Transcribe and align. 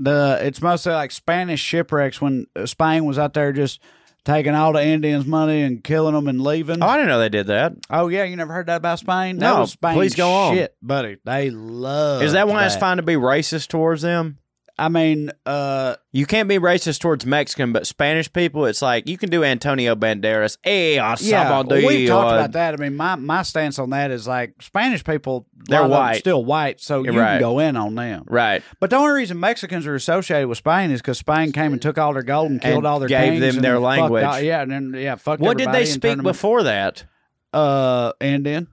The 0.00 0.38
it's 0.42 0.60
mostly 0.62 0.92
like 0.92 1.10
Spanish 1.12 1.60
shipwrecks 1.60 2.20
when 2.20 2.46
Spain 2.64 3.04
was 3.04 3.18
out 3.18 3.34
there 3.34 3.52
just 3.52 3.80
taking 4.24 4.54
all 4.54 4.72
the 4.72 4.84
Indians' 4.84 5.26
money 5.26 5.62
and 5.62 5.82
killing 5.84 6.14
them 6.14 6.26
and 6.28 6.42
leaving. 6.42 6.82
Oh, 6.82 6.86
I 6.86 6.96
didn't 6.96 7.08
know 7.08 7.18
they 7.20 7.28
did 7.28 7.46
that. 7.48 7.74
Oh 7.88 8.08
yeah, 8.08 8.24
you 8.24 8.36
never 8.36 8.52
heard 8.52 8.66
that 8.66 8.76
about 8.76 8.98
Spain? 8.98 9.38
That 9.38 9.54
No, 9.54 9.60
was 9.60 9.72
Spain 9.72 9.94
please 9.94 10.14
go 10.14 10.30
on. 10.30 10.54
Shit, 10.56 10.74
buddy, 10.82 11.18
they 11.24 11.50
love. 11.50 12.22
Is 12.22 12.32
that 12.32 12.48
why 12.48 12.66
it's 12.66 12.76
fine 12.76 12.96
to 12.96 13.02
be 13.02 13.14
racist 13.14 13.68
towards 13.68 14.02
them? 14.02 14.38
I 14.80 14.88
mean, 14.88 15.30
uh, 15.44 15.96
You 16.10 16.24
can't 16.24 16.48
be 16.48 16.58
racist 16.58 17.00
towards 17.00 17.26
Mexican, 17.26 17.70
but 17.72 17.86
Spanish 17.86 18.32
people, 18.32 18.64
it's 18.64 18.80
like 18.80 19.06
you 19.06 19.18
can 19.18 19.28
do 19.28 19.44
Antonio 19.44 19.94
Banderas. 19.94 20.56
Hey, 20.62 20.94
yeah, 20.94 21.14
asabado, 21.14 21.86
we 21.86 22.06
talked 22.06 22.32
uh, 22.32 22.34
about 22.36 22.52
that. 22.52 22.72
I 22.74 22.76
mean, 22.78 22.96
my 22.96 23.14
my 23.16 23.42
stance 23.42 23.78
on 23.78 23.90
that 23.90 24.10
is 24.10 24.26
like 24.26 24.54
Spanish 24.62 25.04
people, 25.04 25.46
They're 25.68 25.80
lot 25.80 25.84
of 25.84 25.90
them 25.90 26.00
white. 26.00 26.16
still 26.18 26.44
white, 26.44 26.80
so 26.80 27.04
you 27.04 27.12
Right. 27.12 27.32
can 27.32 27.40
go 27.40 27.58
in 27.58 27.76
on 27.76 27.94
them. 27.94 28.24
Right. 28.26 28.62
But 28.80 28.88
the 28.88 28.96
only 28.96 29.12
reason 29.12 29.38
Mexicans 29.38 29.86
are 29.86 29.94
associated 29.94 30.48
with 30.48 30.56
Spain 30.58 30.90
is 30.90 31.02
because 31.02 31.18
Spain 31.18 31.52
came 31.52 31.74
and 31.74 31.82
took 31.82 31.98
all 31.98 32.14
their 32.14 32.22
gold 32.22 32.50
and 32.50 32.60
killed 32.62 32.78
And 32.78 32.86
all 32.86 32.98
their 33.00 33.08
gave 33.08 33.38
them 33.38 33.56
their 33.62 33.78
language. 33.78 34.24
all- 34.24 34.40
yeah, 34.40 34.62
and 34.62 34.70
then 34.72 34.94
yeah, 34.96 35.16
fucked. 35.16 35.42
What 35.42 35.58
did 35.58 35.70
they 35.72 35.84
speak 35.84 36.22
before 36.22 36.62
that? 36.62 37.04
Uh, 37.52 38.12
Indian. 38.20 38.68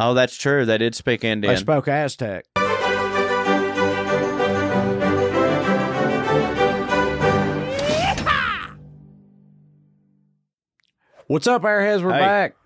Oh, 0.00 0.14
that's 0.14 0.36
true. 0.36 0.64
They 0.64 0.78
did 0.78 0.94
speak 0.94 1.24
Indian. 1.24 1.54
They 1.54 1.60
spoke 1.60 1.88
Aztec. 1.88 2.44
What's 11.28 11.46
up, 11.46 11.62
Airheads? 11.62 12.02
We're 12.02 12.12
Hey. 12.12 12.20
back. 12.20 12.56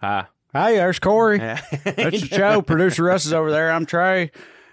Hi. 0.00 0.26
Hey, 0.52 0.76
there's 0.76 0.98
Corey. 0.98 1.38
That's 1.84 1.84
That's 1.84 2.18
show. 2.18 2.62
Producer 2.62 3.02
Russ 3.04 3.26
is 3.26 3.32
over 3.32 3.50
there. 3.50 3.70
I'm 3.70 3.86
Trae. 3.86 4.30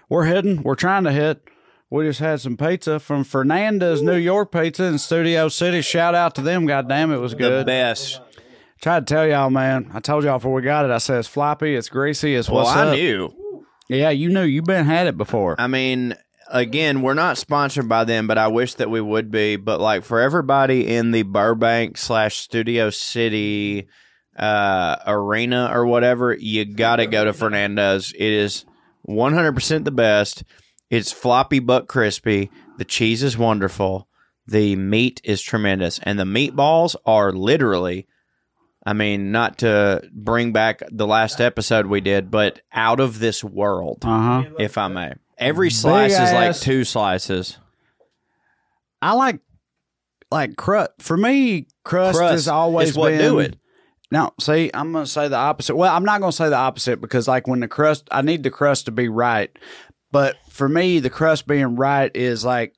We're 0.08 0.24
heading. 0.24 0.62
We're 0.62 0.74
trying 0.76 1.04
to 1.04 1.12
hit. 1.12 1.42
We 1.90 2.04
just 2.04 2.20
had 2.20 2.40
some 2.40 2.56
pizza 2.56 2.98
from 3.00 3.24
Fernanda's 3.24 4.02
New 4.02 4.16
York 4.16 4.50
Pizza 4.52 4.84
in 4.84 4.98
Studio 4.98 5.48
City. 5.48 5.80
Shout 5.82 6.14
out 6.14 6.34
to 6.36 6.40
them. 6.40 6.66
God 6.66 6.88
damn, 6.88 7.12
it 7.12 7.18
was 7.18 7.32
the 7.32 7.38
good. 7.38 7.66
best. 7.66 8.20
Tried 8.80 9.06
to 9.06 9.14
tell 9.14 9.26
y'all, 9.26 9.50
man. 9.50 9.90
I 9.94 10.00
told 10.00 10.24
y'all 10.24 10.38
before 10.38 10.52
we 10.52 10.62
got 10.62 10.84
it. 10.84 10.90
I 10.90 10.98
said 10.98 11.18
it's 11.18 11.28
floppy, 11.28 11.74
it's 11.74 11.88
greasy, 11.88 12.34
it's 12.34 12.48
Well, 12.48 12.64
what's 12.64 12.76
I 12.76 12.88
up. 12.88 12.94
knew. 12.96 13.32
Yeah, 13.88 14.10
you 14.10 14.28
knew. 14.30 14.42
You've 14.42 14.64
been 14.64 14.84
had 14.86 15.06
it 15.06 15.16
before. 15.16 15.56
I 15.58 15.66
mean, 15.68 16.14
again, 16.50 17.02
we're 17.02 17.14
not 17.14 17.38
sponsored 17.38 17.88
by 17.88 18.04
them, 18.04 18.26
but 18.26 18.38
I 18.38 18.48
wish 18.48 18.74
that 18.74 18.90
we 18.90 19.00
would 19.00 19.30
be. 19.30 19.56
But 19.56 19.80
like 19.80 20.04
for 20.04 20.20
everybody 20.20 20.86
in 20.94 21.10
the 21.10 21.22
Burbank 21.22 21.96
slash 21.98 22.36
Studio 22.36 22.90
City 22.90 23.88
uh, 24.36 24.96
arena 25.06 25.70
or 25.72 25.86
whatever, 25.86 26.34
you 26.34 26.64
got 26.64 26.96
to 26.96 27.06
go 27.06 27.24
to 27.24 27.32
Fernando's. 27.32 28.12
It 28.12 28.20
is 28.32 28.64
100% 29.08 29.84
the 29.84 29.90
best. 29.90 30.44
It's 30.90 31.12
floppy 31.12 31.58
but 31.58 31.88
crispy. 31.88 32.50
The 32.78 32.84
cheese 32.84 33.22
is 33.22 33.38
wonderful. 33.38 34.08
The 34.46 34.76
meat 34.76 35.20
is 35.24 35.40
tremendous. 35.40 35.98
And 36.02 36.18
the 36.18 36.24
meatballs 36.24 36.96
are 37.06 37.32
literally, 37.32 38.06
I 38.84 38.92
mean, 38.92 39.32
not 39.32 39.58
to 39.58 40.02
bring 40.12 40.52
back 40.52 40.82
the 40.90 41.06
last 41.06 41.40
episode 41.40 41.86
we 41.86 42.00
did, 42.00 42.30
but 42.30 42.60
out 42.72 43.00
of 43.00 43.18
this 43.18 43.42
world 43.42 43.98
Uh 44.02 44.42
huh. 44.42 44.50
if 44.58 44.76
I 44.76 44.88
may. 44.88 45.12
Every 45.38 45.70
slice 45.70 46.12
is 46.12 46.32
like 46.32 46.56
two 46.56 46.84
slices. 46.84 47.58
I 49.02 49.12
like 49.12 49.40
like 50.30 50.56
crust. 50.56 50.90
For 51.00 51.16
me, 51.16 51.66
crust, 51.84 52.18
Crust 52.18 52.32
has 52.32 52.48
always 52.48 52.90
is 52.90 52.96
what 52.96 53.10
been. 53.10 53.20
do 53.20 53.38
it. 53.40 53.56
No, 54.10 54.30
see, 54.40 54.70
I'm 54.72 54.92
gonna 54.92 55.06
say 55.06 55.28
the 55.28 55.36
opposite. 55.36 55.76
Well, 55.76 55.94
I'm 55.94 56.04
not 56.04 56.20
gonna 56.20 56.32
say 56.32 56.48
the 56.48 56.56
opposite 56.56 57.00
because 57.00 57.26
like 57.28 57.46
when 57.46 57.60
the 57.60 57.68
crust, 57.68 58.08
I 58.10 58.22
need 58.22 58.42
the 58.42 58.50
crust 58.50 58.86
to 58.86 58.92
be 58.92 59.08
right. 59.08 59.50
But 60.12 60.36
for 60.50 60.68
me, 60.68 61.00
the 61.00 61.10
crust 61.10 61.46
being 61.46 61.74
right 61.76 62.10
is 62.14 62.44
like 62.44 62.74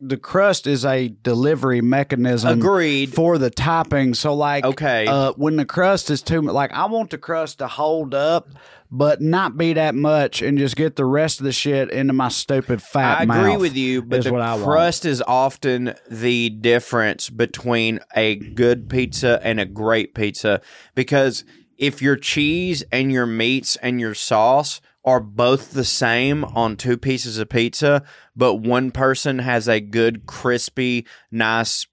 the 0.00 0.16
crust 0.16 0.66
is 0.66 0.84
a 0.84 1.06
delivery 1.08 1.80
mechanism. 1.80 2.58
Agreed. 2.58 3.14
for 3.14 3.38
the 3.38 3.50
topping. 3.50 4.14
So 4.14 4.34
like, 4.34 4.64
Okay. 4.64 5.06
uh, 5.06 5.32
when 5.36 5.54
the 5.54 5.64
crust 5.64 6.10
is 6.10 6.22
too 6.22 6.42
mu- 6.42 6.50
like, 6.50 6.72
I 6.72 6.86
want 6.86 7.10
the 7.10 7.18
crust 7.18 7.58
to 7.58 7.68
hold 7.68 8.12
up, 8.12 8.48
but 8.94 9.22
not 9.22 9.56
be 9.56 9.72
that 9.72 9.94
much, 9.94 10.42
and 10.42 10.58
just 10.58 10.76
get 10.76 10.96
the 10.96 11.04
rest 11.06 11.40
of 11.40 11.44
the 11.44 11.52
shit 11.52 11.90
into 11.90 12.12
my 12.12 12.28
stupid 12.28 12.82
fat. 12.82 13.20
I 13.20 13.22
agree 13.22 13.56
with 13.56 13.74
you, 13.74 14.02
but 14.02 14.22
the 14.22 14.32
what 14.32 14.42
I 14.42 14.52
want. 14.52 14.64
crust 14.64 15.04
is 15.06 15.22
often 15.26 15.94
the 16.10 16.50
difference 16.50 17.30
between 17.30 18.00
a 18.14 18.36
good 18.36 18.90
pizza 18.90 19.40
and 19.42 19.58
a 19.58 19.64
great 19.64 20.14
pizza 20.14 20.60
because 20.94 21.42
if 21.78 22.02
your 22.02 22.16
cheese 22.16 22.84
and 22.92 23.10
your 23.10 23.26
meats 23.26 23.76
and 23.76 23.98
your 23.98 24.14
sauce 24.14 24.82
are 25.04 25.20
both 25.20 25.72
the 25.72 25.84
same 25.84 26.44
on 26.44 26.76
two 26.76 26.98
pieces 26.98 27.38
of 27.38 27.48
pizza, 27.48 28.02
but 28.36 28.56
one 28.56 28.90
person 28.90 29.38
has 29.38 29.68
a 29.68 29.80
good, 29.80 30.26
crispy, 30.26 31.06
nice, 31.30 31.86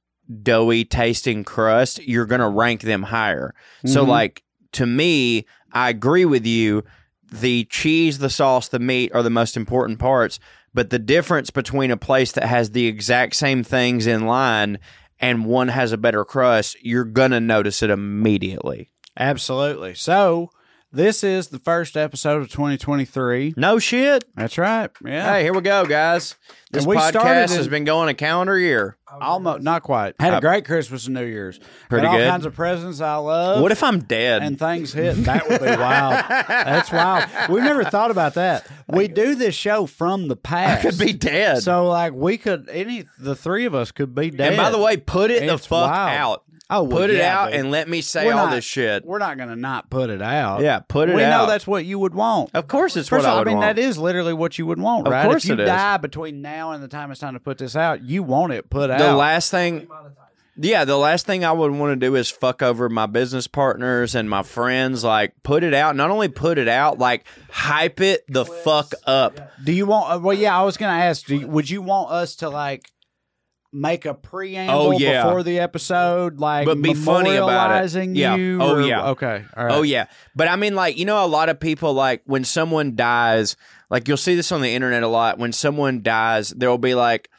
doughy 0.44 0.84
tasting 0.86 1.44
crust, 1.44 2.00
you're 2.04 2.28
going 2.28 2.42
to 2.42 2.48
rank 2.50 2.82
them 2.82 3.04
higher. 3.04 3.56
So, 3.86 4.06
Mhm. 4.06 4.10
like, 4.10 4.44
to 4.74 4.86
me, 4.86 5.46
I 5.72 5.90
agree 5.90 6.26
with 6.26 6.46
you. 6.46 6.84
The 7.32 7.66
cheese, 7.66 8.18
the 8.18 8.30
sauce, 8.30 8.68
the 8.68 8.80
meat 8.80 9.12
are 9.14 9.24
the 9.24 9.30
most 9.30 9.56
important 9.56 10.00
parts. 10.00 10.40
But 10.74 10.90
the 10.90 11.00
difference 11.00 11.50
between 11.50 11.92
a 11.92 11.98
place 11.98 12.32
that 12.34 12.46
has 12.46 12.72
the 12.72 12.88
exact 12.88 13.36
same 13.36 13.64
things 13.64 14.08
in 14.08 14.26
line 14.26 14.80
and 15.20 15.46
one 15.46 15.68
has 15.68 15.92
a 15.92 15.98
better 15.98 16.24
crust, 16.24 16.78
you're 16.82 17.04
going 17.04 17.32
to 17.32 17.40
notice 17.40 17.84
it 17.84 17.90
immediately. 17.90 18.90
Absolutely. 19.18 19.96
So 19.96 20.50
this 20.92 21.24
is 21.24 21.50
the 21.50 21.60
first 21.60 21.96
episode 21.96 22.42
of 22.42 22.50
2023. 22.50 23.54
No 23.58 23.78
shit. 23.80 24.24
That's 24.36 24.58
right. 24.58 24.90
Yeah. 25.06 25.34
Hey, 25.34 25.44
here 25.44 25.54
we 25.54 25.62
go, 25.62 25.86
guys. 25.86 26.36
This 26.72 26.84
And 26.84 26.90
we 26.90 26.98
started 27.00 27.20
podcast 27.20 27.52
in- 27.52 27.58
has 27.58 27.68
been 27.68 27.84
going 27.84 28.10
a 28.10 28.14
calendar 28.14 28.58
year. 28.58 28.98
Almost 29.22 29.64
not 29.64 29.82
quite. 29.82 30.14
Had 30.20 30.36
a 30.36 30.40
great 30.42 30.66
Christmas 30.66 31.06
and 31.08 31.16
New 31.16 31.26
Year's. 31.26 31.60
Pretty 31.90 32.06
Got 32.06 32.12
all 32.12 32.18
good. 32.20 32.30
kinds 32.30 32.46
of 32.46 32.54
presents 32.54 33.02
I 33.02 33.16
love. 33.16 33.60
What 33.62 33.72
if 33.72 33.82
I'm 33.82 34.02
dead? 34.02 34.44
and 34.44 34.58
things 34.60 34.94
hit? 34.94 35.14
That 35.26 35.50
would 35.50 35.60
be 35.62 35.66
wild. 35.66 36.26
That's 36.48 36.92
wild. 36.92 37.28
We 37.50 37.62
never 37.62 37.84
thought 37.84 38.12
about 38.12 38.36
that. 38.36 38.68
We 38.88 39.08
do 39.08 39.34
this 39.34 39.56
show 39.56 39.88
from 39.88 40.28
the 40.28 40.36
I 40.36 40.40
past. 40.44 40.82
could 40.88 41.00
be 41.00 41.14
dead. 41.14 41.64
So 41.64 41.88
like 41.88 42.14
we 42.14 42.38
could 42.38 42.70
any 42.70 43.06
the 43.18 43.36
three 43.36 43.66
of 43.66 43.74
us 43.74 43.92
could 43.92 44.14
be 44.14 44.30
dead. 44.30 44.50
and 44.50 44.58
by 44.58 44.70
the 44.70 44.78
way, 44.80 44.98
put 44.98 45.32
it 45.32 45.40
the 45.48 45.54
It's 45.56 45.66
fuck 45.66 45.90
wild. 45.90 46.20
out. 46.20 46.44
Oh 46.70 46.84
well, 46.84 46.98
Put 47.00 47.10
it 47.10 47.18
yeah, 47.18 47.40
out 47.40 47.52
dude. 47.52 47.60
and 47.62 47.72
let 47.72 47.88
me 47.90 48.02
say 48.02 48.26
We're 48.26 48.34
all 48.34 48.46
not- 48.48 48.56
this 48.56 48.64
shit. 48.66 49.06
We're 49.06 49.20
not 49.20 49.38
going 49.38 49.50
to 49.50 49.56
not 49.56 49.90
put 49.90 50.10
it 50.10 50.22
out. 50.22 50.62
Yeah, 50.62 50.80
put 50.80 51.10
it 51.10 51.14
out. 51.14 51.16
we 51.16 51.24
out. 51.24 51.30
know 51.30 51.48
that's 51.48 51.66
what 51.68 51.86
you 51.86 52.00
would 52.00 52.14
want. 52.14 52.52
Of 52.54 52.68
course, 52.68 52.96
it's 52.98 53.10
First 53.10 53.24
what 53.26 53.30
of 53.30 53.32
all, 53.32 53.36
I 53.36 53.38
I 53.38 53.40
would 53.42 53.48
mean 53.48 53.58
want. 53.58 53.76
that 53.76 53.82
is 53.82 53.98
literally 53.98 54.34
what 54.34 54.58
you 54.58 54.66
would 54.68 54.80
want, 54.80 55.08
Of 55.08 55.14
right? 55.14 55.26
course 55.26 55.44
if 55.46 55.50
you 55.50 55.54
it 55.56 55.62
is. 55.62 55.68
die 55.68 55.98
between 55.98 56.42
now 56.42 56.72
and 56.72 56.84
the 56.84 56.88
time 56.88 57.12
it's 57.12 57.20
time 57.20 57.34
to 57.34 57.40
put 57.40 57.58
this 57.58 57.76
out, 57.76 58.04
you 58.04 58.24
want 58.24 58.54
it 58.54 58.70
put 58.70 58.90
out. 58.90 59.00
the 59.00 59.14
last 59.14 59.52
thing 59.52 59.88
yeah 60.62 60.84
the 60.84 60.98
last 60.98 61.26
thing 61.26 61.46
i 61.46 61.52
would 61.54 61.72
want 61.72 61.98
to 61.98 62.06
do 62.06 62.16
is 62.18 62.30
fuck 62.30 62.62
over 62.62 62.90
my 62.90 63.06
business 63.06 63.48
partners 63.48 64.14
and 64.14 64.30
my 64.30 64.44
friends 64.44 65.06
like 65.06 65.32
put 65.42 65.64
it 65.64 65.74
out 65.74 65.96
not 65.96 66.10
only 66.12 66.28
put 66.28 66.58
it 66.58 66.68
out 66.68 67.00
like 67.00 67.26
hype 67.50 68.02
it 68.02 68.26
the 68.28 68.44
fuck 68.46 68.92
up 69.06 69.40
do 69.64 69.72
you 69.72 69.86
want? 69.86 70.14
Uh, 70.14 70.20
well, 70.20 70.36
yeah, 70.38 70.58
I 70.60 70.64
was 70.64 70.76
going 70.78 70.90
to 70.98 71.04
ask. 71.06 71.26
Do 71.26 71.36
you, 71.38 71.48
would 71.48 71.70
you 71.70 71.82
want 71.82 72.12
us 72.12 72.38
to 72.38 72.50
like? 72.50 72.92
Make 73.72 74.06
a 74.06 74.16
preamble 74.16 74.74
Oh, 74.74 74.92
yeah. 74.92 75.24
before 75.24 75.44
the 75.44 75.60
episode, 75.60 76.40
like 76.40 76.66
But 76.66 76.82
be 76.82 76.96
funny 76.96 77.36
about 77.36 77.86
it. 77.86 78.10
Yeah. 78.16 78.36
Oh, 78.36 78.78
or- 78.78 78.82
yeah. 78.82 79.10
Okay. 79.10 79.46
All 79.56 79.66
right. 79.66 79.74
oh 79.76 79.82
yeah 79.84 80.06
but 80.36 80.48
i 80.48 80.56
mean 80.56 80.74
like 80.76 80.98
you 80.98 81.06
know 81.06 81.24
a 81.24 81.28
lot 81.28 81.50
of 81.50 81.60
people 81.60 81.94
like 81.94 82.22
when 82.26 82.44
someone 82.44 82.96
dies 82.96 83.56
like 83.90 84.08
you'll 84.08 84.18
see 84.18 84.36
this 84.36 84.52
on 84.52 84.62
the 84.62 84.74
internet 84.74 85.04
a 85.04 85.08
lot 85.08 85.38
when 85.38 85.52
someone 85.52 86.02
dies 86.02 86.50
there 86.50 86.70
will 86.70 86.78
be 86.78 86.96
like 86.96 87.30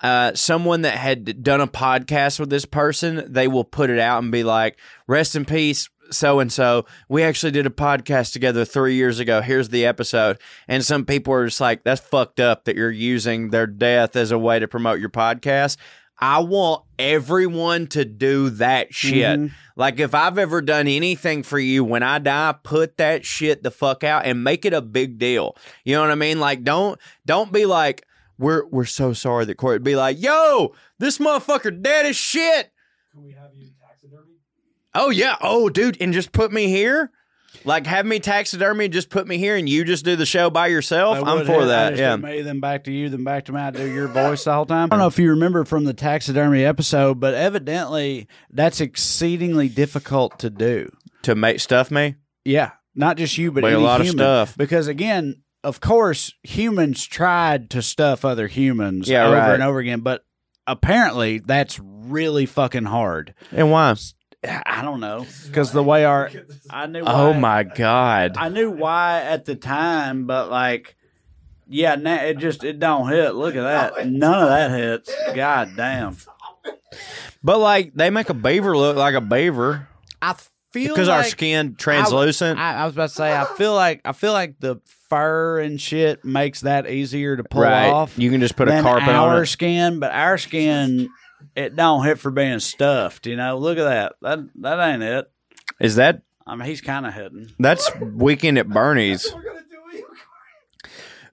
uh, 0.00 0.32
someone 0.34 0.82
that 0.82 0.96
had 0.96 1.42
done 1.42 1.60
a 1.60 1.66
podcast 1.66 2.40
with 2.40 2.48
this 2.50 2.64
person, 2.64 3.30
they 3.30 3.46
will 3.46 3.62
put 3.62 3.90
it 3.90 3.98
out 3.98 4.22
and 4.22 4.32
be 4.32 4.42
like, 4.42 4.78
"Rest 5.06 5.36
in 5.36 5.44
peace, 5.44 5.90
so 6.12 6.40
and 6.40 6.52
so. 6.52 6.86
We 7.08 7.22
actually 7.22 7.52
did 7.52 7.66
a 7.66 7.70
podcast 7.70 8.32
together 8.32 8.64
three 8.64 8.94
years 8.94 9.18
ago. 9.18 9.40
Here's 9.40 9.70
the 9.70 9.84
episode." 9.86 10.38
And 10.68 10.84
some 10.84 11.04
people 11.04 11.34
are 11.34 11.46
just 11.46 11.60
like, 11.60 11.84
"That's 11.84 12.00
fucked 12.00 12.40
up 12.40 12.64
that 12.64 12.76
you're 12.76 12.90
using 12.90 13.50
their 13.50 13.66
death 13.66 14.16
as 14.16 14.30
a 14.30 14.38
way 14.38 14.58
to 14.58 14.68
promote 14.68 15.00
your 15.00 15.10
podcast." 15.10 15.76
I 16.20 16.38
want 16.38 16.84
everyone 17.00 17.88
to 17.88 18.04
do 18.04 18.50
that 18.50 18.94
shit. 18.94 19.40
Mhm. 19.40 19.50
Like 19.74 19.98
if 19.98 20.14
I've 20.14 20.38
ever 20.38 20.62
done 20.62 20.86
anything 20.86 21.42
for 21.42 21.58
you 21.58 21.82
when 21.82 22.04
I 22.04 22.20
die, 22.20 22.54
put 22.62 22.96
that 22.98 23.24
shit 23.24 23.64
the 23.64 23.72
fuck 23.72 24.04
out 24.04 24.24
and 24.24 24.44
make 24.44 24.64
it 24.64 24.72
a 24.72 24.80
big 24.80 25.18
deal. 25.18 25.56
You 25.84 25.96
know 25.96 26.02
what 26.02 26.12
I 26.12 26.14
mean? 26.14 26.38
Like 26.38 26.62
don't 26.62 27.00
don't 27.26 27.52
be 27.52 27.66
like, 27.66 28.06
we're 28.38 28.64
we're 28.66 28.84
so 28.84 29.12
sorry 29.12 29.46
that 29.46 29.56
Corey 29.56 29.74
would 29.74 29.82
be 29.82 29.96
like, 29.96 30.20
yo, 30.22 30.74
this 31.00 31.18
motherfucker 31.18 31.82
dead 31.82 32.06
as 32.06 32.14
shit. 32.14 32.70
Can 33.12 33.24
we 33.24 33.32
have 33.32 33.51
you 33.51 33.51
taxidermy? 33.51 33.51
Oh 34.94 35.10
yeah. 35.10 35.36
Oh 35.40 35.68
dude, 35.68 35.96
and 36.00 36.12
just 36.12 36.32
put 36.32 36.52
me 36.52 36.68
here. 36.68 37.10
Like 37.64 37.86
have 37.86 38.06
me 38.06 38.18
taxidermy 38.18 38.86
and 38.86 38.94
just 38.94 39.10
put 39.10 39.26
me 39.28 39.36
here 39.38 39.56
and 39.56 39.68
you 39.68 39.84
just 39.84 40.04
do 40.06 40.16
the 40.16 40.24
show 40.26 40.48
by 40.48 40.68
yourself. 40.68 41.18
I 41.18 41.20
I'm 41.30 41.38
would 41.38 41.46
for 41.46 41.52
have- 41.52 41.62
I 41.62 41.66
that. 41.66 41.90
just 41.90 42.00
Yeah. 42.00 42.16
do 42.16 42.22
me, 42.22 42.42
then 42.42 42.60
back 42.60 42.84
to 42.84 42.92
you, 42.92 43.10
then 43.10 43.24
back 43.24 43.44
to 43.44 43.52
me. 43.52 43.60
I 43.60 43.70
do 43.70 43.86
your 43.86 44.08
voice 44.08 44.44
the 44.44 44.54
whole 44.54 44.64
time. 44.66 44.86
I 44.86 44.88
don't 44.88 44.98
know 45.00 45.06
if 45.06 45.18
you 45.18 45.28
remember 45.30 45.64
from 45.64 45.84
the 45.84 45.92
taxidermy 45.92 46.64
episode, 46.64 47.20
but 47.20 47.34
evidently 47.34 48.26
that's 48.50 48.80
exceedingly 48.80 49.68
difficult 49.68 50.38
to 50.40 50.48
do. 50.50 50.90
To 51.22 51.34
make 51.34 51.60
stuff 51.60 51.90
me. 51.90 52.16
Yeah, 52.44 52.70
not 52.94 53.16
just 53.18 53.36
you, 53.38 53.52
but 53.52 53.62
Like 53.64 53.72
a 53.72 53.76
any 53.76 53.84
lot 53.84 54.00
of 54.00 54.06
human. 54.06 54.18
stuff. 54.18 54.56
Because 54.56 54.88
again, 54.88 55.42
of 55.62 55.80
course, 55.80 56.32
humans 56.42 57.06
tried 57.06 57.68
to 57.70 57.82
stuff 57.82 58.24
other 58.24 58.48
humans 58.48 59.08
Yeah, 59.08 59.26
over 59.26 59.36
right. 59.36 59.54
and 59.54 59.62
over 59.62 59.78
again, 59.78 60.00
but 60.00 60.24
apparently 60.66 61.38
that's 61.38 61.78
really 61.82 62.46
fucking 62.46 62.84
hard. 62.84 63.34
And 63.52 63.70
why? 63.70 63.94
I 64.44 64.82
don't 64.82 65.00
know 65.00 65.24
because 65.46 65.70
the 65.70 65.82
way 65.82 66.04
our 66.04 66.30
I 66.68 66.86
knew. 66.86 67.02
Oh 67.06 67.32
my 67.32 67.62
god. 67.62 68.36
I 68.36 68.48
knew 68.48 68.70
why 68.70 69.22
at 69.22 69.44
the 69.44 69.54
time, 69.54 70.26
but 70.26 70.50
like, 70.50 70.96
yeah, 71.68 71.94
now 71.94 72.22
it 72.24 72.38
just 72.38 72.64
it 72.64 72.80
don't 72.80 73.08
hit. 73.08 73.34
Look 73.34 73.54
at 73.54 73.62
that, 73.62 74.08
none 74.08 74.42
of 74.42 74.48
that 74.48 74.70
hits. 74.72 75.14
God 75.34 75.72
damn. 75.76 76.16
But 77.44 77.58
like 77.58 77.94
they 77.94 78.10
make 78.10 78.30
a 78.30 78.34
beaver 78.34 78.76
look 78.76 78.96
like 78.96 79.14
a 79.14 79.20
beaver 79.20 79.88
I 80.20 80.34
feel 80.72 80.94
because 80.94 81.08
our 81.08 81.22
skin 81.24 81.76
translucent. 81.76 82.58
I, 82.58 82.78
I 82.78 82.84
was 82.86 82.94
about 82.94 83.10
to 83.10 83.14
say, 83.14 83.36
I 83.36 83.44
feel 83.44 83.74
like 83.74 84.00
I 84.04 84.12
feel 84.12 84.32
like 84.32 84.58
the 84.58 84.80
fur 85.08 85.60
and 85.60 85.80
shit 85.80 86.24
makes 86.24 86.62
that 86.62 86.90
easier 86.90 87.36
to 87.36 87.44
pull 87.44 87.62
right. 87.62 87.88
off. 87.88 88.18
You 88.18 88.30
can 88.30 88.40
just 88.40 88.56
put 88.56 88.68
a 88.68 88.82
carpet 88.82 89.10
our 89.10 89.28
on 89.28 89.36
our 89.36 89.46
skin, 89.46 90.00
but 90.00 90.10
our 90.10 90.38
skin 90.38 91.10
it 91.56 91.76
don't 91.76 92.04
hit 92.04 92.18
for 92.18 92.30
being 92.30 92.60
stuffed. 92.60 93.26
You 93.26 93.36
know, 93.36 93.58
look 93.58 93.78
at 93.78 93.84
that. 93.84 94.14
That 94.22 94.48
that 94.56 94.92
ain't 94.92 95.02
it. 95.02 95.30
Is 95.80 95.96
that 95.96 96.22
I 96.46 96.56
mean, 96.56 96.68
he's 96.68 96.80
kind 96.80 97.06
of 97.06 97.14
hitting. 97.14 97.50
that's 97.58 97.90
weekend 98.00 98.58
at 98.58 98.68
Bernie's? 98.68 99.32
We're 99.34 99.42
gonna 99.42 99.60
do 99.60 99.98
it. 99.98 100.04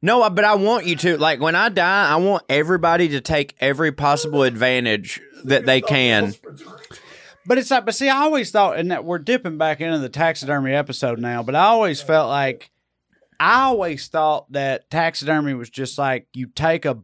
No, 0.02 0.30
but 0.30 0.46
I 0.46 0.56
want 0.56 0.86
you 0.86 0.96
to 0.98 1.18
like 1.18 1.40
when 1.40 1.56
I 1.56 1.70
die. 1.70 2.10
I 2.10 2.16
want 2.18 2.44
everybody 2.50 3.10
to 3.10 3.22
take 3.22 3.56
every 3.60 3.92
possible 3.92 4.44
advantage 4.44 5.22
that 5.46 5.66
they 5.66 5.82
can. 5.82 6.34
But 7.46 7.58
it's 7.58 7.72
like, 7.72 7.86
but 7.86 7.96
see, 7.96 8.10
I 8.10 8.18
always 8.18 8.52
thought, 8.52 8.78
and 8.78 8.92
that 8.92 9.06
we're 9.06 9.18
dipping 9.18 9.58
back 9.58 9.82
into 9.82 9.98
the 9.98 10.10
taxidermy 10.10 10.74
episode 10.74 11.20
now, 11.20 11.42
but 11.42 11.56
I 11.56 11.66
always 11.66 12.02
felt 12.02 12.30
like, 12.30 12.70
I 13.40 13.64
always 13.64 14.08
thought 14.08 14.52
that 14.52 14.90
taxidermy 14.92 15.54
was 15.56 15.70
just 15.70 15.98
like 15.98 16.28
you 16.34 16.48
take 16.48 16.86
a 16.86 17.00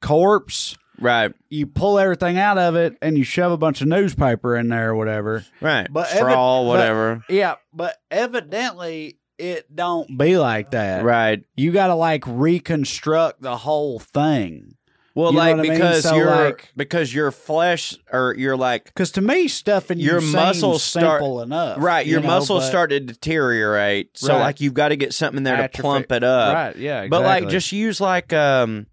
corpse, 0.00 0.76
Right, 1.00 1.32
you 1.48 1.66
pull 1.66 1.98
everything 1.98 2.38
out 2.38 2.58
of 2.58 2.74
it, 2.74 2.96
and 3.00 3.16
you 3.16 3.24
shove 3.24 3.52
a 3.52 3.56
bunch 3.56 3.80
of 3.80 3.88
newspaper 3.88 4.56
in 4.56 4.68
there 4.68 4.90
or 4.90 4.94
whatever. 4.96 5.44
right. 5.60 5.86
But 5.90 6.08
Straw, 6.08 6.26
evi- 6.60 6.62
but- 6.62 6.66
whatever. 6.68 7.24
Yeah, 7.28 7.54
but 7.72 7.96
evidently 8.10 9.18
it 9.38 9.74
don't 9.74 10.18
be 10.18 10.36
like 10.38 10.72
that. 10.72 11.04
right. 11.04 11.44
You 11.56 11.70
got 11.72 11.86
to 11.88 11.94
like 11.94 12.24
reconstruct 12.26 13.40
the 13.42 13.56
whole 13.56 13.98
thing. 14.00 14.74
Well, 15.14 15.32
You 15.32 15.38
like 15.38 15.56
what 15.56 15.60
I 15.60 15.62
mean? 15.68 15.72
because 15.72 16.02
So, 16.04 16.14
your 16.16 16.26
like- 16.30 16.72
because 16.76 17.12
your 17.14 17.30
flesh 17.32 17.96
or 18.12 18.34
your 18.38 18.56
like 18.56 18.84
Because 18.86 19.10
to 19.12 19.20
me, 19.20 19.48
stuffing 19.48 19.98
Your 19.98 20.20
muscles 20.20 20.84
start- 20.84 21.20
simple 21.20 21.42
enough. 21.42 21.78
right, 21.80 22.04
you 22.06 22.12
your 22.12 22.20
know, 22.20 22.26
muscles 22.28 22.62
but- 22.64 22.68
start 22.68 22.90
to 22.90 23.00
deteriorate. 23.00 24.16
So 24.18 24.34
Right. 24.34 24.40
like 24.40 24.60
you've 24.60 24.74
got 24.74 24.88
to 24.88 24.96
get 24.96 25.12
something 25.14 25.38
in 25.38 25.42
there 25.44 25.56
to 25.68 25.68
plump 25.82 26.10
it 26.12 26.22
up. 26.24 26.54
Right. 26.54 26.76
Yeah. 26.76 27.06
But 27.08 27.22
like 27.22 27.48
just 27.48 27.72
use 27.72 28.00
like 28.00 28.32
um 28.32 28.86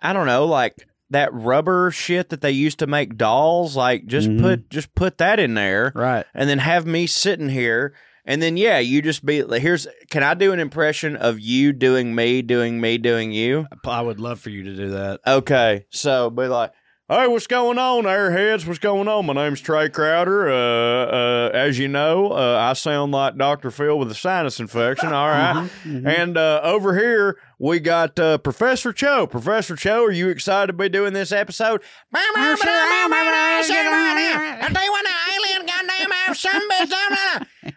I 0.00 0.12
don't 0.12 0.26
know, 0.26 0.46
like 0.46 0.86
that 1.10 1.32
rubber 1.32 1.90
shit 1.90 2.28
that 2.30 2.40
they 2.40 2.50
used 2.50 2.78
to 2.80 2.86
make 2.86 3.16
dolls, 3.16 3.76
like 3.76 4.06
just 4.06 4.28
Mhm. 4.28 4.40
put 4.40 4.70
just 4.70 4.94
put 4.94 5.18
that 5.18 5.38
in 5.40 5.54
there 5.54 5.92
right. 5.94 6.26
and 6.34 6.48
then 6.48 6.58
have 6.58 6.86
me 6.86 7.06
sitting 7.06 7.48
here 7.48 7.94
and 8.24 8.42
then 8.42 8.58
yeah, 8.58 8.78
you 8.78 9.00
just 9.00 9.24
be 9.24 9.42
like, 9.42 9.62
here's 9.62 9.86
can 10.10 10.22
I 10.22 10.34
do 10.34 10.52
an 10.52 10.60
impression 10.60 11.16
of 11.16 11.40
you 11.40 11.72
doing 11.72 12.14
me, 12.14 12.42
doing 12.42 12.78
me, 12.78 12.98
doing 12.98 13.32
you? 13.32 13.66
I 13.86 14.02
would 14.02 14.20
love 14.20 14.38
for 14.38 14.50
you 14.50 14.64
to 14.64 14.76
do 14.76 14.90
that. 14.90 15.20
Okay. 15.26 15.86
So 15.90 16.28
be 16.28 16.46
like 16.46 16.72
Hey, 17.10 17.26
what's 17.26 17.46
going 17.46 17.78
on, 17.78 18.04
airheads? 18.04 18.66
What's 18.66 18.80
going 18.80 19.08
on? 19.08 19.24
My 19.24 19.32
name's 19.32 19.62
Trae 19.62 19.90
Crowder. 19.90 20.50
Uh, 20.50 21.06
uh, 21.06 21.50
as 21.54 21.78
you 21.78 21.88
know, 21.88 22.32
uh, 22.32 22.58
I 22.60 22.74
sound 22.74 23.12
like 23.12 23.38
Dr. 23.38 23.70
Phil 23.70 23.98
with 23.98 24.10
a 24.10 24.14
sinus 24.14 24.60
infection. 24.60 25.14
All 25.14 25.28
right? 25.28 25.70
And 25.86 26.36
uh, 26.36 26.60
over 26.62 26.98
here, 26.98 27.38
we 27.58 27.80
got 27.80 28.18
uh, 28.18 28.36
Professor 28.36 28.92
Cho. 28.92 29.26
Professor 29.26 29.74
Cho, 29.74 30.04
are 30.04 30.12
you 30.12 30.28
excited 30.28 30.66
to 30.66 30.72
be 30.74 30.90
doing 30.90 31.14
this 31.14 31.32
episode? 31.32 31.80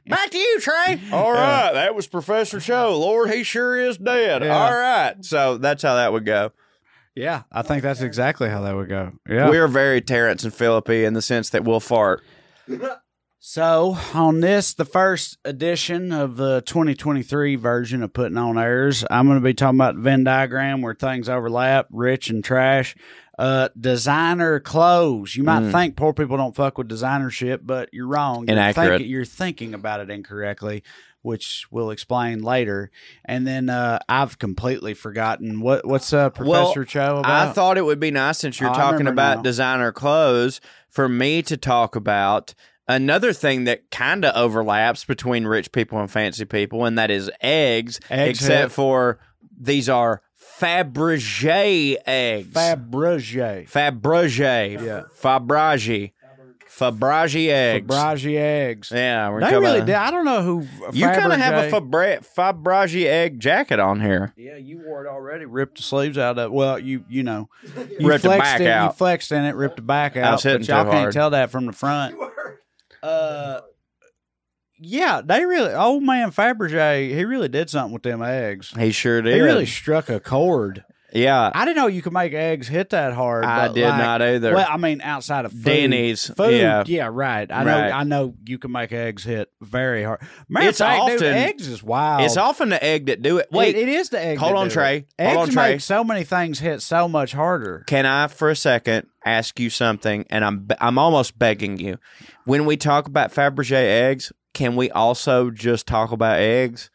Back 0.07 0.29
to 0.31 0.37
you, 0.37 0.59
Trae. 0.59 1.13
All 1.13 1.31
right. 1.31 1.71
That 1.71 1.95
was 1.95 2.05
Professor 2.05 2.59
Cho. 2.59 2.97
Lord, 2.97 3.31
he 3.31 3.43
sure 3.43 3.79
is 3.79 3.97
dead. 3.97 4.43
Yeah. 4.43 4.57
All 4.57 4.73
right. 4.73 5.23
So 5.23 5.57
that's 5.57 5.83
how 5.83 5.95
that 5.95 6.11
would 6.11 6.25
go. 6.25 6.51
Yeah, 7.15 7.43
I 7.51 7.61
think 7.61 7.83
that's 7.83 8.01
exactly 8.01 8.49
how 8.49 8.61
that 8.61 8.75
would 8.75 8.87
go. 8.89 9.11
Yeah. 9.27 9.49
We're 9.49 9.67
very 9.67 10.01
Terrance 10.01 10.43
and 10.43 10.53
Philippi 10.53 11.03
in 11.03 11.13
the 11.13 11.21
sense 11.21 11.49
that 11.49 11.63
we'll 11.65 11.79
fart. 11.81 12.23
so 13.39 13.97
on 14.13 14.39
this, 14.39 14.73
the 14.73 14.85
first 14.85 15.37
edition 15.43 16.11
of 16.11 16.37
the 16.37 16.61
2023 16.65 17.55
version 17.55 18.03
of 18.03 18.13
Putting 18.13 18.37
on 18.37 18.57
Airs, 18.57 19.03
I'm 19.09 19.25
going 19.27 19.39
to 19.39 19.43
be 19.43 19.53
talking 19.53 19.77
about 19.77 19.95
the 19.95 20.01
Venn 20.01 20.23
diagram 20.23 20.81
where 20.81 20.93
things 20.93 21.27
overlap, 21.27 21.87
rich 21.91 22.29
and 22.29 22.43
trash. 22.43 22.95
Uh, 23.39 23.69
designer 23.79 24.59
clothes. 24.59 25.35
You 25.35 25.43
might 25.43 25.63
Mm. 25.63 25.71
think 25.71 25.95
poor 25.95 26.13
people 26.13 26.37
don't 26.37 26.55
fuck 26.55 26.77
with 26.77 26.87
designer 26.87 27.31
shit, 27.31 27.65
but 27.65 27.89
you're 27.91 28.05
wrong. 28.05 28.41
You're 28.47 28.51
Inaccurate. 28.53 28.89
thinking- 28.97 29.09
you're 29.09 29.25
thinking 29.25 29.73
about 29.73 29.99
it 29.99 30.11
incorrectly, 30.11 30.83
which 31.21 31.65
we'll 31.71 31.91
explain 31.91 32.41
later. 32.41 32.91
And 33.25 33.45
then 33.45 33.69
uh, 33.69 33.99
I've 34.09 34.39
completely 34.39 34.93
forgotten 34.93 35.59
what 35.61 35.85
what's 35.85 36.11
uh, 36.13 36.29
Professor 36.31 36.85
Cho 36.85 37.17
about. 37.17 37.49
I 37.49 37.51
thought 37.53 37.77
it 37.77 37.85
would 37.85 37.99
be 37.99 38.11
nice 38.11 38.39
since 38.39 38.59
you're 38.59 38.69
Oh, 38.71 38.73
talking 38.73 39.07
about 39.07 39.37
now. 39.37 39.41
designer 39.43 39.91
clothes 39.91 40.61
for 40.89 41.07
me 41.07 41.41
to 41.43 41.57
talk 41.57 41.95
about 41.95 42.53
another 42.87 43.31
thing 43.33 43.63
that 43.65 43.89
kind 43.91 44.25
of 44.25 44.35
overlaps 44.35 45.05
between 45.05 45.45
rich 45.45 45.71
people 45.71 45.99
and 45.99 46.09
fancy 46.11 46.43
people, 46.45 46.85
and 46.85 46.97
that 46.97 47.09
is 47.11 47.31
eggs, 47.41 47.99
Eggs 48.09 48.39
except 48.41 48.61
hit. 48.63 48.71
for 48.71 49.19
these 49.59 49.87
are 49.87 50.21
Fabergé 50.59 51.97
eggs. 52.05 52.53
Fabergé. 52.53 53.69
Fabergé. 53.69 54.83
Yeah. 54.83 55.03
Fabergé. 55.21 56.11
Fabergé 56.77 57.49
eggs. 57.49 57.85
Fabergé 57.87 58.37
eggs. 58.37 58.91
Yeah, 58.93 59.29
we're 59.29 59.41
They 59.41 59.51
really 59.57 59.77
about- 59.79 59.85
did. 59.85 59.95
I 59.95 60.09
don't 60.11 60.25
know 60.25 60.41
who. 60.41 60.65
You 60.93 61.05
kind 61.05 61.31
of 61.33 61.39
have 61.39 61.65
a 61.65 61.69
Fabergé- 61.81 62.25
Fabre- 62.25 63.05
egg 63.05 63.39
jacket 63.39 63.79
on 63.79 63.99
here. 64.01 64.33
Yeah, 64.37 64.55
you 64.55 64.81
wore 64.85 65.05
it 65.05 65.09
already. 65.09 65.45
Ripped 65.45 65.77
the 65.77 65.83
sleeves 65.83 66.17
out 66.17 66.39
of. 66.39 66.51
Well, 66.51 66.79
you 66.79 67.03
you 67.09 67.23
know, 67.23 67.49
you 67.99 68.07
Ripped 68.07 68.23
the 68.23 68.29
flexed 68.29 68.39
back 68.43 68.59
in, 68.61 68.65
You 68.67 68.71
out. 68.71 68.97
flexed 68.97 69.31
in 69.31 69.43
it, 69.43 69.55
ripped 69.55 69.75
the 69.75 69.81
back 69.81 70.15
out. 70.17 70.25
I 70.25 70.31
was 70.31 70.43
hitting 70.43 70.61
but 70.61 70.67
y'all 70.69 70.85
too 70.85 70.91
can't 70.91 71.13
tell 71.13 71.29
that 71.31 71.51
from 71.51 71.65
the 71.65 71.73
front. 71.73 72.15
Uh, 73.03 73.61
yeah, 74.79 75.21
they 75.23 75.45
really. 75.45 75.73
Old 75.73 76.03
man 76.03 76.31
Fabergé, 76.31 77.09
he 77.09 77.25
really 77.25 77.49
did 77.49 77.69
something 77.69 77.93
with 77.93 78.03
them 78.03 78.21
eggs. 78.23 78.73
He 78.77 78.91
sure 78.91 79.21
did. 79.21 79.35
He 79.35 79.41
really 79.41 79.65
struck 79.65 80.09
a 80.09 80.19
chord. 80.19 80.83
Yeah. 81.13 81.51
I 81.53 81.65
didn't 81.65 81.77
know 81.77 81.87
you 81.87 82.01
could 82.01 82.13
make 82.13 82.33
eggs 82.33 82.67
hit 82.67 82.91
that 82.91 83.13
hard. 83.13 83.43
I 83.45 83.67
did 83.71 83.83
like- 83.87 83.97
not 83.97 84.21
either. 84.21 84.53
Well, 84.53 84.67
I 84.69 84.77
mean, 84.77 85.01
outside 85.01 85.45
of 85.45 85.51
food. 85.51 85.63
Denny's, 85.63 86.27
food. 86.27 86.87
yeah. 86.87 87.09
right. 87.11 87.51
I 87.51 87.63
Right. 87.63 87.65
know. 87.89 87.95
I 87.97 88.03
know 88.03 88.35
you 88.45 88.57
can 88.57 88.71
make 88.71 88.91
eggs 88.91 89.23
hit 89.23 89.49
very 89.61 90.03
hard. 90.03 90.21
Man, 90.47 90.67
It's 90.67 90.79
of 90.79 90.87
fact, 90.87 91.05
dude, 91.07 91.15
often- 91.15 91.33
eggs 91.33 91.67
is 91.67 91.83
wild. 91.83 92.23
It's 92.23 92.37
often 92.37 92.69
the 92.69 92.83
egg 92.83 93.07
that 93.07 93.21
do 93.21 93.37
it. 93.39 93.47
Wait, 93.51 93.75
It- 93.75 93.87
it 93.87 93.89
is 93.89 94.09
the 94.09 94.23
egg. 94.23 94.37
hold 94.37 94.53
that 94.53 94.57
on, 94.57 94.69
Trae. 94.69 95.05
It. 95.19 95.33
Hold 95.33 95.47
Eggs 95.49 95.57
on, 95.57 95.63
Trae. 95.63 95.69
make 95.71 95.81
so 95.81 96.03
many 96.03 96.23
things 96.23 96.59
hit 96.59 96.81
so 96.81 97.07
much 97.07 97.33
harder. 97.33 97.83
can 97.87 98.05
I 98.05 98.27
for 98.27 98.49
a 98.49 98.55
second 98.55 99.07
ask 99.25 99.59
you 99.59 99.69
something? 99.69 100.25
And 100.29 100.45
I'm 100.45 100.67
I'm 100.79 100.97
almost 100.97 101.37
begging 101.39 101.79
you. 101.79 101.97
When 102.45 102.65
we 102.65 102.77
talk 102.77 103.07
about 103.07 103.33
Fabergé 103.33 103.73
eggs, 104.09 104.31
can 104.53 104.75
we 104.75 104.91
also 104.91 105.49
just 105.49 105.87
talk 105.87 106.11
about 106.11 106.39
eggs? 106.39 106.89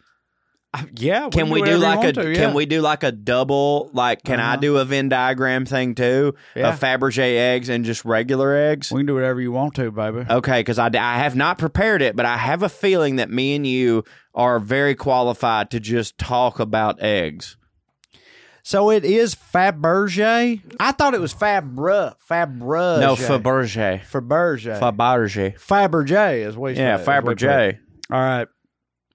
Yeah. 0.94 1.28
Can 1.30 1.50
we 1.50 1.62
do 1.62 1.76
like 1.76 2.04
a 2.04 2.12
to, 2.12 2.28
yeah. 2.30 2.34
can 2.36 2.54
we 2.54 2.66
do 2.66 2.80
like 2.80 3.02
a 3.02 3.12
double 3.12 3.90
like 3.92 4.22
can 4.24 4.40
I 4.40 4.52
Uh-huh. 4.52 4.56
do 4.56 4.76
a 4.78 4.84
Venn 4.84 5.08
diagram 5.08 5.64
thing 5.66 5.94
too 5.94 6.34
Yeah. 6.54 6.68
of 6.70 6.80
Fabergé 6.80 7.36
eggs 7.36 7.68
and 7.68 7.84
just 7.84 8.04
regular 8.04 8.54
eggs? 8.54 8.90
We 8.90 9.00
can 9.00 9.06
do 9.06 9.14
whatever 9.14 9.40
you 9.40 9.52
want 9.52 9.74
to, 9.76 9.90
baby. 9.90 10.24
Okay, 10.28 10.60
because 10.60 10.78
I, 10.78 10.90
I 10.98 11.18
have 11.18 11.36
not 11.36 11.58
prepared 11.58 12.02
it, 12.02 12.16
but 12.16 12.26
I 12.26 12.36
have 12.36 12.62
a 12.62 12.68
feeling 12.68 13.16
that 13.16 13.30
me 13.30 13.56
and 13.56 13.66
you 13.66 14.04
are 14.34 14.58
very 14.58 14.94
qualified 14.94 15.70
to 15.70 15.80
just 15.80 16.18
talk 16.18 16.60
about 16.60 17.02
eggs. 17.02 17.56
So 18.62 18.90
it 18.90 19.04
is 19.04 19.36
Fabergé. 19.36 20.60
I 20.80 20.90
thought 20.92 21.14
it 21.14 21.20
was 21.20 21.32
Fabra. 21.32 22.16
Fabergé. 22.28 23.00
No, 23.00 23.14
Fabergé. 23.14 24.00
Fabergé. 24.02 24.78
Fabergé. 24.80 25.56
Fabergé 25.58 26.44
is 26.46 26.56
what 26.56 26.74
you 26.74 26.82
Yeah, 26.82 26.96
say, 26.96 27.02
is 27.02 27.06
what 27.24 27.40
you 27.40 27.46
Fabergé. 27.48 27.78
All 28.10 28.20
right. 28.20 28.48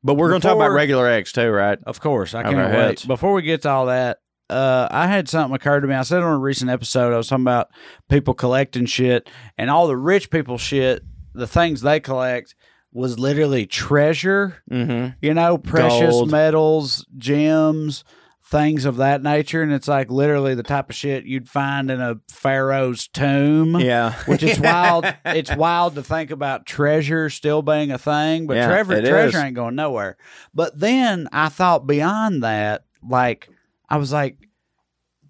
But 0.03 0.15
we're 0.15 0.29
going 0.29 0.41
to 0.41 0.48
talk 0.48 0.55
about 0.55 0.72
regular 0.72 1.08
eggs 1.08 1.31
too, 1.31 1.50
right? 1.50 1.77
Of 1.86 2.00
course. 2.00 2.34
I 2.34 2.43
can't 2.43 2.55
Okay, 2.58 2.88
wait. 2.88 3.08
Before 3.08 3.34
we 3.34 3.43
get 3.43 3.62
to 3.63 3.70
all 3.70 3.86
that, 3.88 4.17
uh, 4.50 4.88
I 4.89 5.08
had 5.08 5.29
something 5.29 5.55
occur 5.55 5.79
to 5.79 5.88
me. 5.88 5.93
I 5.96 6.01
said 6.01 6.24
on 6.24 6.34
a 6.34 6.38
recent 6.38 6.70
episode, 6.72 7.13
I 7.13 7.17
was 7.17 7.27
talking 7.27 7.43
about 7.43 7.70
people 8.10 8.34
collecting 8.34 8.86
shit, 8.86 9.29
and 9.58 9.70
all 9.70 9.88
the 9.88 9.98
rich 9.98 10.29
people 10.29 10.58
shit, 10.58 11.03
the 11.34 11.48
things 11.48 11.81
they 11.81 12.00
collect 12.00 12.55
was 12.91 13.17
literally 13.17 13.65
treasure. 13.65 14.62
Mm-hmm. 14.70 15.15
You 15.22 15.34
know, 15.34 15.58
precious 15.58 16.12
Gold. 16.12 16.31
metals, 16.31 17.05
gems, 17.17 18.03
things 18.51 18.86
of 18.86 18.98
that 18.98 19.24
nature, 19.24 19.63
and 19.63 19.72
it's 19.74 19.88
like 19.88 20.12
literally 20.12 20.53
the 20.53 20.62
type 20.62 20.89
of 20.89 20.96
shit 20.96 21.24
you'd 21.25 21.50
find 21.50 21.89
in 21.89 22.00
a 22.01 22.17
pharaoh's 22.29 23.08
tomb. 23.08 23.79
Yeah. 23.79 24.13
Which 24.25 24.43
is 24.43 24.60
wild. 24.60 25.05
It's 25.25 25.55
wild 25.55 25.96
to 25.96 26.03
think 26.03 26.29
about 26.29 26.65
treasure 26.67 27.29
still 27.29 27.62
being 27.62 27.89
a 27.91 27.98
thing, 27.98 28.46
but 28.48 28.58
Yeah, 28.58 28.67
treasure, 28.67 29.01
treasure 29.01 29.38
is. 29.39 29.43
ain't 29.43 29.55
going 29.55 29.75
nowhere. 29.75 30.17
But 30.53 30.79
then 30.79 31.27
I 31.31 31.50
thought 31.50 31.88
beyond 31.88 32.43
that, 32.43 32.84
like 33.01 33.50
I 33.89 33.98
was 33.98 34.12
like, 34.12 34.38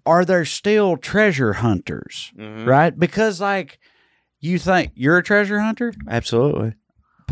are 0.04 0.24
there 0.24 0.44
still 0.44 0.96
treasure 0.96 1.52
hunters? 1.54 2.32
Mhm. 2.36 2.66
Right? 2.66 2.98
Because 2.98 3.40
like 3.40 3.78
you 4.40 4.58
think 4.58 4.90
you're 4.96 5.18
a 5.18 5.22
treasure 5.22 5.60
hunter? 5.60 5.94
Absolutely. 6.08 6.74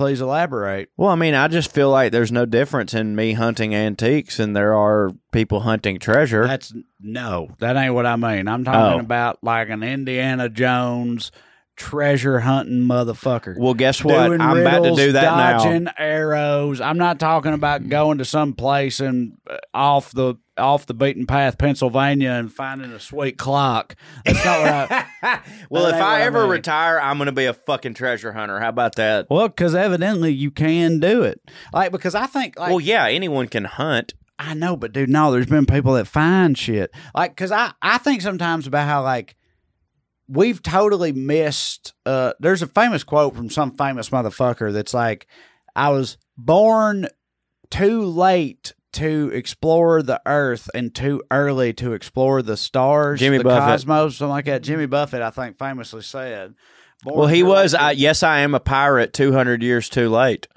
Please 0.01 0.23
elaborate. 0.23 0.89
Well, 0.97 1.11
I 1.11 1.15
mean, 1.15 1.35
I 1.35 1.47
just 1.49 1.71
feel 1.73 1.91
like 1.91 2.11
there's 2.11 2.33
no 2.33 2.47
difference 2.47 2.95
in 2.95 3.15
me 3.15 3.35
hunting 3.35 3.75
antiques 3.75 4.39
and 4.39 4.57
there 4.57 4.75
are 4.75 5.11
people 5.31 5.61
hunting 5.61 5.99
treasure. 5.99 6.47
That's 6.47 6.73
no, 7.03 7.51
that 7.59 7.77
ain't 7.77 7.93
what 7.93 8.07
I 8.07 8.17
mean. 8.17 8.49
I'm 8.49 8.65
talking 8.65 8.99
Oh. 8.99 9.05
about 9.05 9.41
like 9.43 9.69
an 9.69 9.83
Indiana 9.83 10.49
Jones 10.49 11.31
treasure 11.77 12.41
hunting 12.41 12.81
motherfucker. 12.89 13.59
well, 13.59 13.75
guess 13.75 14.03
what? 14.03 14.29
Doing 14.29 14.41
I'm 14.41 14.59
about 14.61 14.71
to 14.77 14.81
riddles, 14.85 14.99
do 14.99 15.13
that 15.13 15.37
now. 15.37 15.59
dodging 15.59 15.89
arrows. 15.99 16.81
I'm 16.81 16.97
not 16.99 17.19
talking 17.21 17.53
about 17.53 17.87
going 17.91 18.17
to 18.19 18.25
some 18.25 18.55
place 18.55 19.01
and 19.01 19.35
uh, 19.51 19.59
off 19.75 20.13
the 20.13 20.37
off 20.61 20.87
the 20.87 20.95
beaten 20.95 21.27
path, 21.27 21.59
Pennsylvania, 21.59 22.31
and 22.31 22.53
finding 22.53 22.93
a 22.93 23.01
sweet 23.01 23.39
clock. 23.39 23.97
That's 24.25 24.45
not 24.45 24.61
what 24.61 24.93
I. 24.93 25.07
Well, 25.71 25.87
if 25.87 25.95
I 25.95 25.99
what 25.99 26.07
I 26.07 26.21
ever 26.23 26.43
mean. 26.43 26.51
retire, 26.51 26.99
I'm 27.01 27.19
going 27.19 27.27
to 27.27 27.33
be 27.33 27.45
a 27.45 27.53
fucking 27.53 27.95
treasure 27.95 28.33
hunter. 28.33 28.59
How 28.59 28.69
about 28.69 28.97
that? 28.97 29.27
Well, 29.31 29.49
because 29.49 29.75
evidently 29.75 30.33
you 30.33 30.51
can 30.51 30.99
do 30.99 31.23
it. 31.23 31.41
Like 31.73 31.93
because 31.93 32.15
I 32.15 32.27
think 32.27 32.59
like 32.59 32.71
well, 32.71 32.81
yeah, 32.81 33.07
anyone 33.07 33.49
can 33.49 33.65
hunt. 33.65 34.15
I 34.39 34.55
know, 34.55 34.77
but 34.77 34.93
dude, 34.93 35.11
no, 35.11 35.31
there's 35.31 35.47
been 35.47 35.67
people 35.67 35.93
that 35.95 36.07
find 36.07 36.57
shit. 36.57 36.91
Like, 37.15 37.37
cause 37.37 37.53
I, 37.53 37.73
I 37.83 37.99
think 37.99 38.23
sometimes 38.23 38.67
about 38.67 38.89
how 38.89 39.03
like 39.03 39.37
we've 40.29 40.63
totally 40.63 41.13
missed 41.13 41.93
uh 42.07 42.33
there's 42.41 42.63
a 42.63 42.67
famous 42.67 43.05
quote 43.05 43.37
from 43.37 43.51
some 43.51 43.73
famous 43.73 44.09
motherfucker 44.11 44.73
that's 44.73 44.95
like, 44.95 45.27
I 45.77 45.91
was 45.91 46.17
born 46.39 47.07
too 47.71 48.03
late 48.03 48.73
to 48.93 49.31
explore 49.33 50.03
the 50.03 50.21
earth 50.27 50.69
and 50.75 50.95
too 50.95 51.23
early 51.31 51.73
to 51.75 51.93
explore 51.93 52.43
the 52.43 52.57
stars, 52.57 53.21
Jimmy 53.21 53.39
the 53.39 53.45
Buffett. 53.45 53.69
cosmos, 53.69 54.17
something 54.17 54.31
like 54.31 54.45
that. 54.47 54.63
Jimmy 54.63 54.87
Buffett, 54.87 55.23
I 55.23 55.31
think, 55.31 55.59
famously 55.59 56.03
said. 56.03 56.55
Well, 57.05 57.29
he 57.29 57.43
was. 57.43 57.75
I, 57.75 57.93
yes, 57.93 58.23
I 58.23 58.41
am 58.41 58.55
a 58.55 58.61
pirate. 58.61 59.13
Two 59.13 59.33
hundred 59.33 59.63
years 59.63 59.89
too 59.89 60.09
late. 60.09 60.49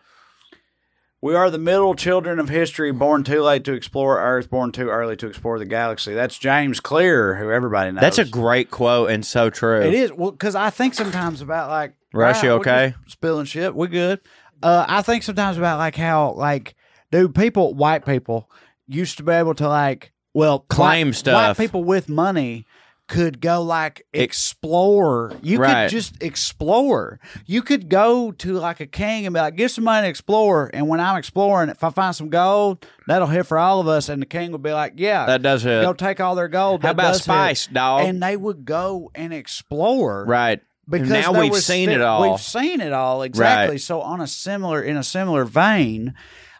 We 1.21 1.35
are 1.35 1.49
the 1.49 1.57
middle 1.57 1.95
children 1.95 2.37
of 2.37 2.49
history, 2.49 2.91
born 2.91 3.23
too 3.23 3.41
late 3.41 3.63
to 3.63 3.71
explore 3.71 4.19
Earth, 4.19 4.49
born 4.49 4.73
too 4.73 4.89
early 4.89 5.15
to 5.15 5.27
explore 5.27 5.57
the 5.57 5.65
galaxy. 5.65 6.13
That's 6.13 6.37
James 6.37 6.81
Clear, 6.81 7.35
who 7.35 7.49
everybody 7.49 7.91
knows. 7.91 8.01
That's 8.01 8.17
a 8.17 8.25
great 8.25 8.69
quote 8.69 9.09
and 9.09 9.25
so 9.25 9.49
true. 9.49 9.81
It 9.81 9.93
is 9.93 10.11
well 10.11 10.31
because 10.31 10.55
I 10.55 10.69
think 10.69 10.95
sometimes 10.95 11.39
about 11.39 11.69
like 11.69 11.93
you 12.13 12.19
"Wow, 12.19 12.41
okay?" 12.57 12.93
spilling 13.07 13.45
shit. 13.45 13.73
We 13.73 13.87
good. 13.87 14.19
Uh, 14.61 14.85
I 14.85 15.01
think 15.01 15.23
sometimes 15.23 15.57
about 15.57 15.77
like 15.77 15.95
how 15.95 16.33
like 16.33 16.75
dude, 17.13 17.35
people, 17.35 17.73
white 17.75 18.05
people 18.05 18.49
used 18.87 19.17
to 19.17 19.23
be 19.23 19.31
able 19.31 19.53
to 19.55 19.67
like 19.69 20.11
well 20.33 20.59
Claim 20.59 21.09
white, 21.09 21.15
stuff. 21.15 21.57
White 21.57 21.63
people 21.63 21.83
with 21.83 22.09
money 22.09 22.65
could 23.07 23.39
go 23.41 23.61
like 23.61 24.05
explore. 24.13 25.33
You 25.43 25.59
Right. 25.59 25.83
could 25.85 25.91
just 25.91 26.23
explore. 26.23 27.19
You 27.45 27.61
could 27.61 27.87
go 27.89 28.31
to 28.31 28.53
like 28.53 28.79
a 28.79 28.85
king 28.87 29.25
and 29.25 29.33
be 29.33 29.39
like, 29.41 29.55
"Give 29.55 29.69
some 29.69 29.83
money 29.83 30.05
to 30.05 30.09
explore." 30.09 30.71
And 30.73 30.87
when 30.87 30.99
I'm 30.99 31.17
exploring, 31.17 31.69
if 31.69 31.83
I 31.83 31.89
find 31.91 32.15
some 32.15 32.29
gold, 32.29 32.85
that'll 33.07 33.27
hit 33.27 33.45
for 33.45 33.57
all 33.59 33.79
of 33.79 33.87
us. 33.87 34.09
And 34.09 34.21
the 34.21 34.25
king 34.25 34.51
would 34.53 34.63
be 34.63 34.71
like, 34.71 34.93
"Yeah, 34.95 35.25
That 35.25 35.41
does 35.41 35.63
hit. 35.63 35.83
go 35.83 35.93
take 35.93 36.19
all 36.19 36.33
their 36.35 36.47
gold." 36.47 36.81
How 36.81 36.87
That 36.89 36.93
about 36.93 37.07
does 37.09 37.17
hit." 37.17 37.23
spice, 37.25 37.67
dog? 37.67 38.05
And 38.05 38.23
they 38.23 38.37
would 38.37 38.65
go 38.65 39.11
and 39.13 39.33
explore, 39.33 40.25
right. 40.25 40.61
because 40.89 41.09
now 41.09 41.31
we've 41.39 41.55
seen 41.57 41.89
it 41.89 42.01
all. 42.01 42.31
We've 42.31 42.39
seen 42.41 42.81
it 42.81 42.93
all 42.93 43.21
exactly. 43.21 43.73
Right. 43.75 43.81
So 43.81 44.01
on 44.01 44.21
a 44.21 44.27
similar 44.27 44.81
in 44.81 44.97
a 44.97 45.03
similar 45.03 45.43
vein, 45.45 46.13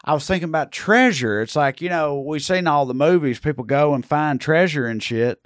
I 0.04 0.12
was 0.12 0.26
thinking 0.26 0.50
about 0.50 0.70
treasure. 0.70 1.40
It's 1.40 1.56
like 1.56 1.80
you 1.80 1.88
know 1.88 2.20
we've 2.20 2.42
seen 2.42 2.66
all 2.66 2.86
the 2.86 2.94
movies. 2.94 3.40
People 3.40 3.64
go 3.64 3.94
and 3.94 4.04
find 4.04 4.40
treasure 4.40 4.86
and 4.86 5.02
shit. 5.02 5.40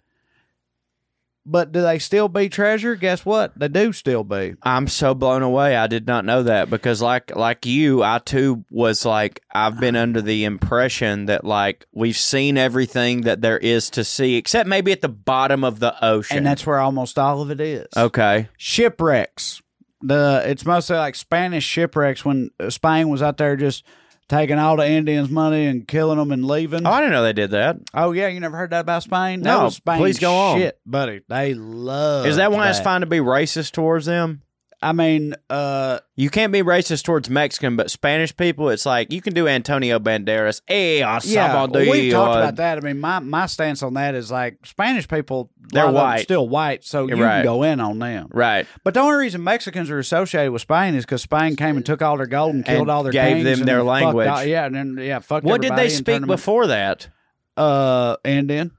But 1.50 1.72
do 1.72 1.80
they 1.80 1.98
still 1.98 2.28
be 2.28 2.50
treasure? 2.50 2.94
Guess 2.94 3.24
what? 3.24 3.58
They 3.58 3.68
do 3.68 3.94
still 3.94 4.22
be. 4.22 4.56
I'm 4.62 4.86
so 4.86 5.14
blown 5.14 5.40
away. 5.40 5.76
I 5.76 5.86
did 5.86 6.06
not 6.06 6.26
know 6.26 6.42
that 6.42 6.68
because 6.68 7.00
like 7.00 7.34
like 7.34 7.64
you, 7.64 8.02
I 8.02 8.18
too 8.18 8.66
was 8.70 9.06
like 9.06 9.40
I've 9.50 9.80
been 9.80 9.96
under 9.96 10.20
the 10.20 10.44
impression 10.44 11.24
that 11.26 11.44
like 11.44 11.86
we've 11.90 12.18
seen 12.18 12.58
everything 12.58 13.22
that 13.22 13.40
there 13.40 13.56
is 13.56 13.88
to 13.90 14.04
see 14.04 14.36
except 14.36 14.68
maybe 14.68 14.92
at 14.92 15.00
the 15.00 15.08
bottom 15.08 15.64
of 15.64 15.80
the 15.80 15.94
ocean. 16.04 16.36
And 16.36 16.46
that's 16.46 16.66
where 16.66 16.80
almost 16.80 17.18
all 17.18 17.40
of 17.40 17.50
it 17.50 17.60
is. 17.60 17.86
okay. 17.96 18.48
Shipwrecks. 18.58 19.62
The 20.02 20.42
it's 20.44 20.66
mostly 20.66 20.96
like 20.96 21.14
Spanish 21.14 21.64
shipwrecks 21.64 22.26
when 22.26 22.50
uh, 22.60 22.68
Spain 22.68 23.08
was 23.08 23.22
out 23.22 23.38
there 23.38 23.56
just 23.56 23.84
taking 24.28 24.58
all 24.58 24.76
the 24.76 24.88
Indians' 24.88 25.30
money 25.30 25.66
and 25.66 25.87
killing 25.88 26.18
them 26.18 26.32
and 26.32 26.44
leaving. 26.44 26.87
Oh, 26.87 26.90
I 26.90 27.00
didn't 27.00 27.12
know 27.12 27.23
they 27.23 27.32
did 27.32 27.50
that. 27.52 27.76
Oh 27.94 28.12
yeah, 28.12 28.28
you 28.28 28.40
never 28.40 28.56
heard 28.56 28.70
that 28.70 28.80
about 28.80 29.02
Spain? 29.02 29.40
That 29.42 29.56
No, 29.58 29.64
was 29.64 29.76
Spain 29.76 29.99
please 29.99 30.18
go 30.18 30.35
on. 30.35 30.58
Shit, 30.58 30.78
buddy, 30.87 31.23
they 31.28 31.54
love. 31.54 32.26
Is 32.26 32.37
that 32.37 32.52
why 32.52 32.68
it's 32.70 32.80
fine 32.80 33.00
to 33.00 33.06
be 33.06 33.18
racist 33.18 33.73
towards 33.73 34.06
them? 34.06 34.42
I 34.80 34.92
mean, 34.92 35.35
uh, 35.50 35.99
You 36.14 36.30
can't 36.30 36.52
be 36.52 36.62
racist 36.62 37.02
towards 37.02 37.28
Mexican, 37.28 37.75
but 37.75 37.90
Spanish 37.90 38.37
people, 38.37 38.68
it's 38.68 38.87
like 38.87 39.12
you 39.12 39.20
can 39.20 39.35
do 39.35 39.49
Antonio 39.49 39.99
Banderas. 39.99 40.61
Hey, 40.68 41.00
yeah, 41.00 41.18
sabado, 41.18 41.90
we 41.90 42.11
talked 42.12 42.37
about 42.37 42.56
that. 42.56 42.78
I 42.78 42.80
mean, 42.82 43.00
my 43.00 43.18
my 43.18 43.47
stance 43.47 43.82
on 43.82 43.94
that 43.94 44.14
is 44.14 44.30
like 44.30 44.64
Spanish 44.64 45.08
people, 45.08 45.50
They're 45.73 45.82
lot 45.82 45.88
of 45.88 45.94
them 45.94 46.02
white. 46.04 46.20
still 46.23 46.49
white, 46.49 46.85
so 46.85 47.08
You're 47.08 47.16
right. 47.18 47.38
can 47.38 47.44
go 47.44 47.64
in 47.64 47.80
on 47.80 47.99
them. 47.99 48.28
Right. 48.30 48.68
But 48.85 48.94
the 48.94 49.00
only 49.00 49.16
reason 49.16 49.42
Mexicans 49.42 49.90
are 49.90 49.99
associated 49.99 50.52
with 50.52 50.62
Spain 50.62 50.94
is 50.94 51.04
because 51.04 51.23
Spain 51.23 51.56
came 51.56 51.76
and 51.76 51.85
took 51.85 52.00
all 52.00 52.16
their 52.16 52.26
gold 52.26 52.54
and 52.54 52.64
killed 52.64 52.82
And 52.82 52.90
all 52.90 53.02
their 53.02 53.11
gave 53.12 53.42
them 53.44 53.66
their 53.66 53.82
language. 53.82 54.28
all- 54.28 54.44
yeah, 54.44 54.66
and 54.66 54.75
then 54.76 54.97
yeah, 55.00 55.18
fuck. 55.18 55.42
What 55.42 55.61
did 55.61 55.75
they 55.75 55.88
speak 55.88 56.25
before 56.25 56.68
that? 56.68 57.08
Uh, 57.56 58.14
Indian. 58.25 58.70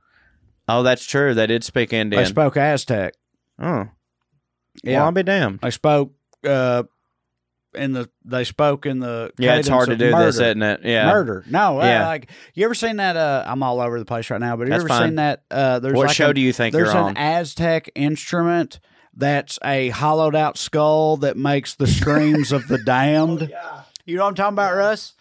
Oh, 0.70 0.84
that's 0.84 1.06
true. 1.06 1.34
They 1.34 1.48
did 1.48 1.65
speak 1.65 1.91
Indian. 1.91 2.24
They 2.24 2.29
spoke 2.29 2.56
Aztec. 2.56 3.15
oh, 3.62 3.89
Yeah, 4.83 4.98
well, 4.98 5.05
I'll 5.05 5.12
be 5.12 5.24
damned. 5.24 5.59
they 5.62 5.71
spoke. 5.71 6.13
Uh, 6.48 6.83
in 7.75 7.93
the 7.93 8.09
they 8.25 8.43
spoke 8.45 8.88
in 8.88 9.00
the 9.00 9.31
Yeah, 9.38 9.57
it's 9.57 9.67
hard 9.67 9.89
to 9.89 9.95
do 9.95 10.05
of 10.12 10.19
this, 10.25 10.38
murder. 10.39 10.50
isn't 10.50 10.62
it? 10.63 10.79
Yeah. 10.86 11.05
murder. 11.12 11.43
No, 11.48 11.79
uh, 11.79 11.86
Yeah. 11.86 12.07
like 12.07 12.31
you 12.55 12.65
ever 12.65 12.74
seen 12.74 12.95
that? 12.98 13.15
Uh, 13.15 13.43
I'm 13.45 13.62
all 13.62 13.79
over 13.79 14.00
the 14.00 14.05
place 14.05 14.29
right 14.31 14.39
now, 14.41 14.55
but 14.55 14.63
you 14.63 14.71
That's 14.71 14.81
ever 14.81 14.88
fine. 14.89 15.09
seen 15.09 15.15
that? 15.17 15.43
Uh, 15.51 15.77
there's 15.79 15.93
What 15.93 16.07
like 16.07 16.15
show 16.15 16.31
a- 16.31 16.33
do 16.33 16.41
you 16.41 16.51
think 16.51 16.74
there's 16.74 16.88
you're 16.91 16.98
on? 16.98 17.12
an 17.12 17.17
Aztec 17.17 17.91
instrument 17.93 18.79
that's 19.15 19.59
a 19.63 19.89
hollowed 19.89 20.36
out 20.36 20.57
skull 20.57 21.17
that 21.17 21.38
makes 21.38 21.75
the 21.75 21.86
screams 21.86 22.51
of 22.51 22.67
the 22.67 22.77
damned. 22.86 23.50
Yeah. 23.51 23.81
You 24.05 24.15
know 24.17 24.24
what 24.24 24.29
I'm 24.29 24.36
talking 24.36 24.53
about, 24.55 24.75
Russ? 24.75 25.13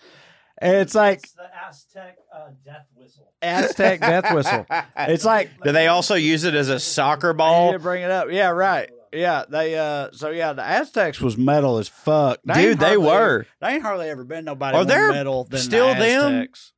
It's 0.63 0.95
like 0.95 1.19
It's 1.19 1.33
the 1.33 1.49
Aztec 1.69 2.17
uh, 2.35 2.39
death 2.65 2.87
whistle. 2.97 3.31
Aztec 3.43 4.01
death 4.01 4.33
whistle. 4.33 4.67
It's 4.97 5.25
like 5.27 5.51
Do 5.63 5.73
they 5.73 5.89
also 5.89 6.15
use 6.15 6.45
it 6.45 6.55
as 6.55 6.71
a 6.71 6.81
soccer 6.81 7.35
ball? 7.35 7.73
need 7.73 7.83
bring 7.83 8.03
it 8.03 8.11
up. 8.11 8.29
Yeah, 8.31 8.49
right. 8.49 8.89
Yeah, 9.13 9.45
they 9.49 9.79
uh 9.79 10.11
so 10.13 10.31
yeah, 10.31 10.53
the 10.53 10.63
Aztecs 10.63 11.21
was 11.21 11.37
metal 11.37 11.79
as 11.79 11.89
fuck. 11.89 12.41
They 12.45 12.55
Dude, 12.55 12.71
ain't 12.73 12.81
they 12.81 12.97
were. 12.97 13.47
They 13.61 13.69
ain't 13.69 13.83
hardly 13.83 14.09
ever 14.09 14.25
been 14.25 14.45
nobody 14.45 14.77
Are 14.77 14.81
more 14.81 14.85
there 14.87 15.13
metal 15.13 15.45
than 15.45 15.61
still 15.61 15.89
the 15.89 16.01
them? 16.01 16.35
Aztecs. 16.35 16.73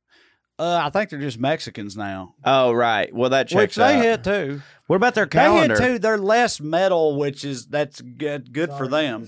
Uh, 0.59 0.79
I 0.83 0.89
think 0.91 1.09
they're 1.09 1.19
just 1.19 1.39
Mexicans 1.39 1.97
now. 1.97 2.35
Oh, 2.45 2.71
right. 2.71 3.11
Well, 3.11 3.31
that 3.31 3.47
checks 3.47 3.55
Which 3.55 3.69
checks 3.71 3.75
they 3.77 3.95
out. 3.97 4.03
hit 4.03 4.23
too. 4.23 4.61
What 4.85 4.97
about 4.97 5.15
their 5.15 5.25
calendar? 5.25 5.75
They 5.75 5.83
hit 5.83 5.93
too. 5.93 5.99
They're 5.99 6.19
less 6.19 6.61
metal, 6.61 7.17
which 7.17 7.43
is 7.43 7.65
that's 7.65 7.99
good 7.99 8.53
good 8.53 8.71
for 8.73 8.87
them. 8.87 9.27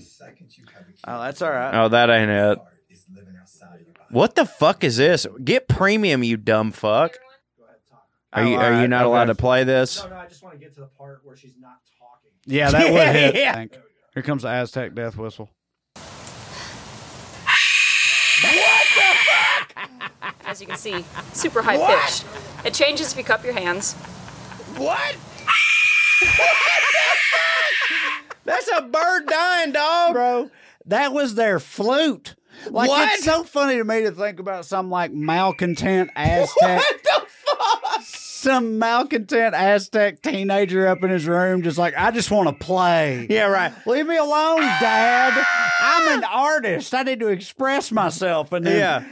Oh, 1.06 1.22
that's 1.22 1.42
all 1.42 1.50
right. 1.50 1.74
Oh, 1.74 1.88
that 1.88 2.08
ain't 2.08 2.30
it. 2.30 2.58
What 4.10 4.36
the 4.36 4.46
fuck 4.46 4.84
is 4.84 4.96
this? 4.98 5.26
Get 5.42 5.66
premium, 5.66 6.22
you 6.22 6.36
dumb 6.36 6.70
fuck. 6.70 7.14
Go 7.58 7.64
ahead, 7.64 7.76
talk. 7.90 8.04
Are 8.32 8.44
you 8.44 8.54
are 8.56 8.80
you 8.82 8.86
not 8.86 9.04
allowed 9.04 9.24
to 9.24 9.34
play 9.34 9.64
this? 9.64 10.04
No, 10.04 10.10
no, 10.10 10.16
I 10.16 10.26
just 10.28 10.42
want 10.42 10.54
to 10.54 10.60
get 10.60 10.74
to 10.74 10.80
the 10.80 10.86
part 10.86 11.22
where 11.24 11.34
she's 11.36 11.54
not 11.58 11.78
talking. 11.93 11.93
Yeah, 12.46 12.70
that 12.70 12.92
would 12.92 13.08
hit. 13.08 13.34
Yeah. 13.40 13.50
I 13.52 13.54
think. 13.54 13.76
Here 14.14 14.22
comes 14.22 14.42
the 14.42 14.48
Aztec 14.48 14.94
death 14.94 15.16
whistle. 15.16 15.50
What? 18.42 18.86
As 20.46 20.60
you 20.60 20.66
can 20.66 20.76
see, 20.76 21.04
super 21.32 21.62
high 21.62 21.76
pitched. 21.78 22.24
It 22.64 22.74
changes 22.74 23.12
if 23.12 23.18
you 23.18 23.24
cup 23.24 23.42
your 23.44 23.54
hands. 23.54 23.94
What? 24.76 25.16
That's 28.44 28.68
a 28.76 28.82
bird 28.82 29.26
dying, 29.26 29.72
dog. 29.72 30.12
Bro, 30.12 30.50
that 30.86 31.12
was 31.12 31.34
their 31.34 31.58
flute. 31.58 32.34
Like 32.70 32.88
What? 32.88 33.12
it's 33.14 33.24
so 33.24 33.42
funny 33.42 33.76
to 33.78 33.84
me 33.84 34.02
to 34.02 34.12
think 34.12 34.38
about 34.38 34.64
some 34.64 34.90
like 34.90 35.12
malcontent 35.12 36.10
Aztec 36.14 36.82
some 38.44 38.78
malcontent 38.78 39.54
Aztec 39.54 40.22
teenager 40.22 40.86
up 40.86 41.02
in 41.02 41.10
his 41.10 41.26
room, 41.26 41.62
just 41.62 41.78
like, 41.78 41.94
I 41.96 42.10
just 42.12 42.30
want 42.30 42.48
to 42.48 42.64
play. 42.64 43.26
Yeah, 43.28 43.46
right. 43.46 43.72
Leave 43.86 44.06
me 44.06 44.16
alone, 44.16 44.60
Dad. 44.60 45.44
I'm 45.80 46.18
an 46.18 46.24
artist. 46.32 46.94
I 46.94 47.02
need 47.02 47.20
to 47.20 47.28
express 47.28 47.90
myself. 47.90 48.52
And 48.52 48.64
then, 48.66 48.78
Yeah. 48.78 49.04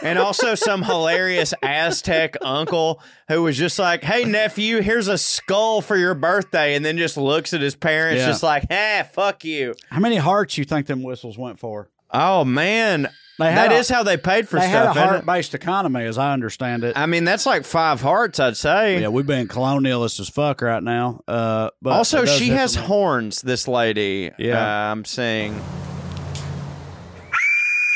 And 0.00 0.16
also 0.16 0.54
some 0.54 0.84
hilarious 0.84 1.52
Aztec 1.60 2.36
uncle 2.40 3.02
who 3.26 3.42
was 3.42 3.56
just 3.58 3.80
like, 3.80 4.04
"Hey 4.04 4.22
nephew, 4.24 4.80
here's 4.80 5.08
a 5.08 5.18
skull 5.18 5.80
for 5.82 5.96
your 5.96 6.14
birthday," 6.14 6.76
and 6.76 6.84
then 6.86 6.96
just 6.98 7.16
looks 7.16 7.52
at 7.52 7.60
his 7.60 7.74
parents, 7.74 8.20
Yeah. 8.20 8.28
just 8.28 8.44
like, 8.44 8.62
"Ah, 8.70 9.02
fuck 9.12 9.44
you." 9.44 9.74
how 9.90 9.98
many 9.98 10.14
hearts 10.16 10.56
you 10.56 10.64
think 10.64 10.86
them 10.86 11.02
whistles 11.02 11.36
went 11.36 11.58
for? 11.58 11.88
Oh 12.12 12.44
man, 12.44 13.08
that 13.38 13.72
a- 13.72 13.76
is 13.76 13.88
how 13.88 14.02
they 14.02 14.16
paid 14.16 14.48
for 14.48 14.58
they 14.58 14.68
had 14.68 14.82
a 14.82 14.84
stuff. 14.92 14.96
isn't 14.96 15.08
it? 15.08 15.10
heart-based 15.12 15.54
economy, 15.54 16.04
as 16.04 16.18
I 16.18 16.32
understand 16.32 16.84
it. 16.84 16.96
I 16.96 17.06
mean, 17.06 17.24
that's 17.24 17.46
like 17.46 17.64
five 17.64 18.00
hearts, 18.00 18.40
I'd 18.40 18.56
say. 18.56 19.00
yeah, 19.00 19.08
we've 19.08 19.26
been 19.26 19.46
colonialist 19.48 20.18
as 20.20 20.28
fuck 20.28 20.60
right 20.62 20.82
now. 20.82 21.20
Uh, 21.28 21.70
but 21.80 21.90
also, 21.90 22.24
she 22.24 22.48
has 22.48 22.74
from- 22.76 22.84
horns. 22.86 23.42
This 23.42 23.68
lady, 23.68 24.30
Yeah. 24.38 24.60
uh, 24.88 24.92
I'm 24.92 25.04
seeing. 25.04 25.54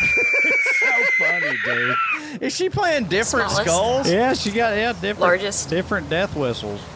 It's 0.00 0.80
so 0.80 1.24
funny, 1.24 1.56
dude. 1.64 1.96
Is 2.42 2.54
she 2.56 2.68
playing 2.70 3.04
different 3.04 3.50
Smallest. 3.50 3.70
skulls? 3.70 4.10
Yeah, 4.10 4.34
she 4.34 4.50
got 4.50 4.76
yeah 4.76 4.92
different 4.92 5.20
Largest. 5.20 5.68
different 5.70 6.08
death 6.10 6.34
whistles. 6.36 6.80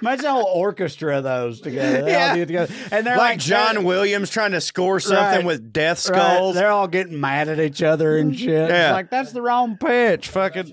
Imagine 0.00 0.26
a 0.26 0.32
whole 0.32 0.44
orchestra 0.44 1.18
of 1.18 1.24
those 1.24 1.60
together. 1.60 2.02
They 2.02 2.14
all 2.14 2.20
Yeah. 2.20 2.34
do 2.36 2.42
it 2.42 2.46
together. 2.46 2.74
And 2.92 3.06
they're 3.06 3.16
Like 3.16 3.30
like, 3.30 3.38
John 3.40 3.74
they're- 3.76 3.84
Williams 3.84 4.30
trying 4.30 4.52
to 4.52 4.60
score 4.60 5.00
something 5.00 5.38
Right. 5.38 5.44
with 5.44 5.72
death 5.72 6.08
right, 6.08 6.16
skulls. 6.36 6.54
they're 6.54 6.70
all 6.70 6.86
getting 6.88 7.20
mad 7.20 7.48
at 7.48 7.58
each 7.58 7.82
other 7.82 8.16
and 8.16 8.38
shit. 8.38 8.48
Yeah. 8.70 8.88
It's 8.88 8.92
like 8.94 9.10
that's 9.10 9.32
the 9.32 9.42
wrong 9.42 9.76
pitch. 9.76 10.28
Fucking 10.28 10.72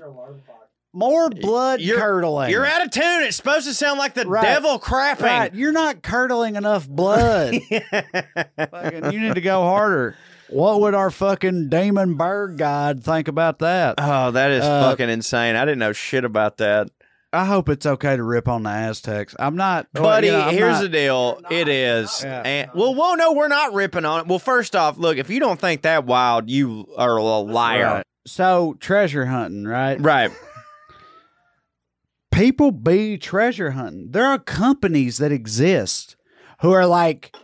more 0.94 1.30
blood 1.30 1.82
You're- 1.82 2.00
curdling. 2.00 2.52
You're 2.52 2.66
out 2.66 2.84
of 2.86 2.92
tune. 2.92 3.24
It's 3.24 3.38
supposed 3.38 3.66
to 3.68 3.74
sound 3.74 3.98
like 4.00 4.14
the 4.14 4.28
Right. 4.28 4.44
devil 4.44 4.78
crapping. 4.80 5.22
right. 5.22 5.54
You're 5.56 5.72
not 5.74 6.04
curdling 6.04 6.56
enough 6.56 6.88
blood. 6.88 7.56
fucking, 8.72 9.12
you 9.12 9.20
need 9.20 9.36
to 9.36 9.42
go 9.42 9.62
harder. 9.64 10.16
What 10.50 10.82
would 10.82 10.94
our 10.94 11.10
fucking 11.10 11.70
Damon 11.70 12.14
bird 12.16 12.58
god 12.60 13.04
think 13.04 13.28
about 13.28 13.60
that? 13.60 13.96
Oh, 13.98 14.30
that 14.32 14.52
is 14.52 14.64
Uh, 14.64 14.90
fucking 14.92 15.10
insane. 15.10 15.56
I 15.56 15.66
didn't 15.66 15.80
know 15.80 15.92
shit 15.92 16.24
about 16.24 16.58
that. 16.58 16.90
I 17.36 17.46
hope 17.46 17.70
it's 17.70 17.86
okay 17.86 18.16
to 18.16 18.24
rip 18.24 18.48
on 18.48 18.64
the 18.64 18.70
Aztecs. 18.70 19.36
I'm 19.38 19.56
not, 19.56 19.88
well, 19.94 20.04
Buddy, 20.04 20.28
you 20.28 20.34
know, 20.34 20.42
I'm 20.42 20.54
here's 20.54 20.74
not- 20.76 20.82
the 20.84 20.90
deal. 20.90 21.42
It 21.52 21.68
is. 21.68 22.22
Yeah. 22.24 22.42
And, 22.42 22.72
well, 22.74 22.96
whoa, 22.96 23.16
no, 23.16 23.34
we're 23.34 23.48
not 23.50 23.74
ripping 23.74 24.06
on 24.06 24.22
it. 24.22 24.28
Well, 24.28 24.40
first 24.40 24.76
off, 24.76 24.98
look, 24.98 25.18
if 25.18 25.30
you 25.30 25.40
don't 25.40 25.60
think 25.60 25.82
that 25.82 26.06
wild, 26.06 26.50
you 26.50 26.88
are 26.98 27.18
a 27.18 27.24
liar. 27.40 27.86
Right. 27.86 28.04
So 28.26 28.76
treasure 28.80 29.26
hunting, 29.26 29.66
right? 29.66 30.00
Right. 30.02 30.32
People 32.32 32.72
be 32.72 33.18
treasure 33.18 33.72
hunting. 33.72 34.12
There 34.12 34.26
are 34.26 34.38
companies 34.40 35.18
that 35.20 35.32
exist 35.32 36.16
who 36.62 36.72
are 36.74 36.86
like, 36.86 37.36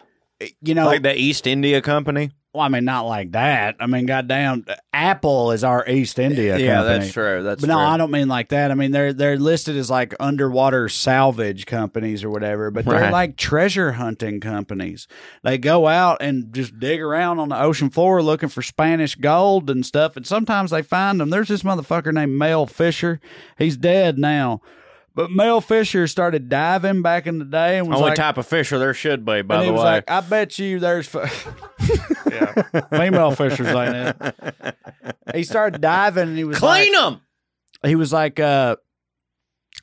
you 0.62 0.74
know, 0.74 0.86
Like 0.88 1.04
the 1.04 1.16
East 1.18 1.48
India 1.48 1.82
Company. 1.82 2.32
Well, 2.54 2.64
I 2.64 2.68
mean, 2.68 2.84
not 2.84 3.06
like 3.08 3.32
that. 3.32 3.78
I 3.80 3.86
mean, 3.88 4.06
goddamn, 4.06 4.66
Apple 4.92 5.52
is 5.52 5.64
our 5.64 5.88
East 5.88 6.20
India 6.20 6.58
Yeah, 6.58 6.76
company. 6.76 7.00
that's 7.00 7.14
true. 7.14 7.44
That's 7.44 7.62
But 7.62 7.68
true. 7.68 7.76
no, 7.76 7.80
I 7.82 7.96
don't 7.96 8.12
mean 8.12 8.28
like 8.28 8.50
that. 8.50 8.72
I 8.72 8.74
mean 8.74 8.92
they're 8.92 9.14
they're 9.14 9.38
listed 9.38 9.78
as 9.78 9.90
like 9.90 10.14
underwater 10.20 10.90
salvage 10.90 11.66
companies 11.66 12.24
or 12.26 12.30
whatever, 12.30 12.70
but 12.70 12.84
they're 12.86 13.00
Right. 13.00 13.12
like 13.12 13.38
treasure 13.38 13.94
hunting 13.94 14.42
companies. 14.42 15.08
They 15.44 15.58
go 15.58 15.88
out 15.88 16.18
and 16.22 16.54
just 16.54 16.78
dig 16.78 17.02
around 17.02 17.40
on 17.40 17.48
the 17.50 17.62
ocean 17.62 17.90
floor 17.90 18.22
looking 18.22 18.50
for 18.50 18.62
Spanish 18.62 19.16
gold 19.16 19.70
and 19.70 19.86
stuff, 19.86 20.18
and 20.18 20.28
sometimes 20.28 20.72
they 20.72 20.82
find 20.82 21.22
them. 21.22 21.30
There's 21.30 21.48
this 21.48 21.64
motherfucker 21.64 22.14
named 22.14 22.38
Mel 22.38 22.66
Fisher. 22.66 23.22
He's 23.58 23.78
dead 23.78 24.18
now. 24.18 24.62
But 25.14 25.30
Mel 25.30 25.60
Fisher 25.60 26.08
started 26.08 26.48
diving 26.48 27.02
back 27.02 27.28
in 27.28 27.38
the 27.40 27.46
day 27.46 27.78
and 27.78 27.88
was 27.90 27.98
Only 27.98 28.10
like, 28.12 28.16
type 28.18 28.38
of 28.38 28.48
fisher 28.48 28.80
there 28.80 28.94
should 28.94 29.26
be, 29.26 29.42
by 29.42 29.56
and 29.56 29.62
the 29.62 29.66
he 29.66 29.72
was 29.72 29.80
way. 29.80 29.84
like, 29.86 30.10
I 30.10 30.22
bet 30.22 30.58
you 30.58 30.80
there's 30.80 31.14
f- 31.14 31.48
yeah, 32.32 32.82
female 32.90 33.32
fishers 33.32 33.68
ain't 33.68 33.94
it. 33.96 34.76
He 35.36 35.44
started 35.44 35.82
diving 35.82 36.30
and 36.30 36.38
he 36.38 36.46
was 36.46 36.62
like, 36.62 36.84
Clean 36.88 36.94
them. 36.94 37.22
he 37.86 37.96
was 37.96 38.14
like, 38.14 38.40
uh, 38.40 38.78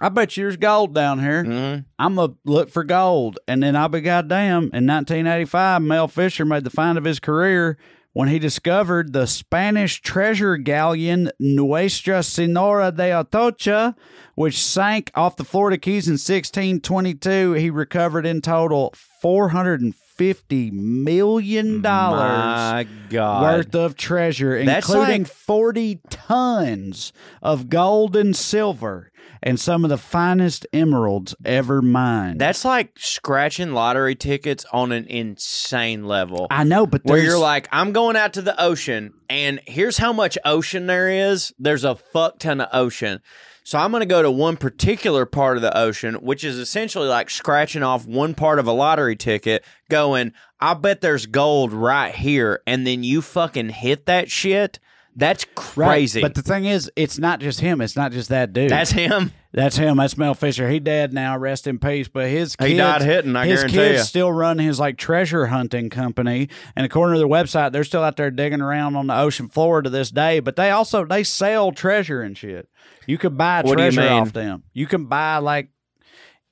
I 0.00 0.08
bet 0.08 0.36
you 0.36 0.44
there's 0.44 0.56
gold 0.56 0.94
down 0.94 1.18
here. 1.20 1.44
Mhm. 1.44 1.84
I'm 1.98 2.14
going 2.14 2.30
to 2.30 2.36
look 2.44 2.70
for 2.70 2.84
gold. 2.84 3.38
And 3.48 3.62
then 3.62 3.74
I'll 3.76 3.88
be 3.88 4.00
goddamn. 4.00 4.64
In 4.72 4.86
1985, 4.86 5.82
Mel 5.82 6.08
Fisher 6.08 6.44
made 6.44 6.64
the 6.64 6.70
find 6.70 6.96
of 6.96 7.04
his 7.04 7.18
career 7.20 7.76
when 8.12 8.28
he 8.28 8.38
discovered 8.38 9.12
the 9.12 9.26
Spanish 9.26 10.00
treasure 10.00 10.56
galleon 10.56 11.30
Nuestra 11.40 12.22
Senora 12.22 12.92
de 12.92 13.10
Atocha, 13.10 13.94
which 14.38 14.62
sank 14.62 15.10
off 15.16 15.34
the 15.34 15.42
Florida 15.42 15.76
Keys 15.76 16.06
in 16.06 16.12
1622. 16.12 17.54
He 17.54 17.70
recovered 17.70 18.24
in 18.24 18.40
total 18.40 18.94
$450 19.20 20.72
million 20.72 21.82
worth 21.82 23.74
of 23.74 23.96
treasure, 23.96 24.64
That's 24.64 24.88
including 24.88 25.22
like- 25.24 25.32
40 25.32 26.00
tons 26.08 27.12
of 27.42 27.68
gold 27.68 28.14
and 28.14 28.36
silver 28.36 29.10
and 29.42 29.58
some 29.58 29.84
of 29.84 29.90
the 29.90 29.98
finest 29.98 30.66
emeralds 30.72 31.34
ever 31.44 31.82
mined. 31.82 32.40
That's 32.40 32.64
like 32.64 32.92
scratching 32.96 33.72
lottery 33.72 34.14
tickets 34.14 34.64
on 34.72 34.92
an 34.92 35.06
insane 35.06 36.04
level. 36.04 36.46
I 36.50 36.64
know, 36.64 36.86
but 36.86 37.04
where 37.04 37.18
you're 37.22 37.38
like, 37.38 37.68
I'm 37.72 37.92
going 37.92 38.16
out 38.16 38.34
to 38.34 38.42
the 38.42 38.60
ocean, 38.60 39.14
and 39.28 39.60
here's 39.66 39.98
how 39.98 40.12
much 40.12 40.38
ocean 40.44 40.86
there 40.86 41.08
is. 41.08 41.52
There's 41.58 41.84
a 41.84 41.96
fuck 41.96 42.38
ton 42.38 42.60
of 42.60 42.68
ocean. 42.72 43.20
So 43.68 43.76
I'm 43.76 43.90
going 43.90 44.00
to 44.00 44.06
go 44.06 44.22
to 44.22 44.30
one 44.30 44.56
particular 44.56 45.26
part 45.26 45.58
of 45.58 45.62
the 45.62 45.76
ocean, 45.76 46.14
which 46.14 46.42
is 46.42 46.58
essentially 46.58 47.06
like 47.06 47.28
scratching 47.28 47.82
off 47.82 48.06
one 48.06 48.32
part 48.32 48.58
of 48.58 48.66
a 48.66 48.72
lottery 48.72 49.14
ticket, 49.14 49.62
going, 49.90 50.32
I 50.58 50.72
bet 50.72 51.02
there's 51.02 51.26
gold 51.26 51.74
right 51.74 52.14
here. 52.14 52.62
And 52.66 52.86
then 52.86 53.04
you 53.04 53.20
fucking 53.20 53.68
hit 53.68 54.06
that 54.06 54.30
shit. 54.30 54.78
That's 55.14 55.44
Right, 55.76 55.88
crazy. 55.88 56.22
But 56.22 56.34
the 56.34 56.40
thing 56.40 56.64
is, 56.64 56.90
it's 56.96 57.18
not 57.18 57.40
just 57.40 57.60
him. 57.60 57.82
It's 57.82 57.94
not 57.94 58.10
just 58.10 58.30
that 58.30 58.54
dude. 58.54 58.70
That's 58.70 58.90
him. 58.90 59.32
That's 59.52 59.76
him. 59.76 59.96
That's 59.96 60.18
Mel 60.18 60.34
Fisher. 60.34 60.68
He 60.68 60.78
dead 60.78 61.14
now. 61.14 61.38
Rest 61.38 61.66
in 61.66 61.78
peace. 61.78 62.06
But 62.06 62.28
his 62.28 62.54
kids, 62.54 62.70
He 62.70 62.76
died 62.76 63.00
hitting, 63.00 63.34
I 63.34 63.46
his 63.46 63.64
kids 63.64 63.98
ya. 63.98 64.02
still 64.04 64.30
run 64.30 64.58
his 64.58 64.78
like 64.78 64.98
treasure 64.98 65.46
hunting 65.46 65.88
company. 65.88 66.50
And 66.76 66.84
according 66.84 67.14
to 67.14 67.18
their 67.18 67.28
website, 67.28 67.72
they're 67.72 67.84
still 67.84 68.02
out 68.02 68.16
there 68.16 68.30
digging 68.30 68.60
around 68.60 68.96
on 68.96 69.06
the 69.06 69.18
ocean 69.18 69.48
floor 69.48 69.80
to 69.80 69.88
this 69.88 70.10
day. 70.10 70.40
But 70.40 70.56
they 70.56 70.70
also 70.70 71.06
they 71.06 71.24
sell 71.24 71.72
treasure 71.72 72.20
and 72.20 72.36
shit. 72.36 72.68
You 73.06 73.16
could 73.16 73.38
buy 73.38 73.62
What 73.62 73.70
you 73.70 73.76
treasure 73.76 74.02
off 74.02 74.34
them. 74.34 74.64
You 74.74 74.86
can 74.86 75.06
buy 75.06 75.38
like 75.38 75.70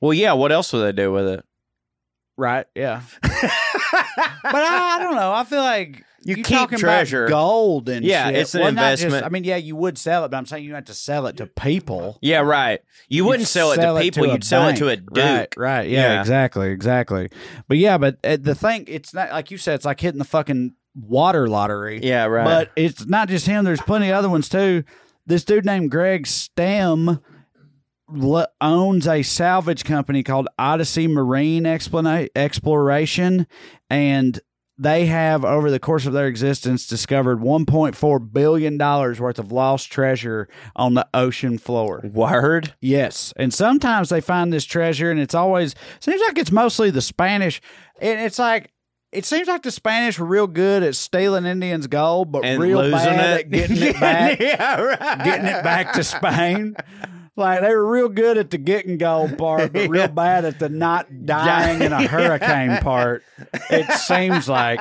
Well, 0.00 0.14
yeah. 0.14 0.32
What 0.32 0.50
else 0.52 0.72
would 0.72 0.80
they 0.80 0.92
do 0.92 1.12
with 1.12 1.28
it? 1.28 1.44
right, 2.38 2.66
yeah. 2.74 3.02
but 3.22 3.30
I, 3.32 4.96
I 4.96 4.98
don't 5.02 5.16
know. 5.16 5.32
I 5.32 5.44
feel 5.44 5.60
like 5.60 6.02
You 6.26 6.36
you 6.36 6.42
keep 6.44 6.70
treasure. 6.70 7.26
gold 7.28 7.88
and 7.88 8.04
Yeah, 8.04 8.26
shit. 8.28 8.36
it's 8.36 8.54
an 8.54 8.60
Well, 8.62 8.72
not 8.72 8.90
just- 8.92 9.04
investment. 9.04 9.24
I 9.26 9.28
mean, 9.30 9.44
yeah, 9.44 9.56
you 9.56 9.76
would 9.76 9.96
sell 9.98 10.24
it, 10.24 10.30
but 10.30 10.36
I'm 10.36 10.46
saying 10.46 10.64
you 10.64 10.74
have 10.74 10.84
to 10.86 10.94
sell 10.94 11.26
it 11.26 11.36
to 11.38 11.46
people. 11.46 12.18
Yeah, 12.20 12.40
right. 12.40 12.80
You 13.08 13.24
wouldn't 13.24 13.40
You'd 13.42 13.48
sell 13.48 13.72
it 13.72 13.76
to 13.76 13.98
people. 14.00 14.24
a 14.24 14.32
You'd 14.32 14.44
sell 14.44 14.68
it 14.68 14.76
to 14.76 14.88
a 14.88 14.96
bank. 14.96 15.12
dude. 15.12 15.16
Right, 15.24 15.48
right. 15.56 15.88
Yeah, 15.88 16.14
Yeah. 16.14 16.20
exactly, 16.20 16.70
exactly. 16.70 17.28
But 17.68 17.78
yeah, 17.78 17.98
but 17.98 18.18
uh, 18.24 18.36
the 18.40 18.54
thing, 18.54 18.84
it's 18.88 19.14
not 19.14 19.30
like 19.30 19.50
you 19.50 19.58
said. 19.58 19.76
It's 19.76 19.84
like 19.84 20.00
hitting 20.00 20.18
the 20.18 20.24
fucking 20.24 20.72
water 20.94 21.46
lottery. 21.48 22.00
Yeah, 22.02 22.24
right. 22.24 22.44
But 22.44 22.70
it's 22.76 23.06
not 23.06 23.28
just 23.28 23.46
him. 23.46 23.64
There's 23.64 23.80
plenty 23.82 24.08
of 24.08 24.16
other 24.16 24.28
ones 24.30 24.48
too. 24.48 24.82
This 25.26 25.44
dude 25.44 25.64
named 25.66 25.90
Greg 25.90 26.24
Stemm 26.24 27.20
owns 28.60 29.08
a 29.08 29.22
salvage 29.22 29.84
company 29.84 30.22
called 30.22 30.48
Odyssey 30.58 31.06
Marine 31.08 31.64
Explana- 31.64 32.28
Exploration, 32.36 33.46
and 33.90 34.38
they 34.78 35.06
have 35.06 35.44
over 35.44 35.70
the 35.70 35.78
course 35.80 36.04
of 36.06 36.12
their 36.12 36.26
existence 36.26 36.86
discovered 36.86 37.38
1.4 37.38 38.32
billion 38.32 38.76
dollars 38.76 39.18
worth 39.20 39.38
of 39.38 39.50
lost 39.50 39.90
treasure 39.90 40.48
on 40.74 40.94
the 40.94 41.06
ocean 41.14 41.56
floor. 41.58 42.02
Word. 42.12 42.74
Yes, 42.80 43.32
and 43.36 43.54
sometimes 43.54 44.10
they 44.10 44.20
find 44.20 44.52
this 44.52 44.64
treasure, 44.64 45.10
and 45.10 45.18
it's 45.20 45.34
always 45.34 45.74
seems 46.00 46.20
like 46.20 46.36
it's 46.38 46.52
mostly 46.52 46.90
the 46.90 47.00
Spanish, 47.02 47.60
and 48.00 48.20
it's 48.20 48.38
like 48.38 48.70
it 49.12 49.24
seems 49.24 49.48
like 49.48 49.62
the 49.62 49.70
Spanish 49.70 50.18
were 50.18 50.26
real 50.26 50.46
good 50.46 50.82
at 50.82 50.94
stealing 50.94 51.46
Indians' 51.46 51.86
gold, 51.86 52.30
but 52.30 52.44
And 52.44 52.60
real 52.60 52.90
bad 52.90 53.40
it. 53.40 53.46
at 53.46 53.50
getting 53.50 53.76
it 53.82 53.98
back, 54.00 54.38
yeah, 54.40 54.78
right. 54.80 55.24
getting 55.24 55.46
it 55.46 55.62
back 55.64 55.94
to 55.94 56.04
Spain. 56.04 56.76
Like 57.38 57.60
they 57.60 57.68
were 57.74 57.86
real 57.90 58.08
good 58.08 58.38
at 58.38 58.50
the 58.50 58.56
getting 58.58 58.96
gold 58.96 59.36
part, 59.38 59.72
but 59.72 59.88
real 59.90 60.08
bad 60.08 60.44
at 60.46 60.58
the 60.58 60.68
not 60.70 61.26
dying 61.26 61.82
in 61.82 61.92
a 61.92 62.06
hurricane 62.08 62.78
part. 62.82 63.22
It 63.70 63.90
seems 63.98 64.48
like, 64.48 64.80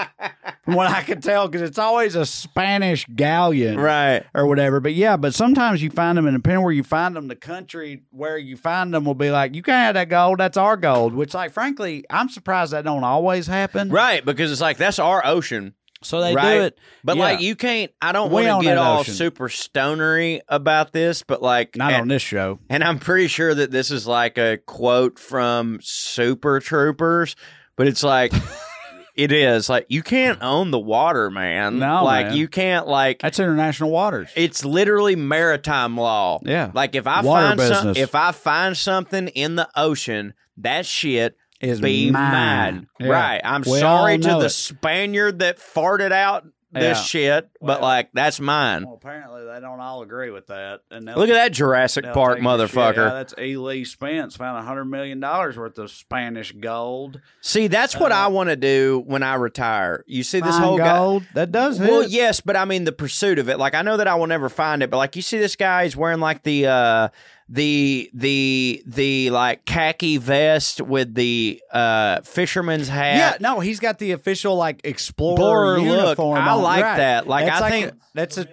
from 0.64 0.76
what 0.76 0.90
I 0.90 1.02
can 1.02 1.20
tell, 1.20 1.48
because 1.50 1.68
it's 1.68 1.78
always 1.78 2.16
a 2.16 2.26
Spanish 2.26 3.06
galleon, 3.14 3.78
Right. 3.78 4.24
or 4.34 4.48
whatever. 4.48 4.80
But 4.80 4.94
yeah, 4.94 5.18
but 5.18 5.34
sometimes 5.34 5.84
you 5.84 5.90
find 5.90 6.18
them, 6.18 6.26
and 6.28 6.38
depending 6.38 6.64
where 6.64 6.72
you 6.72 6.84
find 6.84 7.14
them, 7.16 7.28
the 7.28 7.36
country 7.36 8.04
where 8.12 8.38
you 8.38 8.56
find 8.56 8.94
them 8.94 9.04
will 9.04 9.16
be 9.16 9.32
like, 9.32 9.54
you 9.54 9.62
can't 9.62 9.84
have 9.86 9.94
that 9.96 10.08
gold. 10.10 10.40
That's 10.40 10.56
our 10.58 10.78
gold. 10.78 11.14
Which, 11.14 11.34
like, 11.34 11.52
frankly, 11.52 12.06
I'm 12.10 12.30
surprised 12.30 12.72
that 12.72 12.86
don't 12.86 13.04
always 13.04 13.48
happen. 13.48 13.90
Right, 13.90 14.24
because 14.24 14.50
it's 14.52 14.62
like 14.62 14.78
that's 14.78 14.98
our 15.00 15.26
ocean. 15.26 15.74
So 16.06 16.22
they 16.22 16.36
right? 16.36 16.56
do 16.56 16.62
it. 16.64 16.80
But 17.04 17.18
yeah. 17.18 17.24
like 17.24 17.42
you 17.42 17.56
can't 17.56 17.92
I 18.02 18.12
don't 18.12 18.32
want 18.32 18.46
to 18.46 18.68
get 18.68 18.78
all 18.78 19.02
ocean. 19.02 19.14
super 19.14 19.50
stonery 19.50 20.42
about 20.48 20.92
this, 20.92 21.24
but 21.24 21.42
like 21.42 21.76
not 21.76 21.94
and, 21.94 22.02
on 22.04 22.08
this 22.08 22.22
show. 22.22 22.60
and 22.70 22.84
I'm 22.84 23.00
pretty 23.00 23.28
sure 23.28 23.54
that 23.54 23.72
this 23.72 23.92
is 23.92 24.08
like 24.08 24.38
a 24.38 24.58
quote 24.66 25.20
from 25.20 25.80
Super 25.82 26.60
Troopers, 26.60 27.36
but 27.76 27.88
it's 27.88 28.04
like 28.04 28.32
it 29.16 29.32
is 29.32 29.70
like 29.70 29.86
you 29.90 30.04
can't 30.04 30.42
own 30.42 30.72
the 30.72 30.80
water, 30.80 31.30
man. 31.30 31.80
No, 31.80 32.04
like 32.04 32.28
man. 32.28 32.38
you 32.38 32.48
can't 32.48 32.88
like 32.88 33.20
That's 33.20 33.40
international 33.40 33.92
waters. 33.92 34.30
it's 34.36 34.64
literally 34.64 35.16
maritime 35.16 35.98
law. 35.98 36.40
Yeah. 36.44 36.72
Like 36.74 36.96
if 36.96 37.08
I 37.08 37.22
Water 37.22 37.56
find 37.56 37.62
some, 37.62 37.96
if 37.96 38.14
I 38.14 38.32
find 38.32 38.78
something 38.78 39.28
in 39.30 39.56
the 39.56 39.70
ocean, 39.76 40.34
that 40.58 40.86
shit 40.86 41.38
Is 41.62 41.80
be 41.82 42.12
mine. 42.12 42.32
mine. 42.32 42.88
Yeah. 43.00 43.08
Right. 43.08 43.42
I'm 43.44 43.62
We 43.62 43.80
sorry 43.80 44.18
to 44.18 44.28
the 44.28 44.46
it. 44.46 44.50
Spaniard 44.50 45.40
that 45.40 45.58
farted 45.58 46.12
out 46.12 46.46
this 46.74 46.98
Yeah. 46.98 47.04
shit, 47.04 47.50
but 47.62 47.80
Well- 47.80 47.90
like 47.90 48.10
that's 48.14 48.42
mine. 48.42 48.84
Well, 48.84 48.96
apparently 49.02 49.46
they 49.46 49.62
don't 49.62 49.80
all 49.80 50.02
agree 50.02 50.30
with 50.30 50.48
that. 50.48 50.82
And 50.92 51.06
Look 51.06 51.30
at 51.30 51.34
that 51.34 51.54
Jurassic 51.54 52.04
Park 52.12 52.36
take 52.40 52.44
your 52.44 52.58
shit. 52.68 52.76
motherfucker. 52.76 52.96
Yeah, 52.98 53.14
that's 53.14 53.34
E. 53.40 53.56
Lee 53.56 53.86
Spence 53.86 54.36
found 54.36 54.58
a 54.60 54.62
hundred 54.68 54.86
million 54.86 55.22
dollars 55.22 55.56
worth 55.56 55.78
of 55.78 55.90
Spanish 55.90 56.52
gold. 56.52 57.22
See, 57.40 57.68
that's 57.68 57.96
what 57.98 58.12
Uh, 58.12 58.16
I 58.16 58.28
want 58.28 58.50
to 58.50 58.58
do 58.58 59.02
when 59.08 59.24
I 59.24 59.36
retire. 59.36 60.04
You 60.06 60.24
see 60.24 60.42
this 60.42 60.58
whole 60.58 60.78
guy. 60.78 60.98
gold 60.98 61.24
that 61.36 61.54
does 61.54 61.80
Well, 61.80 62.04
yes, 62.04 62.42
but 62.42 62.58
I 62.58 62.66
mean 62.66 62.84
the 62.84 62.92
pursuit 62.92 63.40
of 63.40 63.48
it. 63.48 63.58
Like 63.58 63.74
I 63.74 63.82
know 63.82 63.96
that 63.96 64.10
I 64.10 64.16
will 64.16 64.28
never 64.28 64.50
find 64.50 64.84
it, 64.84 64.90
but 64.92 64.98
like 64.98 65.16
you 65.16 65.22
see 65.22 65.38
this 65.40 65.56
guy, 65.56 65.86
he's 65.86 65.96
wearing 65.96 66.20
like 66.20 66.44
the 66.44 66.68
uh 66.68 67.08
the 67.48 68.10
the 68.14 68.82
the 68.88 69.30
like 69.30 69.66
khaki 69.66 70.18
vest 70.18 70.82
with 70.82 71.14
the 71.14 71.62
uh 71.72 72.22
fisherman's 72.22 72.88
hat. 72.88 73.18
Yeah, 73.18 73.38
no, 73.40 73.60
he's 73.60 73.80
got 73.80 74.00
the 74.00 74.12
official 74.14 74.56
like 74.56 74.82
explorer 74.84 75.76
Explorer 75.76 75.80
look. 75.80 76.06
uniform. 76.08 76.40
I 76.40 76.50
on. 76.52 76.64
like 76.64 76.84
Right. 76.84 76.98
that. 76.98 77.28
Like, 77.28 77.46
That's 77.46 77.62
I 77.62 77.70
think- 77.70 77.94
that's 78.16 78.38
a 78.40 78.48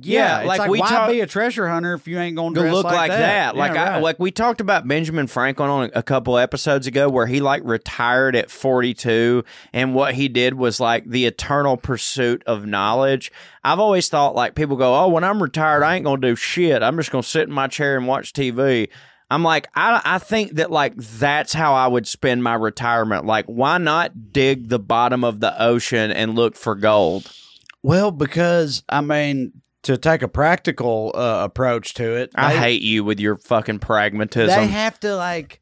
Yeah, 0.00 0.40
yeah. 0.42 0.46
Like, 0.46 0.58
like, 0.60 0.70
we 0.70 0.80
why 0.80 0.88
talk- 0.88 1.10
be 1.10 1.20
a 1.20 1.26
treasure 1.26 1.68
hunter 1.68 1.94
if 1.94 2.06
you 2.08 2.18
ain't 2.18 2.36
gonna 2.36 2.70
look 2.70 2.84
like, 2.84 3.10
that. 3.10 3.54
Yeah, 3.54 3.58
Like 3.58 3.72
I, 3.72 3.94
right. 3.94 4.02
like 4.02 4.18
we 4.18 4.30
talked 4.30 4.60
about 4.60 4.86
Benjamin 4.86 5.26
Franklin 5.26 5.70
on 5.70 5.90
a 5.94 6.02
couple 6.02 6.36
episodes 6.38 6.86
ago, 6.86 7.08
where 7.08 7.26
he 7.26 7.40
like 7.40 7.62
retired 7.64 8.36
at 8.36 8.50
forty 8.50 8.94
two, 8.94 9.44
and 9.72 9.94
what 9.94 10.14
he 10.14 10.28
did 10.28 10.54
was 10.54 10.80
like 10.80 11.04
the 11.04 11.26
eternal 11.26 11.76
pursuit 11.76 12.42
of 12.46 12.66
knowledge. 12.66 13.30
I've 13.62 13.80
always 13.80 14.08
thought 14.08 14.34
like 14.34 14.54
people 14.54 14.76
go, 14.76 14.94
oh, 14.94 15.08
when 15.08 15.24
I'm 15.24 15.42
retired, 15.42 15.82
I 15.82 15.96
ain't 15.96 16.04
gonna 16.04 16.20
do 16.20 16.36
shit. 16.36 16.82
I'm 16.82 16.96
just 16.96 17.10
gonna 17.10 17.22
sit 17.22 17.48
in 17.48 17.52
my 17.54 17.68
chair 17.68 17.96
and 17.96 18.06
watch 18.06 18.32
TV. 18.32 18.88
I'm 19.30 19.42
like, 19.42 19.68
I, 19.74 20.00
I 20.04 20.18
think 20.18 20.52
that 20.56 20.70
like 20.70 20.94
that's 20.96 21.52
how 21.52 21.74
I 21.74 21.86
would 21.86 22.06
spend 22.06 22.44
my 22.44 22.54
retirement. 22.54 23.24
Like, 23.24 23.46
why 23.46 23.78
not 23.78 24.32
dig 24.32 24.68
the 24.68 24.78
bottom 24.78 25.24
of 25.24 25.40
the 25.40 25.60
ocean 25.60 26.10
and 26.12 26.34
look 26.34 26.56
for 26.56 26.74
gold? 26.74 27.32
Well, 27.82 28.10
because 28.10 28.82
I 28.88 29.00
mean, 29.00 29.52
to 29.84 29.96
take 29.96 30.22
a 30.22 30.28
practical 30.28 31.12
uh, 31.14 31.40
approach 31.44 31.94
to 31.94 32.16
it, 32.16 32.30
I 32.34 32.52
they- 32.52 32.58
hate 32.58 32.82
you 32.82 33.04
with 33.04 33.20
your 33.20 33.36
fucking 33.36 33.78
pragmatism. 33.78 34.48
They 34.48 34.66
have 34.66 34.98
to 35.00 35.16
like, 35.16 35.60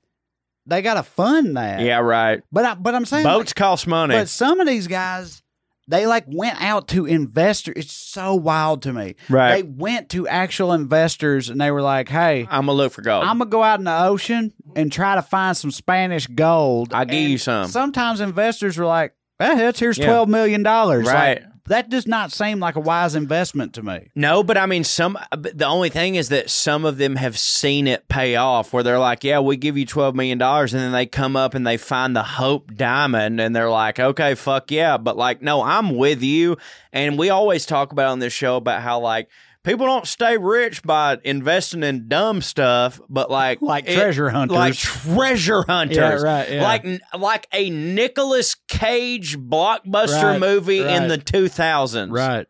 they 0.67 0.83
got 0.83 0.95
to 0.95 1.03
fund 1.03 1.57
that. 1.57 1.81
yeah, 1.81 1.99
right. 1.99 2.43
but 2.51 2.65
I, 2.65 2.75
but 2.75 2.95
I'm 2.95 3.05
saying 3.05 3.25
Boats 3.25 3.53
cost 3.53 3.87
money. 3.87 4.15
But 4.15 4.29
some 4.29 4.61
of 4.61 4.67
these 4.67 4.87
guys, 4.87 5.43
they 5.89 6.07
like 6.07 6.25
went 6.29 6.63
out 6.63 6.87
to 6.89 7.07
investors. 7.07 7.75
It's 7.77 7.93
so 7.93 8.37
wild 8.37 8.83
to 8.83 8.93
me. 8.93 9.17
Right. 9.29 9.57
They 9.57 9.63
went 9.65 10.11
to 10.11 10.29
actual 10.29 10.73
investors 10.73 11.51
and 11.51 11.61
they 11.61 11.73
were 11.73 11.83
like, 11.83 12.09
"Hey, 12.09 12.47
I'm 12.49 12.67
gonna 12.67 12.73
look 12.75 12.93
for 12.93 13.03
gold. 13.03 13.25
I'm 13.25 13.39
gonna 13.39 13.51
go 13.51 13.65
out 13.65 13.81
in 13.81 13.85
the 13.85 14.05
ocean 14.05 14.53
and 14.77 14.93
try 14.93 15.17
to 15.17 15.23
find 15.23 15.57
some 15.57 15.73
Spanish 15.73 16.29
gold." 16.29 16.95
I'll 16.95 17.05
give 17.05 17.17
And 17.17 17.31
you 17.33 17.39
some. 17.39 17.67
Sometimes 17.67 18.21
investors 18.21 18.79
were 18.79 18.87
like, 18.87 19.15
"Hey, 19.41 19.57
that's 19.57 19.81
here's 19.81 19.99
Yeah. 19.99 20.07
twelve 20.07 20.29
million 20.29 20.63
dollars." 20.63 21.07
Right. 21.09 21.43
That 21.66 21.88
does 21.88 22.07
not 22.07 22.33
seem 22.33 22.59
like 22.61 22.77
a 22.77 22.81
wise 22.81 23.14
investment 23.14 23.75
to 23.75 23.83
me. 23.83 24.11
no, 24.14 24.42
but 24.42 24.57
I 24.57 24.66
mean, 24.66 24.85
some. 24.85 25.18
The 25.33 25.66
only 25.66 25.90
thing 25.90 26.16
is 26.16 26.29
that 26.31 26.51
some 26.51 26.85
of 26.85 26.98
them 26.98 27.16
have 27.16 27.38
seen 27.38 27.87
it 27.87 28.09
pay 28.09 28.37
off, 28.37 28.72
where 28.72 28.83
they're 28.83 28.98
like, 28.98 29.22
"Yeah, 29.25 29.40
we 29.40 29.57
give 29.57 29.79
you 29.79 29.87
twelve 29.87 30.14
million 30.14 30.38
dollars," 30.38 30.75
and 30.75 30.83
then 30.83 30.92
they 30.92 31.07
come 31.07 31.37
up 31.37 31.55
and 31.55 31.66
they 31.66 31.77
find 31.77 32.16
the 32.16 32.22
Hope 32.22 32.75
Diamond, 32.75 33.40
and 33.40 33.55
they're 33.55 33.70
like, 33.70 34.01
"Okay, 34.01 34.35
fuck 34.35 34.70
yeah," 34.70 34.96
but 34.98 35.16
like, 35.16 35.42
no, 35.42 35.62
I'm 35.62 35.96
with 35.96 36.22
you. 36.22 36.57
And 36.92 37.18
we 37.18 37.31
always 37.31 37.64
talk 37.64 37.92
about 37.92 38.09
on 38.09 38.18
this 38.18 38.33
show 38.33 38.57
about 38.57 38.83
how 38.83 39.01
like. 39.01 39.29
People 39.64 39.87
don't 39.87 40.07
stay 40.09 40.37
rich 40.38 40.83
by 40.83 41.18
investing 41.22 41.85
in 41.85 42.09
dumb 42.09 42.42
stuff, 42.42 43.01
but 43.09 43.31
like 43.31 43.62
Like 43.62 43.87
treasure 43.87 44.29
hunters. 44.29 44.57
like 44.57 44.75
treasure 44.75 45.62
hunters, 45.62 45.96
Yeah, 45.96 46.14
right, 46.14 46.51
yeah. 46.51 46.62
Like 46.62 47.01
like 47.16 47.46
a 47.53 47.70
Nicolas 47.70 48.57
Cage 48.68 49.38
blockbuster 49.38 50.22
Right, 50.33 50.40
movie 50.40 50.81
in 50.81 51.09
the 51.09 51.18
two 51.18 51.48
thousands, 51.48 52.11
right? 52.12 52.46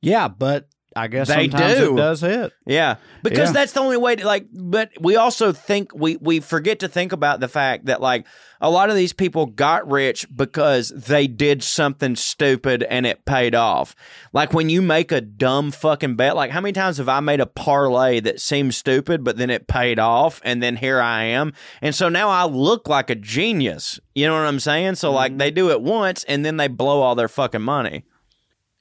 Yeah, 0.00 0.28
but 0.28 0.67
I 0.98 1.06
guess 1.06 1.28
They 1.28 1.46
do. 1.46 1.94
it 1.94 1.96
does 1.96 2.20
hit. 2.20 2.52
Yeah, 2.66 2.96
because 3.22 3.48
Yeah. 3.48 3.52
that's 3.52 3.72
the 3.72 3.80
only 3.80 3.96
way 3.96 4.16
to 4.16 4.26
like. 4.26 4.46
But 4.52 4.90
we 5.00 5.16
also 5.16 5.52
think 5.52 5.94
we 5.94 6.16
we 6.16 6.40
forget 6.40 6.80
to 6.80 6.88
think 6.88 7.12
about 7.12 7.40
the 7.40 7.48
fact 7.48 7.86
that 7.86 8.00
like 8.00 8.26
a 8.60 8.70
lot 8.70 8.90
of 8.90 8.96
these 8.96 9.12
people 9.12 9.46
got 9.46 9.88
rich 9.88 10.26
because 10.34 10.88
they 10.88 11.26
did 11.28 11.62
something 11.62 12.16
stupid 12.16 12.82
and 12.82 13.06
it 13.06 13.24
paid 13.24 13.54
off. 13.54 13.94
Like 14.32 14.52
when 14.52 14.68
you 14.68 14.82
make 14.82 15.12
a 15.12 15.20
dumb 15.20 15.70
fucking 15.70 16.16
bet. 16.16 16.34
Like 16.34 16.50
how 16.50 16.60
many 16.60 16.72
times 16.72 16.98
have 16.98 17.08
I 17.08 17.20
made 17.20 17.40
a 17.40 17.46
parlay 17.46 18.20
that 18.20 18.40
seemed 18.40 18.74
stupid 18.74 19.22
but 19.22 19.36
then 19.36 19.50
it 19.50 19.68
paid 19.68 19.98
off 19.98 20.40
and 20.44 20.62
then 20.62 20.76
here 20.76 21.00
I 21.00 21.22
am 21.24 21.52
and 21.80 21.94
so 21.94 22.08
now 22.08 22.28
I 22.28 22.44
look 22.46 22.88
like 22.88 23.10
a 23.10 23.14
genius. 23.14 24.00
You 24.14 24.26
know 24.26 24.34
what 24.34 24.46
I'm 24.46 24.60
saying? 24.60 24.96
So 24.96 25.12
like 25.12 25.32
mm-hmm. 25.32 25.38
they 25.38 25.50
do 25.50 25.70
it 25.70 25.80
once 25.80 26.24
and 26.24 26.44
then 26.44 26.56
they 26.56 26.68
blow 26.68 27.00
all 27.00 27.14
their 27.14 27.28
fucking 27.28 27.62
money. 27.62 28.04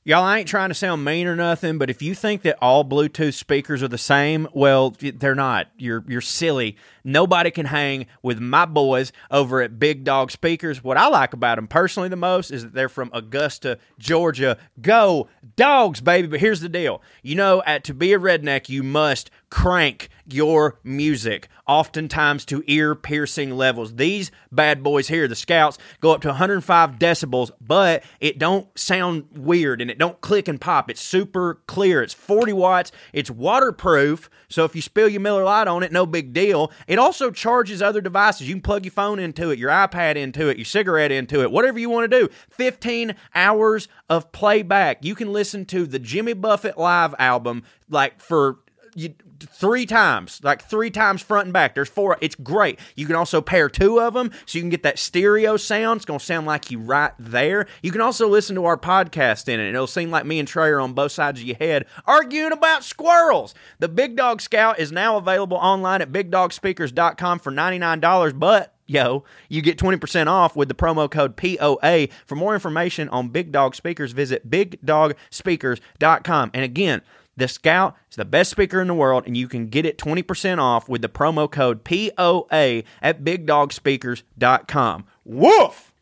Y'all, 0.08 0.24
I 0.24 0.39
ain't 0.39 0.48
trying 0.48 0.70
to 0.70 0.74
sound 0.74 1.04
mean 1.04 1.28
or 1.28 1.36
nothing, 1.36 1.78
but 1.78 1.89
if 1.89 2.02
you 2.02 2.15
think 2.15 2.41
that 2.43 2.58
all 2.62 2.86
Bluetooth 2.86 3.34
speakers 3.34 3.84
are 3.84 3.89
the 3.89 3.98
same, 3.98 4.48
well, 4.54 4.96
they're 5.02 5.36
not. 5.36 5.67
You're 5.78 6.06
you're 6.08 6.22
silly. 6.22 6.78
Nobody 7.04 7.52
can 7.52 7.65
hang 7.65 8.06
with 8.22 8.39
my 8.39 8.63
boys 8.65 9.12
over 9.30 9.62
at 9.62 9.80
Big 9.80 10.06
Dog 10.06 10.32
Speakers. 10.32 10.82
What 10.82 10.96
I 10.96 11.08
like 11.08 11.34
about 11.34 11.58
them 11.58 11.67
personally 11.67 12.08
the 12.08 12.15
most 12.15 12.52
is 12.52 12.63
that 12.63 12.74
they're 12.74 12.88
from 12.88 13.10
Augusta, 13.12 13.80
Georgia. 14.00 14.58
Go 14.80 15.28
dogs, 15.58 16.00
baby! 16.00 16.30
But 16.30 16.39
here's 16.39 16.62
the 16.62 16.70
deal: 16.70 17.02
you 17.22 17.36
know, 17.36 17.62
at 17.65 17.84
to 17.84 17.93
be 17.93 18.13
a 18.13 18.17
redneck, 18.17 18.70
you 18.70 18.84
must 18.84 19.30
crank 19.50 20.10
your 20.26 20.80
music, 20.84 21.48
oftentimes 21.66 22.44
to 22.46 22.64
ear 22.68 22.96
piercing 22.96 23.52
levels. 23.52 23.96
These 23.96 24.30
bad 24.52 24.84
boys 24.84 25.08
here, 25.08 25.28
the 25.28 25.36
Scouts, 25.36 25.78
go 26.02 26.12
up 26.12 26.22
to 26.22 26.28
105 26.28 27.00
decibels, 27.00 27.52
but 27.62 28.04
it 28.20 28.38
don't 28.38 28.68
sound 28.78 29.26
weird 29.34 29.82
and 29.82 29.90
it 29.90 29.98
don't 29.98 30.20
click 30.20 30.48
and 30.48 30.60
pop. 30.60 30.90
It's 30.90 31.02
super 31.02 31.62
clear. 31.68 32.04
It's 32.04 32.14
40 32.14 32.54
watts. 32.54 32.92
It's 33.14 33.32
waterproof, 33.32 34.30
so 34.50 34.66
if 34.66 34.76
you 34.76 34.82
spill 34.82 35.08
your 35.08 35.22
Miller 35.22 35.44
Lite 35.44 35.68
on 35.68 35.84
it, 35.84 35.92
no 35.92 36.06
big 36.06 36.34
deal. 36.34 36.72
It 36.88 37.00
also 37.00 37.32
charges 37.32 37.82
other 37.82 38.02
devices. 38.02 38.48
You 38.48 38.56
can 38.56 38.62
plug 38.62 38.86
your 38.86 38.92
phone 38.92 39.20
into 39.20 39.50
it, 39.50 39.60
your 39.60 39.72
iPad 39.72 40.16
into 40.16 40.50
it, 40.50 40.58
your 40.58 40.66
cigarette 40.66 41.12
into 41.12 41.42
it, 41.42 41.52
whatever 41.52 41.80
you 41.80 41.90
want 41.90 42.10
to 42.10 42.20
do. 42.20 42.30
15 42.50 43.16
hours 43.34 43.88
of 44.10 44.32
playback. 44.32 45.04
You 45.06 45.16
can 45.16 45.32
listen 45.32 45.66
to 45.66 45.86
the 45.86 46.00
Jimmy 46.00 46.34
Buffett 46.34 46.78
live 46.78 47.16
album 47.18 47.64
like 47.90 48.20
for 48.20 48.60
you, 48.96 49.14
three 49.43 49.86
times, 49.86 50.39
like 50.43 50.63
three 50.63 50.89
times 50.89 51.21
front 51.21 51.45
and 51.45 51.54
back. 51.54 51.76
There's 51.76 51.89
four. 51.89 52.17
It's 52.21 52.36
great. 52.36 52.80
You 52.95 53.06
can 53.06 53.15
also 53.15 53.41
pair 53.41 53.69
two 53.69 54.00
of 54.00 54.13
them 54.13 54.32
so 54.45 54.58
you 54.58 54.62
can 54.62 54.69
get 54.69 54.84
that 54.84 55.00
stereo 55.00 55.58
sound. 55.58 55.97
It's 55.97 56.06
going 56.06 56.19
to 56.19 56.26
sound 56.26 56.47
like 56.47 56.71
you 56.71 56.80
right 56.80 57.13
there. 57.19 57.67
You 57.82 57.91
can 57.91 58.02
also 58.02 58.28
listen 58.28 58.56
to 58.56 58.65
our 58.65 58.78
podcast 58.78 59.47
in 59.47 59.60
it. 59.60 59.69
It'll 59.69 59.88
seem 59.88 60.12
like 60.12 60.26
me 60.26 60.39
and 60.39 60.47
Trae 60.47 60.71
are 60.71 60.80
on 60.80 60.93
both 60.93 61.12
sides 61.12 61.39
of 61.39 61.45
your 61.45 61.58
head 61.58 61.86
arguing 62.06 62.52
about 62.52 62.84
squirrels. 62.84 63.54
The 63.80 63.89
Big 63.89 64.15
Dog 64.15 64.41
Scout 64.41 64.80
is 64.80 64.91
now 64.91 65.17
available 65.17 65.58
online 65.58 66.02
at 66.02 66.12
bigdogspeakers.com 66.12 67.39
for 67.39 67.52
$99, 67.52 68.39
but 68.39 68.73
Yo, 68.89 69.26
you 69.50 69.62
get 69.62 69.78
20% 69.78 70.28
off 70.28 70.56
with 70.56 70.69
the 70.69 70.73
promo 70.73 71.12
code 71.12 71.36
POA. 71.36 72.08
For 72.26 72.36
more 72.36 72.54
information 72.54 73.10
on 73.10 73.28
Big 73.28 73.52
Dog 73.52 73.76
Speakers, 73.76 74.13
visit 74.13 74.50
bigdogspeakers.com. 74.50 76.52
And 76.54 76.63
again, 76.63 77.02
the 77.38 77.47
Scout 77.47 77.95
is 78.10 78.17
the 78.17 78.26
best 78.26 78.52
speaker 78.52 78.82
in 78.82 78.88
the 78.88 78.93
world, 78.93 79.23
and 79.26 79.38
you 79.38 79.47
can 79.47 79.67
get 79.67 79.86
it 79.86 79.97
20% 79.97 80.60
off 80.60 80.89
with 80.89 81.02
the 81.02 81.10
promo 81.10 81.50
code 81.50 81.84
POA 81.84 82.84
at 83.02 83.23
bigdogspeakers.com. 83.23 85.06
Woof! 85.23 85.93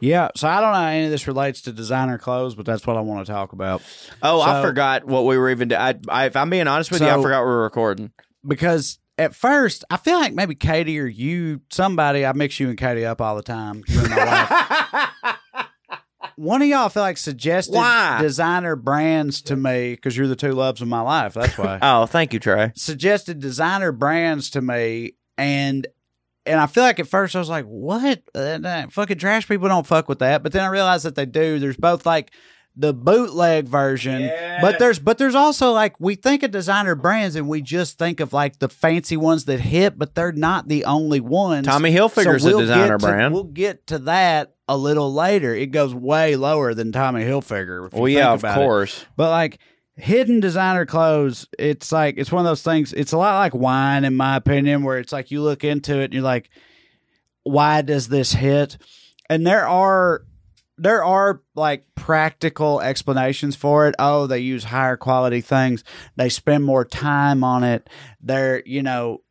Yeah, 0.00 0.30
so 0.34 0.48
I 0.48 0.60
don't 0.60 0.72
know 0.72 0.78
how 0.78 0.86
any 0.88 1.04
of 1.04 1.12
this 1.12 1.28
relates 1.28 1.60
to 1.62 1.72
designer 1.72 2.18
clothes, 2.18 2.56
but 2.56 2.66
that's 2.66 2.84
what 2.84 2.96
I 2.96 3.00
want 3.00 3.24
to 3.24 3.32
talk 3.32 3.52
about. 3.52 3.82
Oh, 4.20 4.40
I 4.40 4.60
forgot 4.60 5.06
what 5.06 5.24
we 5.24 5.38
were 5.38 5.48
even 5.48 5.68
doing. 5.68 5.80
I, 5.80 5.94
I, 6.08 6.26
if 6.26 6.34
I'm 6.34 6.50
being 6.50 6.66
honest 6.66 6.90
with 6.90 7.02
you, 7.02 7.06
I 7.06 7.22
forgot 7.22 7.42
we 7.42 7.46
were 7.46 7.62
recording. 7.62 8.10
because 8.44 8.98
at 9.16 9.32
first 9.32 9.84
I 9.90 9.98
feel 9.98 10.18
like 10.18 10.34
maybe 10.34 10.56
Katie 10.56 10.98
or 10.98 11.06
you, 11.06 11.60
somebody, 11.70 12.26
I 12.26 12.32
mix 12.32 12.58
you 12.58 12.68
and 12.68 12.76
Katie 12.76 13.06
up 13.06 13.20
all 13.20 13.36
the 13.36 13.42
time. 13.44 13.84
you 13.88 14.00
and 14.00 14.10
my 14.10 15.10
wife. 15.14 15.32
One 16.36 16.62
of 16.62 16.68
y'all 16.68 16.86
I 16.86 16.88
feel 16.88 17.02
like 17.02 17.18
suggested 17.18 17.74
Why? 17.74 18.18
designer 18.20 18.76
brands 18.76 19.42
to 19.42 19.56
me 19.56 19.94
because 19.94 20.16
you're 20.16 20.28
the 20.28 20.36
two 20.36 20.52
loves 20.52 20.80
of 20.82 20.88
my 20.88 21.00
life. 21.00 21.34
That's 21.34 21.56
why 21.58 21.78
Oh, 21.82 22.06
thank 22.06 22.32
you, 22.32 22.40
Trae. 22.40 22.76
suggested 22.76 23.40
designer 23.40 23.92
brands 23.92 24.50
to 24.50 24.62
me, 24.62 25.14
and 25.36 25.86
and 26.44 26.60
I 26.60 26.66
feel 26.66 26.82
like 26.82 26.98
at 26.98 27.06
first 27.06 27.36
I 27.36 27.38
was 27.38 27.48
like, 27.48 27.66
what? 27.66 28.22
Uh, 28.34 28.86
fucking 28.90 29.18
trash 29.18 29.46
people 29.46 29.68
don't 29.68 29.86
fuck 29.86 30.08
with 30.08 30.18
that. 30.20 30.42
But 30.42 30.52
then 30.52 30.64
I 30.64 30.68
realized 30.68 31.04
that 31.04 31.14
they 31.14 31.26
do. 31.26 31.58
There's 31.58 31.76
both 31.76 32.04
like 32.04 32.32
the 32.74 32.94
bootleg 32.94 33.66
version, 33.68 34.30
but 34.62 34.78
there's 34.78 34.98
but 34.98 35.18
there's 35.18 35.34
also 35.34 35.72
like 35.72 35.94
we 36.00 36.14
think 36.14 36.42
of 36.42 36.50
designer 36.50 36.94
brands 36.94 37.36
and 37.36 37.46
we 37.48 37.60
just 37.60 37.98
think 37.98 38.18
of 38.20 38.32
like 38.32 38.58
the 38.60 38.68
fancy 38.68 39.16
ones 39.16 39.44
that 39.44 39.60
hit, 39.60 39.98
but 39.98 40.14
they're 40.14 40.32
not 40.32 40.68
the 40.68 40.84
only 40.86 41.20
ones. 41.20 41.66
Tommy 41.66 41.92
Hilfiger's 41.92 42.44
a 42.44 42.48
we'll 42.48 42.60
designer 42.60 42.96
to- 42.98 43.06
brand. 43.06 43.34
We'll 43.34 43.44
get 43.44 43.86
to 43.88 43.98
that 44.00 44.54
a 44.68 44.76
little 44.76 45.12
later. 45.12 45.54
It 45.54 45.66
goes 45.70 45.94
way 45.94 46.34
lower 46.36 46.72
than 46.72 46.92
Tommy 46.92 47.22
Hilfiger. 47.24 47.86
if 47.88 47.92
you 47.94 48.00
Well, 48.00 48.08
yeah, 48.08 48.30
think 48.30 48.34
of 48.34 48.40
about 48.40 48.58
it. 48.58 48.64
course. 48.64 49.04
But 49.16 49.28
like 49.30 49.58
hidden 49.96 50.40
designer 50.40 50.86
clothes, 50.86 51.46
it's 51.58 51.92
like 51.92 52.14
it's 52.16 52.32
one 52.32 52.40
of 52.46 52.50
those 52.50 52.62
things. 52.62 52.94
It's 52.94 53.12
a 53.12 53.18
lot 53.18 53.38
like 53.38 53.54
wine, 53.54 54.04
in 54.06 54.14
my 54.16 54.36
opinion, 54.36 54.82
where 54.82 54.96
it's 54.98 55.12
like 55.12 55.30
you 55.30 55.42
look 55.42 55.62
into 55.62 55.98
it 56.00 56.04
and 56.04 56.14
you're 56.14 56.22
like, 56.22 56.48
why 57.42 57.82
does 57.82 58.08
this 58.08 58.32
hit? 58.32 58.78
And 59.28 59.46
there 59.46 59.66
are 59.68 60.22
there 60.78 61.04
are 61.04 61.42
like 61.54 61.86
practical 61.94 62.80
explanations 62.80 63.56
for 63.56 63.88
it. 63.88 63.94
Oh, 63.98 64.26
they 64.26 64.40
use 64.40 64.64
higher 64.64 64.96
quality 64.96 65.40
things. 65.40 65.84
They 66.16 66.28
spend 66.28 66.64
more 66.64 66.84
time 66.84 67.44
on 67.44 67.64
it. 67.64 67.88
They're 68.20 68.62
you 68.64 68.82
know. 68.82 69.22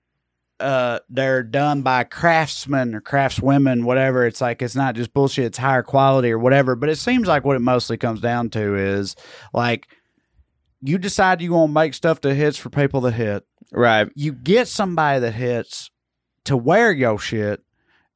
Uh, 0.59 0.99
they're 1.09 1.41
done 1.41 1.81
by 1.81 2.03
craftsmen 2.03 2.93
or 2.93 3.01
craftswomen, 3.01 3.83
whatever. 3.83 4.27
It's 4.27 4.41
like 4.41 4.61
it's 4.61 4.75
not 4.75 4.93
just 4.93 5.11
bullshit. 5.11 5.45
It's 5.45 5.57
higher 5.57 5.81
quality 5.81 6.29
or 6.29 6.37
whatever. 6.37 6.75
But 6.75 6.89
it 6.89 6.97
seems 6.97 7.27
like 7.27 7.43
what 7.43 7.55
it 7.55 7.61
mostly 7.61 7.97
comes 7.97 8.21
down 8.21 8.51
to 8.51 8.75
is 8.75 9.15
like 9.55 9.87
you 10.81 10.99
decide 10.99 11.41
you 11.41 11.53
want 11.53 11.69
to 11.69 11.73
make 11.73 11.95
stuff 11.95 12.21
that 12.21 12.35
hits 12.35 12.57
for 12.57 12.69
people 12.69 13.01
that 13.01 13.13
hit. 13.13 13.43
Right. 13.71 14.09
You 14.15 14.33
get 14.33 14.67
somebody 14.67 15.19
that 15.21 15.33
hits 15.33 15.89
to 16.45 16.57
wear 16.57 16.91
your 16.91 17.17
shit 17.19 17.63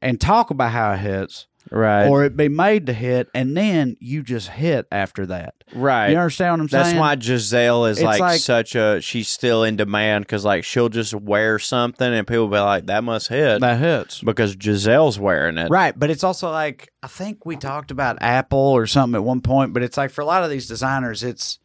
and 0.02 0.20
talk 0.20 0.50
about 0.52 0.72
how 0.72 0.94
it 0.94 0.98
hits, 0.98 1.48
right? 1.72 2.08
Or 2.08 2.24
it 2.24 2.36
be 2.38 2.48
made 2.50 2.86
to 2.88 2.94
hit, 2.94 3.30
and 3.34 3.56
then 3.56 3.98
you 4.00 4.24
just 4.24 4.50
hit 4.50 4.88
after 4.92 5.26
that, 5.28 5.56
right? 5.74 6.10
You 6.10 6.18
understand 6.18 6.54
what 6.54 6.60
I'm 6.62 6.70
saying? 6.70 6.84
That's 6.84 7.00
why 7.00 7.16
Gisele 7.16 7.86
is 7.86 8.02
like, 8.02 8.20
like- 8.20 8.40
such 8.40 8.76
a 8.76 9.02
she's 9.02 9.28
still 9.28 9.64
in 9.64 9.76
demand 9.76 10.26
because 10.26 10.46
like 10.46 10.64
she'll 10.64 10.90
just 10.90 11.14
wear 11.14 11.60
something 11.60 12.14
and 12.14 12.28
people 12.28 12.48
be 12.48 12.60
like 12.60 12.86
that 12.88 13.04
must 13.04 13.28
hit 13.28 13.62
that 13.62 13.80
hits. 13.80 14.22
because 14.22 14.56
Gisele's 14.56 15.20
wearing 15.20 15.58
it. 15.58 15.70
Right, 15.70 15.98
but 15.98 16.10
it's 16.10 16.24
also 16.24 16.52
like 16.52 16.92
I 17.04 17.08
think 17.08 17.46
we 17.46 17.56
talked 17.56 17.92
about 17.92 18.18
Apple 18.22 18.60
or 18.60 18.88
something 18.88 19.16
at 19.16 19.24
one 19.24 19.42
point, 19.42 19.74
but 19.74 19.84
it's 19.84 19.98
like 19.98 20.12
for 20.12 20.22
a 20.22 20.26
lot 20.26 20.44
of 20.44 20.50
these 20.50 20.68
designers, 20.68 21.24
it's 21.24 21.60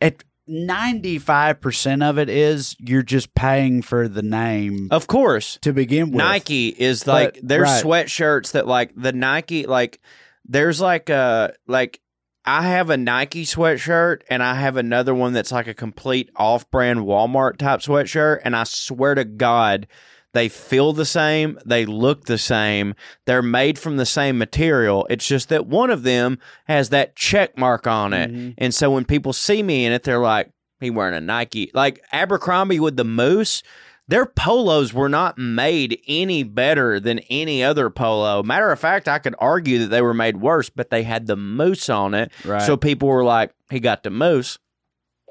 it 0.00 0.24
95% 0.50 2.02
of 2.08 2.18
it 2.18 2.28
is 2.28 2.76
you're 2.78 3.02
just 3.02 3.34
paying 3.34 3.82
for 3.82 4.08
the 4.08 4.22
name 4.22 4.88
Of 4.90 5.06
course. 5.06 5.58
to 5.62 5.72
begin 5.72 6.06
with. 6.10 6.16
Nike 6.16 6.68
is 6.68 7.06
like 7.06 7.34
But- 7.34 7.48
there's 7.48 7.68
right. 7.68 7.84
sweatshirts 7.84 8.52
that 8.52 8.66
like 8.66 8.92
the 8.96 9.12
Nike 9.12 9.66
like 9.66 10.00
there's 10.46 10.80
like 10.80 11.08
a 11.10 11.54
like 11.66 12.00
I 12.44 12.62
have 12.62 12.88
a 12.90 12.96
Nike 12.96 13.44
sweatshirt 13.44 14.22
and 14.30 14.42
I 14.42 14.54
have 14.54 14.76
another 14.76 15.14
one 15.14 15.32
that's 15.34 15.52
like 15.52 15.66
a 15.68 15.74
complete 15.74 16.30
off-brand 16.34 17.00
Walmart 17.00 17.58
type 17.58 17.80
sweatshirt 17.80 18.40
and 18.44 18.56
I 18.56 18.64
swear 18.64 19.14
to 19.14 19.24
God 19.24 19.86
they 20.32 20.48
feel 20.48 20.92
the 20.92 21.04
same, 21.04 21.58
they 21.66 21.84
look 21.86 22.26
the 22.26 22.38
same, 22.38 22.94
they're 23.26 23.42
made 23.42 23.78
from 23.78 23.96
the 23.96 24.06
same 24.06 24.38
material. 24.38 25.06
It's 25.10 25.26
just 25.26 25.48
that 25.48 25.66
one 25.66 25.90
of 25.90 26.02
them 26.02 26.38
has 26.66 26.90
that 26.90 27.16
check 27.16 27.58
mark 27.58 27.86
on 27.86 28.12
it. 28.12 28.30
Mhm. 28.32 28.54
And 28.58 28.74
so 28.74 28.90
when 28.90 29.04
people 29.04 29.32
see 29.32 29.62
me 29.62 29.84
in 29.84 29.92
it 29.92 30.04
they're 30.04 30.18
like 30.18 30.50
he 30.80 30.88
wearing 30.90 31.14
a 31.14 31.20
Nike. 31.20 31.70
Like 31.74 32.00
Abercrombie 32.12 32.80
with 32.80 32.96
the 32.96 33.04
moose, 33.04 33.62
their 34.08 34.24
polos 34.24 34.94
were 34.94 35.08
not 35.10 35.36
made 35.38 36.00
any 36.08 36.42
better 36.42 36.98
than 36.98 37.18
any 37.30 37.62
other 37.62 37.90
polo. 37.90 38.42
Matter 38.42 38.70
of 38.72 38.80
fact, 38.80 39.06
I 39.06 39.18
could 39.18 39.34
argue 39.38 39.78
that 39.80 39.88
they 39.88 40.00
were 40.02 40.14
made 40.14 40.38
worse, 40.38 40.70
but 40.70 40.90
they 40.90 41.02
had 41.02 41.26
the 41.26 41.36
moose 41.36 41.88
on 41.88 42.14
it. 42.14 42.32
Right. 42.44 42.62
So 42.62 42.76
people 42.76 43.08
were 43.08 43.22
like, 43.22 43.52
he 43.70 43.78
got 43.78 44.02
the 44.02 44.10
moose. 44.10 44.58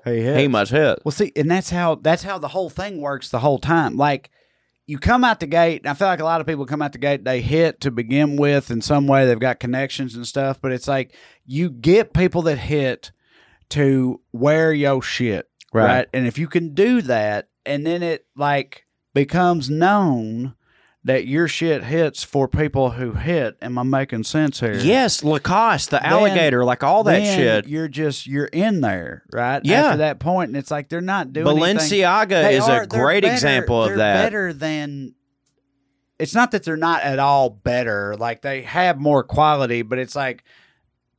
He 0.06 0.22
hits. 0.22 0.40
He 0.40 0.48
must 0.48 0.72
hit. 0.72 1.00
Well, 1.04 1.12
see, 1.12 1.32
and 1.36 1.50
that's 1.52 1.72
how 1.72 1.96
that's 1.96 2.24
how 2.24 2.38
the 2.38 2.48
whole 2.50 2.70
thing 2.70 3.02
works 3.02 3.30
the 3.30 3.40
whole 3.40 3.60
time. 3.60 3.98
Like 3.98 4.30
you 4.90 4.98
come 4.98 5.24
out 5.24 5.40
the 5.40 5.46
gate, 5.46 5.84
and 5.84 5.90
I 5.92 5.94
feel 5.94 6.08
like 6.08 6.20
a 6.20 6.24
lot 6.24 6.42
of 6.42 6.48
people 6.48 6.66
come 6.66 6.82
out 6.82 6.94
the 6.94 6.98
gate, 6.98 7.24
they 7.24 7.42
hit 7.42 7.82
to 7.82 7.92
begin 7.92 8.38
with 8.38 8.72
in 8.72 8.82
some 8.82 9.06
way. 9.06 9.28
They've 9.28 9.40
got 9.40 9.60
connections 9.60 10.16
and 10.16 10.26
stuff, 10.26 10.60
but 10.60 10.72
it's 10.72 10.88
like 10.88 11.14
you 11.46 11.70
get 11.70 12.12
people 12.12 12.42
that 12.44 12.58
hit 12.58 13.12
to 13.70 14.20
wear 14.32 14.74
your 14.74 15.04
shit, 15.04 15.48
Right. 15.72 15.86
right? 15.86 16.08
And 16.12 16.26
if 16.26 16.40
you 16.40 16.48
can 16.48 16.74
do 16.74 17.04
that, 17.04 17.50
and 17.68 17.86
then 17.86 18.02
it 18.02 18.26
like 18.36 18.86
becomes 19.14 19.70
known 19.70 20.56
that 21.06 21.26
your 21.26 21.48
shit 21.48 21.84
hits 21.86 22.24
for 22.24 22.48
people 22.48 22.92
who 22.92 23.14
hit. 23.14 23.58
Am 23.62 23.78
I 23.78 23.84
making 23.84 24.24
sense 24.24 24.60
here? 24.60 24.74
Yes, 24.76 25.24
Lacoste, 25.24 25.92
the 25.92 26.00
Then- 26.00 26.12
alligator, 26.12 26.66
like 26.66 26.84
all 26.84 27.04
that 27.06 27.24
shit. 27.24 27.68
You're 27.68 27.88
just 27.88 28.28
you're 28.28 28.46
in 28.46 28.82
there, 28.82 29.24
right? 29.32 29.62
Yeah. 29.64 29.86
After 29.86 29.98
that 30.00 30.20
point, 30.20 30.50
and 30.50 30.58
it's 30.58 30.70
like 30.72 30.90
they're 30.90 31.00
not 31.02 31.32
doing 31.32 31.48
anything. 31.48 31.78
Balenciaga 31.78 32.52
is 32.52 32.68
are- 32.68 32.84
a 32.84 32.88
great 32.88 33.24
better- 33.24 33.34
example 33.34 33.84
of 33.84 33.96
that. 33.98 34.24
Better 34.24 34.52
than. 34.54 35.14
It's 36.20 36.36
not 36.36 36.52
that 36.52 36.64
they're 36.64 36.76
not 36.76 37.02
at 37.04 37.18
all 37.18 37.50
better. 37.50 38.14
Like 38.18 38.42
they 38.42 38.64
have 38.64 39.00
more 39.00 39.24
quality, 39.24 39.84
but 39.84 40.00
it's 40.00 40.18
like 40.18 40.44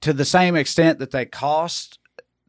to 0.02 0.12
the 0.12 0.26
same 0.26 0.56
extent 0.56 0.98
that 0.98 1.10
they 1.10 1.24
cost 1.24 1.98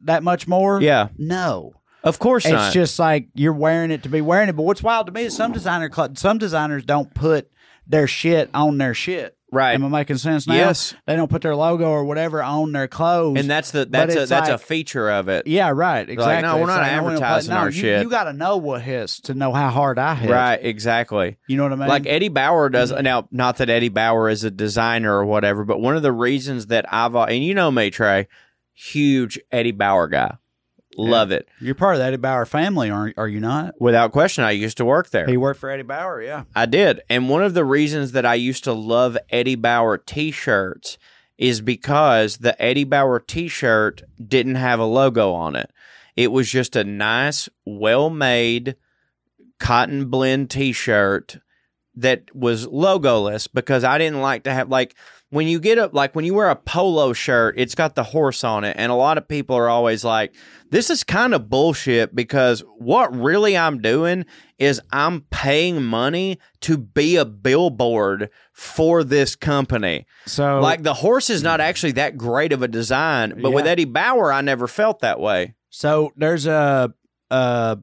that 0.02 0.22
much 0.22 0.46
more. 0.46 0.82
Yeah, 0.82 1.08
No, 1.16 1.72
of 2.04 2.18
course 2.18 2.44
it's 2.44 2.52
not. 2.52 2.72
just 2.72 2.98
like 2.98 3.28
you're 3.34 3.52
wearing 3.52 3.90
it 3.90 4.02
to 4.04 4.08
be 4.08 4.20
wearing 4.20 4.48
it. 4.48 4.56
But 4.56 4.62
what's 4.62 4.82
wild 4.82 5.06
to 5.06 5.12
me 5.12 5.24
is 5.24 5.36
some 5.36 5.52
designer 5.52 5.90
some 6.14 6.38
designers 6.38 6.84
don't 6.84 7.12
put 7.14 7.50
their 7.86 8.06
shit 8.06 8.48
on 8.54 8.78
their 8.78 8.94
shit. 8.94 9.36
right. 9.50 9.74
Am 9.74 9.84
I 9.84 9.88
making 9.88 10.16
sense 10.18 10.46
now? 10.46 10.54
Yes. 10.54 10.94
They 11.06 11.16
don't 11.16 11.28
put 11.30 11.42
their 11.42 11.54
logo 11.56 11.90
or 11.90 12.04
whatever 12.04 12.42
on 12.42 12.72
their 12.72 12.86
clothes. 12.88 13.38
and 13.38 13.50
that's 13.50 13.72
the 13.72 13.84
that's 13.84 14.14
a 14.14 14.26
that's 14.26 14.48
a 14.48 14.56
feature 14.56 15.10
of 15.10 15.28
it. 15.28 15.46
Yeah, 15.46 15.70
right. 15.70 16.00
like, 16.00 16.08
Exactly. 16.08 16.48
no, 16.48 16.58
we're 16.58 16.66
not 16.68 16.80
like, 16.80 16.92
I 16.92 17.00
wanna 17.00 17.18
play- 17.18 17.26
advertising 17.26 17.54
no, 17.54 17.60
our 17.60 17.66
you, 17.66 17.80
shit. 17.80 18.02
You 18.02 18.08
got 18.08 18.24
to 18.24 18.32
know 18.32 18.56
what 18.56 18.82
hits 18.82 19.20
to 19.22 19.34
know 19.34 19.52
how 19.52 19.68
hard 19.70 19.98
I 19.98 20.14
hit. 20.14 20.30
Right, 20.30 20.58
exactly. 20.62 21.38
You 21.48 21.56
know 21.56 21.64
what 21.64 21.72
I 21.72 21.76
mean? 21.76 21.88
Like 21.88 22.06
Eddie 22.06 22.28
Bauer 22.28 22.68
does 22.70 22.92
now. 22.92 23.28
Not 23.30 23.56
that 23.58 23.68
Eddie 23.68 23.88
Bauer 23.90 24.28
is 24.28 24.44
a 24.44 24.50
designer 24.50 25.12
or 25.12 25.24
whatever, 25.24 25.64
but 25.64 25.80
one 25.80 25.96
of 25.96 26.02
the 26.02 26.12
reasons 26.12 26.68
that 26.68 26.86
I've 26.92 27.14
and 27.14 27.44
you 27.44 27.54
know 27.54 27.70
me, 27.70 27.90
Trae, 27.90 28.26
huge 28.74 29.38
Eddie 29.50 29.72
Bauer 29.72 30.06
guy, 30.08 30.36
love 30.96 31.30
it 31.30 31.48
You're 31.60 31.74
part 31.74 31.94
of 31.94 32.00
the 32.00 32.04
Eddie 32.04 32.16
Bauer 32.16 32.44
family, 32.44 32.90
are 32.90 33.12
are 33.16 33.28
you 33.28 33.40
not? 33.40 33.74
without 33.80 34.12
question. 34.12 34.44
I 34.44 34.50
used 34.52 34.76
to 34.78 34.84
work 34.84 35.10
there. 35.10 35.26
He 35.26 35.36
worked 35.36 35.60
for 35.60 35.70
Eddie 35.70 35.82
Bauer. 35.82 36.22
Yeah. 36.22 36.44
I 36.54 36.66
did, 36.66 37.00
and 37.08 37.28
one 37.28 37.42
of 37.42 37.54
the 37.54 37.64
reasons 37.64 38.12
that 38.12 38.26
I 38.26 38.34
used 38.34 38.64
to 38.64 38.72
love 38.72 39.16
Eddie 39.30 39.54
Bauer 39.54 39.98
T-shirts 39.98 40.98
is 41.38 41.60
because 41.60 42.38
the 42.38 42.60
Eddie 42.62 42.84
Bauer 42.84 43.18
T-shirt 43.18 44.02
didn't 44.24 44.56
have 44.56 44.78
a 44.78 44.84
logo 44.84 45.32
on 45.32 45.56
it. 45.56 45.70
It 46.14 46.30
was 46.30 46.50
just 46.50 46.76
a 46.76 46.84
nice, 46.84 47.48
well-made 47.64 48.76
cotton 49.58 50.06
blend 50.06 50.50
T-shirt 50.50 51.38
that 51.94 52.34
was 52.34 52.66
logoless 52.66 53.46
because 53.46 53.84
I 53.84 53.98
didn't 53.98 54.20
like 54.20 54.44
to 54.44 54.52
have 54.52 54.68
like 54.68 54.94
when 55.32 55.48
you 55.48 55.58
get 55.60 55.78
up 55.78 55.94
like 55.94 56.14
when 56.14 56.26
you 56.26 56.34
wear 56.34 56.50
a 56.50 56.54
polo 56.56 57.14
shirt, 57.14 57.54
it's 57.56 57.74
got 57.74 57.94
the 57.94 58.02
horse 58.02 58.44
on 58.44 58.64
it, 58.64 58.76
and 58.78 58.92
a 58.92 58.94
lot 58.94 59.16
of 59.16 59.26
people 59.26 59.56
are 59.56 59.68
always 59.68 60.04
like, 60.04 60.34
"This 60.70 60.90
is 60.90 61.02
kind 61.04 61.32
of 61.34 61.48
bullshit." 61.48 62.14
Because 62.14 62.62
what 62.76 63.16
really 63.16 63.56
I'm 63.56 63.80
doing 63.80 64.26
is 64.58 64.78
I'm 64.92 65.22
paying 65.30 65.82
money 65.82 66.38
to 66.60 66.76
be 66.76 67.16
a 67.16 67.24
billboard 67.24 68.28
for 68.52 69.02
this 69.02 69.34
company. 69.34 70.04
So 70.26 70.60
Like 70.60 70.82
the 70.82 70.94
horse 70.94 71.30
is 71.30 71.42
not 71.42 71.60
actually 71.62 71.92
that 71.92 72.18
great 72.18 72.52
of 72.52 72.60
a 72.62 72.68
design, 72.68 73.40
but 73.40 73.52
with 73.52 73.66
Eddie 73.66 73.86
Bauer, 73.86 74.30
I 74.32 74.42
never 74.42 74.68
felt 74.68 75.00
that 75.00 75.18
way. 75.18 75.54
so 75.70 76.12
there's 76.16 76.46
a 76.46 76.92
uh 77.30 77.76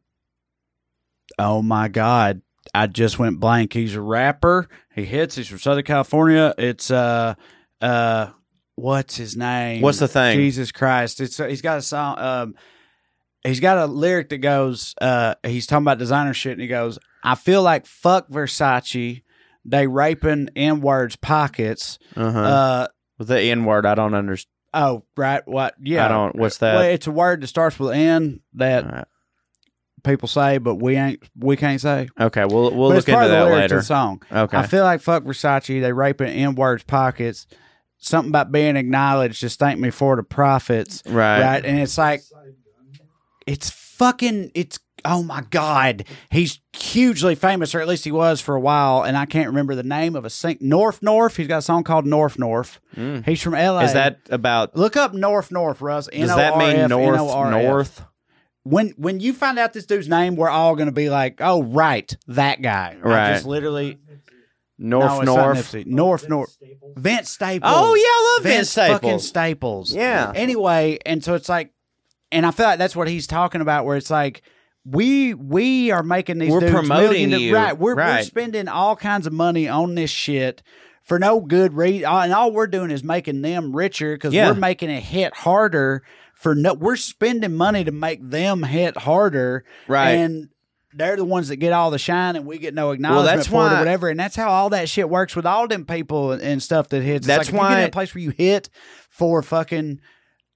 oh 1.40 1.62
my 1.64 1.88
god. 1.88 2.42
I 2.74 2.88
just 2.88 3.18
went 3.20 3.40
blank. 3.40 3.74
He's 3.74 3.96
a 3.96 4.02
rapper. 4.02 4.68
He 4.96 5.06
hits. 5.06 5.36
He's 5.36 5.48
from 5.48 5.60
Southern 5.60 5.84
California. 5.84 6.54
It's 6.58 6.92
uh 6.92 7.36
uh 7.82 8.28
what's 8.76 9.18
his 9.18 9.36
name? 9.36 9.82
What's 9.82 10.00
the 10.00 10.08
thing? 10.08 10.38
Jesus 10.38 10.72
Christ. 10.72 11.20
It's 11.22 11.38
he's 11.38 11.62
got 11.62 11.78
a 11.80 11.82
song 11.82 12.20
um 12.20 12.56
he's 13.44 13.60
got 13.60 13.78
a 13.78 13.86
lyric 13.86 14.30
that 14.30 14.38
goes 14.40 14.94
uh 15.02 15.36
he's 15.44 15.68
talking 15.68 15.84
about 15.84 15.98
designer 15.98 16.34
shit 16.34 16.54
and 16.54 16.62
he 16.62 16.68
goes, 16.68 17.00
I 17.24 17.36
feel 17.36 17.64
like 17.64 17.86
fuck 17.86 18.30
Versace. 18.30 19.24
They 19.66 19.88
raping 19.88 20.50
N 20.56 20.82
words 20.82 21.16
pockets. 21.16 22.00
Uh-huh. 22.16 22.40
Uh 22.40 22.88
with 23.18 23.28
the 23.28 23.40
N 23.40 23.66
word, 23.66 23.86
I 23.86 23.96
don't 23.96 24.14
understand. 24.14 24.50
oh 24.74 25.04
right 25.18 25.46
what 25.48 25.76
yeah 25.82 26.06
I 26.06 26.08
don't. 26.08 26.36
What's 26.36 26.58
that? 26.60 26.76
Well, 26.76 26.84
it's 26.84 27.08
a 27.08 27.12
word 27.12 27.42
that 27.42 27.48
starts 27.48 27.80
with 27.80 27.94
N 27.94 28.42
that. 28.54 29.08
People 30.04 30.28
say, 30.28 30.58
but 30.58 30.76
we 30.76 30.96
ain't 30.96 31.22
we 31.38 31.56
can't 31.56 31.82
say. 31.82 32.10
Okay, 32.20 32.46
we'll 32.46 32.76
we'll 32.76 32.90
but 32.90 32.96
look 32.96 33.10
into 33.10 33.28
that 33.28 33.52
later. 33.52 33.78
the 33.78 33.84
song. 33.84 34.22
Okay. 34.32 34.58
I 34.58 34.68
feel 34.68 34.84
like 34.84 35.02
fuck 35.02 35.24
Versace. 35.24 35.82
They 35.82 35.94
raping 35.94 36.34
in 36.36 36.56
words 36.56 36.84
pockets. 36.84 37.48
Something 37.98 38.30
about 38.32 38.52
being 38.52 38.78
acknowledged. 38.78 39.42
Just 39.42 39.60
thank 39.60 39.80
me 39.80 39.90
for 39.90 40.16
the 40.16 40.24
profits. 40.24 41.04
right. 41.06 41.42
Right. 41.42 41.66
And 41.66 41.80
it's 41.80 41.98
like 41.98 42.22
it's 43.46 43.70
fucking 43.70 44.52
it's 44.56 44.80
oh 45.06 45.24
my 45.24 45.42
god, 45.50 46.06
he's 46.30 46.60
hugely 46.74 47.36
famous, 47.36 47.74
or 47.76 47.82
at 47.82 47.88
least 47.88 48.06
he 48.06 48.12
was 48.12 48.42
for 48.42 48.56
a 48.56 48.60
while, 48.60 49.04
and 49.04 49.18
I 49.18 49.26
can't 49.26 49.48
remember 49.48 49.76
the 49.76 49.84
name 49.84 50.16
of 50.16 50.26
a 50.26 50.30
sing. 50.30 50.58
North 50.62 51.02
North. 51.02 51.36
He's 51.38 51.48
got 51.48 51.60
a 51.60 51.62
song 51.62 51.84
called 51.84 52.06
North 52.06 52.38
North. 52.40 52.80
He's 53.26 53.42
from 53.42 53.56
L.A. 53.56 53.84
Mm. 53.84 53.86
Is 53.86 53.94
that 53.94 54.20
about? 54.30 54.76
look 54.76 54.98
up 54.98 55.14
North 55.14 55.52
North, 55.52 55.82
Russ? 55.82 56.08
Does 56.08 56.36
that 56.36 56.58
mean 56.58 56.90
north 56.90 57.18
north? 57.52 58.04
When 58.64 58.90
when 58.98 59.20
you 59.20 59.34
find 59.34 59.58
out 59.58 59.74
this 59.74 59.86
dude's 59.86 60.08
name, 60.10 60.36
we're 60.36 60.50
all 60.50 60.76
going 60.76 60.88
to 60.88 60.92
be 60.94 61.10
like, 61.10 61.38
oh 61.40 61.64
right, 61.64 62.16
that 62.28 62.62
guy. 62.62 62.98
I 63.04 63.08
Right. 63.08 63.34
just 63.34 63.46
literally 63.46 63.98
North 64.78 65.24
no, 65.26 65.36
north. 65.36 65.76
North 65.86 66.30
North. 66.30 66.52
Staples. 66.52 66.94
Vince 66.98 67.30
Staples. 67.30 67.72
Oh 67.76 67.96
yeah, 67.96 68.04
I 68.04 68.36
love 68.38 68.44
Vince, 68.44 68.74
fucking 68.74 68.98
Staples. 69.20 69.28
Staples. 69.28 69.96
Yeah. 69.96 70.32
Anyway, 70.36 71.00
and 71.06 71.24
so 71.24 71.34
it's 71.36 71.50
like, 71.50 71.72
and 72.32 72.46
I 72.46 72.52
feel 72.52 72.66
like 72.66 72.80
that's 72.80 72.96
what 72.96 73.08
he's 73.08 73.28
talking 73.28 73.62
about, 73.62 73.86
where 73.86 73.98
it's 73.98 74.10
like. 74.12 74.42
We 74.86 75.34
we 75.34 75.92
are 75.92 76.02
making 76.02 76.40
these 76.40 76.52
We're 76.52 76.72
promoting 76.72 77.30
million- 77.30 77.42
you. 77.42 77.54
right? 77.54 77.78
We're, 77.78 77.96
we're 77.98 78.24
spending 78.24 78.70
all 78.70 78.96
kinds 78.96 79.28
of 79.28 79.34
money 79.34 79.68
on 79.68 79.94
this 79.94 80.10
shit 80.10 80.64
for 81.04 81.20
no 81.20 81.42
good 81.42 81.74
reason, 81.74 82.06
and 82.10 82.34
all 82.34 82.54
we're 82.54 82.66
doing 82.66 82.90
is 82.90 83.04
making 83.04 83.42
them 83.42 83.76
richer 83.76 84.16
because 84.16 84.34
Yeah. 84.34 84.48
we're 84.48 84.56
making 84.56 84.90
it 84.90 85.04
hit 85.04 85.36
harder 85.36 86.02
for 86.40 86.56
no. 86.56 86.74
We're 86.74 86.96
spending 86.96 87.54
money 87.56 87.84
to 87.84 87.92
make 87.92 88.20
them 88.28 88.64
hit 88.64 88.96
harder, 88.98 89.66
Right. 89.88 90.12
And 90.12 90.50
they're 90.94 91.16
the 91.18 91.26
ones 91.26 91.50
that 91.50 91.58
get 91.58 91.72
all 91.72 91.92
the 91.92 92.00
shine, 92.00 92.36
and 92.36 92.46
we 92.48 92.58
get 92.58 92.74
no 92.74 92.90
acknowledgement 92.92 93.26
well, 93.28 93.36
that's 93.38 93.48
for 93.48 93.64
it 93.64 93.66
or 93.68 93.74
why- 93.74 93.80
whatever. 93.80 94.10
And 94.10 94.20
that's 94.20 94.36
how 94.36 94.50
all 94.50 94.70
that 94.72 94.90
shit 94.90 95.08
works 95.08 95.36
with 95.36 95.46
all 95.46 95.68
them 95.68 95.86
people 95.86 96.32
and, 96.32 96.42
and 96.42 96.64
stuff 96.64 96.88
that 96.90 97.04
hits. 97.04 97.18
It's 97.20 97.28
That's 97.28 97.48
like 97.50 97.54
you 97.54 97.58
why- 97.60 97.70
get 97.76 97.80
in 97.82 97.88
a 97.90 97.92
place 97.92 98.16
where 98.16 98.24
you 98.24 98.32
hit 98.32 98.70
for 99.12 99.44
fucking 99.44 100.00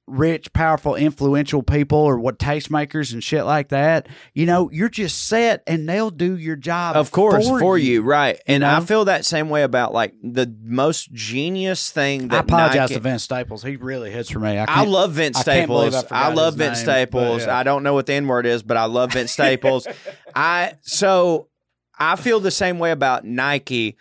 rich, 0.06 0.52
powerful, 0.52 0.96
influential 0.96 1.64
people 1.64 1.98
or 1.98 2.20
what 2.20 2.38
tastemakers 2.38 3.14
and 3.14 3.24
shit 3.24 3.46
like 3.46 3.70
that, 3.70 4.08
you 4.34 4.46
know, 4.46 4.70
you're 4.72 4.90
just 4.90 5.28
set 5.28 5.64
and 5.66 5.88
they'll 5.88 6.10
do 6.10 6.38
your 6.38 6.56
job. 6.56 6.96
of 6.96 7.12
course 7.12 7.48
for, 7.48 7.60
for, 7.60 7.78
you. 7.78 8.02
right 8.02 8.42
and 8.46 8.64
i 8.66 8.80
know? 8.80 8.86
feel 8.86 9.06
that 9.06 9.26
same 9.26 9.50
way 9.50 9.64
about 9.64 9.94
like 9.94 10.14
the 10.22 10.54
most 10.64 11.12
genius 11.14 11.90
thing 11.90 12.28
that 12.28 12.38
I 12.38 12.40
apologize 12.40 12.90
Nike- 12.90 12.94
to 12.96 13.00
Vince 13.00 13.24
Staples. 13.24 13.64
He 13.64 13.76
really 13.76 14.12
hits 14.12 14.30
for 14.30 14.40
me. 14.40 14.58
I, 14.58 14.66
I 14.68 14.86
love 14.86 15.14
Vince 15.14 15.38
I 15.38 15.42
Staples. 15.42 15.96
I 15.96 16.00
I, 16.00 16.02
forgot 16.02 16.36
love 16.36 16.56
Vince 16.56 16.78
name, 16.80 16.86
Staples. 16.86 17.46
yeah. 17.46 17.58
I 17.58 17.64
don't 17.64 17.84
know 17.84 17.94
what 17.94 18.06
the 18.06 18.14
N 18.14 18.28
word 18.28 18.46
is, 18.46 18.64
but 18.64 18.78
I 18.78 18.86
love 18.86 19.14
Vince 19.14 19.32
Staples. 19.34 19.88
I 20.36 20.74
so 20.82 21.48
I 21.98 22.16
feel 22.16 22.40
the 22.40 22.52
same 22.52 22.80
way 22.80 22.92
about 22.92 23.26
Nike. 23.26 23.98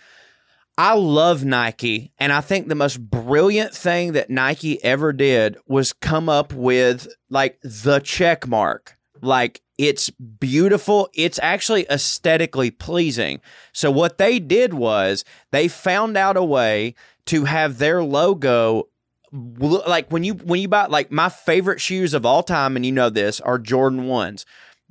I 0.82 0.94
love 0.94 1.44
Nike, 1.44 2.10
and 2.18 2.32
I 2.32 2.40
think 2.40 2.66
the 2.66 2.74
most 2.74 3.00
brilliant 3.00 3.72
thing 3.72 4.14
that 4.14 4.30
Nike 4.30 4.82
ever 4.82 5.12
did 5.12 5.56
was 5.68 5.92
come 5.92 6.28
up 6.28 6.52
with 6.52 7.06
like 7.30 7.60
the 7.62 8.00
check 8.00 8.48
mark. 8.48 8.96
Like 9.20 9.60
it's 9.78 10.10
beautiful. 10.10 11.08
It's 11.14 11.38
actually 11.40 11.86
aesthetically 11.88 12.72
pleasing. 12.72 13.40
So 13.72 13.92
what 13.92 14.18
they 14.18 14.40
did 14.40 14.74
was 14.74 15.24
they 15.52 15.68
found 15.68 16.16
out 16.16 16.36
a 16.36 16.42
way 16.42 16.96
to 17.26 17.44
have 17.44 17.78
their 17.78 18.02
logo 18.02 18.88
like 19.30 20.10
when 20.10 20.24
you 20.24 20.34
when 20.34 20.60
you 20.60 20.66
buy 20.66 20.86
like 20.86 21.12
my 21.12 21.28
favorite 21.28 21.80
shoes 21.80 22.12
of 22.12 22.26
all 22.26 22.42
time 22.42 22.74
and 22.74 22.84
you 22.84 22.90
know 22.90 23.08
this 23.08 23.40
are 23.42 23.56
Jordan 23.56 24.06
1s. 24.06 24.44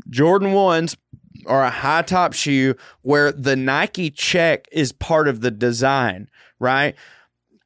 Jordan 0.09 0.53
1s 0.53 0.95
are 1.45 1.63
a 1.63 1.69
high 1.69 2.01
top 2.01 2.33
shoe 2.33 2.75
where 3.01 3.31
the 3.31 3.55
Nike 3.55 4.09
check 4.09 4.67
is 4.71 4.91
part 4.91 5.27
of 5.27 5.41
the 5.41 5.51
design, 5.51 6.29
right? 6.59 6.95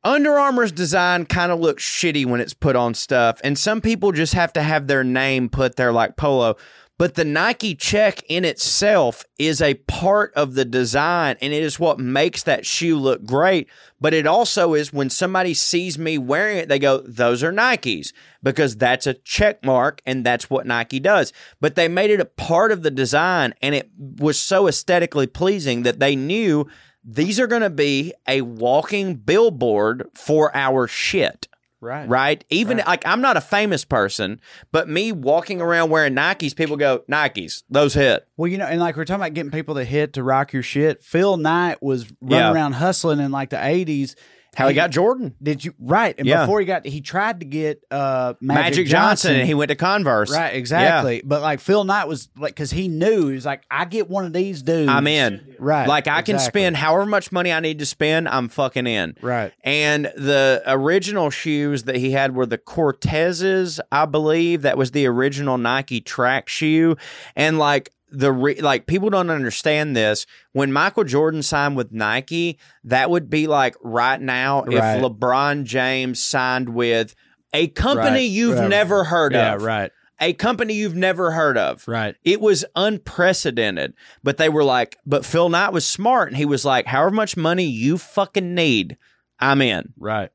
Under 0.03 0.37
Armour's 0.37 0.71
design 0.71 1.25
kind 1.25 1.51
of 1.51 1.59
looks 1.59 1.83
shitty 1.83 2.27
when 2.27 2.39
it's 2.39 2.53
put 2.53 2.75
on 2.75 2.93
stuff, 2.93 3.41
and 3.43 3.57
some 3.57 3.81
people 3.81 4.11
just 4.11 4.35
have 4.35 4.53
to 4.53 4.61
have 4.61 4.85
their 4.85 5.03
name 5.03 5.49
put 5.49 5.77
there 5.77 5.91
like 5.91 6.15
polo. 6.15 6.57
But 6.97 7.15
the 7.15 7.25
Nike 7.25 7.75
check 7.75 8.23
in 8.29 8.45
itself 8.45 9.25
is 9.37 9.61
a 9.61 9.73
part 9.73 10.33
of 10.33 10.53
the 10.53 10.63
design, 10.63 11.35
and 11.41 11.51
it 11.51 11.61
is 11.61 11.77
what 11.77 11.99
makes 11.99 12.43
that 12.43 12.65
shoe 12.65 12.97
look 12.97 13.25
great. 13.25 13.67
But 13.99 14.13
it 14.13 14.25
also 14.25 14.73
is 14.73 14.93
when 14.93 15.09
somebody 15.09 15.53
sees 15.53 15.99
me 15.99 16.17
wearing 16.17 16.57
it, 16.57 16.69
they 16.69 16.79
go, 16.79 16.99
Those 16.99 17.43
are 17.43 17.51
Nikes, 17.51 18.13
because 18.41 18.77
that's 18.77 19.07
a 19.07 19.13
check 19.13 19.65
mark, 19.65 20.01
and 20.05 20.25
that's 20.25 20.49
what 20.49 20.65
Nike 20.65 21.01
does. 21.01 21.33
But 21.59 21.75
they 21.75 21.89
made 21.89 22.11
it 22.11 22.21
a 22.21 22.25
part 22.25 22.71
of 22.71 22.81
the 22.81 22.91
design, 22.91 23.53
and 23.61 23.75
it 23.75 23.89
was 23.97 24.39
so 24.39 24.67
aesthetically 24.67 25.27
pleasing 25.27 25.83
that 25.83 25.99
they 25.99 26.15
knew 26.15 26.69
these 27.03 27.41
are 27.41 27.47
going 27.47 27.61
to 27.61 27.69
be 27.69 28.13
a 28.25 28.41
walking 28.41 29.15
billboard 29.15 30.07
for 30.13 30.55
our 30.55 30.87
shit. 30.87 31.49
Right. 31.85 32.07
Right? 32.09 32.43
Even 32.49 32.81
like 32.85 33.05
I'm 33.07 33.21
not 33.21 33.37
a 33.37 33.41
famous 33.41 33.85
person, 33.85 34.41
but 34.71 34.89
me 34.89 35.11
walking 35.11 35.61
around 35.61 35.89
wearing 35.91 36.13
Nikes, 36.15 36.55
people 36.55 36.75
go, 36.77 37.03
Nikes, 37.09 37.63
those 37.69 37.93
hit. 37.93 38.27
Well, 38.37 38.47
you 38.51 38.57
know, 38.57 38.65
and 38.65 38.79
like 38.79 38.97
we're 38.97 39.05
talking 39.05 39.21
about 39.21 39.33
getting 39.33 39.51
people 39.51 39.75
to 39.75 39.83
hit 39.83 40.13
to 40.13 40.23
rock 40.23 40.51
your 40.51 40.63
shit. 40.63 41.03
Phil 41.03 41.37
Knight 41.37 41.81
was 41.81 42.11
running 42.21 42.37
Yeah. 42.39 42.51
around 42.53 42.73
hustling 42.73 43.19
in 43.19 43.31
like 43.31 43.51
the 43.51 43.65
eighties. 43.65 44.15
How 44.55 44.67
he 44.67 44.73
got 44.73 44.89
Jordan. 44.91 45.35
Did 45.41 45.63
you 45.63 45.73
right? 45.79 46.15
And 46.17 46.25
Yeah. 46.27 46.41
before 46.41 46.59
he 46.59 46.65
got, 46.65 46.85
he 46.85 47.01
tried 47.01 47.41
to 47.41 47.45
get 47.45 47.83
uh 47.91 48.33
Magic, 48.41 48.63
Magic, 48.63 48.87
Johnson, 48.87 49.35
and 49.35 49.47
he 49.47 49.53
went 49.53 49.69
to 49.69 49.75
Converse. 49.75 50.31
Right, 50.31 50.55
exactly. 50.55 51.21
But 51.23 51.41
like 51.41 51.59
Phil 51.59 51.83
Knight 51.83 52.07
was 52.07 52.29
like, 52.37 52.55
because 52.55 52.71
he 52.71 52.87
knew 52.87 53.27
he 53.27 53.35
was 53.35 53.45
like, 53.45 53.63
I 53.69 53.85
get 53.85 54.09
one 54.09 54.25
of 54.25 54.33
these 54.33 54.61
dudes. 54.61 54.89
I'm 54.89 55.07
in. 55.07 55.55
Right. 55.59 55.87
Like 55.87 56.07
I 56.07 56.21
can 56.21 56.39
spend 56.39 56.77
however 56.77 57.05
much 57.05 57.31
money 57.31 57.51
I 57.51 57.59
need 57.59 57.79
to 57.79 57.85
spend, 57.85 58.27
I'm 58.29 58.47
fucking 58.49 58.87
in. 58.87 59.15
Right. 59.21 59.51
And 59.63 60.05
the 60.05 60.63
original 60.65 61.29
shoes 61.29 61.83
that 61.83 61.95
he 61.97 62.11
had 62.11 62.35
were 62.35 62.45
the 62.45 62.57
Cortezes, 62.57 63.79
I 63.91 64.05
believe. 64.05 64.61
That 64.63 64.77
was 64.77 64.91
the 64.91 65.05
original 65.07 65.57
Nike 65.57 66.01
track 66.01 66.47
shoe. 66.49 66.95
And 67.35 67.59
like 67.59 67.91
the 68.17 68.31
re- 68.31 68.59
like 68.61 68.87
people 68.87 69.09
don't 69.09 69.29
understand 69.29 69.95
this. 69.95 70.25
When 70.53 70.71
Michael 70.71 71.03
Jordan 71.03 71.43
signed 71.43 71.75
with 71.75 71.91
Nike, 71.91 72.57
that 72.83 73.09
would 73.09 73.29
be 73.29 73.47
like 73.47 73.75
right 73.83 74.19
now 74.21 74.63
Right. 74.63 74.97
if 74.97 75.03
LeBron 75.03 75.63
James 75.65 76.21
signed 76.23 76.69
with 76.69 77.15
a 77.53 77.67
company 77.67 78.09
Right. 78.11 78.29
you've 78.29 78.57
Right. 78.59 78.69
never 78.69 79.03
heard 79.05 79.33
Yeah. 79.33 79.55
of. 79.55 79.63
Right. 79.63 79.91
A 80.21 80.31
company 80.33 80.73
you've 80.75 80.95
never 80.95 81.31
heard 81.31 81.57
of. 81.57 81.85
Right. 81.87 82.15
It 82.23 82.39
was 82.39 82.63
unprecedented. 82.75 83.93
But 84.23 84.37
they 84.37 84.49
were 84.49 84.63
like, 84.63 84.97
but 85.05 85.25
Phil 85.25 85.49
Knight 85.49 85.73
was 85.73 85.85
smart 85.85 86.29
and 86.29 86.37
he 86.37 86.45
was 86.45 86.63
like, 86.65 86.85
however 86.87 87.11
much 87.11 87.35
money 87.37 87.65
you 87.65 87.97
fucking 87.97 88.55
need, 88.55 88.97
I'm 89.39 89.61
in. 89.61 89.93
Right. 89.99 90.29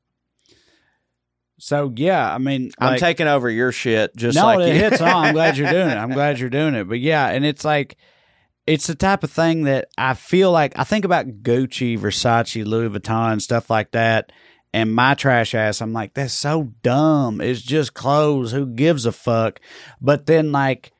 So 1.61 1.93
yeah, 1.95 2.33
I 2.33 2.39
mean, 2.39 2.71
I'm 2.79 2.91
like- 2.93 2.99
taking 2.99 3.27
over 3.27 3.49
your 3.49 3.71
shit 3.71 4.15
just 4.15 4.35
no, 4.35 4.45
like 4.45 4.59
it 4.61 4.73
you. 4.75 4.81
hits 4.81 4.99
on. 4.99 5.09
I'm 5.27 5.33
glad 5.33 5.57
you're 5.57 5.69
doing 5.71 5.89
it. 5.89 5.95
I'm 5.97 6.11
glad 6.13 6.39
you're 6.39 6.49
doing 6.49 6.73
it. 6.73 6.85
But 6.89 6.99
yeah, 6.99 7.27
and 7.27 7.45
it's 7.45 7.63
like 7.63 7.97
it's 8.65 8.87
the 8.87 8.95
type 8.95 9.23
of 9.23 9.31
thing 9.31 9.63
that 9.63 9.89
I 9.97 10.15
feel 10.15 10.51
like 10.51 10.77
I 10.77 10.83
think 10.83 11.05
about 11.05 11.27
Gucci, 11.43 11.99
Versace, 11.99 12.65
Louis 12.65 12.89
Vuitton, 12.89 13.39
stuff 13.41 13.69
like 13.69 13.91
that. 13.91 14.31
And 14.73 14.95
my 14.95 15.15
trash 15.15 15.53
ass, 15.53 15.81
I'm 15.81 15.91
like, 15.93 16.13
that's 16.13 16.33
so 16.33 16.71
dumb. 16.81 17.41
It's 17.41 17.61
just 17.61 17.93
clothes. 17.93 18.51
Who 18.53 18.65
gives 18.65 19.05
a 19.05 19.11
fuck? 19.11 19.59
But 19.99 20.25
then, 20.27 20.53
like, 20.53 20.93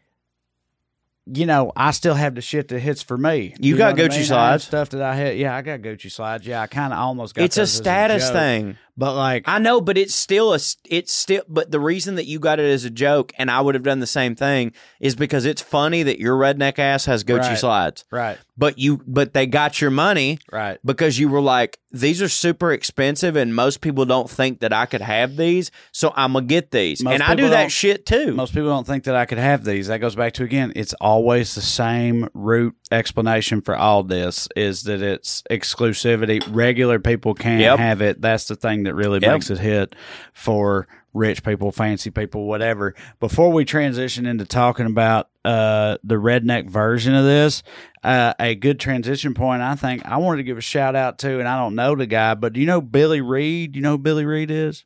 you 1.26 1.46
know, 1.46 1.72
I 1.76 1.92
still 1.92 2.16
have 2.16 2.36
the 2.36 2.42
shit 2.42 2.68
that 2.68 2.80
hits 2.80 3.02
for 3.02 3.18
me. 3.18 3.56
You 3.60 3.74
know 3.74 3.78
got 3.78 3.94
what 3.94 4.02
I 4.02 4.08
Gucci 4.08 4.18
mean? 4.18 4.26
Slides? 4.26 4.64
stuff 4.66 4.90
that 4.90 5.02
I 5.02 5.16
hit. 5.16 5.38
Yeah, 5.38 5.56
I 5.56 5.62
got 5.62 5.80
Gucci 5.82 6.12
slides. 6.12 6.46
Yeah, 6.46 6.62
I 6.62 6.68
kind 6.68 6.92
of 6.92 7.00
almost 7.00 7.34
got. 7.36 7.44
It's 7.44 7.58
a 7.58 7.66
status 7.68 8.26
joke. 8.26 8.34
thing. 8.34 8.78
But 9.02 9.16
like, 9.16 9.44
I 9.48 9.58
know, 9.58 9.82
but 9.82 9.98
it's 9.98 10.14
still 10.14 10.54
a 10.54 10.60
it's 10.86 11.12
still 11.12 11.42
but 11.50 11.72
the 11.72 11.80
reason 11.80 12.16
that 12.16 12.26
you 12.28 12.38
got 12.38 12.60
it 12.60 12.70
as 12.72 12.86
a 12.86 12.92
joke 12.92 13.34
and 13.40 13.50
I 13.50 13.60
would 13.60 13.74
have 13.74 13.84
done 13.84 14.00
the 14.00 14.06
same 14.06 14.36
thing 14.36 14.74
is 15.00 15.16
because 15.16 15.46
it's 15.46 15.62
funny 15.62 16.04
that 16.04 16.20
your 16.20 16.38
redneck 16.38 16.78
ass 16.78 17.06
has 17.06 17.24
Gucci 17.24 17.40
Right. 17.50 17.58
slides. 17.58 18.06
right, 18.12 18.38
But 18.56 18.78
you 18.78 19.02
but 19.08 19.34
they 19.34 19.48
got 19.48 19.82
your 19.82 19.90
money 19.90 20.38
right, 20.52 20.78
because 20.86 21.18
you 21.18 21.30
were 21.30 21.42
like, 21.42 21.80
these 21.92 22.22
are 22.22 22.30
super 22.30 22.72
expensive 22.72 23.36
and 23.36 23.56
most 23.56 23.82
people 23.82 24.06
don't 24.06 24.30
think 24.30 24.60
that 24.60 24.72
I 24.72 24.86
could 24.86 25.02
have 25.02 25.36
these, 25.36 25.72
so 25.92 26.14
I'm 26.16 26.34
gonna 26.34 26.46
get 26.46 26.70
these. 26.70 27.04
Most 27.04 27.14
and 27.16 27.24
I 27.24 27.34
do 27.34 27.50
that 27.50 27.72
shit 27.72 28.06
too. 28.06 28.34
Most 28.36 28.54
people 28.54 28.70
don't 28.70 28.86
think 28.86 29.06
that 29.06 29.16
I 29.16 29.26
could 29.26 29.40
have 29.40 29.66
these. 29.66 29.88
That 29.88 29.98
goes 30.00 30.16
back 30.16 30.34
to 30.34 30.44
again, 30.44 30.74
it's 30.76 30.94
always 31.02 31.56
the 31.56 31.62
same 31.62 32.30
root 32.36 32.76
explanation 32.92 33.62
for 33.62 33.76
all 33.76 34.04
this 34.04 34.48
is 34.56 34.84
that 34.84 35.02
it's 35.02 35.42
exclusivity. 35.50 36.42
Regular 36.54 37.00
people 37.00 37.34
can't 37.34 37.62
Yep. 37.62 37.80
have 37.80 38.02
it. 38.02 38.22
That's 38.22 38.46
the 38.46 38.56
thing 38.56 38.84
that 38.84 38.91
really 38.96 39.20
Yep. 39.22 39.32
makes 39.32 39.50
it 39.50 39.60
hit 39.60 39.96
for 40.34 40.88
rich 41.14 41.44
people, 41.44 41.72
fancy 41.72 42.10
people, 42.10 42.46
whatever. 42.48 42.96
Before 43.20 43.52
we 43.52 43.66
transition 43.66 44.26
into 44.26 44.46
talking 44.46 44.86
about 44.86 45.30
uh, 45.44 45.98
the 46.04 46.16
redneck 46.16 46.70
version 46.70 47.14
of 47.14 47.26
this, 47.26 47.64
uh, 48.04 48.34
a 48.40 48.56
good 48.56 48.80
transition 48.80 49.34
point, 49.34 49.62
I 49.62 49.76
think 49.76 50.06
I 50.06 50.18
wanted 50.18 50.38
to 50.38 50.44
give 50.44 50.58
a 50.58 50.62
shout 50.62 50.96
out 50.96 51.18
to, 51.20 51.40
and 51.40 51.48
I 51.48 51.58
don't 51.58 51.76
know 51.76 51.96
the 51.96 52.06
guy, 52.06 52.34
but 52.36 52.54
do 52.54 52.60
you 52.62 52.66
know 52.66 52.80
Billy 52.82 53.20
Reid? 53.22 53.76
You 53.76 53.82
know 53.82 53.92
who 53.92 53.98
Billy 53.98 54.26
Reid 54.26 54.50
is? 54.52 54.86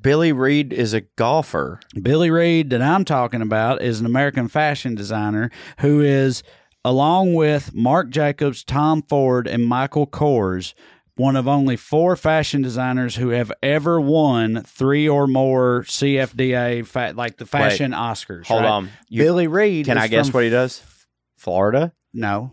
Billy 0.00 0.32
Reed 0.32 0.72
is 0.72 0.94
a 0.94 1.02
golfer. 1.16 1.80
Billy 2.00 2.30
Reid 2.30 2.70
that 2.70 2.80
I'm 2.82 3.04
talking 3.04 3.42
about 3.42 3.82
is 3.82 4.00
an 4.00 4.06
American 4.06 4.48
fashion 4.48 4.94
designer 4.94 5.50
who 5.80 6.00
is, 6.00 6.42
along 6.84 7.34
with 7.34 7.74
Marc 7.74 8.08
Jacobs, 8.10 8.64
Tom 8.64 9.02
Ford, 9.02 9.46
and 9.46 9.66
Michael 9.66 10.06
Kors, 10.06 10.72
one 11.16 11.36
of 11.36 11.46
only 11.46 11.76
four 11.76 12.16
fashion 12.16 12.62
designers 12.62 13.16
who 13.16 13.28
have 13.30 13.52
ever 13.62 14.00
won 14.00 14.62
three 14.66 15.08
or 15.08 15.26
more 15.26 15.82
CFDA, 15.84 16.86
fa- 16.86 17.12
like 17.14 17.36
the 17.36 17.46
fashion 17.46 17.92
Oscars. 17.92 18.46
Hold 18.46 18.62
right? 18.62 18.70
on. 18.70 18.90
You- 19.08 19.22
Billy 19.22 19.46
Reid. 19.46 19.86
Can 19.86 19.98
is 19.98 20.04
I 20.04 20.08
guess 20.08 20.28
from- 20.28 20.34
what 20.38 20.44
he 20.44 20.50
does? 20.50 20.82
Florida. 21.36 21.92
No, 22.14 22.52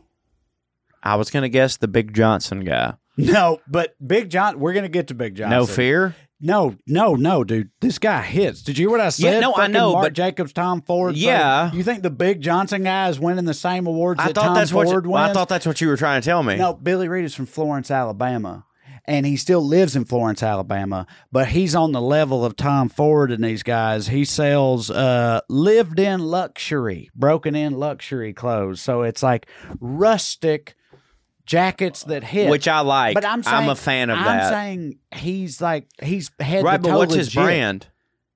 I 1.04 1.16
was 1.16 1.30
gonna 1.30 1.50
guess 1.50 1.78
the 1.78 1.88
Big 1.88 2.14
Johnson 2.14 2.64
guy. 2.66 2.94
no, 3.18 3.60
but 3.68 3.96
Big 4.06 4.30
John. 4.30 4.60
We're 4.60 4.74
gonna 4.74 4.90
get 4.90 5.08
to 5.10 5.14
Big 5.14 5.36
Johnson. 5.36 5.58
No 5.58 5.66
fear. 5.66 6.16
No, 6.42 6.76
no, 6.88 7.16
no, 7.16 7.44
dude. 7.44 7.70
This 7.82 8.00
guy 8.00 8.22
hits. 8.22 8.62
Did 8.62 8.78
you 8.78 8.84
hear 8.88 8.92
what 8.92 9.02
I 9.02 9.10
said? 9.10 9.42
no, 9.42 9.54
I 9.56 9.68
know, 9.68 9.92
Mark 9.92 10.06
but- 10.06 10.14
Jacobs, 10.14 10.54
Tom 10.54 10.82
Ford. 10.82 11.18
Yeah. 11.18 11.72
You 11.74 11.84
think 11.84 12.02
the 12.02 12.10
Big 12.10 12.42
Johnson 12.42 12.84
guy 12.84 13.10
is 13.10 13.20
winning 13.20 13.46
the 13.46 13.54
same 13.54 13.88
awards 13.88 14.22
I 14.22 14.28
that 14.28 14.36
thought 14.36 14.46
Tom 14.46 14.56
that's 14.56 14.72
what. 14.72 14.88
You, 14.88 15.12
wins? 15.12 15.30
I 15.30 15.34
thought 15.34 15.50
that's 15.50 15.66
what 15.66 15.82
you 15.82 15.90
were 15.90 15.98
trying 15.98 16.22
to 16.22 16.26
tell 16.26 16.42
me. 16.42 16.56
No, 16.56 16.74
Billy 16.74 17.10
Reid 17.10 17.26
is 17.26 17.36
from 17.36 17.46
Florence, 17.46 17.92
Alabama. 17.92 18.66
And 19.06 19.26
he 19.26 19.38
still 19.38 19.66
lives 19.66 19.96
in 19.96 20.06
Florence, 20.06 20.44
Alabama, 20.44 21.08
but 21.32 21.48
he's 21.48 21.74
on 21.74 21.94
the 21.94 22.02
level 22.02 22.46
of 22.46 22.56
Tom 22.56 22.90
Ford 22.90 23.32
and 23.32 23.44
these 23.44 23.64
guys. 23.64 24.08
He 24.08 24.24
sells 24.24 24.92
uh, 24.92 25.42
lived 25.50 26.00
in 26.00 26.20
luxury, 26.20 27.10
broken 27.16 27.56
in 27.56 27.74
luxury 27.74 28.34
clothes. 28.34 28.82
So 28.82 29.02
it's 29.02 29.24
like 29.24 29.48
rustic 29.80 30.76
jackets 31.50 32.04
that 32.04 32.24
hit. 32.24 32.50
which 32.50 32.68
I 32.68 32.82
like. 32.82 33.16
but 33.16 33.26
I'm 33.26 33.42
saying, 33.44 33.70
a 33.70 33.76
fan 33.76 34.10
of 34.12 34.18
that. 34.20 34.44
I'm 34.44 34.50
saying 34.54 35.00
he's 35.16 35.60
like 35.60 35.88
he's 36.02 36.30
head 36.40 36.64
right, 36.64 36.78
to 36.78 36.82
but 36.84 36.90
toe 36.90 36.98
what's 37.00 37.16
his 37.16 37.34
brand? 37.34 37.88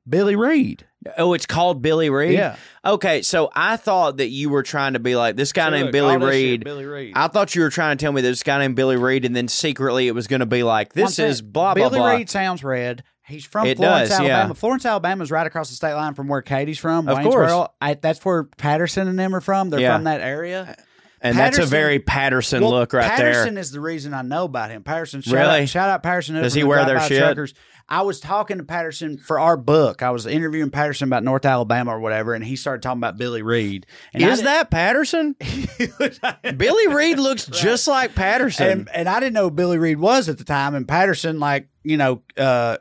Billy 0.09 0.35
Reid. 0.35 0.85
Oh, 1.17 1.33
it's 1.33 1.45
called 1.45 1.81
Billy 1.81 2.09
Reid. 2.09 2.33
Yeah. 2.33 2.55
Okay, 2.83 3.21
so 3.21 3.49
I 3.53 3.77
thought 3.77 4.17
that 4.17 4.29
you 4.29 4.49
were 4.49 4.63
trying 4.63 4.93
to 4.93 4.99
be 4.99 5.15
like 5.15 5.35
this 5.35 5.53
guy 5.53 5.69
named 5.69 5.85
Look, 5.85 5.91
Billy 5.93 6.13
all 6.15 6.19
this 6.19 6.33
shit, 6.35 6.49
Reed. 6.51 6.63
Billy 6.63 6.85
Reid. 6.85 7.13
I 7.15 7.27
thought 7.27 7.55
you 7.55 7.61
were 7.61 7.69
trying 7.69 7.97
to 7.97 8.03
tell 8.03 8.11
me 8.11 8.21
this 8.21 8.41
guy 8.43 8.57
named 8.59 8.75
Billy 8.75 8.97
Reid, 8.97 9.25
and 9.25 9.35
then 9.35 9.47
secretly 9.47 10.07
it 10.07 10.15
was 10.15 10.27
going 10.27 10.39
to 10.41 10.45
be 10.45 10.63
like 10.63 10.93
this 10.93 11.17
One 11.19 11.27
is 11.27 11.39
thing, 11.41 11.51
blah 11.51 11.73
blah 11.75 11.89
Billy 11.89 11.99
blah. 11.99 12.11
Reed 12.15 12.29
sounds 12.29 12.63
red. 12.63 13.03
He's 13.25 13.45
from 13.45 13.67
It 13.67 13.77
Florence, 13.77 14.09
does, 14.09 14.19
yeah. 14.19 14.25
Alabama. 14.39 14.55
Florence, 14.55 14.85
Alabama 14.85 15.23
is 15.23 15.31
right 15.31 15.47
across 15.47 15.69
the 15.69 15.75
state 15.75 15.93
line 15.93 16.13
from 16.13 16.27
where 16.27 16.41
Katie's 16.41 16.79
from. 16.79 17.07
Of 17.07 17.17
Waynesboro. 17.19 17.47
course. 17.47 17.69
I, 17.79 17.93
that's 17.93 18.23
where 18.25 18.43
Patterson 18.43 19.07
and 19.07 19.17
them 19.17 19.33
are 19.35 19.39
from. 19.41 19.69
They're 19.69 19.79
Yeah. 19.79 19.95
from 19.95 20.03
that 20.05 20.19
area. 20.19 20.75
And 21.23 21.37
that's 21.37 21.57
a 21.57 21.65
very 21.65 21.99
Patterson 21.99 22.61
Well, 22.61 22.71
look 22.71 22.91
right 22.93 23.07
there. 23.17 23.31
Patterson 23.31 23.53
there. 23.55 23.61
is 23.61 23.71
the 23.71 23.79
reason 23.79 24.13
I 24.13 24.21
know 24.23 24.43
about 24.43 24.69
him. 24.71 24.83
Patterson, 24.83 25.21
shout 25.21 25.33
Really? 25.33 25.61
out, 25.61 25.69
shout 25.69 25.89
out 25.89 26.03
Patterson. 26.03 26.35
Does 26.35 26.53
he 26.53 26.63
wear 26.65 26.85
their 26.85 26.99
shit? 26.99 27.19
Truckers. 27.19 27.53
I 27.89 28.01
was 28.01 28.19
talking 28.19 28.57
to 28.57 28.63
Patterson 28.63 29.17
for 29.17 29.39
our 29.39 29.57
book. 29.57 30.03
I 30.03 30.11
was 30.11 30.25
interviewing 30.25 30.69
Patterson 30.69 31.07
about 31.09 31.23
North 31.23 31.45
Alabama 31.45 31.95
or 31.95 31.99
whatever, 31.99 32.33
and 32.33 32.43
he 32.43 32.55
started 32.55 32.81
talking 32.81 32.99
about 32.99 33.17
Billy 33.17 33.41
Reid. 33.41 33.85
And 34.13 34.23
Is 34.23 34.41
that 34.43 34.69
Patterson? 34.71 35.35
Billy 36.57 36.87
Reid 36.87 37.19
looks 37.19 37.45
just 37.45 37.87
like 37.87 38.15
Patterson. 38.15 38.67
and, 38.69 38.89
and 38.93 39.09
I 39.09 39.19
didn't 39.19 39.33
know 39.33 39.43
who 39.43 39.51
Billy 39.51 39.77
Reid 39.77 39.99
was 39.99 40.29
at 40.29 40.37
the 40.37 40.43
time. 40.43 40.75
And 40.75 40.87
Patterson, 40.87 41.39
like, 41.39 41.67
you 41.83 41.97
know, 41.97 42.21
uh, 42.37 42.77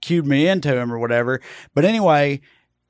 cued 0.00 0.26
me 0.26 0.48
into 0.48 0.74
him 0.76 0.92
or 0.92 0.98
whatever. 0.98 1.40
But 1.74 1.84
anyway, 1.84 2.40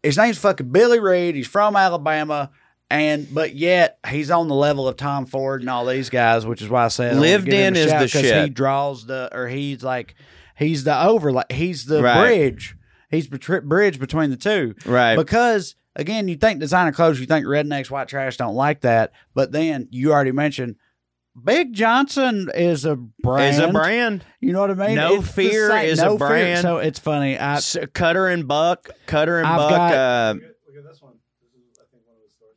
his 0.02 0.16
name's 0.16 0.38
fucking 0.38 0.70
Billy 0.70 1.00
Reid. 1.00 1.34
He's 1.34 1.46
from 1.48 1.76
Alabama. 1.76 2.50
And, 2.88 3.26
but 3.34 3.54
yet 3.54 3.98
he's 4.08 4.30
on 4.30 4.46
the 4.48 4.54
level 4.54 4.86
of 4.86 4.96
Tom 4.96 5.26
Ford 5.26 5.60
and 5.60 5.68
all 5.68 5.84
these 5.86 6.08
guys, 6.08 6.46
which 6.46 6.62
is 6.62 6.68
why 6.68 6.84
I 6.84 6.88
said 6.88 7.16
I 7.16 7.18
Lived 7.18 7.48
him 7.48 7.74
in 7.74 7.76
a 7.76 7.78
is 7.80 7.90
the 8.12 8.20
'cause 8.20 8.42
He 8.44 8.48
draws 8.48 9.06
the, 9.06 9.28
or 9.36 9.48
he's 9.48 9.82
like, 9.82 10.14
he's 10.56 10.84
the 10.84 11.00
overlay, 11.02 11.42
he's 11.50 11.84
the 11.86 12.00
Right. 12.02 12.20
bridge. 12.20 12.76
He's 13.10 13.28
the 13.28 13.38
bridge 13.64 13.98
between 13.98 14.30
the 14.30 14.36
two. 14.36 14.74
right. 14.84 15.16
Because 15.16 15.74
again, 15.96 16.28
you 16.28 16.36
think 16.36 16.60
designer 16.60 16.92
clothes, 16.92 17.18
you 17.18 17.26
think 17.26 17.44
rednecks, 17.46 17.90
white 17.90 18.06
trash 18.08 18.36
don't 18.36 18.54
like 18.54 18.82
that, 18.82 19.10
but 19.34 19.50
then 19.52 19.88
you 19.90 20.12
already 20.12 20.32
mentioned 20.32 20.76
Big 21.44 21.74
Johnson 21.74 22.50
is 22.54 22.84
a 22.86 22.96
brand. 22.96 23.54
Is 23.56 23.58
a 23.60 23.68
brand. 23.68 24.24
You 24.40 24.52
know 24.54 24.60
what 24.60 24.70
I 24.70 24.74
mean? 24.86 24.94
No 24.94 25.16
It's 25.16 25.30
Fear 25.32 25.76
is 25.78 25.98
a 25.98 26.04
No 26.06 26.16
Fear. 26.18 26.28
brand. 26.28 26.62
So 26.62 26.78
it's 26.78 26.98
funny. 26.98 27.36
I 27.36 27.56
S- 27.56 27.76
Cutter 27.92 28.28
and 28.28 28.48
Buck. 28.48 28.88
Cutter 29.06 29.38
and 29.38 29.46
I've 29.46 29.56
Buck. 29.58 29.70
got- 29.70 29.92
uh, 29.94 30.32
Look 30.34 30.42
at, 30.44 30.48
look 30.66 30.76
at 30.84 30.90
this 30.90 31.02
one. 31.02 31.12
This 31.42 31.50
is, 31.52 31.78
I 31.78 31.84
think, 31.92 32.04
one 32.06 32.16
of 32.16 32.22
his 32.22 32.32
stores. 32.32 32.56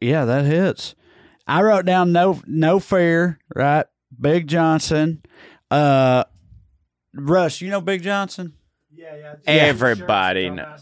Yeah, 0.00 0.24
that 0.24 0.44
hits. 0.44 0.94
I 1.46 1.62
wrote 1.62 1.84
down 1.86 2.12
no 2.12 2.40
no 2.46 2.80
fear, 2.80 3.38
right? 3.54 3.86
Big 4.20 4.46
Johnson. 4.48 5.22
Uh 5.70 6.24
Russ, 7.14 7.60
you 7.60 7.70
know 7.70 7.80
Big 7.80 8.02
Johnson? 8.02 8.54
Yeah, 8.94 9.14
yeah. 9.16 9.34
Everybody 9.46 10.50
knows. 10.50 10.80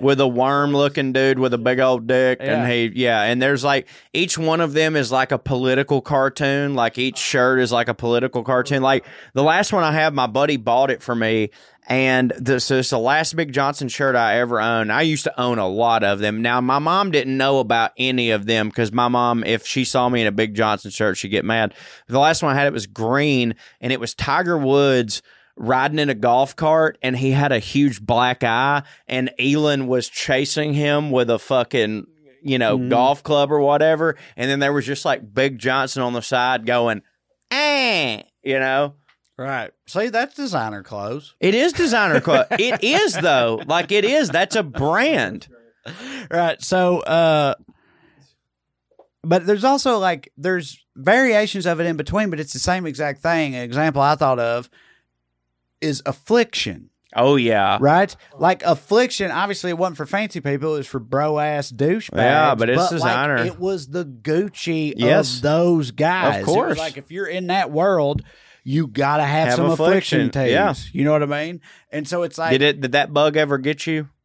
with 0.00 0.20
a 0.20 0.26
worm 0.28 0.72
looking 0.72 1.12
dude 1.12 1.38
with 1.38 1.54
a 1.54 1.58
big 1.58 1.78
old 1.80 2.06
dick 2.06 2.38
Yeah. 2.40 2.62
and 2.64 2.70
he 2.72 2.92
yeah 2.94 3.22
and 3.22 3.40
there's 3.40 3.62
like 3.64 3.86
each 4.12 4.36
one 4.36 4.60
of 4.60 4.72
them 4.72 4.96
is 4.96 5.10
like 5.12 5.30
a 5.32 5.38
political 5.38 6.00
cartoon 6.00 6.74
like 6.74 6.98
each 6.98 7.16
shirt 7.16 7.60
is 7.60 7.70
like 7.72 7.88
a 7.88 7.94
political 7.94 8.42
cartoon 8.44 8.82
like 8.82 9.04
the 9.34 9.42
last 9.42 9.72
one 9.72 9.84
i 9.84 9.92
have 9.92 10.12
my 10.14 10.26
buddy 10.26 10.56
bought 10.56 10.90
it 10.90 11.00
for 11.02 11.14
me 11.14 11.50
and 11.88 12.32
this 12.38 12.66
so 12.66 12.76
it's 12.76 12.90
the 12.90 12.98
last 12.98 13.34
big 13.34 13.52
johnson 13.52 13.88
shirt 13.88 14.14
i 14.14 14.38
ever 14.38 14.60
owned. 14.60 14.92
I 14.92 15.02
used 15.02 15.24
to 15.24 15.40
own 15.40 15.58
a 15.58 15.66
lot 15.66 16.04
of 16.04 16.18
them. 16.20 16.42
Now 16.42 16.60
my 16.60 16.78
mom 16.78 17.10
didn't 17.10 17.36
know 17.36 17.58
about 17.60 17.92
any 17.96 18.30
of 18.30 18.46
them 18.46 18.68
because 18.68 18.92
my 18.92 19.08
mom 19.08 19.42
if 19.42 19.66
she 19.66 19.84
saw 19.84 20.08
me 20.08 20.20
in 20.20 20.26
a 20.26 20.32
big 20.32 20.54
johnson 20.54 20.90
shirt 20.90 21.16
she'd 21.16 21.28
get 21.28 21.44
mad. 21.44 21.74
The 22.06 22.18
last 22.18 22.42
one 22.42 22.54
i 22.54 22.58
had 22.58 22.66
it 22.66 22.72
was 22.72 22.86
green 22.86 23.54
and 23.80 23.92
it 23.92 23.98
was 24.00 24.14
tiger 24.14 24.58
woods 24.58 25.22
riding 25.56 25.98
in 25.98 26.08
a 26.10 26.14
golf 26.14 26.54
cart 26.54 26.98
and 27.02 27.16
he 27.16 27.32
had 27.32 27.50
a 27.50 27.58
huge 27.58 28.00
black 28.00 28.44
eye 28.44 28.82
and 29.08 29.30
Elin 29.40 29.86
was 29.88 30.08
chasing 30.08 30.72
him 30.72 31.10
with 31.10 31.28
a 31.30 31.38
fucking 31.38 32.06
you 32.42 32.58
know 32.58 32.78
Mhm. 32.78 32.90
golf 32.90 33.24
club 33.24 33.50
or 33.50 33.58
whatever. 33.58 34.14
And 34.36 34.48
then 34.48 34.60
there 34.60 34.72
was 34.72 34.86
just 34.86 35.04
like 35.04 35.34
Big 35.34 35.58
Johnson 35.58 36.02
on 36.02 36.12
the 36.12 36.22
side 36.22 36.64
going 36.66 37.02
eh 37.50 38.22
you 38.44 38.58
know 38.60 38.94
Right. 39.38 39.70
See, 39.86 40.08
that's 40.08 40.34
designer 40.34 40.82
clothes. 40.82 41.34
it 41.38 41.54
is 41.54 41.72
designer 41.72 42.20
clothes 42.20 42.46
it 42.58 42.82
is 42.82 43.14
though. 43.14 43.62
Like 43.66 43.92
it 43.92 44.04
is. 44.04 44.28
That's 44.30 44.56
a 44.56 44.64
brand. 44.64 45.46
Right. 46.28 46.60
So 46.60 46.98
uh 47.00 47.54
but 49.22 49.46
there's 49.46 49.64
also 49.64 49.98
like 49.98 50.32
there's 50.36 50.84
variations 50.96 51.66
of 51.66 51.80
it 51.80 51.86
in 51.86 51.96
between 51.96 52.30
but 52.30 52.40
it's 52.40 52.52
the 52.52 52.58
same 52.58 52.84
exact 52.84 53.20
thing. 53.22 53.54
An 53.54 53.62
example 53.62 54.02
i 54.02 54.16
thought 54.16 54.38
of 54.40 54.68
is 55.80 56.02
affliction. 56.04 56.90
Oh 57.14 57.36
yeah. 57.36 57.78
Right? 57.80 58.14
Like 58.36 58.64
affliction 58.64 59.30
obviously 59.30 59.70
it 59.70 59.78
wasn't 59.78 59.98
for 59.98 60.06
fancy 60.06 60.40
people. 60.40 60.74
It 60.74 60.78
was 60.78 60.86
for 60.88 60.98
bro 60.98 61.38
ass 61.38 61.70
douchebags. 61.70 62.16
Yeah, 62.16 62.54
but 62.56 62.68
it's 62.70 62.78
like, 62.80 62.90
designer. 62.90 63.36
it 63.36 63.58
was 63.60 63.86
the 63.88 64.04
gucci 64.04 64.94
Yes. 64.96 65.36
of 65.36 65.42
those 65.42 65.90
guys. 65.92 66.34
Of 66.36 66.40
It 66.42 66.46
was 66.46 66.54
course. 66.54 66.78
like 66.78 66.96
if 66.96 67.12
you're 67.12 67.26
in 67.28 67.46
that 67.46 67.70
world 67.70 68.22
you 68.68 68.86
gotta 68.86 69.24
have, 69.24 69.48
Have 69.48 69.56
some 69.56 69.66
affliction, 69.70 70.20
affliction, 70.28 70.42
tees 70.44 70.52
yeah. 70.52 70.74
you 70.92 71.04
know 71.04 71.12
what 71.12 71.22
i 71.22 71.26
mean 71.26 71.60
and 71.90 72.06
so 72.06 72.22
it's 72.22 72.36
like 72.38 72.50
did 72.52 72.62
it 72.62 72.80
did 72.80 72.92
that 72.92 73.12
bug 73.12 73.36
ever 73.36 73.58
get 73.58 73.86
you 73.86 74.08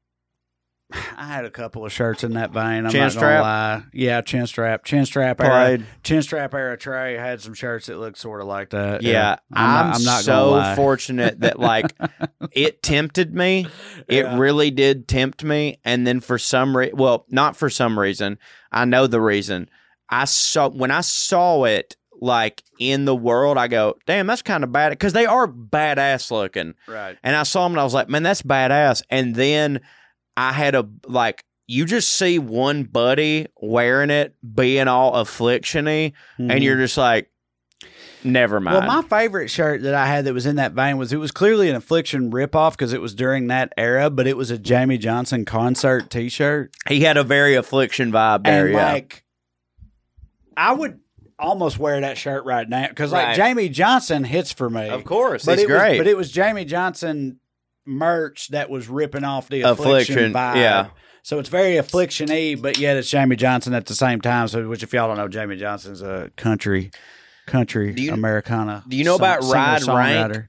I 1.18 1.26
had 1.26 1.46
a 1.46 1.50
couple 1.50 1.86
of 1.86 1.92
shirts 1.92 2.24
in 2.24 2.34
that 2.34 2.52
vein. 2.52 2.86
I'm 2.86 2.92
Chin 2.92 3.02
not 3.02 3.12
strap? 3.14 3.42
gonna 3.42 3.42
lie. 3.42 3.84
Yeah, 3.94 4.22
chin 4.22 4.46
strap, 4.46 4.84
chin 4.84 5.06
strap 5.06 5.42
era, 5.42 5.50
Played. 5.78 5.86
chin 6.04 6.22
strap 6.22 6.54
era. 6.54 6.78
Trae 6.78 7.18
had 7.18 7.42
some 7.42 7.54
shirts 7.56 7.88
that 7.88 7.98
looked 7.98 8.18
sort 8.20 8.42
of 8.42 8.48
like 8.48 8.70
that. 8.72 9.02
Yeah, 9.02 9.38
I'm, 9.52 9.66
I'm, 9.66 9.86
not, 9.88 9.96
I'm 9.96 10.04
not 10.04 10.22
so 10.24 10.74
fortunate 10.76 11.40
that 11.40 11.58
like 11.60 11.94
it 12.52 12.84
tempted 12.84 13.34
me. 13.34 13.66
It 14.08 14.26
Yeah. 14.26 14.38
really 14.38 14.70
did 14.70 15.08
tempt 15.08 15.44
me, 15.44 15.80
and 15.84 16.06
then 16.06 16.20
for 16.20 16.38
some 16.38 16.76
reason, 16.78 16.98
well, 16.98 17.26
not 17.30 17.56
for 17.56 17.70
some 17.72 17.98
reason. 17.98 18.38
I 18.72 18.86
know 18.86 19.08
the 19.08 19.22
reason. 19.22 19.70
I 20.10 20.26
saw 20.26 20.70
when 20.70 20.92
I 20.92 21.02
saw 21.02 21.64
it 21.64 21.96
like 22.24 22.64
in 22.80 23.06
the 23.06 23.16
world. 23.16 23.58
I 23.58 23.68
go, 23.68 23.98
damn, 24.08 24.26
that's 24.28 24.42
kind 24.42 24.64
of 24.64 24.72
bad 24.72 24.90
because 24.90 25.14
they 25.14 25.26
are 25.26 25.48
badass 25.48 26.32
looking. 26.32 26.74
right. 26.88 27.18
And 27.22 27.36
I 27.36 27.44
saw 27.44 27.64
them 27.66 27.74
and 27.74 27.82
I 27.82 27.84
was 27.84 27.94
like, 27.94 28.10
man, 28.10 28.24
that's 28.24 28.42
badass. 28.42 29.04
And 29.10 29.36
then 29.36 29.82
I 30.36 30.54
had 30.54 30.74
a 30.74 30.90
like. 31.06 31.44
You 31.66 31.86
just 31.86 32.12
see 32.12 32.40
one 32.40 32.84
buddy 32.84 33.48
wearing 33.56 34.10
it, 34.10 34.36
being 34.54 34.90
all 34.90 35.14
afflictiony, 35.14 36.12
and 36.38 36.62
you're 36.62 36.76
just 36.76 36.98
like, 36.98 37.32
never 38.22 38.60
mind. 38.60 38.80
Mm-hmm. 38.80 38.88
Well, 38.88 39.02
my 39.02 39.08
favorite 39.08 39.48
shirt 39.48 39.82
that 39.84 39.94
I 39.94 40.06
had 40.06 40.26
that 40.26 40.34
was 40.34 40.46
in 40.46 40.58
that 40.58 40.74
vein 40.74 40.98
was 40.98 41.14
it 41.14 41.18
was 41.18 41.32
clearly 41.32 41.70
an 41.70 41.78
affliction 41.78 42.32
ripoff 42.32 42.72
because 42.72 42.92
it 42.92 43.02
was 43.02 43.16
during 43.16 43.48
that 43.48 43.74
era, 43.78 44.10
but 44.10 44.28
it 44.28 44.36
was 44.36 44.52
a 44.52 44.58
Jamey 44.58 45.00
Johnson 45.00 45.46
concert 45.46 46.10
T-shirt, 46.10 46.76
He 46.90 47.00
had 47.00 47.16
a 47.16 47.24
very 47.24 47.56
affliction 47.56 48.12
vibe 48.12 48.44
there, 48.44 48.66
and 48.66 48.76
yeah. 48.76 48.92
like 48.92 49.24
I 50.58 50.74
would 50.74 51.00
almost 51.44 51.78
wear 51.78 52.00
that 52.02 52.18
shirt 52.18 52.46
right 52.46 52.68
now 52.68 52.88
because 52.88 53.12
like 53.12 53.38
Right. 53.38 53.56
Jamey 53.58 53.72
Johnson 53.72 54.24
hits 54.24 54.52
for 54.52 54.70
me, 54.70 54.88
of 54.90 55.04
course, 55.04 55.46
but 55.46 55.60
he's 55.60 55.68
it 55.68 55.72
was, 55.72 55.80
great. 55.80 55.98
but 55.98 56.08
it 56.08 56.18
was 56.18 56.32
Jamey 56.32 56.66
Johnson 56.66 57.40
merch 57.86 58.48
that 58.50 58.70
was 58.70 58.88
ripping 58.88 59.24
off 59.24 59.50
the 59.50 59.62
affliction, 59.62 60.16
Affliction, 60.16 60.34
vibe. 60.34 60.56
yeah. 60.56 60.88
So 61.22 61.40
it's 61.40 61.50
very 61.50 61.78
affliction 61.78 62.30
y, 62.30 62.56
but 62.60 62.78
yet 62.78 62.98
it's 62.98 63.10
Jamey 63.10 63.38
Johnson 63.38 63.74
at 63.74 63.86
the 63.86 63.96
same 63.96 64.20
time. 64.22 64.48
So, 64.48 64.68
which 64.68 64.84
if 64.84 64.94
y'all 64.94 65.08
don't 65.08 65.18
know, 65.18 65.28
Jamey 65.30 65.58
Johnson's 65.58 66.02
a 66.02 66.32
country, 66.36 66.92
country 67.46 67.94
Do 67.94 68.02
you- 68.04 68.14
Americana. 68.14 68.84
do 68.88 68.98
you 68.98 69.04
know 69.04 69.16
about 69.16 69.44
Ride. 69.44 69.84
Rank? 69.84 70.48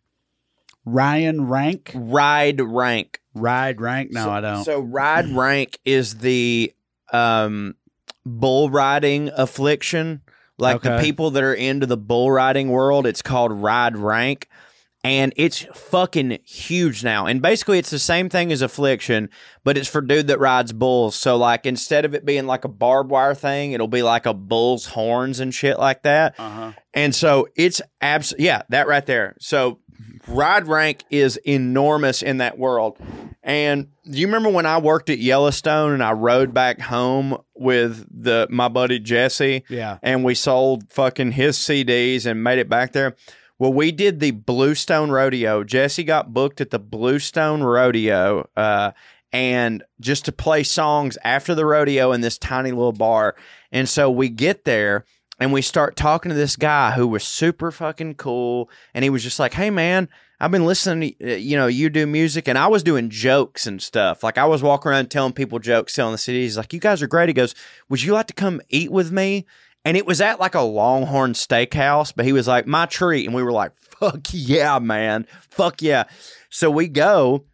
Ryan 0.84 1.48
Rank, 1.48 1.92
Ride 1.94 2.60
rank. 2.60 3.20
Ride 3.34 3.80
Rank. 3.80 4.12
No, 4.12 4.24
so, 4.24 4.30
I 4.30 4.40
don't. 4.40 4.64
So 4.64 4.80
ride 4.80 5.28
rank 5.30 5.78
is 5.84 6.18
the 6.18 6.72
um 7.12 7.74
bull 8.26 8.70
riding 8.70 9.30
affliction. 9.34 10.20
Like 10.58 10.82
the 10.82 10.98
people 11.00 11.32
that 11.32 11.42
are 11.42 11.54
into 11.54 11.86
the 11.86 11.96
bull 11.96 12.30
riding 12.30 12.68
world, 12.68 13.06
it's 13.06 13.22
called 13.22 13.52
Ride 13.52 13.96
Rank. 13.96 14.48
And 15.06 15.34
it's 15.36 15.66
fucking 15.74 16.38
huge 16.46 17.04
now. 17.04 17.26
And 17.26 17.42
basically, 17.42 17.78
it's 17.78 17.90
the 17.90 17.98
same 17.98 18.30
thing 18.30 18.50
as 18.50 18.62
Affliction, 18.62 19.28
but 19.62 19.76
it's 19.76 19.86
for 19.86 20.00
dude 20.00 20.28
that 20.28 20.40
rides 20.40 20.72
bulls. 20.72 21.14
So, 21.14 21.36
like, 21.36 21.66
instead 21.66 22.06
of 22.06 22.14
it 22.14 22.24
being 22.24 22.46
like 22.46 22.64
a 22.64 22.68
barbed 22.68 23.10
wire 23.10 23.34
thing, 23.34 23.72
it'll 23.72 23.86
be 23.86 24.02
like 24.02 24.24
a 24.24 24.32
bull's 24.32 24.86
horns 24.86 25.40
and 25.40 25.52
shit 25.52 25.78
like 25.78 26.04
that. 26.04 26.40
Uh-huh. 26.40 26.72
And 26.94 27.14
so 27.14 27.48
it's 27.54 27.82
abs 28.00 28.32
yeah, 28.38 28.62
that 28.70 28.86
right 28.86 29.04
there. 29.04 29.36
So 29.40 29.80
ride 30.26 30.68
rank 30.68 31.04
is 31.10 31.36
enormous 31.36 32.22
in 32.22 32.38
that 32.38 32.58
world. 32.58 32.96
And 33.46 33.88
do 34.10 34.18
you 34.18 34.26
remember 34.26 34.48
when 34.48 34.64
I 34.64 34.78
worked 34.78 35.10
at 35.10 35.18
Yellowstone 35.18 35.92
and 35.92 36.02
I 36.02 36.12
rode 36.12 36.54
back 36.54 36.80
home 36.80 37.36
with 37.54 38.06
the 38.10 38.46
my 38.50 38.68
buddy 38.68 38.98
Jesse 38.98 39.64
Yeah. 39.68 39.98
and 40.02 40.24
we 40.24 40.34
sold 40.34 40.90
fucking 40.90 41.32
his 41.32 41.58
CDs 41.58 42.24
and 42.24 42.42
made 42.42 42.58
it 42.58 42.70
back 42.70 42.92
there? 42.92 43.14
Well, 43.58 43.72
we 43.72 43.92
did 43.92 44.18
the 44.18 44.30
Bluestone 44.32 45.10
Rodeo. 45.10 45.62
Jesse 45.62 46.04
got 46.04 46.32
booked 46.32 46.60
at 46.62 46.70
the 46.70 46.78
Bluestone 46.78 47.62
Rodeo, 47.62 48.48
uh, 48.56 48.92
and 49.32 49.82
just 50.00 50.24
to 50.24 50.32
play 50.32 50.62
songs 50.62 51.18
after 51.22 51.54
the 51.54 51.66
rodeo 51.66 52.12
in 52.12 52.20
this 52.20 52.38
tiny 52.38 52.70
little 52.70 52.92
bar. 52.92 53.34
And 53.72 53.88
so 53.88 54.10
we 54.10 54.28
get 54.28 54.64
there 54.64 55.04
and 55.40 55.52
we 55.52 55.60
start 55.60 55.96
talking 55.96 56.28
to 56.30 56.34
this 56.36 56.54
guy 56.56 56.92
who 56.92 57.06
was 57.08 57.24
super 57.24 57.70
fucking 57.72 58.14
cool. 58.14 58.70
And 58.94 59.02
he 59.02 59.10
was 59.10 59.22
just 59.24 59.38
like, 59.40 59.52
hey, 59.54 59.70
man, 59.70 60.08
I've 60.40 60.50
been 60.50 60.66
listening 60.66 61.14
to, 61.20 61.32
uh, 61.32 61.36
you 61.36 61.56
know, 61.56 61.66
you 61.66 61.88
do 61.88 62.06
music. 62.06 62.48
And 62.48 62.58
I 62.58 62.66
was 62.66 62.82
doing 62.82 63.08
jokes 63.10 63.66
and 63.66 63.80
stuff. 63.80 64.22
Like 64.22 64.38
I 64.38 64.44
was 64.46 64.62
walking 64.62 64.90
around 64.90 65.10
telling 65.10 65.32
people 65.32 65.58
jokes, 65.58 65.94
selling 65.94 66.12
the 66.12 66.18
CDs. 66.18 66.42
He's 66.42 66.56
like, 66.56 66.72
you 66.72 66.80
guys 66.80 67.02
are 67.02 67.06
great. 67.06 67.28
He 67.28 67.34
goes, 67.34 67.54
would 67.88 68.02
you 68.02 68.12
like 68.12 68.26
to 68.26 68.34
come 68.34 68.60
eat 68.68 68.90
with 68.90 69.12
me? 69.12 69.46
And 69.84 69.96
it 69.96 70.06
was 70.06 70.20
at 70.20 70.40
like 70.40 70.54
a 70.54 70.60
Longhorn 70.60 71.32
Steakhouse, 71.34 72.12
but 72.14 72.24
he 72.24 72.32
was 72.32 72.48
like, 72.48 72.66
my 72.66 72.86
treat. 72.86 73.26
And 73.26 73.34
we 73.34 73.42
were 73.42 73.52
like, 73.52 73.72
fuck 73.78 74.20
yeah, 74.32 74.78
man. 74.78 75.26
Fuck 75.50 75.82
yeah. 75.82 76.04
So 76.50 76.70
we 76.70 76.88
go. 76.88 77.44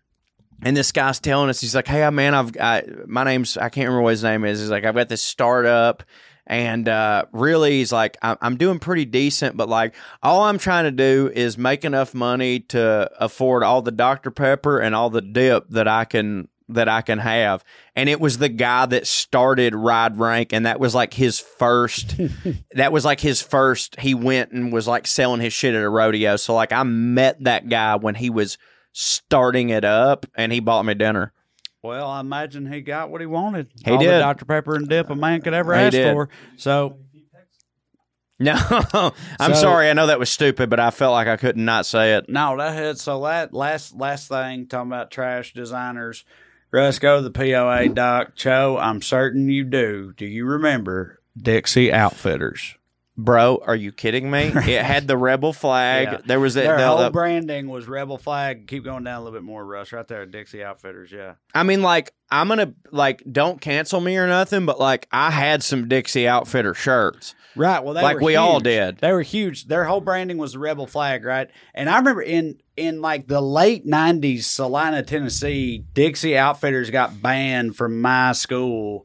And 0.62 0.76
this 0.76 0.92
guy's 0.92 1.20
telling 1.20 1.48
us, 1.48 1.60
he's 1.60 1.74
like, 1.74 1.86
"Hey, 1.86 2.08
man, 2.10 2.34
I've 2.34 2.54
I, 2.60 2.82
my 3.06 3.24
name's 3.24 3.56
I 3.56 3.70
can't 3.70 3.86
remember 3.86 4.02
what 4.02 4.10
his 4.10 4.22
name 4.22 4.44
is. 4.44 4.60
He's 4.60 4.68
like, 4.68 4.84
I've 4.84 4.94
got 4.94 5.08
this 5.08 5.22
startup, 5.22 6.02
and 6.50 6.88
uh, 6.88 7.26
really, 7.30 7.78
he's 7.78 7.92
like, 7.92 8.16
I'm, 8.22 8.36
I'm 8.40 8.56
doing 8.56 8.80
pretty 8.80 9.04
decent, 9.04 9.56
but 9.56 9.68
like, 9.68 9.94
all 10.20 10.42
I'm 10.42 10.58
trying 10.58 10.82
to 10.82 10.90
do 10.90 11.30
is 11.32 11.56
make 11.56 11.84
enough 11.84 12.12
money 12.12 12.58
to 12.58 13.08
afford 13.20 13.62
all 13.62 13.82
the 13.82 13.92
Dr 13.92 14.32
Pepper 14.32 14.80
and 14.80 14.92
all 14.92 15.10
the 15.10 15.20
dip 15.20 15.68
that 15.68 15.86
I 15.86 16.04
can 16.04 16.48
that 16.68 16.88
I 16.88 17.02
can 17.02 17.20
have." 17.20 17.64
And 17.94 18.08
it 18.08 18.20
was 18.20 18.38
the 18.38 18.48
guy 18.48 18.84
that 18.86 19.06
started 19.06 19.76
Ride 19.76 20.18
Rank, 20.18 20.52
and 20.52 20.66
that 20.66 20.80
was 20.80 20.92
like 20.92 21.14
his 21.14 21.38
first. 21.38 22.16
that 22.72 22.90
was 22.90 23.04
like 23.04 23.20
his 23.20 23.40
first. 23.40 24.00
He 24.00 24.14
went 24.14 24.50
and 24.50 24.72
was 24.72 24.88
like 24.88 25.06
selling 25.06 25.40
his 25.40 25.52
shit 25.52 25.76
at 25.76 25.84
a 25.84 25.88
rodeo. 25.88 26.34
So 26.34 26.56
like, 26.56 26.72
I 26.72 26.82
met 26.82 27.44
that 27.44 27.68
guy 27.68 27.94
when 27.94 28.16
he 28.16 28.28
was 28.28 28.58
starting 28.90 29.70
it 29.70 29.84
up, 29.84 30.26
and 30.34 30.52
he 30.52 30.58
bought 30.58 30.84
me 30.84 30.94
dinner. 30.94 31.32
Well, 31.82 32.08
I 32.08 32.20
imagine 32.20 32.70
he 32.70 32.80
got 32.82 33.10
what 33.10 33.20
he 33.20 33.26
wanted. 33.26 33.68
He 33.84 33.90
All 33.90 33.98
the 33.98 34.04
did. 34.04 34.18
Dr. 34.18 34.44
Pepper 34.44 34.74
and 34.76 34.88
dip 34.88 35.08
a 35.10 35.14
man 35.14 35.40
could 35.40 35.54
ever 35.54 35.74
He 35.74 35.80
ask 35.80 35.92
did. 35.92 36.12
for. 36.12 36.28
So 36.56 36.98
No, 38.38 38.52
I'm 39.40 39.54
So- 39.54 39.60
sorry. 39.60 39.88
I 39.90 39.92
know 39.94 40.06
that 40.06 40.18
was 40.18 40.30
stupid, 40.30 40.68
but 40.70 40.80
I 40.80 40.90
felt 40.90 41.12
like 41.12 41.28
I 41.28 41.36
couldn't 41.36 41.64
not 41.64 41.86
say 41.86 42.14
it. 42.14 42.28
no, 42.28 42.56
that 42.56 42.74
had 42.74 42.98
so 42.98 43.22
that 43.24 43.52
last 43.54 43.94
last 43.96 44.28
thing 44.28 44.66
talking 44.66 44.90
about 44.90 45.10
trash 45.10 45.52
designers. 45.54 46.24
Russ, 46.72 46.98
go 47.00 47.16
to 47.16 47.28
the 47.28 47.30
POA 47.32 47.88
doc. 47.88 48.36
Cho, 48.36 48.78
I'm 48.80 49.02
certain 49.02 49.48
you 49.48 49.64
do. 49.64 50.12
Do 50.16 50.24
you 50.24 50.44
remember 50.46 51.20
Dixie 51.36 51.92
Outfitters? 51.92 52.76
Bro, 53.24 53.62
are 53.66 53.76
you 53.76 53.92
kidding 53.92 54.30
me? 54.30 54.52
It 54.54 54.82
had 54.82 55.06
the 55.08 55.16
rebel 55.16 55.52
flag. 55.52 56.08
Yeah. 56.12 56.18
There 56.24 56.40
was 56.40 56.56
a, 56.56 56.60
Their 56.62 56.78
the- 56.78 56.86
whole 56.86 56.98
the- 56.98 57.10
branding 57.10 57.68
was 57.68 57.86
Rebel 57.88 58.18
Flag. 58.18 58.66
Keep 58.66 58.84
going 58.84 59.04
down 59.04 59.20
a 59.20 59.24
little 59.24 59.38
bit 59.38 59.44
more, 59.44 59.64
Russ. 59.64 59.92
Right 59.92 60.06
there, 60.06 60.24
Dixie 60.26 60.62
Outfitters. 60.64 61.10
Yeah. 61.12 61.34
I 61.54 61.62
mean, 61.62 61.82
like, 61.82 62.12
I'm 62.30 62.48
gonna 62.48 62.74
like, 62.92 63.22
don't 63.30 63.60
cancel 63.60 64.00
me 64.00 64.16
or 64.16 64.26
nothing, 64.28 64.64
but 64.66 64.78
like, 64.78 65.08
I 65.10 65.30
had 65.30 65.62
some 65.62 65.88
Dixie 65.88 66.28
Outfitter 66.28 66.74
shirts. 66.74 67.34
Right. 67.56 67.82
Well, 67.82 67.94
they 67.94 68.02
Like 68.02 68.20
we 68.20 68.36
all 68.36 68.60
did. 68.60 68.98
They 68.98 69.10
were 69.12 69.22
huge. 69.22 69.66
Their 69.66 69.84
whole 69.84 70.00
branding 70.00 70.38
was 70.38 70.52
the 70.52 70.60
rebel 70.60 70.86
flag, 70.86 71.24
right? 71.24 71.50
And 71.74 71.90
I 71.90 71.98
remember 71.98 72.22
in 72.22 72.60
in 72.76 73.00
like 73.00 73.26
the 73.26 73.40
late 73.40 73.84
'90s, 73.84 74.44
Celina, 74.44 75.02
Tennessee, 75.02 75.84
Dixie 75.92 76.38
Outfitters 76.38 76.90
got 76.90 77.20
banned 77.20 77.76
from 77.76 78.00
my 78.00 78.32
school 78.32 79.04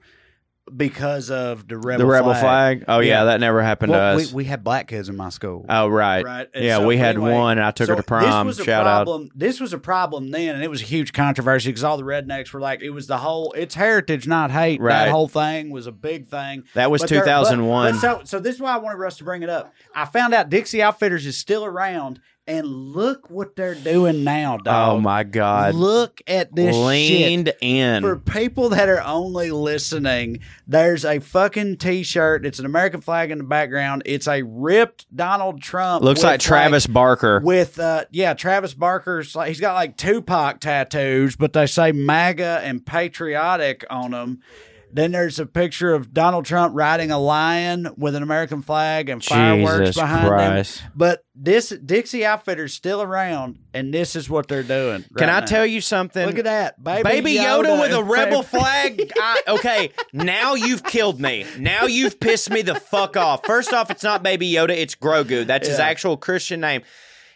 because 0.76 1.30
of 1.30 1.68
the 1.68 1.78
rebel 1.78 2.00
the 2.00 2.12
rebel 2.12 2.34
flag. 2.34 2.86
Oh 2.88 3.00
yeah, 3.00 3.26
that 3.26 3.40
never 3.40 3.62
happened 3.62 3.92
Well, 3.92 4.18
to 4.18 4.24
us. 4.24 4.34
we 4.34 4.46
had 4.46 4.64
black 4.64 4.88
kids 4.88 5.10
in 5.10 5.16
my 5.16 5.30
school. 5.30 5.64
oh 5.70 5.88
right, 5.88 6.26
Right. 6.26 6.50
And 6.54 6.66
yeah, 6.66 6.78
so 6.78 6.88
we 6.88 6.98
had 6.98 7.16
anyway, 7.16 7.34
one, 7.34 7.58
and 7.60 7.66
I 7.66 7.72
took 7.72 7.88
her 7.88 7.94
so 7.94 7.98
to 8.02 8.04
prom. 8.04 8.48
This 8.48 8.58
was 8.58 8.60
a 8.62 8.70
Shout 8.72 8.88
out. 8.88 9.06
problem. 9.06 9.30
This 9.36 9.60
was 9.60 9.74
a 9.74 9.78
problem 9.78 10.32
then, 10.32 10.56
and 10.56 10.64
it 10.64 10.70
was 10.70 10.82
a 10.82 10.86
huge 10.86 11.14
controversy 11.14 11.70
because 11.70 11.84
all 11.84 11.98
the 11.98 12.04
rednecks 12.04 12.52
were 12.52 12.60
like, 12.60 12.82
it 12.82 12.90
was 12.90 13.06
the 13.06 13.18
whole. 13.18 13.54
It's 13.56 13.76
heritage, 13.76 14.28
not 14.28 14.50
hate. 14.50 14.82
Right. 14.82 15.06
That 15.06 15.10
whole 15.10 15.28
thing 15.28 15.70
was 15.70 15.86
a 15.86 15.92
big 15.92 16.28
thing. 16.28 16.64
That 16.74 16.90
was 16.90 17.02
But 17.02 17.10
there- 17.12 17.20
but- 17.20 17.26
2001. 17.26 17.92
but 17.94 18.00
so, 18.02 18.22
so 18.24 18.40
this 18.40 18.56
is 18.56 18.62
why 18.62 18.74
I 18.74 18.78
wanted 18.78 18.98
Russ 18.98 19.18
to 19.18 19.24
bring 19.24 19.44
it 19.44 19.50
up. 19.50 19.72
I 19.94 20.06
found 20.06 20.34
out 20.34 20.50
Dixie 20.50 20.82
Outfitters 20.82 21.26
is 21.28 21.38
still 21.38 21.64
around, 21.64 22.20
and 22.48 22.68
look 22.68 23.30
what 23.30 23.56
they're 23.56 23.74
doing 23.76 24.24
now, 24.24 24.58
dog. 24.58 24.98
oh 24.98 25.00
my 25.02 25.24
god, 25.24 25.74
Look 25.76 26.22
at 26.28 26.54
this 26.56 26.76
shit. 26.76 27.58
in. 27.62 28.02
For 28.04 28.18
people 28.18 28.70
that 28.70 28.88
are 28.88 29.02
only 29.02 29.50
listening, 29.52 30.40
there's 30.68 31.06
a 31.06 31.20
fucking 31.20 31.78
t-shirt. 31.78 32.46
It's 32.46 32.60
an 32.60 32.66
American 32.66 33.02
flag 33.02 33.32
in 33.32 33.40
the 33.40 33.44
background. 33.44 34.04
It's 34.06 34.28
a 34.28 34.44
ripped 34.44 35.06
Donald 35.16 35.62
Trump. 35.62 36.04
Looks 36.04 36.22
like 36.24 36.40
Travis 36.40 36.86
Barker. 36.88 37.40
with 37.44 37.80
uh 37.80 38.06
yeah, 38.12 38.34
Travis 38.36 38.74
Barker's 38.74 39.36
like 39.36 39.48
he's 39.48 39.60
got 39.60 39.74
like 39.74 39.98
Tupac 39.98 40.60
tattoos, 40.60 41.36
but 41.36 41.54
they 41.54 41.66
say 41.66 41.92
MAGA 41.92 42.62
and 42.64 42.86
patriotic 42.86 43.86
on 43.90 44.12
them. 44.12 44.42
Then 44.96 45.12
there's 45.12 45.40
a 45.40 45.46
picture 45.46 45.94
of 45.94 46.14
Donald 46.14 46.46
Trump 46.46 46.74
riding 46.74 47.12
a 47.12 47.20
lion 47.20 47.90
with 47.98 48.16
an 48.16 48.24
American 48.24 48.62
flag 48.62 49.10
and 49.10 49.22
fireworks 49.22 49.80
Jesus 49.80 49.98
behind 49.98 50.28
Christ. 50.30 50.80
him. 50.80 50.92
But 50.96 51.26
this 51.36 51.68
Dixie 51.68 52.24
Outfitter's 52.24 52.74
still 52.74 53.02
around, 53.02 53.60
and 53.74 53.94
this 53.94 54.16
is 54.16 54.30
what 54.30 54.48
they're 54.48 54.64
doing. 54.64 55.04
Can 55.18 55.30
I 55.30 55.42
now. 55.42 55.46
tell 55.46 55.66
you 55.66 55.82
something? 55.82 56.26
Look 56.26 56.38
at 56.38 56.46
that, 56.46 56.82
baby, 56.82 57.04
Baby 57.04 57.36
Yoda, 57.36 57.78
with 57.82 57.92
a 57.92 58.02
rebel 58.06 58.42
flag. 58.42 59.12
I, 59.20 59.42
okay, 59.50 59.92
now 60.14 60.54
you've 60.54 60.86
killed 60.86 61.20
me. 61.20 61.46
Now 61.60 61.88
you've 61.88 62.18
pissed 62.18 62.50
me 62.50 62.62
the 62.62 62.76
fuck 62.76 63.18
off. 63.18 63.46
First 63.46 63.74
off, 63.74 63.92
it's 63.92 64.04
not 64.04 64.24
Baby 64.24 64.50
Yoda, 64.50 64.70
it's 64.70 64.96
Grogu. 64.96 65.46
That's 65.46 65.68
his 65.68 65.78
actual 65.78 66.16
Christian 66.16 66.62
name. 66.62 66.84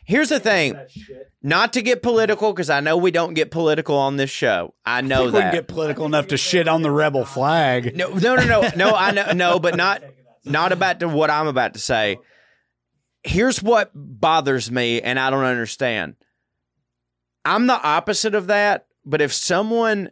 Here's 0.09 0.29
the 0.29 0.39
thing. 0.39 0.75
Not 1.43 1.73
to 1.73 1.83
get 1.83 2.01
political, 2.01 2.51
because 2.51 2.71
I 2.71 2.79
know 2.79 2.97
we 2.97 3.11
don't 3.11 3.35
get 3.35 3.51
political 3.51 3.95
on 3.95 4.17
this 4.17 4.31
show. 4.31 4.73
I 4.83 5.01
know 5.01 5.25
We 5.25 5.31
wouldn't 5.31 5.51
that. 5.51 5.53
get 5.53 5.67
political 5.67 6.07
enough 6.07 6.27
to 6.29 6.37
shit 6.37 6.67
on 6.67 6.81
the 6.81 6.89
rebel 6.89 7.25
flag. 7.25 7.95
no, 7.95 8.09
no, 8.09 8.33
no, 8.33 8.43
no, 8.45 8.69
no. 8.75 8.89
I 8.95 9.11
know, 9.11 9.31
no, 9.33 9.59
but 9.61 9.75
not, 9.75 10.01
not 10.43 10.71
about 10.71 10.99
to 11.01 11.07
what 11.07 11.29
I'm 11.29 11.45
about 11.45 11.75
to 11.75 11.79
say. 11.79 12.17
Here's 13.21 13.61
what 13.61 13.91
bothers 13.93 14.71
me, 14.71 14.99
and 14.99 15.19
I 15.19 15.29
don't 15.29 15.43
understand. 15.43 16.15
I'm 17.45 17.67
the 17.67 17.79
opposite 17.79 18.33
of 18.33 18.47
that, 18.47 18.87
but 19.05 19.21
if 19.21 19.31
someone 19.31 20.09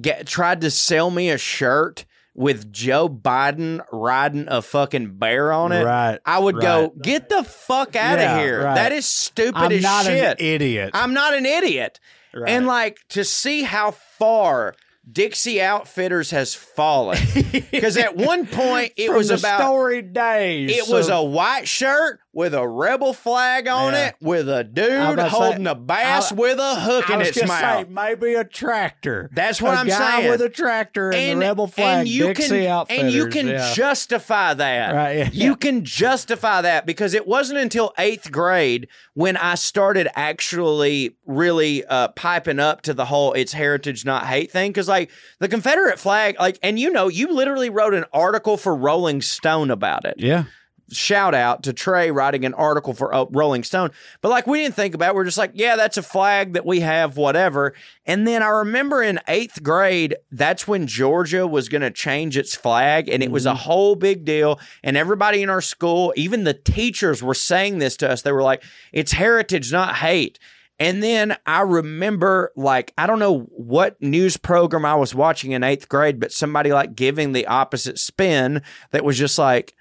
get, 0.00 0.26
tried 0.26 0.62
to 0.62 0.70
sell 0.70 1.10
me 1.10 1.28
a 1.28 1.36
shirt 1.36 2.06
with 2.38 2.72
Joe 2.72 3.08
Biden 3.08 3.80
riding 3.90 4.46
a 4.48 4.62
fucking 4.62 5.18
bear 5.18 5.50
on 5.52 5.72
it, 5.72 5.82
Right, 5.84 6.18
I 6.24 6.38
would 6.38 6.60
go, 6.60 6.94
get 7.02 7.28
the 7.28 7.42
fuck 7.42 7.96
out 7.96 8.20
Yeah, 8.20 8.36
of 8.36 8.40
here. 8.42 8.62
right. 8.62 8.74
That 8.76 8.92
is 8.92 9.06
stupid 9.06 9.56
I'm 9.58 9.72
as 9.72 9.82
not 9.82 10.04
shit. 10.06 10.24
an 10.40 10.46
idiot. 10.46 10.90
I'm 10.94 11.12
not 11.14 11.34
an 11.34 11.44
idiot. 11.44 11.98
Right. 12.32 12.48
And 12.50 12.66
like 12.66 12.98
to 13.10 13.24
see 13.24 13.62
how 13.64 13.90
far 13.90 14.74
Dixie 15.10 15.60
Outfitters 15.60 16.30
has 16.30 16.54
fallen. 16.54 17.18
Because 17.70 17.96
at 17.96 18.16
one 18.16 18.46
point 18.46 18.92
it 18.96 19.10
was 19.12 19.30
about 19.30 19.60
storied 19.60 20.12
days. 20.12 20.70
it 20.70 20.88
was 20.92 21.08
a 21.08 21.22
white 21.22 21.66
shirt 21.66 22.20
with 22.38 22.54
a 22.54 22.66
rebel 22.68 23.12
flag 23.12 23.66
on 23.66 23.92
Yeah. 23.94 24.06
it, 24.06 24.14
with 24.20 24.48
a 24.48 24.62
dude 24.62 25.18
holding 25.18 25.64
say- 25.64 25.70
a 25.72 25.74
bass 25.74 26.30
I- 26.30 26.34
with 26.36 26.58
a 26.60 26.74
hook 26.76 27.10
I 27.10 27.14
in 27.14 27.18
was 27.18 27.28
its 27.36 27.48
mouth. 27.48 27.86
say 27.86 27.86
maybe 27.90 28.34
a 28.34 28.44
tractor. 28.44 29.28
That's 29.32 29.60
what 29.60 29.76
I'm 29.76 29.90
saying. 29.90 30.30
with 30.30 30.40
a 30.40 30.48
tractor 30.48 31.12
and, 31.12 31.42
the 31.42 31.46
rebel 31.46 31.66
flag. 31.66 32.00
and 32.00 32.08
you 32.08 32.28
Dixie 32.28 32.66
can, 32.66 32.86
and 32.90 33.10
you 33.10 33.26
can 33.26 33.48
yeah. 33.48 33.72
justify 33.74 34.54
that. 34.54 34.94
Right, 34.94 35.12
yeah. 35.18 35.28
You 35.32 35.56
can 35.56 35.84
justify 35.84 36.60
that 36.62 36.86
because 36.86 37.12
it 37.12 37.26
wasn't 37.26 37.58
until 37.58 37.92
eighth 37.98 38.30
grade 38.30 38.86
when 39.14 39.36
I 39.36 39.56
started 39.56 40.06
actually 40.14 41.16
really 41.26 41.84
uh, 41.86 42.08
piping 42.08 42.60
up 42.60 42.82
to 42.82 42.94
the 42.94 43.06
whole 43.06 43.32
"it's 43.32 43.52
heritage, 43.52 44.04
not 44.04 44.26
hate" 44.26 44.52
thing. 44.52 44.70
Because 44.70 44.86
like 44.88 45.10
the 45.40 45.48
Confederate 45.48 45.98
flag, 45.98 46.36
like, 46.38 46.60
and 46.62 46.78
you 46.78 46.90
know, 46.90 47.08
you 47.08 47.32
literally 47.32 47.68
wrote 47.68 47.94
an 47.94 48.04
article 48.12 48.56
for 48.56 48.76
Rolling 48.76 49.22
Stone 49.22 49.72
about 49.72 50.04
it. 50.04 50.14
yeah. 50.18 50.44
Shout 50.90 51.34
out 51.34 51.64
to 51.64 51.72
Trae 51.72 52.14
writing 52.14 52.44
an 52.44 52.54
article 52.54 52.94
for 52.94 53.14
uh, 53.14 53.26
Rolling 53.30 53.62
Stone. 53.62 53.90
But 54.22 54.30
like 54.30 54.46
we 54.46 54.62
didn't 54.62 54.74
think 54.74 54.94
about 54.94 55.10
it. 55.10 55.14
We're 55.14 55.24
just 55.24 55.38
like, 55.38 55.52
yeah, 55.54 55.76
that's 55.76 55.96
a 55.96 56.02
flag 56.02 56.54
that 56.54 56.64
we 56.64 56.80
have, 56.80 57.16
whatever. 57.16 57.74
And 58.06 58.26
then 58.26 58.42
I 58.42 58.48
remember 58.48 59.02
in 59.02 59.20
eighth 59.28 59.62
grade, 59.62 60.16
that's 60.32 60.66
when 60.66 60.86
Georgia 60.86 61.46
was 61.46 61.68
going 61.68 61.82
to 61.82 61.90
change 61.90 62.36
its 62.36 62.54
flag. 62.54 63.08
And 63.08 63.22
it 63.22 63.30
was 63.30 63.44
a 63.44 63.54
whole 63.54 63.96
big 63.96 64.24
deal. 64.24 64.58
And 64.82 64.96
everybody 64.96 65.42
in 65.42 65.50
our 65.50 65.60
school, 65.60 66.14
even 66.16 66.44
the 66.44 66.54
teachers 66.54 67.22
were 67.22 67.34
saying 67.34 67.78
this 67.78 67.96
to 67.98 68.10
us. 68.10 68.22
They 68.22 68.32
were 68.32 68.42
like, 68.42 68.62
it's 68.92 69.12
heritage, 69.12 69.70
not 69.70 69.96
hate. 69.96 70.38
And 70.80 71.02
then 71.02 71.36
I 71.44 71.62
remember, 71.62 72.52
like, 72.54 72.94
I 72.96 73.08
don't 73.08 73.18
know 73.18 73.40
what 73.50 74.00
news 74.00 74.36
program 74.36 74.84
I 74.84 74.94
was 74.94 75.14
watching 75.14 75.50
in 75.50 75.64
eighth 75.64 75.88
grade, 75.88 76.20
but 76.20 76.32
somebody 76.32 76.72
like 76.72 76.94
giving 76.94 77.32
the 77.32 77.48
opposite 77.48 77.98
spin 77.98 78.62
that 78.92 79.04
was 79.04 79.18
just 79.18 79.38
like, 79.38 79.74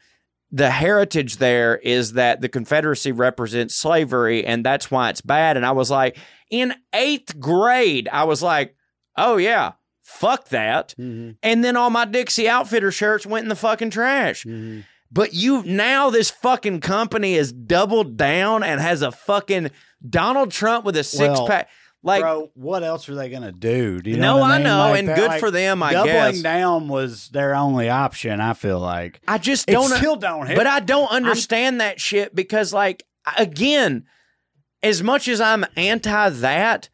the 0.51 0.69
heritage 0.69 1.37
there 1.37 1.77
is 1.77 2.13
that 2.13 2.41
the 2.41 2.49
Confederacy 2.49 3.11
represents 3.11 3.75
slavery 3.75 4.45
and 4.45 4.65
that's 4.65 4.89
why 4.89 5.09
it's 5.09 5.21
bad. 5.21 5.57
And 5.57 5.65
I 5.65 5.71
was 5.71 5.91
like, 5.91 6.17
in 6.49 6.73
eighth 6.93 7.39
grade, 7.39 8.07
I 8.11 8.23
was 8.23 8.41
like, 8.41 8.75
oh 9.17 9.37
yeah, 9.37 9.73
fuck 10.03 10.49
that. 10.49 10.95
Mm-hmm. 10.97 11.31
And 11.43 11.63
then 11.63 11.75
all 11.75 11.89
my 11.89 12.05
Dixie 12.05 12.47
Outfitter 12.47 12.91
shirts 12.91 13.25
went 13.25 13.43
in 13.43 13.49
the 13.49 13.55
fucking 13.55 13.89
trash. 13.89 14.43
Mm-hmm. 14.43 14.81
But 15.11 15.33
you 15.33 15.63
now 15.63 16.09
this 16.09 16.29
fucking 16.29 16.81
company 16.81 17.35
is 17.35 17.51
doubled 17.51 18.17
down 18.17 18.63
and 18.63 18.79
has 18.79 19.01
a 19.01 19.11
fucking 19.11 19.71
Donald 20.07 20.51
Trump 20.51 20.85
with 20.85 20.97
a 20.97 21.03
six 21.03 21.39
Well, 21.39 21.47
pack. 21.47 21.69
Like 22.07 22.21
Bro, 22.21 22.51
what 22.55 22.83
else 22.83 23.07
are 23.09 23.15
they 23.15 23.29
gonna 23.29 23.51
do? 23.51 23.99
Do 24.01 24.09
you 24.09 24.17
No, 24.17 24.35
know 24.35 24.37
what 24.37 24.51
I 24.51 24.57
mean? 24.57 24.63
know, 24.63 24.77
Like, 24.79 24.99
and 24.99 25.07
that- 25.09 25.17
good 25.17 25.27
like, 25.27 25.39
for 25.39 25.51
them, 25.51 25.83
I 25.83 25.91
doubling 25.93 26.13
guess. 26.13 26.41
down 26.41 26.87
was 26.87 27.27
their 27.29 27.53
only 27.53 27.89
option. 27.89 28.39
I 28.41 28.53
feel 28.53 28.79
like 28.79 29.19
I 29.27 29.37
just 29.37 29.67
don't 29.67 29.89
still 29.91 30.15
don't 30.15 30.47
hit. 30.47 30.55
But 30.57 30.67
I 30.67 30.79
don't 30.79 31.11
understand 31.11 31.81
that 31.81 31.99
shit 31.99 32.33
because, 32.33 32.71
like, 32.73 33.03
again, 33.37 34.05
as 34.81 35.03
much 35.03 35.27
as 35.27 35.41
I'm 35.41 35.65
anti 35.75 36.29
that, 36.29 36.89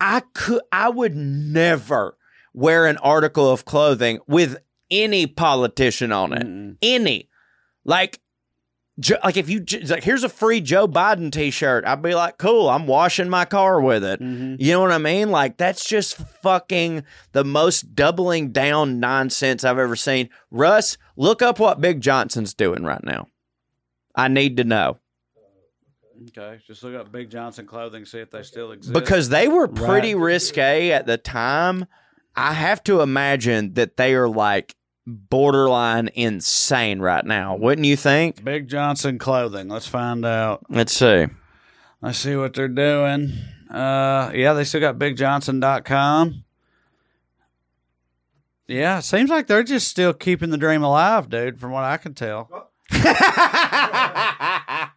I 0.00 0.22
could, 0.34 0.62
I 0.72 0.88
would 0.88 1.14
never 1.14 2.16
wear 2.54 2.86
an 2.86 2.96
article 2.98 3.50
of 3.50 3.64
clothing 3.64 4.20
with 4.26 4.56
any 4.90 5.26
politician 5.26 6.10
on 6.12 6.32
it. 6.32 6.46
Mm-mm. 6.46 6.76
Any, 6.82 7.28
like, 7.84 8.18
like 9.24 9.36
if 9.36 9.48
you 9.48 9.60
j- 9.60 9.80
like, 9.84 10.02
here's 10.04 10.24
a 10.24 10.28
free 10.28 10.60
Joe 10.60 10.86
Biden 10.88 11.30
T-shirt, 11.32 11.84
I'd 11.84 12.02
be 12.02 12.14
like, 12.14 12.38
cool, 12.38 12.68
I'm 12.68 12.86
washing 12.86 13.28
my 13.28 13.44
car 13.44 13.80
with 13.80 14.04
it. 14.04 14.20
Mhm. 14.20 14.56
You 14.60 14.72
know 14.72 14.80
what 14.80 14.92
I 14.92 14.98
mean? 14.98 15.30
Like 15.30 15.56
that's 15.56 15.84
just 15.88 16.16
fucking 16.42 17.04
the 17.32 17.44
most 17.44 17.94
doubling 17.94 18.52
down 18.52 19.00
nonsense 19.00 19.64
I've 19.64 19.78
ever 19.78 19.96
seen. 19.96 20.28
Russ, 20.50 20.98
look 21.16 21.40
up 21.42 21.58
what 21.58 21.80
Big 21.80 22.00
Johnson's 22.00 22.54
doing 22.54 22.82
right 22.84 23.02
now. 23.04 23.28
I 24.14 24.28
need 24.28 24.56
to 24.58 24.64
know 24.64 24.98
Okay, 26.36 26.60
just 26.66 26.82
look 26.84 26.94
up 26.94 27.10
Big 27.10 27.30
Johnson 27.30 27.64
clothing, 27.66 28.04
see 28.04 28.18
if 28.18 28.30
they 28.30 28.42
still 28.42 28.72
exist. 28.72 28.92
because 28.92 29.30
they 29.30 29.48
were 29.48 29.66
pretty 29.66 30.14
Right. 30.14 30.22
risque 30.24 30.90
at 30.90 31.06
the 31.06 31.16
time. 31.16 31.86
I 32.36 32.52
have 32.52 32.84
to 32.84 33.00
imagine 33.00 33.72
that 33.74 33.96
they 33.96 34.14
are 34.14 34.28
like 34.28 34.76
borderline 35.06 36.08
insane 36.14 37.00
right 37.00 37.24
now. 37.24 37.56
Wouldn't 37.56 37.86
you 37.86 37.96
think? 37.96 38.44
Big 38.44 38.68
Johnson 38.68 39.18
clothing. 39.18 39.68
Let's 39.68 39.86
find 39.86 40.24
out. 40.24 40.64
Let's 40.68 40.92
see. 40.92 41.26
Let's 42.02 42.18
see 42.18 42.36
what 42.36 42.54
they're 42.54 42.68
doing. 42.68 43.32
Uh, 43.70 44.30
yeah, 44.34 44.52
they 44.52 44.64
still 44.64 44.80
got 44.80 44.98
BigJohnson.com. 44.98 46.44
Yeah, 48.68 48.98
it 48.98 49.02
seems 49.02 49.30
like 49.30 49.46
they're 49.48 49.64
just 49.64 49.88
still 49.88 50.12
keeping 50.12 50.50
the 50.50 50.58
dream 50.58 50.82
alive, 50.82 51.28
dude. 51.28 51.60
From 51.60 51.72
what 51.72 51.84
I 51.84 51.96
can 51.96 52.14
tell. 52.14 52.70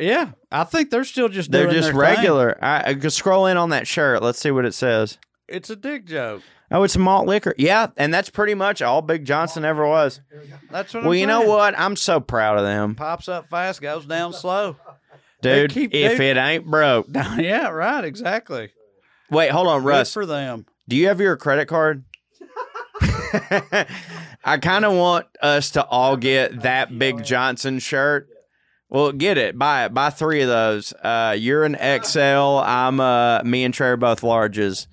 Yeah, 0.00 0.32
I 0.50 0.64
think 0.64 0.90
they're 0.90 1.04
still 1.04 1.28
just 1.28 1.52
They're 1.52 1.70
just 1.70 1.92
their 1.92 1.92
thing. 1.92 2.00
regular. 2.00 2.58
I, 2.62 2.90
I 2.90 2.98
scroll 3.08 3.46
in 3.46 3.56
on 3.56 3.70
that 3.70 3.86
shirt. 3.86 4.22
Let's 4.22 4.40
see 4.40 4.50
what 4.50 4.64
it 4.64 4.74
says. 4.74 5.18
It's 5.46 5.70
a 5.70 5.76
dick 5.76 6.04
joke. 6.04 6.42
Oh, 6.70 6.82
it's 6.82 6.96
malt 6.96 7.26
liquor. 7.26 7.54
Yeah, 7.58 7.88
and 7.96 8.12
that's 8.12 8.30
pretty 8.30 8.54
much 8.54 8.82
all 8.82 9.02
Big 9.02 9.24
Johnson 9.24 9.64
ever 9.64 9.86
was. 9.86 10.20
That's 10.70 10.92
what. 10.94 11.02
Well, 11.04 11.12
I'm 11.12 11.18
you 11.18 11.26
know 11.26 11.40
saying. 11.40 11.50
what? 11.50 11.78
I'm 11.78 11.94
so 11.96 12.20
proud 12.20 12.56
of 12.58 12.64
them, 12.64 12.94
Pops 12.94 13.28
up 13.28 13.48
fast, 13.50 13.80
goes 13.82 14.06
down 14.06 14.32
slow. 14.32 14.76
They 15.42 15.62
dude. 15.62 15.70
keep- 15.72 15.94
if 15.94 16.18
they- 16.18 16.30
it 16.30 16.36
ain't 16.36 16.66
broke, 16.66 17.06
yeah, 17.38 17.68
right. 17.68 18.04
Exactly. 18.04 18.70
wait, 19.30 19.50
hold 19.50 19.66
on, 19.68 19.82
Good 19.82 19.88
Russ. 19.88 20.12
for 20.14 20.24
them. 20.26 20.64
Do 20.88 20.96
you 20.96 21.08
have 21.08 21.20
your 21.20 21.36
credit 21.36 21.66
card? 21.68 22.04
I 24.46 24.58
kind 24.60 24.84
of 24.84 24.94
want 24.94 25.26
us 25.40 25.70
to 25.72 25.84
all 25.84 26.16
get 26.16 26.62
that 26.62 26.96
Big 26.98 27.24
Johnson 27.24 27.78
shirt. 27.78 28.28
Well, 28.88 29.12
get 29.12 29.38
it. 29.38 29.58
Buy 29.58 29.86
it. 29.86 29.94
Buy 29.94 30.10
three 30.10 30.42
of 30.42 30.48
those. 30.48 30.92
Uh, 30.92 31.34
you're 31.38 31.64
an 31.64 31.76
XL. 32.04 32.18
I'm 32.62 33.00
uh, 33.00 33.42
me 33.42 33.64
and 33.64 33.74
Trae 33.74 33.86
are 33.92 33.96
both 33.96 34.20
larges. 34.20 34.86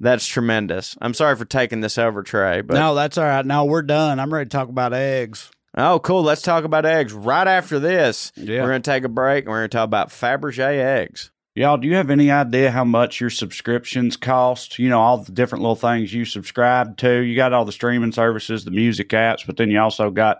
That's 0.00 0.26
tremendous. 0.26 0.96
I'm 1.00 1.14
sorry 1.14 1.36
for 1.36 1.44
taking 1.44 1.80
this 1.80 1.98
over, 1.98 2.22
Trae. 2.22 2.66
But 2.66 2.74
no, 2.74 2.94
that's 2.94 3.18
all 3.18 3.24
right. 3.24 3.44
No, 3.44 3.66
we're 3.66 3.82
done. 3.82 4.18
I'm 4.18 4.32
ready 4.32 4.48
to 4.48 4.56
talk 4.56 4.68
about 4.68 4.94
eggs. 4.94 5.50
oh, 5.76 6.00
cool. 6.00 6.22
Let's 6.22 6.42
talk 6.42 6.64
about 6.64 6.86
eggs 6.86 7.12
right 7.12 7.46
after 7.46 7.78
this. 7.78 8.32
Yeah. 8.34 8.62
We're 8.62 8.68
gonna 8.68 8.80
take 8.80 9.04
a 9.04 9.08
break 9.08 9.44
and 9.44 9.50
we're 9.52 9.58
gonna 9.58 9.68
talk 9.68 9.84
about 9.84 10.08
Fabergé 10.08 10.78
eggs. 10.78 11.30
Y'all, 11.56 11.76
do 11.76 11.88
you 11.88 11.96
have 11.96 12.10
any 12.10 12.30
idea 12.30 12.70
how 12.70 12.84
much 12.84 13.20
your 13.20 13.28
subscriptions 13.28 14.16
cost? 14.16 14.78
You 14.78 14.88
know, 14.88 15.00
all 15.00 15.18
the 15.18 15.32
different 15.32 15.62
little 15.62 15.74
things 15.76 16.14
you 16.14 16.24
subscribe 16.24 16.96
to. 16.98 17.20
You 17.20 17.34
got 17.34 17.52
all 17.52 17.64
the 17.64 17.72
streaming 17.72 18.12
services, 18.12 18.64
the 18.64 18.70
music 18.70 19.08
apps, 19.08 19.44
but 19.44 19.56
then 19.56 19.68
you 19.68 19.80
also 19.80 20.10
got 20.10 20.38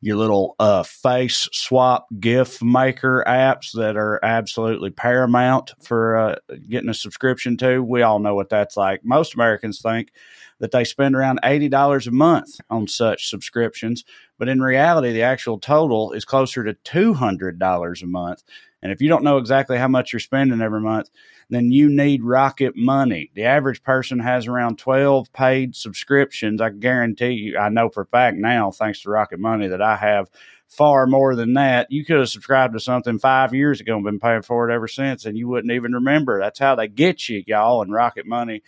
your 0.00 0.16
little 0.16 0.54
uh, 0.58 0.82
face 0.82 1.48
swap 1.52 2.06
GIF 2.20 2.62
maker 2.62 3.24
apps 3.26 3.72
that 3.72 3.96
are 3.96 4.24
absolutely 4.24 4.90
paramount 4.90 5.72
for 5.82 6.16
uh, 6.16 6.36
getting 6.68 6.88
a 6.88 6.94
subscription 6.94 7.56
to. 7.58 7.82
We 7.82 8.02
all 8.02 8.18
know 8.18 8.34
what 8.34 8.48
that's 8.48 8.76
like. 8.76 9.04
Most 9.04 9.34
Americans 9.34 9.80
think 9.80 10.12
that 10.60 10.72
they 10.72 10.84
spend 10.84 11.14
around 11.14 11.40
$80 11.42 12.06
a 12.06 12.10
month 12.10 12.60
on 12.68 12.88
such 12.88 13.28
subscriptions, 13.28 14.04
but 14.38 14.48
in 14.48 14.60
reality, 14.60 15.12
the 15.12 15.22
actual 15.22 15.58
total 15.58 16.12
is 16.12 16.24
closer 16.24 16.64
to 16.64 16.74
$200 16.74 18.02
a 18.02 18.06
month. 18.06 18.42
And 18.82 18.92
if 18.92 19.00
you 19.00 19.08
don't 19.08 19.24
know 19.24 19.38
exactly 19.38 19.78
how 19.78 19.88
much 19.88 20.12
you're 20.12 20.20
spending 20.20 20.60
every 20.60 20.80
month, 20.80 21.10
then 21.50 21.70
you 21.70 21.88
need 21.88 22.22
Rocket 22.22 22.76
Money. 22.76 23.30
The 23.34 23.44
average 23.44 23.82
person 23.82 24.18
has 24.18 24.46
around 24.46 24.78
12 24.78 25.32
paid 25.32 25.74
subscriptions. 25.74 26.60
I 26.60 26.70
guarantee 26.70 27.30
you, 27.30 27.58
I 27.58 27.70
know 27.70 27.88
for 27.88 28.02
a 28.02 28.06
fact 28.06 28.36
now, 28.36 28.70
thanks 28.70 29.02
to 29.02 29.10
Rocket 29.10 29.40
Money, 29.40 29.68
that 29.68 29.80
I 29.80 29.96
have 29.96 30.30
far 30.68 31.06
more 31.06 31.34
than 31.34 31.54
that. 31.54 31.90
You 31.90 32.04
could 32.04 32.18
have 32.18 32.28
subscribed 32.28 32.74
to 32.74 32.80
something 32.80 33.18
five 33.18 33.54
years 33.54 33.80
ago 33.80 33.96
and 33.96 34.04
been 34.04 34.20
paying 34.20 34.42
for 34.42 34.68
it 34.68 34.74
ever 34.74 34.88
since, 34.88 35.24
and 35.24 35.38
you 35.38 35.48
wouldn't 35.48 35.72
even 35.72 35.92
remember. 35.94 36.38
That's 36.38 36.58
how 36.58 36.74
they 36.74 36.88
get 36.88 37.28
you, 37.28 37.42
y'all. 37.46 37.80
And 37.80 37.92
Rocket 37.92 38.26
Money 38.26 38.62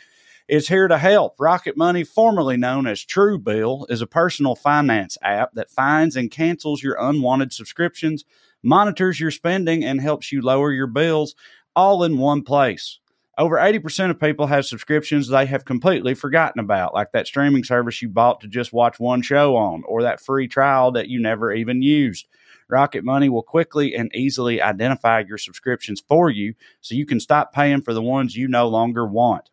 is 0.48 0.66
here 0.68 0.88
to 0.88 0.96
help. 0.96 1.36
Rocket 1.38 1.76
Money, 1.76 2.02
formerly 2.02 2.56
known 2.56 2.86
as 2.86 3.04
Truebill, 3.04 3.90
is 3.90 4.00
a 4.00 4.06
personal 4.06 4.54
finance 4.54 5.18
app 5.22 5.52
that 5.52 5.70
finds 5.70 6.16
and 6.16 6.30
cancels 6.30 6.82
your 6.82 6.96
unwanted 6.98 7.52
subscriptions 7.52 8.24
monitors 8.62 9.18
your 9.18 9.30
spending 9.30 9.84
and 9.84 10.00
helps 10.00 10.32
you 10.32 10.42
lower 10.42 10.72
your 10.72 10.86
bills 10.86 11.34
all 11.76 12.04
in 12.04 12.18
one 12.18 12.42
place. 12.42 12.98
Over 13.38 13.56
80% 13.56 14.10
of 14.10 14.20
people 14.20 14.46
have 14.48 14.66
subscriptions 14.66 15.28
they 15.28 15.46
have 15.46 15.64
completely 15.64 16.14
forgotten 16.14 16.60
about, 16.60 16.92
like 16.92 17.12
that 17.12 17.26
streaming 17.26 17.64
service 17.64 18.02
you 18.02 18.08
bought 18.08 18.40
to 18.40 18.48
just 18.48 18.72
watch 18.72 19.00
one 19.00 19.22
show 19.22 19.56
on, 19.56 19.82
or 19.86 20.02
that 20.02 20.20
free 20.20 20.46
trial 20.46 20.92
that 20.92 21.08
you 21.08 21.20
never 21.20 21.52
even 21.52 21.80
used. 21.80 22.28
Rocket 22.68 23.02
Money 23.02 23.28
will 23.28 23.42
quickly 23.42 23.94
and 23.94 24.14
easily 24.14 24.60
identify 24.60 25.22
your 25.26 25.38
subscriptions 25.38 26.02
for 26.06 26.28
you 26.30 26.54
so 26.80 26.94
you 26.94 27.06
can 27.06 27.18
stop 27.18 27.52
paying 27.52 27.80
for 27.80 27.94
the 27.94 28.02
ones 28.02 28.36
you 28.36 28.46
no 28.46 28.68
longer 28.68 29.06
want. 29.06 29.50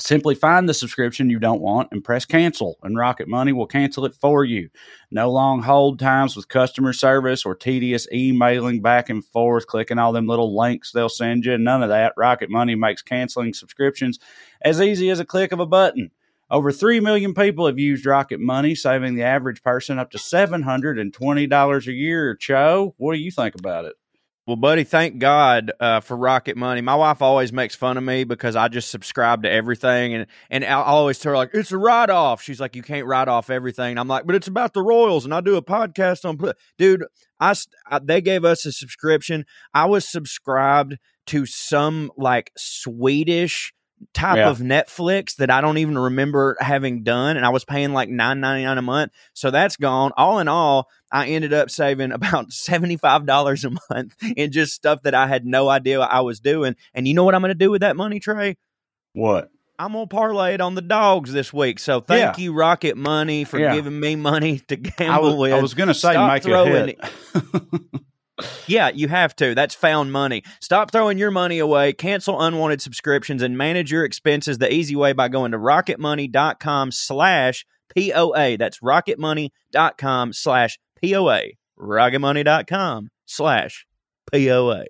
Simply 0.00 0.34
find 0.34 0.66
the 0.66 0.74
subscription 0.74 1.28
you 1.28 1.38
don't 1.38 1.60
want 1.60 1.90
and 1.92 2.02
press 2.02 2.24
cancel, 2.24 2.78
and 2.82 2.96
Rocket 2.96 3.28
Money 3.28 3.52
will 3.52 3.66
cancel 3.66 4.06
it 4.06 4.14
for 4.14 4.44
you. 4.44 4.70
No 5.10 5.30
long 5.30 5.62
hold 5.62 5.98
times 5.98 6.34
with 6.34 6.48
customer 6.48 6.94
service 6.94 7.44
or 7.44 7.54
tedious 7.54 8.08
emailing 8.10 8.80
back 8.80 9.10
and 9.10 9.24
forth, 9.24 9.66
clicking 9.66 9.98
all 9.98 10.12
them 10.12 10.26
little 10.26 10.56
links 10.56 10.90
they'll 10.90 11.10
send 11.10 11.44
you. 11.44 11.58
None 11.58 11.82
of 11.82 11.90
that. 11.90 12.14
Rocket 12.16 12.48
Money 12.48 12.74
makes 12.74 13.02
canceling 13.02 13.52
subscriptions 13.52 14.18
as 14.62 14.80
easy 14.80 15.10
as 15.10 15.20
a 15.20 15.24
click 15.24 15.52
of 15.52 15.60
a 15.60 15.66
button. 15.66 16.10
Over 16.50 16.72
3 16.72 16.98
million 17.00 17.34
people 17.34 17.66
have 17.66 17.78
used 17.78 18.06
Rocket 18.06 18.40
Money, 18.40 18.74
saving 18.74 19.14
the 19.14 19.22
average 19.22 19.62
person 19.62 19.98
up 19.98 20.10
to 20.12 20.18
$720 20.18 21.86
a 21.86 21.92
year. 21.92 22.34
Cho, 22.34 22.94
what 22.96 23.14
do 23.14 23.20
you 23.20 23.30
think 23.30 23.54
about 23.54 23.84
it? 23.84 23.94
Well, 24.46 24.56
buddy, 24.56 24.84
thank 24.84 25.18
God 25.18 25.70
uh, 25.78 26.00
for 26.00 26.16
Rocket 26.16 26.56
Money. 26.56 26.80
My 26.80 26.94
wife 26.94 27.20
always 27.22 27.52
makes 27.52 27.74
fun 27.74 27.96
of 27.96 28.02
me 28.02 28.24
because 28.24 28.56
I 28.56 28.68
just 28.68 28.90
subscribe 28.90 29.42
to 29.42 29.50
everything, 29.50 30.14
and 30.14 30.26
and 30.50 30.64
I 30.64 30.72
always 30.72 31.18
tell 31.18 31.32
her 31.32 31.36
like 31.36 31.50
it's 31.52 31.72
a 31.72 31.78
write 31.78 32.10
off. 32.10 32.42
She's 32.42 32.58
like, 32.58 32.74
you 32.74 32.82
can't 32.82 33.06
write 33.06 33.28
off 33.28 33.50
everything. 33.50 33.98
I'm 33.98 34.08
like, 34.08 34.26
but 34.26 34.34
it's 34.34 34.48
about 34.48 34.72
the 34.72 34.82
Royals, 34.82 35.24
and 35.24 35.34
I 35.34 35.40
do 35.40 35.56
a 35.56 35.62
podcast 35.62 36.24
on. 36.24 36.38
pl-" 36.38 36.54
Dude, 36.78 37.04
I 37.38 37.54
they 38.02 38.20
gave 38.20 38.44
us 38.44 38.64
a 38.64 38.72
subscription. 38.72 39.44
I 39.74 39.86
was 39.86 40.08
subscribed 40.08 40.96
to 41.26 41.46
some 41.46 42.10
like 42.16 42.50
Swedish 42.56 43.72
type 44.14 44.36
Yeah. 44.36 44.48
of 44.50 44.58
Netflix 44.58 45.36
that 45.36 45.50
I 45.50 45.60
don't 45.60 45.78
even 45.78 45.98
remember 45.98 46.56
having 46.60 47.02
done, 47.02 47.36
and 47.36 47.44
I 47.44 47.50
was 47.50 47.64
paying 47.64 47.92
like 47.92 48.08
nine 48.08 48.40
ninety 48.40 48.64
nine 48.64 48.78
a 48.78 48.82
month. 48.82 49.12
So 49.34 49.50
that's 49.50 49.76
gone. 49.76 50.12
All 50.16 50.38
in 50.38 50.48
all, 50.48 50.88
I 51.12 51.28
ended 51.28 51.52
up 51.52 51.70
saving 51.70 52.12
about 52.12 52.52
seventy 52.52 52.96
five 52.96 53.26
dollars 53.26 53.64
a 53.64 53.70
month 53.90 54.16
in 54.36 54.52
just 54.52 54.72
stuff 54.72 55.02
that 55.02 55.14
I 55.14 55.26
had 55.26 55.44
no 55.44 55.68
idea 55.68 56.00
I 56.00 56.20
was 56.20 56.40
doing. 56.40 56.76
And 56.94 57.06
you 57.06 57.14
know 57.14 57.24
what 57.24 57.34
I'm 57.34 57.40
going 57.42 57.50
to 57.50 57.54
do 57.54 57.70
with 57.70 57.82
that 57.82 57.96
money, 57.96 58.20
Trae? 58.20 58.56
What? 59.12 59.50
I'm 59.78 59.94
gonna 59.94 60.06
parlay 60.06 60.52
it 60.52 60.60
on 60.60 60.74
the 60.74 60.82
dogs 60.82 61.32
this 61.32 61.54
week. 61.54 61.78
So 61.78 62.00
thank 62.02 62.36
Yeah. 62.36 62.42
you, 62.44 62.52
Rocket 62.52 62.98
Money, 62.98 63.44
for 63.44 63.58
Yeah. 63.58 63.74
giving 63.74 63.98
me 63.98 64.14
money 64.14 64.58
to 64.68 64.76
gamble 64.76 65.14
I 65.14 65.18
was, 65.18 65.34
with. 65.36 65.52
I 65.54 65.60
was 65.62 65.72
to 65.88 65.94
say 65.94 66.12
Stop 66.12 66.32
make 66.34 66.42
throwing 66.42 66.88
hit. 66.88 67.00
Yeah, 68.66 68.90
you 68.90 69.08
have 69.08 69.34
to. 69.36 69.54
That's 69.54 69.74
found 69.74 70.12
money. 70.12 70.42
Stop 70.60 70.90
throwing 70.90 71.18
your 71.18 71.30
money 71.30 71.58
away, 71.58 71.92
cancel 71.92 72.40
unwanted 72.40 72.80
subscriptions, 72.80 73.42
and 73.42 73.56
manage 73.56 73.90
your 73.90 74.04
expenses 74.04 74.58
the 74.58 74.72
easy 74.72 74.96
way 74.96 75.12
by 75.12 75.28
going 75.28 75.52
to 75.52 75.58
rocketmoney.com 75.58 76.92
slash 76.92 77.64
POA. 77.96 78.56
That's 78.58 78.80
rocketmoney.com 78.80 80.32
slash 80.32 80.78
POA. 81.02 81.40
Rocketmoney.com 81.78 83.08
slash 83.26 83.86
POA. 84.32 84.84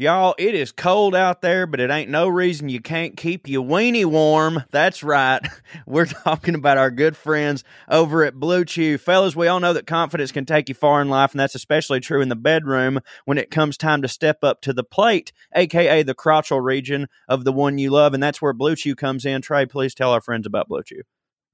Y'all, 0.00 0.36
it 0.38 0.54
is 0.54 0.70
cold 0.70 1.12
out 1.12 1.42
there, 1.42 1.66
but 1.66 1.80
it 1.80 1.90
ain't 1.90 2.08
no 2.08 2.28
reason 2.28 2.68
you 2.68 2.80
can't 2.80 3.16
keep 3.16 3.48
your 3.48 3.64
weenie 3.64 4.04
warm. 4.04 4.62
That's 4.70 5.02
right. 5.02 5.40
We're 5.86 6.06
talking 6.06 6.54
about 6.54 6.78
our 6.78 6.92
good 6.92 7.16
friends 7.16 7.64
over 7.88 8.22
at 8.22 8.38
Blue 8.38 8.64
Chew. 8.64 8.96
Fellas, 8.98 9.34
we 9.34 9.48
all 9.48 9.58
know 9.58 9.72
that 9.72 9.88
confidence 9.88 10.30
can 10.30 10.46
take 10.46 10.68
you 10.68 10.76
far 10.76 11.02
in 11.02 11.08
life, 11.08 11.32
and 11.32 11.40
that's 11.40 11.56
especially 11.56 11.98
true 11.98 12.20
in 12.20 12.28
the 12.28 12.36
bedroom 12.36 13.00
when 13.24 13.38
it 13.38 13.50
comes 13.50 13.76
time 13.76 14.00
to 14.02 14.06
step 14.06 14.44
up 14.44 14.60
to 14.60 14.72
the 14.72 14.84
plate, 14.84 15.32
aka 15.56 16.04
the 16.04 16.14
crotchal 16.14 16.62
region 16.62 17.08
of 17.28 17.42
the 17.42 17.52
one 17.52 17.78
you 17.78 17.90
love. 17.90 18.14
And 18.14 18.22
that's 18.22 18.40
where 18.40 18.52
Blue 18.52 18.76
Chew 18.76 18.94
comes 18.94 19.26
in. 19.26 19.42
Trae, 19.42 19.68
please 19.68 19.96
tell 19.96 20.12
our 20.12 20.20
friends 20.20 20.46
about 20.46 20.68
Blue 20.68 20.84
Chew. 20.84 21.02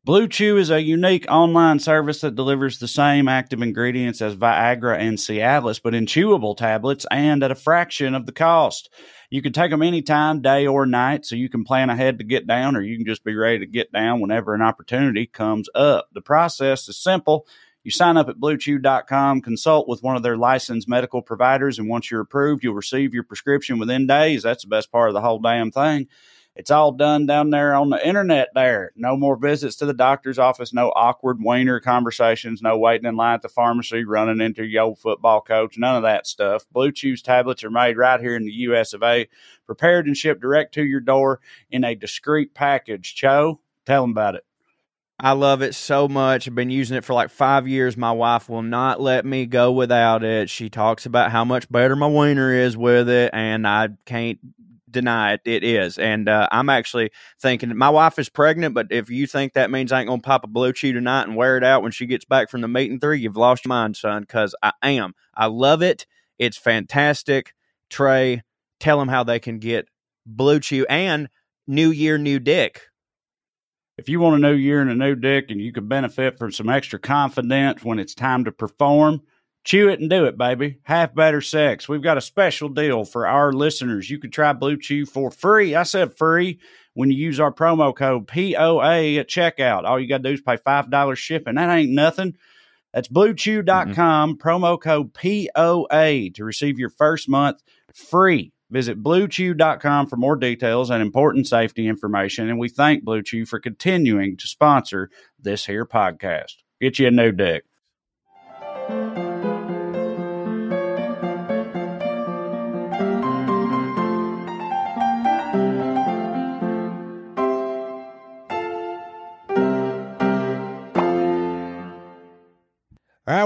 Blue 0.05 0.29
Chew 0.29 0.59
is 0.59 0.69
a 0.69 0.83
unique 0.83 1.25
online 1.31 1.79
service 1.79 2.21
that 2.21 2.35
delivers 2.35 2.79
the 2.79 2.87
same 2.87 3.27
active 3.27 3.63
ingredients 3.63 4.21
as 4.21 4.37
Viagra 4.37 4.99
and 4.99 5.17
Cialis, 5.17 5.81
but 5.83 5.95
in 5.95 6.05
chewable 6.05 6.55
tablets 6.55 7.07
and 7.11 7.43
at 7.43 7.51
a 7.51 7.55
fraction 7.55 8.15
of 8.15 8.27
the 8.27 8.33
cost. 8.33 8.91
You 9.31 9.41
can 9.41 9.55
take 9.55 9.71
them 9.71 9.81
anytime, 9.81 10.43
day 10.43 10.67
or 10.67 10.85
night, 10.85 11.25
so 11.25 11.37
you 11.37 11.49
can 11.49 11.65
plan 11.65 11.89
ahead 11.89 12.19
to 12.19 12.25
get 12.25 12.47
down, 12.47 12.77
or 12.77 12.83
you 12.83 12.99
can 12.99 13.07
just 13.07 13.25
be 13.25 13.35
ready 13.35 13.61
to 13.61 13.67
get 13.67 13.93
down 13.93 14.21
whenever 14.21 14.53
an 14.53 14.61
opportunity 14.61 15.25
comes 15.25 15.71
up. 15.75 16.11
The 16.13 16.21
process 16.21 16.87
is 16.87 16.99
simple. 16.99 17.47
You 17.83 17.91
sign 17.91 18.19
up 18.19 18.29
at 18.29 18.37
bluechew.com, 18.37 19.41
consult 19.41 19.89
with 19.89 20.03
one 20.03 20.17
of 20.17 20.23
their 20.23 20.37
licensed 20.37 20.87
medical 20.87 21.23
providers, 21.23 21.79
and 21.79 21.89
once 21.89 22.11
you're 22.11 22.21
approved, 22.21 22.63
you'll 22.63 22.75
receive 22.75 23.15
your 23.15 23.25
prescription 23.25 23.79
within 23.79 24.07
days. 24.07 24.43
That's 24.43 24.65
the 24.65 24.69
best 24.69 24.93
part 24.93 25.09
of 25.09 25.15
the 25.15 25.23
whole 25.23 25.39
damn 25.39 25.71
thing. 25.71 26.09
It's 26.57 26.71
all 26.71 26.93
done 26.93 27.27
down 27.27 27.51
there 27.51 27.75
on 27.75 27.91
the 27.91 28.07
internet 28.07 28.51
there. 28.55 28.93
No 28.95 29.17
more 29.17 29.37
visits 29.37 29.75
to 29.77 29.87
the 29.87 29.93
doctor's 29.93 30.39
office, 30.39 30.73
no 30.73 30.91
awkward 30.91 31.39
wiener 31.43 31.81
conversations, 31.81 32.63
no 32.63 32.79
waiting 32.79 33.09
in 33.09 33.17
line 33.17 33.35
at 33.35 33.43
the 33.43 33.49
pharmacy, 33.49 34.05
running 34.05 34.41
into 34.41 34.65
your 34.65 34.85
old 34.85 35.01
football 35.01 35.41
coach, 35.41 35.77
none 35.77 35.97
of 35.97 36.05
that 36.05 36.29
stuff. 36.29 36.65
Blue 36.71 36.93
Chew's 36.93 37.23
tablets 37.23 37.65
are 37.65 37.71
made 37.71 37.97
right 37.97 38.21
here 38.21 38.37
in 38.37 38.45
the 38.45 38.53
US 38.53 38.93
of 38.93 39.03
A, 39.03 39.29
prepared 39.67 40.07
and 40.07 40.17
shipped 40.17 40.43
direct 40.43 40.75
to 40.75 40.85
your 40.85 41.01
door 41.01 41.41
in 41.71 41.83
a 41.83 41.97
discreet 41.97 42.55
package. 42.55 43.17
Cho, 43.17 43.61
tell 43.85 44.03
them 44.03 44.13
about 44.13 44.37
it. 44.37 44.45
I 45.19 45.33
love 45.33 45.63
it 45.63 45.75
so 45.75 46.07
much. 46.07 46.47
I've 46.47 46.55
been 46.55 46.71
using 46.71 46.97
it 46.97 47.05
for 47.05 47.15
like 47.15 47.31
five 47.31 47.67
years. 47.67 47.97
My 47.97 48.13
wife 48.13 48.49
will 48.49 48.63
not 48.63 49.01
let 49.01 49.25
me 49.25 49.47
go 49.47 49.73
without 49.73 50.23
it. 50.23 50.51
She 50.51 50.69
talks 50.69 51.07
about 51.07 51.33
how 51.33 51.45
much 51.45 51.71
better 51.71 51.97
my 51.97 52.09
wiener 52.09 52.53
is 52.53 52.77
with 52.77 53.09
it, 53.09 53.31
and 53.33 53.67
I 53.67 53.91
can't 54.07 54.39
deny 54.95 55.35
it. 55.35 55.43
It 55.45 55.63
is. 55.63 55.99
And 55.99 56.29
uh, 56.29 56.49
I'm 56.51 56.71
actually 56.71 57.11
thinking 57.41 57.77
my 57.77 57.91
wife 57.91 58.19
is 58.19 58.31
pregnant, 58.31 58.75
but 58.75 58.87
if 58.91 59.11
you 59.11 59.27
think 59.27 59.53
that 59.53 59.71
means 59.71 59.93
I 59.93 60.01
ain't 60.01 60.11
to 60.11 60.19
pop 60.19 60.45
a 60.45 60.47
blue 60.47 60.73
chew 60.73 60.93
tonight 60.93 61.25
and 61.25 61.37
wear 61.37 61.59
it 61.59 61.65
out 61.65 61.83
when 61.83 61.93
she 61.93 62.07
gets 62.07 62.25
back 62.25 62.49
from 62.49 62.63
the 62.63 62.69
meeting 62.69 62.99
three, 62.99 63.21
you've 63.21 63.37
lost 63.37 63.67
your 63.67 63.71
mind, 63.71 63.97
son, 63.97 64.23
because 64.23 64.55
I 64.63 64.73
am. 64.83 65.13
I 65.35 65.47
love 65.47 65.83
it. 65.83 66.07
It's 66.39 66.57
fantastic. 66.57 67.53
Trae, 67.91 68.41
tell 68.81 68.99
them 68.99 69.09
how 69.09 69.25
they 69.25 69.39
can 69.39 69.59
get 69.59 69.89
blue 70.25 70.61
chew 70.61 70.87
and 70.89 71.29
new 71.67 71.91
year, 71.91 72.17
new 72.17 72.39
dick. 72.39 72.83
If 73.97 74.09
you 74.09 74.19
want 74.19 74.37
a 74.37 74.49
new 74.49 74.55
year 74.55 74.81
and 74.81 74.91
a 74.91 74.95
new 74.95 75.15
dick 75.15 75.51
and 75.51 75.61
you 75.61 75.73
can 75.73 75.87
benefit 75.87 76.39
from 76.39 76.51
some 76.51 76.69
extra 76.69 76.99
confidence 76.99 77.85
when 77.85 77.99
it's 78.01 78.15
time 78.15 78.45
to 78.45 78.53
perform, 78.53 79.21
chew 79.65 79.89
it 79.89 80.01
and 80.01 80.11
do 80.11 80.27
it, 80.27 80.39
baby. 80.39 80.79
Half 80.83 81.15
better 81.15 81.41
sex. 81.41 81.89
We've 81.89 82.03
got 82.03 82.19
a 82.19 82.23
special 82.23 82.69
deal 82.69 83.05
for 83.05 83.27
our 83.27 83.53
listeners. 83.53 84.09
You 84.09 84.19
can 84.19 84.31
try 84.31 84.53
Blue 84.53 84.77
Chew 84.77 85.07
for 85.07 85.31
free. 85.31 85.75
I 85.75 85.83
said 85.83 86.17
free 86.17 86.61
when 86.93 87.11
you 87.11 87.17
use 87.17 87.41
our 87.41 87.53
promo 87.53 87.95
code 87.95 88.29
POA 88.29 89.19
at 89.19 89.29
checkout. 89.29 89.85
All 89.85 89.99
you 89.99 90.09
got 90.09 90.19
to 90.19 90.29
do 90.29 90.35
is 90.35 90.41
pay 90.41 90.57
$5 90.57 91.17
shipping. 91.17 91.55
That 91.57 91.75
ain't 91.75 91.91
nothing. 91.91 92.37
That's 92.93 93.09
bluechew.com, 93.09 94.37
mm-hmm. 94.37 94.49
promo 94.49 94.81
code 94.81 95.13
POA 95.15 96.31
to 96.31 96.45
receive 96.45 96.79
your 96.79 96.91
first 96.91 97.29
month 97.29 97.61
free. 97.93 98.53
Visit 98.71 99.03
bluechew.com 99.03 100.07
for 100.07 100.17
more 100.17 100.37
details 100.37 100.91
and 100.91 101.03
important 101.03 101.47
safety 101.47 101.87
information. 101.87 102.49
And 102.49 102.59
we 102.59 102.69
thank 102.69 103.05
Blue 103.05 103.23
Chew 103.23 103.47
for 103.47 103.59
continuing 103.59 104.37
to 104.37 104.47
sponsor 104.47 105.11
this 105.41 105.67
here 105.67 105.87
podcast. 105.87 106.55
Get 106.81 106.99
you 106.99 107.09
a 107.09 107.11
new 107.11 107.33
dick. 107.33 107.65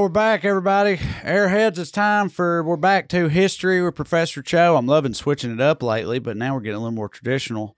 We're 0.09 0.13
back, 0.13 0.43
everybody. 0.43 0.97
Airheads, 0.97 1.77
it's 1.79 1.91
time 1.91 2.31
for 2.31 2.63
we're 2.63 2.79
back 2.79 3.09
to 3.11 3.29
history 3.29 3.83
with 3.83 3.95
Professor 3.95 4.41
Cho. 4.41 4.75
I'm 4.79 4.87
loving 4.87 5.13
switching 5.13 5.51
it 5.53 5.61
up 5.61 5.83
lately, 5.83 6.19
but 6.19 6.35
now 6.35 6.55
we're 6.55 6.63
getting 6.63 6.77
a 6.77 6.81
little 6.81 6.93
more 6.97 7.11
traditional. 7.11 7.77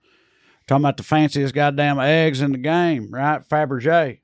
Talking 0.65 0.83
about 0.85 0.95
the 0.95 1.03
fanciest 1.03 1.53
goddamn 1.53 1.99
eggs 1.99 2.39
in 2.39 2.53
the 2.53 2.57
game, 2.57 3.09
right? 3.11 3.41
Fabergé. 3.49 4.19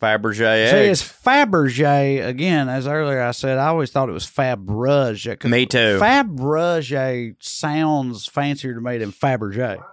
Fabergé 0.00 0.70
See, 0.70 0.76
eggs. 0.76 1.02
it's 1.02 1.12
Fabergé 1.22 2.26
again. 2.26 2.70
As 2.70 2.86
earlier 2.86 3.20
I 3.20 3.32
said, 3.32 3.58
I 3.58 3.66
always 3.66 3.90
thought 3.90 4.08
it 4.08 4.12
was 4.12 4.24
Fabergé. 4.24 5.38
'cause 5.38 5.50
Me 5.50 5.66
too. 5.66 5.98
Fabergé 6.00 7.34
sounds 7.40 8.24
fancier 8.26 8.72
to 8.72 8.80
me 8.80 8.96
than 8.96 9.12
Fabergé. 9.12 9.84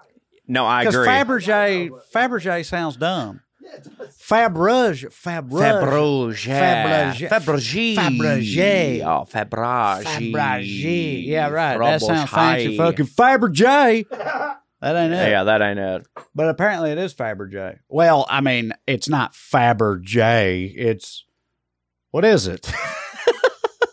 No, 0.48 0.66
I 0.66 0.86
Because 0.86 0.96
agree. 0.96 1.08
Fabergé, 1.10 1.90
Fabergé 2.16 2.64
sounds 2.64 2.96
dumb. 2.96 3.42
Fabergé, 4.20 5.10
Fabergé, 5.12 6.42
Fabergé. 6.50 7.28
Fabergé. 7.28 7.96
Fabergé. 7.96 7.96
Fabergé. 7.96 9.02
Oh, 9.06 9.26
Fabergé. 9.26 10.04
Fabergé. 10.34 11.26
Yeah, 11.26 11.50
right. 11.50 11.78
That 11.78 12.02
sounds 12.02 12.30
fancy. 12.30 12.78
Fucking 12.78 13.06
Fabergé. 13.08 14.06
That 14.82 14.96
ain't 14.96 15.14
it. 15.14 15.30
Yeah, 15.30 15.44
that 15.44 15.62
ain't 15.62 15.78
it. 15.78 16.08
But 16.34 16.50
apparently 16.50 16.90
it 16.90 16.98
is 16.98 17.14
Fabergé. 17.14 17.78
Well, 17.88 18.26
I 18.28 18.42
mean, 18.42 18.74
it's 18.88 19.08
not 19.08 19.34
Fabergé. 19.34 20.74
It's 20.76 21.24
what 22.10 22.26
is 22.26 22.48
it? 22.48 22.72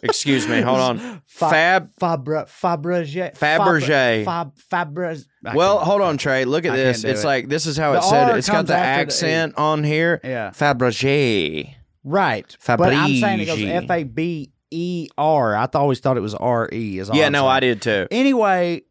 Excuse 0.02 0.46
me. 0.46 0.60
Hold 0.60 0.78
on. 0.80 0.98
Fa- 1.26 1.50
Fab. 1.50 1.90
Fabra 2.00 2.46
Fabergé. 2.46 3.36
Fabergé. 3.36 4.24
Fab 4.24 4.52
Fabra. 4.70 5.18
Well, 5.54 5.78
hold 5.80 6.02
on, 6.02 6.18
Trae. 6.18 6.46
Look 6.46 6.64
at 6.64 6.72
I 6.72 6.76
this. 6.76 6.96
can't 6.98 7.02
do 7.06 7.10
It's 7.12 7.24
it. 7.24 7.26
like 7.26 7.48
this 7.48 7.66
is 7.66 7.76
how 7.76 7.92
The 7.92 7.98
it 7.98 8.02
said. 8.04 8.28
R 8.30 8.34
it. 8.36 8.38
It's 8.38 8.48
got 8.48 8.56
comes 8.56 8.68
the 8.68 8.76
after 8.76 8.94
the 8.96 9.00
accent 9.00 9.54
on 9.56 9.84
here. 9.84 10.20
Yeah. 10.22 10.50
Fabergé. 10.50 11.74
Right. 12.04 12.56
But 12.66 12.92
I'm 12.94 13.16
saying 13.16 13.40
it 13.40 13.46
goes. 13.46 13.62
F 13.62 13.90
A 13.90 14.04
B 14.04 14.52
E 14.70 15.08
R. 15.18 15.56
I 15.56 15.66
th- 15.66 15.74
always 15.74 16.00
thought 16.00 16.16
it 16.16 16.20
was 16.20 16.34
R 16.34 16.68
E. 16.72 16.98
Is 16.98 17.10
all 17.10 17.16
Yeah, 17.16 17.26
I'm 17.26 17.32
no, 17.32 17.40
saying. 17.40 17.50
I 17.50 17.60
did 17.60 17.82
too. 17.82 18.06
Anyway, 18.10 18.82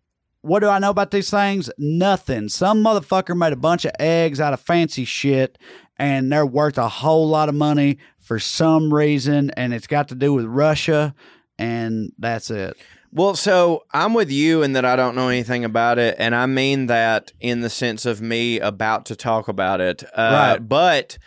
what 0.42 0.60
do 0.60 0.68
I 0.68 0.80
know 0.80 0.90
about 0.90 1.12
these 1.12 1.30
things? 1.30 1.70
Nothing. 1.78 2.50
Some 2.50 2.84
motherfucker 2.84 3.38
made 3.38 3.54
a 3.54 3.58
bunch 3.58 3.86
of 3.86 3.92
eggs 4.00 4.40
out 4.40 4.54
of 4.54 4.60
fancy 4.62 5.06
shit 5.06 5.58
and 5.98 6.32
they're 6.32 6.46
worth 6.46 6.78
a 6.78 6.88
whole 6.90 7.28
lot 7.28 7.50
of 7.50 7.56
money 7.56 7.98
for 8.28 8.40
some 8.40 8.94
reason 8.94 9.50
and 9.52 9.74
it's 9.74 9.88
got 9.88 10.10
to 10.10 10.16
do 10.16 10.34
with 10.34 10.46
Russia 10.46 11.16
and 11.58 12.12
that's 12.20 12.52
it. 12.52 12.76
Well, 13.12 13.36
so 13.36 13.86
I'm 13.94 14.14
with 14.14 14.30
you 14.30 14.64
in 14.64 14.74
that 14.74 14.84
I 14.84 14.98
don't 14.98 15.16
know 15.16 15.30
anything 15.30 15.64
about 15.64 15.98
it, 15.98 16.18
and 16.20 16.36
I 16.36 16.46
mean 16.46 16.88
that 16.88 17.32
in 17.40 17.62
the 17.62 17.70
sense 17.70 18.06
of 18.06 18.22
me 18.22 18.60
about 18.60 19.06
to 19.06 19.16
talk 19.16 19.48
about 19.48 19.80
it. 19.80 20.04
Uh, 20.14 20.58
Right. 20.58 20.60
But 20.60 21.18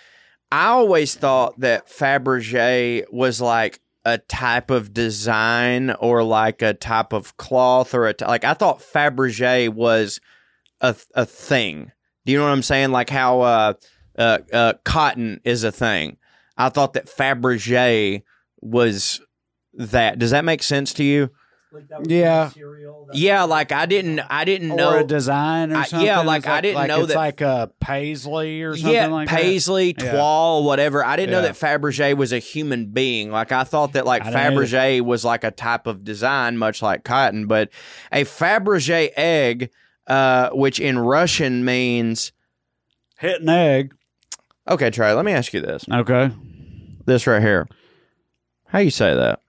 I 0.53 0.67
always 0.67 1.15
thought 1.15 1.59
that 1.61 1.89
Fabergé 1.89 3.05
was 3.11 3.41
like 3.41 3.81
a 4.05 4.19
type 4.19 4.71
of 4.71 4.93
design 4.93 5.91
or 5.91 6.23
like 6.23 6.61
a 6.63 6.75
type 6.75 7.13
of 7.15 7.37
cloth 7.39 7.95
or 7.95 8.07
a 8.07 8.15
t- 8.15 8.27
like 8.27 8.45
I 8.45 8.55
thought 8.55 8.81
Fabergé 8.81 9.71
was 9.71 10.21
a 10.83 10.95
a 11.15 11.25
thing. 11.25 11.91
Do 12.27 12.33
you 12.33 12.39
know 12.39 12.45
what 12.45 12.53
I'm 12.53 12.63
saying? 12.63 12.93
Like 12.93 13.09
how 13.11 13.41
uh, 13.41 13.73
uh, 14.19 14.39
uh, 14.53 14.73
cotton 14.85 15.41
is 15.45 15.65
a 15.65 15.73
thing. 15.73 16.19
I 16.61 16.69
thought 16.69 16.93
that 16.95 17.07
Fabergé 17.07 18.23
was 18.61 19.21
that. 19.75 20.19
Does 20.19 20.31
that 20.33 20.45
make 20.45 20.63
sense 20.63 20.93
to 20.95 21.05
you? 21.05 21.31
Like 21.73 21.87
that 21.89 22.01
was 22.01 22.09
Yeah. 22.09 22.47
material. 22.47 23.07
That 23.13 23.17
Yeah, 23.17 23.45
like 23.45 23.71
I 23.71 23.87
didn't, 23.87 24.19
I 24.29 24.45
didn't 24.45 24.73
or 24.73 24.77
know. 24.77 24.99
a 24.99 25.05
design 25.05 25.71
or 25.73 25.77
I- 25.77 25.85
something. 25.85 26.05
yeah, 26.05 26.19
like, 26.21 26.39
It's 26.41 26.49
I 26.49 26.61
didn't 26.61 26.75
like, 26.75 26.89
know 26.89 26.99
it's 27.03 27.09
that- 27.13 27.17
like 27.17 27.41
a 27.41 27.71
paisley 27.81 28.63
or 28.63 28.75
something 28.77 28.93
yeah, 28.93 29.07
like 29.07 29.29
that. 29.29 29.41
Paisley, 29.41 29.95
Yeah. 29.97 30.59
whatever. 30.59 31.05
I 31.05 31.15
didn't 31.15 31.31
know 31.31 31.43
that 31.43 31.55
Fabergé 31.55 32.17
was 32.17 32.33
a 32.33 32.41
human 32.41 32.87
being. 32.87 33.31
Like 33.31 33.53
I 33.53 33.63
thought 33.63 33.93
that 33.93 34.05
like 34.05 34.25
I 34.25 34.31
either. 34.31 34.39
Fabergé 34.63 35.01
was 35.01 35.25
like 35.25 35.45
a 35.45 35.53
type 35.53 35.87
of 35.87 36.03
design, 36.03 36.57
much 36.59 36.83
like 36.83 37.05
cotton. 37.05 37.47
But 37.47 37.69
a 38.11 38.25
Fabergé 38.25 39.11
egg, 39.17 39.71
uh, 40.09 40.51
which 40.51 40.81
in 40.81 40.99
Russian 40.99 41.65
means 41.65 42.33
Hit 43.21 43.43
an 43.43 43.49
egg. 43.49 43.95
okay. 44.67 44.91
Trae, 44.91 45.15
let 45.15 45.25
me 45.25 45.31
ask 45.33 45.53
you 45.55 45.61
this: 45.61 45.85
Okay. 45.89 46.33
This 47.07 47.27
right 47.27 47.43
here. 47.43 47.67
How 48.67 48.79
you 48.81 48.91
say 48.91 49.15
that? 49.15 49.41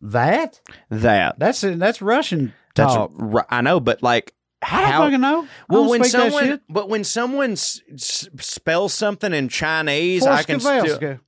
That 0.00 0.60
That 0.90 1.38
that's 1.38 1.60
that's 1.62 2.00
Russian 2.00 2.54
that's 2.74 2.94
talk. 2.94 3.10
ri- 3.14 3.42
I 3.50 3.60
know, 3.62 3.80
but 3.80 4.02
like 4.02 4.32
I 4.62 4.80
don't 4.82 4.90
how? 4.90 5.02
fucking 5.04 5.20
know. 5.20 5.42
I 5.44 5.46
Well, 5.68 5.82
don't 5.82 5.88
when 5.90 6.04
speak 6.04 6.12
that 6.12 6.18
someone, 6.32 6.44
shit. 6.44 6.60
but 6.68 6.88
when 6.88 7.04
someone 7.04 7.52
s- 7.52 7.80
s- 7.92 8.28
spells 8.40 8.92
something 8.94 9.32
in 9.32 9.48
Chinese, 9.48 10.24
I 10.26 10.42
can 10.44 10.60
still. 10.60 11.18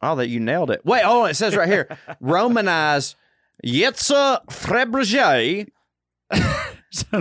Oh, 0.00 0.14
that 0.16 0.28
you 0.28 0.38
nailed 0.38 0.70
it. 0.70 0.84
Wait, 0.84 1.02
oh, 1.04 1.24
it 1.24 1.34
says 1.34 1.56
right 1.56 1.68
here, 1.68 1.88
Romanize 2.22 3.16
Yetza 3.66 4.44
Fabergé. 4.46 5.68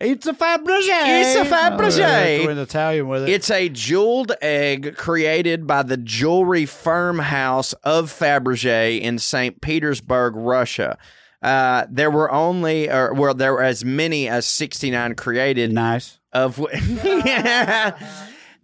it's 0.00 0.26
a 0.26 0.32
Fabergé. 0.32 1.22
It's 1.22 1.36
a 1.36 1.44
Fabergé. 1.44 2.46
Oh, 2.46 2.48
in 2.50 2.58
Italian 2.58 3.08
with 3.08 3.24
it. 3.24 3.28
It's 3.30 3.50
a 3.50 3.68
jeweled 3.68 4.32
egg 4.40 4.96
created 4.96 5.66
by 5.66 5.82
the 5.82 5.96
jewelry 5.96 6.66
firm 6.66 7.18
house 7.18 7.72
of 7.84 8.10
Fabergé 8.10 9.00
in 9.00 9.18
St. 9.18 9.60
Petersburg, 9.60 10.34
Russia. 10.36 10.98
Uh, 11.42 11.86
there 11.90 12.10
were 12.10 12.30
only, 12.32 12.90
or 12.90 13.14
well, 13.14 13.34
there 13.34 13.52
were 13.52 13.62
as 13.62 13.84
many 13.84 14.28
as 14.28 14.46
69 14.46 15.14
created, 15.14 15.72
nice. 15.72 16.18
of 16.32 16.58
yeah. 17.04 17.96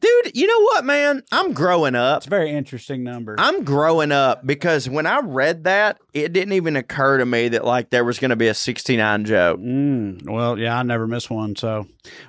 Dude, 0.04 0.36
you 0.36 0.46
know 0.46 0.60
what, 0.60 0.84
man? 0.84 1.22
I'm 1.32 1.54
growing 1.54 1.94
up. 1.94 2.18
It's 2.18 2.26
a 2.26 2.30
very 2.30 2.50
interesting 2.50 3.04
number. 3.04 3.36
I'm 3.38 3.64
growing 3.64 4.12
up 4.12 4.44
because 4.44 4.86
when 4.86 5.06
I 5.06 5.20
read 5.20 5.64
that, 5.64 5.98
it 6.12 6.34
didn't 6.34 6.52
even 6.52 6.76
occur 6.76 7.16
to 7.18 7.24
me 7.24 7.48
that 7.48 7.64
like 7.64 7.88
there 7.88 8.04
was 8.04 8.18
going 8.18 8.28
to 8.28 8.36
be 8.36 8.48
a 8.48 8.54
69 8.54 9.24
joke. 9.24 9.58
Mm, 9.58 10.28
well, 10.28 10.58
yeah, 10.58 10.78
I 10.78 10.82
never 10.82 11.06
miss 11.06 11.30
one. 11.30 11.56
So, 11.56 11.86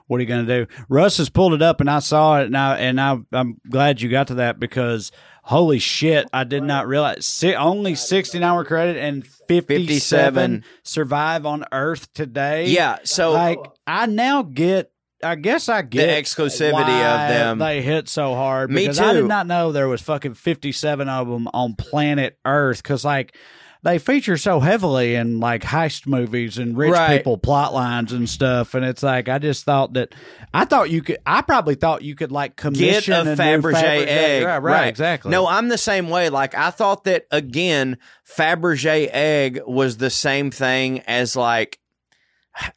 what 0.08 0.18
are 0.18 0.22
you 0.22 0.28
going 0.28 0.46
to 0.46 0.66
do? 0.66 0.74
Russ 0.88 1.18
has 1.18 1.30
pulled 1.30 1.54
it 1.54 1.62
up, 1.62 1.82
and 1.82 1.90
I 1.90 2.00
saw 2.00 2.40
it, 2.40 2.46
and 2.46 2.56
I 2.58 2.78
and 2.78 3.02
I, 3.02 3.18
I'm 3.34 3.60
glad 3.70 4.02
you 4.02 4.10
got 4.10 4.28
to 4.28 4.36
that 4.36 4.58
because 4.58 5.12
holy 5.44 5.80
shit, 5.80 6.30
I 6.32 6.46
did 6.46 6.64
not 6.64 6.88
realize 6.88 7.26
si- 7.26 7.56
only 7.56 7.96
69 7.96 8.56
were 8.56 8.64
credited 8.64 9.04
and 9.04 9.28
57, 9.28 9.88
57. 9.88 10.64
survive 10.84 11.46
on 11.46 11.66
Earth 11.72 12.12
today. 12.14 12.68
Yeah, 12.68 13.00
so 13.04 13.34
like 13.34 13.60
I 13.86 14.06
now 14.06 14.44
get. 14.44 14.92
I 15.26 15.36
guess 15.36 15.68
I 15.70 15.82
get 15.82 16.06
the 16.08 16.22
exclusivity 16.22 16.80
of 16.80 17.30
them. 17.30 17.60
They 17.60 17.82
hit 17.82 18.08
so 18.10 18.34
hard 18.36 18.70
Me 18.70 18.84
because 18.84 19.00
I 19.00 19.14
did 19.14 19.26
not 19.26 19.48
know 19.48 19.72
there 19.72 19.88
was 19.88 20.02
fucking 20.02 20.36
fifty 20.36 20.72
seven 20.72 21.10
of 21.10 21.28
them 21.28 21.48
on 21.54 21.74
planet 21.76 22.38
Earth 22.46 22.82
because 22.84 23.04
like 23.04 23.36
they 23.84 24.00
feature 24.00 24.36
so 24.36 24.60
heavily 24.60 25.14
in 25.14 25.40
like 25.40 25.62
heist 25.62 26.08
movies 26.08 26.58
and 26.58 26.76
rich 26.76 26.92
Right. 26.92 27.18
people 27.18 27.38
plot 27.38 27.72
lines 27.72 28.14
and 28.14 28.28
stuff, 28.28 28.74
and 28.74 28.84
it's 28.84 29.04
like 29.04 29.30
I 29.30 29.38
just 29.38 29.64
thought 29.64 29.94
that 29.94 30.16
I 30.54 30.66
thought 30.66 30.90
you 30.90 31.04
could. 31.04 31.18
I 31.26 31.42
probably 31.44 31.76
thought 31.76 32.02
you 32.02 32.16
could 32.16 32.32
like 32.32 32.56
get 32.56 32.62
commission 32.64 33.14
a 33.14 33.24
new 33.26 33.36
Fabergé 33.36 34.08
egg. 34.08 34.44
Right, 34.44 34.58
right, 34.58 34.88
exactly. 34.88 35.30
No, 35.30 35.46
I'm 35.48 35.68
the 35.68 35.78
same 35.78 36.10
way. 36.10 36.30
Like 36.30 36.56
I 36.56 36.72
thought 36.72 37.04
that 37.04 37.28
again, 37.32 37.98
Fabergé 38.28 39.08
egg 39.12 39.62
was 39.68 39.98
the 39.98 40.10
same 40.10 40.50
thing 40.52 41.02
as 41.02 41.36
like 41.36 41.78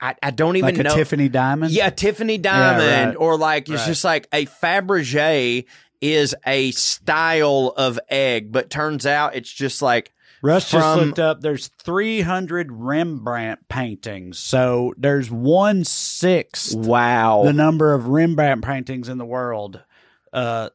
I, 0.01 0.15
I 0.23 0.31
don't 0.31 0.57
even 0.57 0.71
like 0.71 0.79
a 0.79 0.83
know. 0.83 0.95
Tiffany 0.95 1.29
diamond. 1.29 1.73
Yeah, 1.73 1.91
Tiffany 1.91 2.39
Diamond, 2.39 3.09
right. 3.11 3.17
or 3.17 3.37
like 3.37 3.69
it's 3.69 3.79
Right. 3.83 3.87
just 3.87 4.05
like 4.05 4.27
a 4.33 4.47
Fabergé 4.47 5.65
is 6.01 6.35
a 6.47 6.71
style 6.73 7.73
of 7.77 7.99
egg, 8.09 8.53
but 8.53 8.71
turns 8.71 9.07
out 9.07 9.35
it's 9.35 9.53
just 9.53 9.83
like 9.83 10.13
Russ 10.43 10.71
just 10.71 10.97
looked 10.99 11.19
up. 11.19 11.41
There's 11.41 11.69
300 11.83 12.71
Rembrandt 12.71 13.69
paintings, 13.69 14.39
so 14.39 14.95
there's 14.97 15.31
one 15.31 15.85
sixth 15.85 16.75
wow. 16.77 17.43
the 17.45 17.53
number 17.53 17.93
of 17.95 18.07
Rembrandt 18.09 18.63
paintings 18.65 19.09
in 19.09 19.19
the 19.19 19.25
world. 19.27 19.83
Uh, 20.33 20.71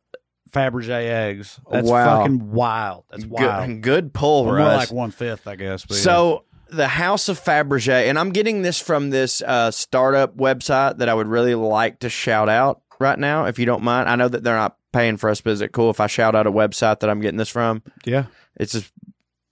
Fabergé 0.51 1.09
eggs. 1.09 1.59
That's 1.71 1.89
Wow. 1.89 2.19
fucking 2.19 2.51
wild. 2.51 3.05
That's 3.09 3.25
wild. 3.25 3.67
Good, 3.67 3.81
good 3.81 4.13
pull, 4.13 4.45
Well, 4.45 4.53
more 4.55 4.65
Russ. 4.65 4.77
like 4.77 4.91
one 4.91 5.11
fifth, 5.11 5.47
I 5.47 5.55
guess. 5.55 5.85
So 5.89 6.43
the 6.73 6.87
House 6.87 7.29
of 7.29 7.39
Fabergé, 7.39 8.07
and 8.09 8.17
I'm 8.19 8.31
getting 8.31 8.61
this 8.61 8.79
from 8.79 9.09
this 9.09 9.41
uh, 9.41 9.71
startup 9.71 10.35
website 10.37 10.97
that 10.97 11.09
I 11.09 11.13
would 11.13 11.27
really 11.27 11.55
like 11.55 11.99
to 11.99 12.09
shout 12.09 12.49
out 12.49 12.81
right 12.99 13.17
now, 13.19 13.45
if 13.45 13.59
you 13.59 13.65
don't 13.65 13.83
mind. 13.83 14.09
I 14.09 14.15
know 14.15 14.27
that 14.27 14.43
they're 14.43 14.55
not 14.55 14.77
paying 14.91 15.17
for 15.17 15.29
us, 15.29 15.41
but 15.41 15.51
is 15.51 15.61
it 15.61 15.71
cool 15.71 15.89
if 15.89 15.99
I 15.99 16.07
shout 16.07 16.35
out 16.35 16.47
a 16.47 16.51
website 16.51 16.99
that 17.01 17.09
I'm 17.09 17.19
getting 17.21 17.37
this 17.37 17.49
from? 17.49 17.81
yeah, 18.05 18.25
It's 18.57 18.75
a 18.75 18.83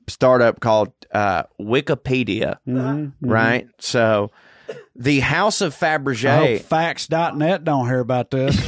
startup 0.08 0.60
called 0.60 0.92
uh, 1.12 1.44
Wikipedia, 1.60 2.58
Mhm, 2.68 2.78
mhm. 2.78 3.14
right? 3.22 3.68
So 3.80 4.32
the 4.96 5.20
House 5.22 5.62
of 5.62 5.74
I 5.82 5.88
hope 5.90 6.02
Fabergé. 6.04 6.62
Facts.net 6.62 7.64
don't 7.64 7.88
hear 7.88 8.00
about 8.00 8.30
this. 8.32 8.56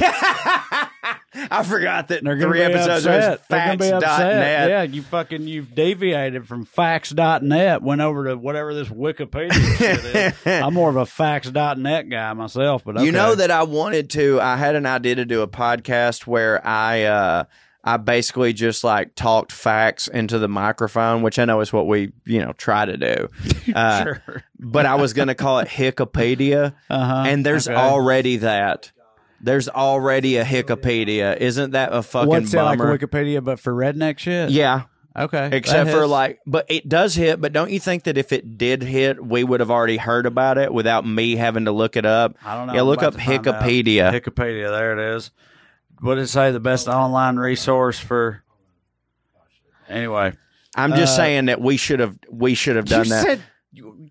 I 1.50 1.62
forgot 1.64 2.08
that 2.08 2.24
They're 2.24 2.36
gonna 2.36 2.50
three 2.52 2.58
be 2.60 2.64
episodes 2.64 3.06
upset. 3.06 3.30
was 3.40 3.48
They're 3.48 3.66
gonna 3.66 3.76
be 3.78 3.90
upset. 3.92 4.02
facts.net. 4.02 4.68
Yeah, 4.70 4.82
you 4.82 5.02
fucking 5.02 5.46
you've 5.48 5.74
deviated 5.74 6.46
from 6.48 6.64
facts.net, 6.64 7.82
went 7.82 8.00
over 8.00 8.24
to 8.26 8.36
whatever 8.36 8.72
this 8.74 8.88
Wikipedia 8.88 9.76
shit 9.76 10.04
is. 10.04 10.34
I'm 10.62 10.74
more 10.74 10.90
of 10.90 10.96
a 10.96 11.06
facts.net 11.06 12.08
guy 12.08 12.32
myself, 12.32 12.84
but 12.84 13.00
You 13.00 13.12
know 13.12 13.34
that 13.34 13.50
I 13.50 13.64
wanted 13.64 14.10
to. 14.10 14.40
I 14.40 14.56
had 14.56 14.74
an 14.76 14.86
idea 14.86 15.16
to 15.16 15.24
do 15.24 15.42
a 15.42 15.48
podcast 15.48 16.26
where 16.26 16.64
I 16.66 17.02
uh 17.04 17.44
I 17.86 17.98
basically 17.98 18.54
just 18.54 18.82
like 18.82 19.14
talked 19.14 19.52
facts 19.52 20.08
into 20.08 20.38
the 20.38 20.48
microphone, 20.48 21.20
which 21.20 21.38
I 21.38 21.44
know 21.44 21.60
is 21.60 21.70
what 21.72 21.86
we 21.86 22.12
you 22.24 22.40
know 22.42 22.52
try 22.52 22.84
to 22.86 22.96
do. 22.96 23.28
Uh, 23.74 24.04
Sure. 24.04 24.42
But 24.58 24.86
I 24.86 24.94
was 24.94 25.12
going 25.14 25.28
to 25.28 25.34
call 25.34 25.58
it 25.58 25.68
Hickopedia, 25.68 26.74
Uh-huh. 26.88 27.24
and 27.26 27.44
there's 27.44 27.66
Okay. 27.68 27.76
already 27.76 28.36
that. 28.38 28.92
There's 29.44 29.68
already 29.68 30.36
a 30.38 30.44
Hickopedia. 30.44 31.36
Isn't 31.36 31.72
that 31.72 31.92
a 31.92 32.02
fucking 32.02 32.28
What's 32.28 32.54
it 32.54 32.62
like 32.62 32.78
bummer? 32.78 32.96
Wikipedia, 32.98 33.44
but 33.44 33.60
for 33.60 33.74
redneck 33.74 34.18
shit? 34.18 34.48
yeah, 34.50 34.84
Okay. 35.14 35.50
except 35.52 35.90
for 35.90 36.06
like, 36.06 36.40
but 36.46 36.64
it 36.70 36.88
does 36.88 37.14
hit. 37.14 37.40
But 37.40 37.52
don't 37.52 37.70
you 37.70 37.78
think 37.78 38.04
that 38.04 38.16
if 38.16 38.32
it 38.32 38.56
did 38.56 38.82
hit, 38.82 39.22
we 39.24 39.44
would 39.44 39.60
have 39.60 39.70
already 39.70 39.98
heard 39.98 40.24
about 40.24 40.56
it 40.56 40.72
without 40.72 41.06
me 41.06 41.36
having 41.36 41.66
to 41.66 41.72
look 41.72 41.96
it 41.96 42.06
up? 42.06 42.36
I 42.44 42.54
don't 42.56 42.68
know. 42.68 42.72
Yeah, 42.74 42.80
I'm 42.80 42.86
look 42.86 42.98
about 43.02 43.14
up 43.14 43.20
to 43.20 43.24
find 43.24 43.46
out. 43.48 43.62
Hickopedia. 43.62 44.12
Wikipedia. 44.18 44.70
There 44.70 44.98
it 44.98 45.16
is. 45.16 45.30
What 46.00 46.14
did 46.16 46.22
it 46.24 46.28
say? 46.28 46.50
The 46.50 46.58
best 46.60 46.88
online 46.88 47.36
resource 47.36 47.98
for. 48.00 48.42
Anyway, 49.88 50.32
I'm 50.74 50.90
just 50.94 51.12
Uh, 51.14 51.16
saying 51.16 51.44
that 51.46 51.60
we 51.60 51.76
should 51.76 52.00
have 52.00 52.18
we 52.30 52.54
should 52.54 52.76
have 52.76 52.86
done 52.86 53.04
you 53.04 53.10
that. 53.10 53.22
said. 53.24 53.40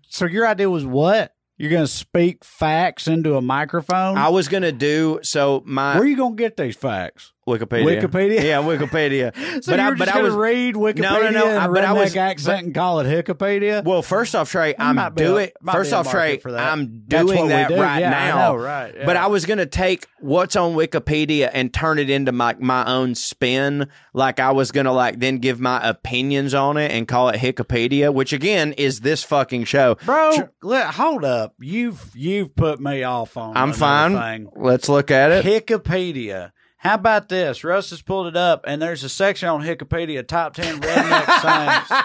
So 0.08 0.26
your 0.26 0.46
idea 0.46 0.70
was 0.70 0.84
what? 0.86 1.34
You're 1.56 1.70
going 1.70 1.84
to 1.84 1.92
speak 1.92 2.44
facts 2.44 3.06
into 3.06 3.36
a 3.36 3.42
microphone. 3.42 4.18
I 4.18 4.28
was 4.28 4.48
gonna 4.48 4.72
do 4.72 5.20
so. 5.22 5.62
My 5.64 5.94
Where 5.94 6.02
are 6.02 6.06
you 6.06 6.16
going 6.16 6.36
to 6.36 6.42
get 6.42 6.56
these 6.56 6.74
facts? 6.76 7.33
Wikipedia, 7.46 8.00
Wikipedia? 8.00 8.42
yeah, 8.42 8.62
Wikipedia. 8.62 9.34
So 9.64 9.72
but 9.72 9.78
you 9.78 9.84
I, 9.86 9.90
were 9.90 9.96
but 9.96 10.04
just 10.06 10.10
I 10.10 10.12
going 10.20 10.24
was 10.24 10.34
to 10.34 10.40
read 10.40 10.74
Wikipedia 10.74 11.00
No, 11.02 11.20
no, 11.22 11.30
no, 11.30 11.58
I- 11.58 11.66
but 11.68 11.84
I 11.84 11.92
was- 11.92 12.16
accent 12.16 12.66
and 12.66 12.74
call 12.74 13.00
it 13.00 13.04
Wikipedia? 13.26 13.84
well. 13.84 14.02
First 14.02 14.34
off, 14.34 14.50
Trae, 14.52 14.74
I'm 14.78 14.96
Might 14.96 15.10
be 15.10 15.22
a- 15.22 15.26
doing. 15.26 15.50
First 15.70 15.92
off, 15.92 16.06
Trae, 16.08 16.12
market 16.14 16.42
for 16.42 16.52
that. 16.52 16.72
I'm 16.72 17.02
doing 17.06 17.48
that 17.48 17.68
do. 17.68 17.80
right 17.80 18.00
Yeah, 18.00 18.10
now. 18.10 18.52
know, 18.52 18.56
right, 18.56 18.94
yeah. 18.96 19.04
But 19.06 19.16
I 19.16 19.26
was 19.28 19.44
gonna 19.46 19.66
take 19.66 20.06
what's 20.20 20.56
on 20.56 20.74
Wikipedia 20.74 21.50
and 21.52 21.72
turn 21.72 21.98
it 21.98 22.08
into 22.10 22.32
my 22.32 22.56
my 22.58 22.84
own 22.86 23.14
spin. 23.14 23.88
Like 24.14 24.40
I 24.40 24.52
was 24.52 24.72
gonna 24.72 24.92
like 24.92 25.18
then 25.20 25.38
give 25.38 25.60
my 25.60 25.86
opinions 25.86 26.54
on 26.54 26.76
it 26.78 26.90
and 26.92 27.06
call 27.06 27.28
it 27.28 27.40
Wikipedia, 27.40 28.12
which 28.12 28.32
again 28.32 28.72
is 28.72 29.00
this 29.00 29.22
fucking 29.22 29.64
show, 29.64 29.96
Bro, 30.04 30.48
let, 30.62 30.94
hold 30.94 31.24
up. 31.24 31.54
You've 31.60 32.10
you've 32.14 32.54
put 32.56 32.80
me 32.80 33.02
off 33.04 33.36
on 33.36 33.56
I'm 33.56 33.72
fine. 33.72 34.16
thing. 34.16 34.48
Let's 34.56 34.88
look 34.88 35.10
at 35.10 35.30
it. 35.30 35.44
Wikipedia. 35.44 36.52
How 36.84 36.94
about 36.96 37.28
this? 37.30 37.64
Russ 37.64 37.90
has 37.90 38.02
pulled 38.02 38.26
it 38.26 38.36
up, 38.36 38.64
and 38.66 38.80
there's 38.80 39.02
a 39.04 39.08
section 39.08 39.48
on 39.48 39.62
Wikipedia, 39.62 40.26
top 40.26 40.52
10 40.54 40.80
redneck 40.82 41.40
sayings. 41.88 42.02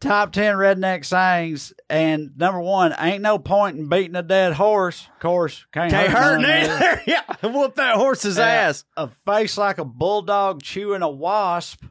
Top 0.00 0.32
10 0.32 0.54
redneck 0.54 1.04
sayings. 1.04 1.72
And 1.90 2.30
number 2.38 2.60
one, 2.60 2.94
ain't 2.98 3.20
no 3.22 3.38
point 3.38 3.76
in 3.76 3.88
beating 3.88 4.14
a 4.14 4.22
dead 4.22 4.52
horse. 4.52 5.08
Of 5.14 5.20
course, 5.20 5.66
can't, 5.72 5.90
Can't 5.90 6.10
hurt 6.12 6.40
man. 6.40 6.68
neither. 6.68 7.02
yeah, 7.06 7.22
whoop 7.42 7.74
that 7.74 7.96
horse's 7.96 8.38
Uh, 8.38 8.42
ass. 8.42 8.84
A 8.96 9.08
face 9.26 9.58
like 9.58 9.78
a 9.78 9.84
bulldog 9.84 10.62
chewing 10.62 11.02
a 11.02 11.10
wasp. 11.10 11.84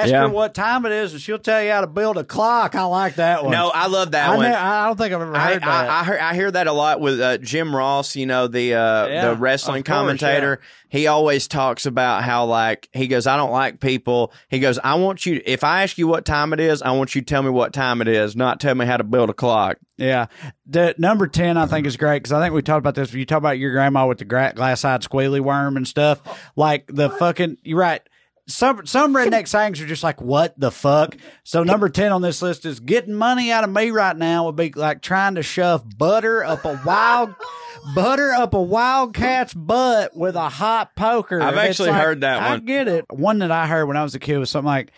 Ask 0.00 0.10
Yeah. 0.10 0.22
her 0.22 0.28
what 0.28 0.54
time 0.54 0.86
it 0.86 0.92
is, 0.92 1.12
and 1.12 1.20
she'll 1.20 1.38
tell 1.38 1.62
you 1.62 1.70
how 1.70 1.80
to 1.82 1.86
build 1.86 2.16
a 2.18 2.24
clock. 2.24 2.74
I 2.74 2.84
like 2.84 3.16
that 3.16 3.42
one. 3.42 3.52
No, 3.52 3.70
I 3.72 3.86
love 3.88 4.12
that 4.12 4.30
I, 4.30 4.36
one. 4.36 4.46
ne- 4.48 4.54
I 4.54 4.86
don't 4.86 4.96
think 4.96 5.14
I've 5.14 5.20
ever 5.20 5.36
I, 5.36 5.52
heard 5.52 5.62
that. 5.62 5.90
I, 5.90 6.00
I, 6.00 6.04
hear, 6.04 6.18
I 6.20 6.34
hear 6.34 6.50
that 6.50 6.66
a 6.66 6.72
lot 6.72 7.00
with 7.00 7.20
uh, 7.20 7.38
Jim 7.38 7.74
Ross, 7.74 8.16
you 8.16 8.26
know, 8.26 8.46
the 8.46 8.74
uh, 8.74 9.06
Yeah, 9.06 9.30
the 9.30 9.36
wrestling 9.36 9.82
course, 9.82 9.96
commentator. 9.96 10.60
He 10.88 11.06
always 11.06 11.48
talks 11.48 11.86
about 11.86 12.22
how, 12.22 12.44
like, 12.44 12.88
he 12.92 13.06
goes, 13.06 13.26
I 13.26 13.38
don't 13.38 13.50
like 13.50 13.80
people. 13.80 14.30
He 14.50 14.58
goes, 14.58 14.78
I 14.78 14.96
want 14.96 15.24
you, 15.24 15.40
if 15.46 15.64
I 15.64 15.82
ask 15.84 15.96
you 15.96 16.06
what 16.06 16.26
time 16.26 16.52
it 16.52 16.60
is, 16.60 16.82
I 16.82 16.90
want 16.90 17.14
you 17.14 17.22
to 17.22 17.24
tell 17.24 17.42
me 17.42 17.48
what 17.48 17.72
time 17.72 18.02
it 18.02 18.08
is, 18.08 18.36
not 18.36 18.60
tell 18.60 18.74
me 18.74 18.84
how 18.84 18.98
to 18.98 19.04
build 19.04 19.30
a 19.30 19.34
clock. 19.34 19.78
Yeah. 19.96 20.26
The 20.66 20.94
number 20.98 21.26
10 21.28 21.56
I 21.56 21.64
think 21.66 21.86
is 21.86 21.96
great 21.96 22.18
because 22.18 22.32
I 22.32 22.42
think 22.42 22.54
we 22.54 22.60
talked 22.60 22.78
about 22.80 22.94
this. 22.94 23.10
When 23.10 23.20
you 23.20 23.24
talk 23.26 23.38
about 23.38 23.58
your 23.58 23.72
grandma 23.72 24.06
with 24.06 24.18
the 24.18 24.24
gra- 24.26 24.52
glass-eyed 24.54 25.00
squealy 25.02 25.40
worm 25.40 25.76
and 25.78 25.88
stuff, 25.88 26.20
like 26.56 26.86
the 26.88 27.08
fucking, 27.08 27.56
you're 27.62 27.78
right. 27.78 28.02
Some 28.48 28.86
some 28.86 29.14
redneck 29.14 29.46
sayings 29.46 29.80
are 29.80 29.86
just 29.86 30.02
like, 30.02 30.20
what 30.20 30.58
the 30.58 30.70
fuck? 30.72 31.16
So 31.44 31.62
number 31.62 31.88
10 31.88 32.10
on 32.10 32.22
this 32.22 32.42
list 32.42 32.64
is 32.66 32.80
getting 32.80 33.14
money 33.14 33.52
out 33.52 33.62
of 33.62 33.70
me 33.70 33.90
right 33.90 34.16
now 34.16 34.46
would 34.46 34.56
be 34.56 34.72
like 34.72 35.00
trying 35.00 35.36
to 35.36 35.42
shove 35.42 35.84
butter 35.96 36.42
up 36.42 36.64
a 36.64 36.80
wild, 36.84 37.34
butter 37.94 38.32
up 38.32 38.52
a 38.54 38.58
wildcat's 38.58 39.54
butt 39.54 40.16
with 40.16 40.34
a 40.34 40.48
hot 40.48 40.96
poker. 40.96 41.40
I've 41.40 41.56
actually 41.56 41.90
like, 41.90 42.02
heard 42.02 42.20
that 42.22 42.42
I 42.42 42.58
get 42.58 42.88
it. 42.88 43.04
One 43.10 43.38
that 43.38 43.52
I 43.52 43.68
heard 43.68 43.86
when 43.86 43.96
I 43.96 44.02
was 44.02 44.16
a 44.16 44.18
kid 44.18 44.38
was 44.38 44.50
something 44.50 44.66
like, 44.66 44.90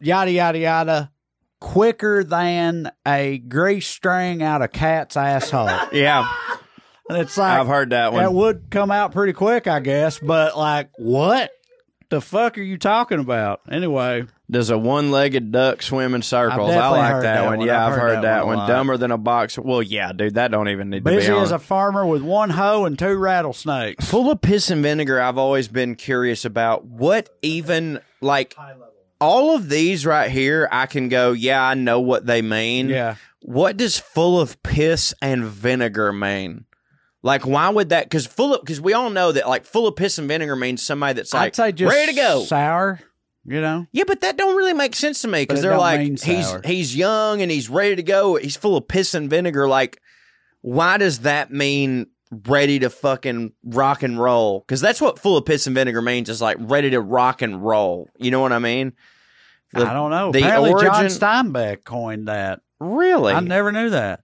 yada, 0.00 0.30
yada, 0.30 0.58
yada 0.58 1.10
quicker 1.60 2.22
than 2.22 2.90
a 3.06 3.38
grease 3.38 3.86
string 3.86 4.42
out 4.42 4.62
of 4.62 4.72
cat's 4.72 5.16
asshole. 5.16 5.68
Yeah, 5.92 6.30
And 7.08 7.18
it's 7.18 7.36
like 7.36 7.58
I've 7.58 7.66
heard 7.66 7.90
that 7.90 8.12
one. 8.12 8.22
that 8.22 8.32
would 8.32 8.66
come 8.70 8.90
out 8.90 9.12
pretty 9.12 9.32
quick, 9.32 9.66
I 9.66 9.80
guess. 9.80 10.18
But 10.18 10.56
like, 10.56 10.90
what 10.98 11.50
the 12.10 12.20
fuck 12.20 12.56
are 12.58 12.62
you 12.62 12.78
talking 12.78 13.18
about? 13.18 13.60
Anyway, 13.70 14.24
Does 14.50 14.70
a 14.70 14.78
one-legged 14.78 15.52
duck 15.52 15.82
swim 15.82 16.14
in 16.14 16.22
circles? 16.22 16.70
I 16.70 16.88
like 16.88 17.22
that, 17.22 17.44
one. 17.44 17.60
Yeah, 17.60 17.86
I've 17.86 17.94
heard 17.94 18.16
that 18.16 18.22
that 18.22 18.46
one 18.46 18.56
one. 18.58 18.68
Dumber 18.68 18.96
than 18.96 19.10
a 19.10 19.18
box. 19.18 19.58
Well, 19.58 19.82
yeah, 19.82 20.12
dude, 20.12 20.34
that 20.34 20.50
don't 20.50 20.68
even 20.68 20.88
need 20.90 21.04
to 21.04 21.10
busy 21.10 21.28
be 21.28 21.32
on. 21.34 21.42
as 21.42 21.50
a 21.52 21.58
farmer 21.58 22.06
with 22.06 22.22
one 22.22 22.50
hoe 22.50 22.84
and 22.86 22.98
two 22.98 23.16
rattlesnakes. 23.16 24.08
full 24.08 24.30
of 24.30 24.40
piss 24.40 24.70
and 24.70 24.82
vinegar 24.82 25.20
i've 25.20 25.38
always 25.38 25.68
been 25.68 25.94
curious 25.94 26.44
about 26.44 26.84
what 26.84 27.28
even 27.42 28.00
like 28.20 28.56
all 29.20 29.54
of 29.54 29.68
these 29.68 30.06
right 30.06 30.30
here 30.30 30.68
i 30.72 30.86
can 30.86 31.08
go 31.08 31.32
yeah 31.32 31.62
i 31.62 31.74
know 31.74 32.00
what 32.00 32.24
they 32.26 32.40
mean 32.42 32.88
Yeah. 32.88 33.16
what 33.42 33.76
does 33.76 33.98
full 33.98 34.40
of 34.40 34.62
piss 34.62 35.12
and 35.20 35.44
vinegar 35.44 36.12
mean 36.12 36.64
like 37.22 37.46
why 37.46 37.68
would 37.68 37.88
that 37.88 38.04
because 38.04 38.26
full 38.26 38.54
of 38.54 38.60
because 38.60 38.80
we 38.80 38.92
all 38.92 39.10
know 39.10 39.32
that 39.32 39.48
like 39.48 39.64
full 39.64 39.86
of 39.86 39.96
piss 39.96 40.18
and 40.18 40.28
vinegar 40.28 40.56
means 40.56 40.82
somebody 40.82 41.14
that's 41.14 41.34
like 41.34 41.48
I'd 41.48 41.56
say 41.56 41.72
just 41.72 41.94
ready 41.94 42.12
to 42.12 42.16
go 42.16 42.44
sour. 42.44 43.00
You 43.44 43.62
know, 43.62 43.86
yeah, 43.92 44.04
but 44.06 44.20
that 44.20 44.36
don't 44.36 44.56
really 44.56 44.74
make 44.74 44.94
sense 44.94 45.22
to 45.22 45.28
me 45.28 45.42
because 45.42 45.62
they're 45.62 45.78
like 45.78 46.00
he's 46.00 46.54
he's 46.66 46.94
young 46.94 47.40
and 47.40 47.50
he's 47.50 47.70
ready 47.70 47.96
to 47.96 48.02
go. 48.02 48.36
He's 48.36 48.56
full 48.56 48.76
of 48.76 48.86
piss 48.86 49.14
and 49.14 49.30
vinegar. 49.30 49.66
Like, 49.66 50.02
why 50.60 50.98
does 50.98 51.20
that 51.20 51.50
mean 51.50 52.08
ready 52.30 52.78
to 52.80 52.90
fucking 52.90 53.54
rock 53.64 54.02
and 54.02 54.20
roll? 54.20 54.60
Because 54.60 54.82
that's 54.82 55.00
what 55.00 55.18
full 55.18 55.38
of 55.38 55.46
piss 55.46 55.66
and 55.66 55.74
vinegar 55.74 56.02
means 56.02 56.28
is 56.28 56.42
like 56.42 56.58
ready 56.60 56.90
to 56.90 57.00
rock 57.00 57.40
and 57.40 57.64
roll. 57.64 58.10
You 58.18 58.30
know 58.30 58.40
what 58.40 58.52
I 58.52 58.58
mean? 58.58 58.92
The- 59.72 59.86
I 59.88 59.94
don't 59.94 60.10
know. 60.10 60.30
the 60.30 60.40
Apparently, 60.40 60.70
John 60.72 60.96
origin- 61.02 61.18
Steinbeck 61.18 61.84
coined 61.84 62.28
that. 62.28 62.60
Really? 62.80 63.32
I 63.32 63.40
never 63.40 63.72
knew 63.72 63.90
that. 63.90 64.20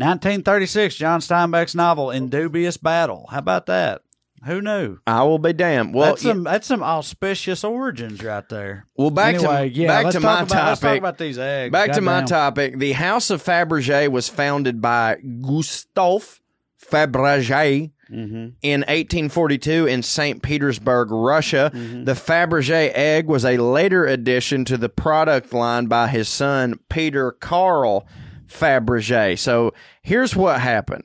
1936, 0.00 0.94
John 0.96 1.20
Steinbeck's 1.20 1.74
novel 1.74 2.10
In 2.10 2.28
Dubious 2.28 2.76
Battle." 2.76 3.28
How 3.30 3.38
about 3.38 3.66
that? 3.66 4.02
Who 4.46 4.62
knew? 4.62 4.96
I 5.06 5.22
will 5.24 5.38
be 5.38 5.52
damned. 5.52 5.92
Well, 5.94 6.10
that's 6.10 6.22
some 6.22 6.44
that's 6.44 6.66
some 6.66 6.82
auspicious 6.82 7.62
origins 7.62 8.24
right 8.24 8.48
there. 8.48 8.86
well, 8.96 9.10
back 9.10 9.34
anyway, 9.34 9.68
to 9.68 9.74
yeah, 9.74 9.86
back 9.88 10.04
let's 10.06 10.16
to 10.16 10.22
talk 10.22 10.38
my 10.40 10.42
about, 10.56 10.68
Let's 10.68 10.80
talk 10.80 10.96
about 10.96 11.18
these 11.18 11.38
eggs. 11.38 11.70
Back 11.72 11.92
to 11.92 12.00
my 12.00 12.22
topic. 12.22 12.78
The 12.78 12.92
House 12.92 13.28
of 13.28 13.42
Fabergé 13.44 14.08
was 14.10 14.30
founded 14.30 14.80
by 14.80 15.16
Gustave 15.42 16.40
Fabergé 16.82 17.90
Mhm. 18.10 18.52
in 18.62 18.82
1842 18.88 19.86
in 19.86 20.02
St. 20.02 20.42
Petersburg, 20.42 21.08
Russia. 21.12 21.70
Mm-hmm. 21.72 22.04
The 22.04 22.14
Fabergé 22.14 22.90
egg 22.94 23.26
was 23.28 23.44
a 23.44 23.58
later 23.58 24.04
addition 24.04 24.64
to 24.64 24.76
the 24.76 24.88
product 24.88 25.52
line 25.52 25.86
by 25.86 26.08
his 26.08 26.28
son 26.28 26.80
Peter 26.88 27.30
Carl 27.30 28.06
Fabergé. 28.50 29.38
So 29.38 29.72
here's 30.02 30.34
what 30.34 30.60
happened. 30.60 31.04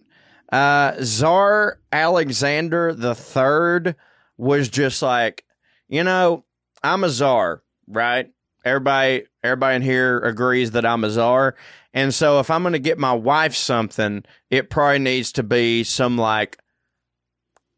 Uh, 0.51 0.93
Tsar 1.03 1.79
Alexander 1.91 2.93
the 2.93 3.15
Third 3.15 3.95
was 4.37 4.69
just 4.69 5.01
like, 5.01 5.43
you 5.87 6.03
know, 6.03 6.43
I'm 6.83 7.03
a 7.03 7.09
czar, 7.09 7.63
right? 7.87 8.29
Everybody, 8.63 9.25
everybody 9.43 9.75
in 9.75 9.81
here 9.81 10.19
agrees 10.19 10.71
that 10.71 10.85
I'm 10.85 11.03
a 11.03 11.09
czar, 11.09 11.55
and 11.93 12.13
so 12.13 12.39
if 12.39 12.49
I'm 12.49 12.63
going 12.63 12.73
to 12.73 12.79
get 12.79 12.97
my 12.97 13.13
wife 13.13 13.55
something, 13.55 14.23
it 14.49 14.69
probably 14.69 14.99
needs 14.99 15.31
to 15.33 15.43
be 15.43 15.83
some 15.83 16.17
like 16.17 16.57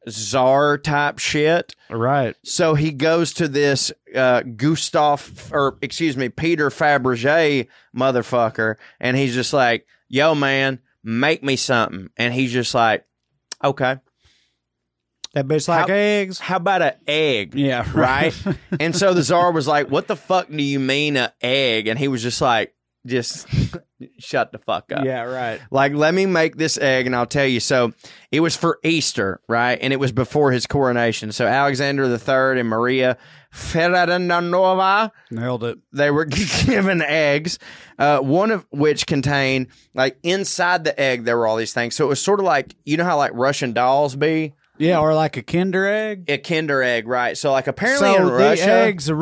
czar 0.10 0.78
type 0.78 1.20
shit. 1.20 1.76
Right. 1.90 2.36
So 2.44 2.74
he 2.76 2.92
goes 2.92 3.34
to 3.36 3.48
this 3.48 3.92
uh, 4.16 4.42
Gustav, 4.42 5.50
or 5.52 5.78
excuse 5.82 6.16
me, 6.18 6.30
Peter 6.30 6.70
Fabergé 6.70 7.68
motherfucker, 7.96 8.76
and 9.00 9.16
he's 9.18 9.34
just 9.34 9.54
like, 9.54 9.86
"Yo, 10.08 10.36
man, 10.36 10.80
make 11.04 11.44
me 11.44 11.56
something." 11.56 12.10
And 12.18 12.34
he's 12.34 12.52
just 12.52 12.74
like, 12.74 13.06
"Okay, 13.64 13.98
That 15.34 15.46
bitch 15.48 15.68
like 15.68 15.88
How- 15.88 15.94
eggs. 15.94 16.40
how 16.40 16.58
about 16.58 16.82
an 16.82 16.94
egg?" 17.08 17.54
Yeah. 17.56 17.86
right? 17.94 18.34
and 18.80 18.96
so 18.96 19.14
the 19.14 19.24
czar 19.24 19.52
was 19.52 19.68
like, 19.68 19.90
"What 19.90 20.08
the 20.08 20.16
fuck 20.16 20.50
do 20.50 20.62
you 20.64 20.80
mean 20.80 21.18
an 21.18 21.32
egg?" 21.42 21.88
And 21.88 22.00
he 22.00 22.08
was 22.08 22.24
just 22.24 22.42
like, 22.42 22.74
"Just 23.08 23.48
shut 24.20 24.52
the 24.52 24.60
fuck 24.60 24.92
up." 24.92 25.04
yeah. 25.04 25.24
Right. 25.24 25.60
Like, 25.72 25.94
let 25.94 26.14
me 26.14 26.26
make 26.26 26.58
this 26.58 26.78
egg 26.78 27.08
and 27.08 27.16
I'll 27.16 27.26
tell 27.26 27.46
you. 27.46 27.60
So 27.60 27.94
it 28.32 28.42
was 28.42 28.56
for 28.56 28.80
Easter, 28.84 29.42
right? 29.48 29.80
And 29.82 29.92
it 29.94 30.00
was 30.00 30.12
before 30.12 30.52
his 30.52 30.68
coronation. 30.68 31.32
So 31.32 31.48
Alexander 31.48 32.04
III 32.06 32.60
and 32.60 32.70
Maria 32.70 33.18
Ferdinandova, 33.54 35.12
Nailed 35.32 35.64
it. 35.64 35.80
they 35.94 36.12
were 36.12 36.26
given 36.66 37.02
eggs, 37.02 37.60
uh, 37.98 38.20
one 38.20 38.52
of 38.52 38.66
which 38.72 39.06
contained, 39.08 39.68
like, 39.94 40.18
inside 40.24 40.84
the 40.84 41.00
egg, 41.00 41.24
there 41.24 41.38
were 41.38 41.48
all 41.48 41.56
these 41.58 41.74
things. 41.74 41.96
So 41.96 42.06
it 42.06 42.10
was 42.10 42.22
sort 42.22 42.40
of 42.40 42.46
like, 42.46 42.76
you 42.86 42.98
know 42.98 43.04
how, 43.04 43.18
like, 43.18 43.32
Russian 43.34 43.74
dolls 43.74 44.16
be? 44.16 44.54
Yeah, 44.78 45.00
or 45.00 45.14
like 45.16 45.38
a 45.38 45.42
Kinder 45.44 45.86
egg. 45.88 46.26
A 46.30 46.38
Kinder 46.38 46.82
egg, 46.84 47.08
right? 47.08 47.38
So, 47.38 47.52
like, 47.52 47.68
apparently 47.68 48.08
so 48.14 48.16
in 48.22 48.26
the 48.28 48.32
Russia. 48.34 48.72
eggs, 48.72 49.06
the 49.06 49.14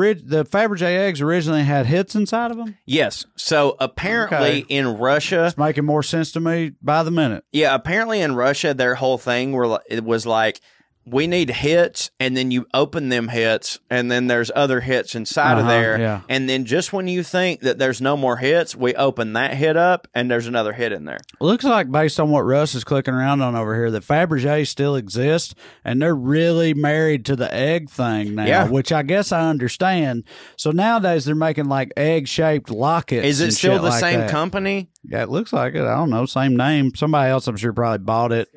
Fabergé 0.50 0.84
eggs 1.00 1.22
originally 1.22 1.64
had 1.64 1.86
hits 1.86 2.16
inside 2.16 2.52
of 2.52 2.58
them. 2.58 2.78
Yes. 2.86 3.26
So 3.36 3.76
apparently 3.80 4.64
Okay. 4.64 4.66
in 4.70 4.98
Russia, 4.98 5.46
It's 5.46 5.58
making 5.58 5.86
more 5.86 6.04
sense 6.04 6.32
to 6.34 6.40
me 6.40 6.74
by 6.82 7.04
the 7.04 7.12
minute. 7.12 7.44
Yeah, 7.52 7.74
apparently 7.76 8.22
in 8.22 8.36
Russia, 8.36 8.74
their 8.74 8.96
whole 8.96 9.18
thing 9.18 9.52
were 9.54 9.68
li- 9.68 9.78
it 9.90 10.04
was 10.04 10.26
like 10.26 10.60
we 11.08 11.28
need 11.28 11.50
hits, 11.50 12.10
and 12.20 12.36
then 12.36 12.50
you 12.50 12.66
open 12.74 13.10
them 13.10 13.28
hits, 13.28 13.80
and 13.92 14.10
then 14.10 14.28
there's 14.28 14.50
other 14.56 14.82
hits 14.82 15.14
inside 15.14 15.54
of 15.54 15.60
Uh-huh, 15.60 15.70
there, 15.70 16.00
yeah. 16.00 16.22
and 16.30 16.50
then 16.50 16.66
just 16.66 16.92
when 16.94 17.08
you 17.08 17.22
think 17.22 17.62
that 17.62 17.78
there's 17.78 18.02
no 18.02 18.18
more 18.18 18.38
hits, 18.38 18.76
we 18.76 18.96
open 18.96 19.34
that 19.34 19.54
hit 19.54 19.78
up, 19.78 20.08
and 20.16 20.32
there's 20.32 20.48
another 20.48 20.74
hit 20.74 20.92
in 20.92 21.06
there. 21.06 21.20
Looks 21.40 21.64
like 21.64 21.92
based 21.92 22.20
on 22.20 22.30
what 22.32 22.42
Russ 22.42 22.74
is 22.74 22.84
clicking 22.84 23.14
around 23.14 23.42
on 23.42 23.56
over 23.56 23.76
here, 23.76 23.92
that 23.92 24.04
Fabergé 24.04 24.66
still 24.68 24.96
exists, 24.96 25.54
and 25.84 26.02
they're 26.02 26.16
really 26.16 26.74
married 26.74 27.24
to 27.26 27.36
the 27.36 27.54
egg 27.54 27.90
thing 27.90 28.34
now, 28.36 28.46
Yeah. 28.46 28.68
which 28.68 28.92
I 28.92 29.04
guess 29.04 29.32
I 29.32 29.48
understand. 29.50 30.24
So 30.56 30.72
nowadays 30.72 31.26
they're 31.26 31.36
making 31.36 31.66
like 31.66 31.92
egg 31.96 32.28
shaped 32.28 32.72
lockets. 32.72 33.26
Is 33.28 33.42
it 33.42 33.44
and 33.46 33.54
still 33.54 33.74
shit 33.74 33.82
the 33.84 33.90
like 33.90 34.00
same 34.00 34.20
that. 34.22 34.30
company? 34.32 34.90
Yeah, 35.08 35.22
it 35.22 35.30
looks 35.30 35.54
like 35.54 35.76
it. 35.76 35.82
I 35.84 35.96
don't 35.96 36.10
know, 36.10 36.26
same 36.26 36.56
name. 36.58 36.96
Somebody 36.96 37.30
else, 37.30 37.48
I'm 37.48 37.58
sure, 37.58 37.74
probably 37.74 38.00
bought 38.00 38.32
it. 38.32 38.50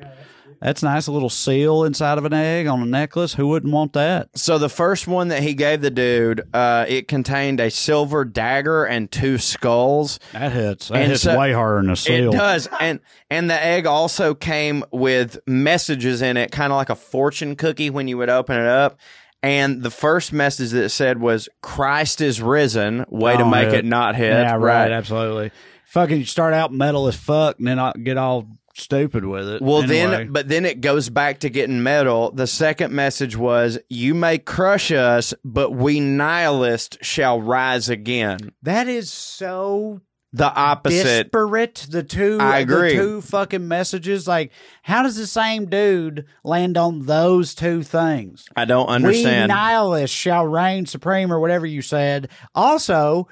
That's 0.61 0.83
nice. 0.83 1.07
A 1.07 1.11
little 1.11 1.29
seal 1.29 1.83
inside 1.85 2.17
of 2.17 2.25
an 2.25 2.33
egg 2.33 2.67
on 2.67 2.81
a 2.81 2.85
necklace. 2.85 3.33
Who 3.33 3.47
wouldn't 3.47 3.71
want 3.73 3.93
that? 3.93 4.29
So 4.37 4.57
the 4.57 4.67
first 4.69 5.07
one 5.07 5.29
that 5.29 5.41
he 5.41 5.53
gave 5.53 5.81
the 5.81 5.89
dude, 5.89 6.41
uh, 6.53 6.85
it 6.87 7.07
contained 7.07 7.59
a 7.59 7.71
silver 7.71 8.25
dagger 8.25 8.83
and 8.83 9.09
two 9.11 9.37
skulls. 9.37 10.19
That 10.33 10.51
hits. 10.51 10.89
That 10.89 10.97
And 10.97 11.11
hits 11.11 11.23
so- 11.23 11.39
way 11.39 11.53
harder 11.53 11.81
than 11.81 11.91
a 11.91 11.95
seal. 11.95 12.33
It 12.33 12.37
does, 12.37 12.67
and 12.79 12.99
and 13.29 13.49
the 13.49 13.63
egg 13.63 13.85
also 13.85 14.33
came 14.35 14.83
with 14.91 15.39
messages 15.47 16.21
in 16.21 16.35
it, 16.37 16.51
kind 16.51 16.73
of 16.73 16.77
like 16.77 16.89
a 16.89 16.95
fortune 16.95 17.55
cookie 17.55 17.89
when 17.89 18.07
you 18.07 18.17
would 18.17 18.29
open 18.29 18.59
it 18.59 18.67
up. 18.67 18.97
And 19.41 19.83
the 19.83 19.91
first 19.91 20.33
message 20.33 20.71
that 20.71 20.83
it 20.83 20.89
said 20.89 21.21
was 21.21 21.47
"Christ 21.61 22.19
is 22.19 22.41
risen." 22.41 23.05
Way 23.09 23.33
to 23.33 23.37
Don't 23.39 23.51
make 23.51 23.67
hit. 23.69 23.75
it 23.75 23.85
not 23.85 24.15
hit. 24.15 24.31
Yeah, 24.33 24.55
right. 24.57 24.91
Absolutely. 24.91 25.51
Fucking 25.85 26.25
start 26.25 26.53
out 26.53 26.73
metal 26.73 27.07
as 27.07 27.15
fuck, 27.15 27.57
and 27.57 27.65
then 27.67 27.79
I 27.79 27.93
get 27.93 28.17
all 28.17 28.47
stupid 28.79 29.25
with 29.25 29.47
it. 29.47 29.61
Well, 29.61 29.83
Anyway. 29.83 30.07
then, 30.25 30.31
but 30.31 30.47
then 30.49 30.65
it 30.65 30.81
goes 30.81 31.09
back 31.09 31.39
to 31.41 31.49
getting 31.49 31.83
metal. 31.83 32.31
The 32.31 32.47
second 32.47 32.93
message 32.93 33.35
was, 33.37 33.77
"You 33.89 34.13
may 34.15 34.37
crush 34.37 34.91
us, 34.91 35.33
but 35.43 35.71
we 35.71 35.99
nihilists 35.99 36.97
shall 37.01 37.41
rise 37.41 37.89
again." 37.89 38.39
that 38.63 38.87
is 38.87 39.11
so 39.11 40.01
the 40.31 40.45
opposite. 40.53 41.23
disparate 41.31 41.87
the 41.89 42.03
two 42.03 42.37
I 42.39 42.59
agree. 42.59 42.95
the 42.95 43.01
two 43.01 43.21
fucking 43.21 43.67
messages 43.67 44.27
like 44.27 44.51
how 44.83 45.01
does 45.01 45.15
the 45.15 45.25
same 45.25 45.65
dude 45.65 46.25
land 46.43 46.77
on 46.77 47.07
those 47.07 47.55
two 47.55 47.81
things 47.81 48.45
I 48.55 48.65
don't 48.65 48.85
understand 48.89 49.23
we 49.25 49.31
understand. 49.31 49.49
nihilists 49.49 50.15
shall 50.15 50.45
reign 50.45 50.85
supreme 50.85 51.33
or 51.33 51.39
whatever 51.39 51.65
you 51.65 51.81
said 51.81 52.29
also 52.53 53.27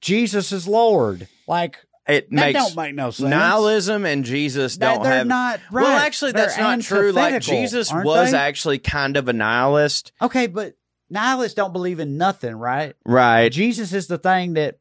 jesus 0.00 0.52
is 0.52 0.68
lord 0.68 1.26
like 1.48 1.78
it 2.08 2.28
that 2.30 2.34
makes 2.34 2.58
don't 2.58 2.76
make 2.76 2.94
no 2.94 3.10
sense 3.10 3.28
nihilism 3.30 4.04
and 4.04 4.24
Jesus 4.24 4.76
don't 4.76 5.02
they're 5.02 5.12
have. 5.18 5.26
not 5.26 5.60
right 5.70 5.82
Well, 5.84 5.98
actually, 5.98 6.32
that's 6.32 6.56
They're 6.56 6.64
not 6.64 6.80
true. 6.80 7.12
Like 7.12 7.40
Jesus 7.42 7.92
was 7.92 8.32
they? 8.32 8.36
actually 8.36 8.78
kind 8.78 9.16
of 9.16 9.28
a 9.28 9.32
nihilist, 9.32 10.12
okay 10.20 10.46
but 10.46 10.74
nihilists 11.10 11.54
don't 11.54 11.72
believe 11.72 12.00
in 12.00 12.16
nothing 12.16 12.54
right 12.54 12.94
right? 13.04 13.52
jesus 13.52 13.92
is 13.92 14.06
the 14.06 14.18
thing 14.18 14.54
that 14.54 14.78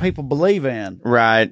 people 0.00 0.24
believe 0.24 0.64
in 0.66 1.00
Right. 1.02 1.50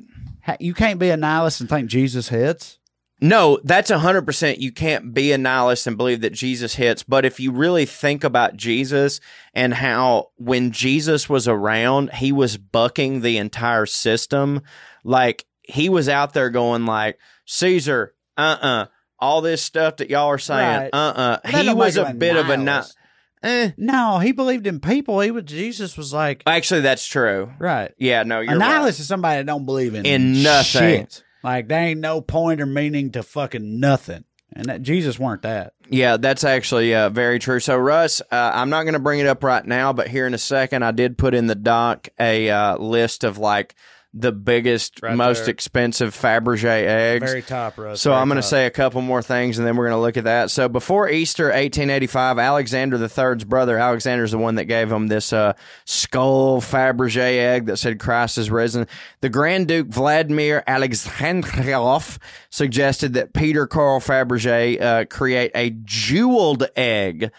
You 0.60 0.74
can't 0.74 0.98
be 0.98 1.10
a 1.10 1.16
nihilist 1.16 1.60
and 1.60 1.68
think 1.68 1.88
jesus 1.88 2.28
hits 2.28 2.78
No, 3.20 3.58
that's 3.64 3.90
a 3.90 3.98
hundred 3.98 4.22
percent. 4.26 4.58
You 4.60 4.70
can't 4.72 5.12
be 5.12 5.32
a 5.32 5.38
nihilist 5.38 5.86
and 5.88 5.96
believe 5.96 6.20
that 6.20 6.32
Jesus 6.32 6.76
hits. 6.76 7.02
But 7.02 7.24
if 7.24 7.40
you 7.40 7.50
really 7.50 7.84
think 7.84 8.22
about 8.22 8.56
Jesus 8.56 9.18
and 9.52 9.74
how 9.74 10.28
when 10.36 10.70
Jesus 10.70 11.28
was 11.28 11.48
around, 11.48 12.12
he 12.14 12.30
was 12.30 12.56
bucking 12.56 13.22
the 13.22 13.36
entire 13.38 13.86
system. 13.86 14.62
Like 15.04 15.44
he 15.62 15.88
was 15.88 16.08
out 16.08 16.32
there 16.34 16.50
going 16.50 16.86
like, 16.86 17.18
Caesar, 17.46 18.14
uh-uh, 18.36 18.86
all 19.18 19.40
this 19.40 19.62
stuff 19.62 19.96
that 19.96 20.10
y'all 20.10 20.28
are 20.28 20.38
saying, 20.38 20.78
Right. 20.80 20.90
uh-uh. 20.92 21.38
Well, 21.44 21.52
that 21.52 21.64
He 21.64 21.74
was 21.74 21.96
a 21.96 22.12
bit 22.14 22.36
of 22.36 22.48
a 22.50 22.56
nihilist. 22.56 22.96
eh. 23.42 23.70
No, 23.76 24.18
he 24.18 24.32
believed 24.32 24.66
in 24.66 24.80
people. 24.80 25.20
He 25.20 25.30
was 25.30 25.44
Jesus 25.44 25.96
was 25.96 26.12
like 26.12 26.42
Actually, 26.46 26.82
that's 26.82 27.06
true. 27.06 27.50
right. 27.58 27.92
Yeah, 27.98 28.22
no, 28.22 28.40
you're 28.40 28.54
a 28.54 28.58
right. 28.58 28.68
nihilist 28.68 29.00
is 29.00 29.08
somebody 29.08 29.38
that 29.38 29.46
don't 29.46 29.66
believe 29.66 29.94
in 29.94 30.06
In 30.06 30.42
nothing. 30.42 30.80
shit. 31.06 31.24
Like 31.42 31.68
there 31.68 31.80
ain't 31.80 32.00
no 32.00 32.20
point 32.20 32.60
or 32.60 32.66
meaning 32.66 33.12
to 33.12 33.22
fucking 33.22 33.80
nothing. 33.80 34.24
And 34.54 34.64
that 34.66 34.82
Jesus 34.82 35.18
weren't 35.18 35.42
that. 35.42 35.74
Yeah, 35.90 36.16
that's 36.16 36.42
actually 36.42 36.94
uh, 36.94 37.10
very 37.10 37.38
true. 37.38 37.60
So, 37.60 37.76
Russ, 37.76 38.20
uh, 38.32 38.50
I'm 38.54 38.70
not 38.70 38.84
going 38.84 38.94
to 38.94 38.98
bring 38.98 39.20
it 39.20 39.26
up 39.26 39.44
right 39.44 39.64
now, 39.64 39.92
but 39.92 40.08
here 40.08 40.26
in 40.26 40.32
a 40.32 40.38
second, 40.38 40.82
I 40.84 40.90
did 40.90 41.18
put 41.18 41.34
in 41.34 41.46
the 41.46 41.54
doc 41.54 42.08
a 42.18 42.48
uh, 42.50 42.76
list 42.78 43.24
of 43.24 43.36
like 43.38 43.74
the 44.14 44.32
biggest, 44.32 45.00
Right 45.02 45.14
most 45.14 45.44
there. 45.44 45.50
expensive 45.50 46.14
Fabergé 46.14 46.64
eggs. 46.86 47.30
Very 47.30 47.42
top. 47.42 47.74
So 47.94 48.12
I'm 48.12 48.28
going 48.28 48.40
to 48.40 48.42
say 48.42 48.66
a 48.66 48.70
couple 48.70 49.02
more 49.02 49.22
things, 49.22 49.58
and 49.58 49.66
then 49.66 49.76
we're 49.76 49.88
going 49.88 49.98
to 49.98 50.02
look 50.02 50.16
at 50.16 50.24
that. 50.24 50.50
So 50.50 50.68
before 50.68 51.08
Easter 51.08 51.44
1885, 51.44 52.38
Alexander 52.38 52.96
III's 52.96 53.44
brother, 53.44 53.78
Alexander's 53.78 54.30
the 54.30 54.38
one 54.38 54.54
that 54.54 54.64
gave 54.64 54.90
him 54.90 55.08
this 55.08 55.32
uh, 55.32 55.52
skull 55.84 56.60
Fabergé 56.60 57.38
egg 57.38 57.66
that 57.66 57.76
said 57.76 57.98
Christ 57.98 58.38
is 58.38 58.50
risen. 58.50 58.86
The 59.20 59.28
Grand 59.28 59.68
Duke 59.68 59.88
Vladimir 59.88 60.64
Alexandrov 60.66 62.18
suggested 62.50 63.14
that 63.14 63.34
Peter 63.34 63.66
Carl 63.66 64.00
Fabergé 64.00 64.80
uh, 64.80 65.04
create 65.04 65.50
a 65.54 65.70
jeweled 65.84 66.66
egg. 66.76 67.30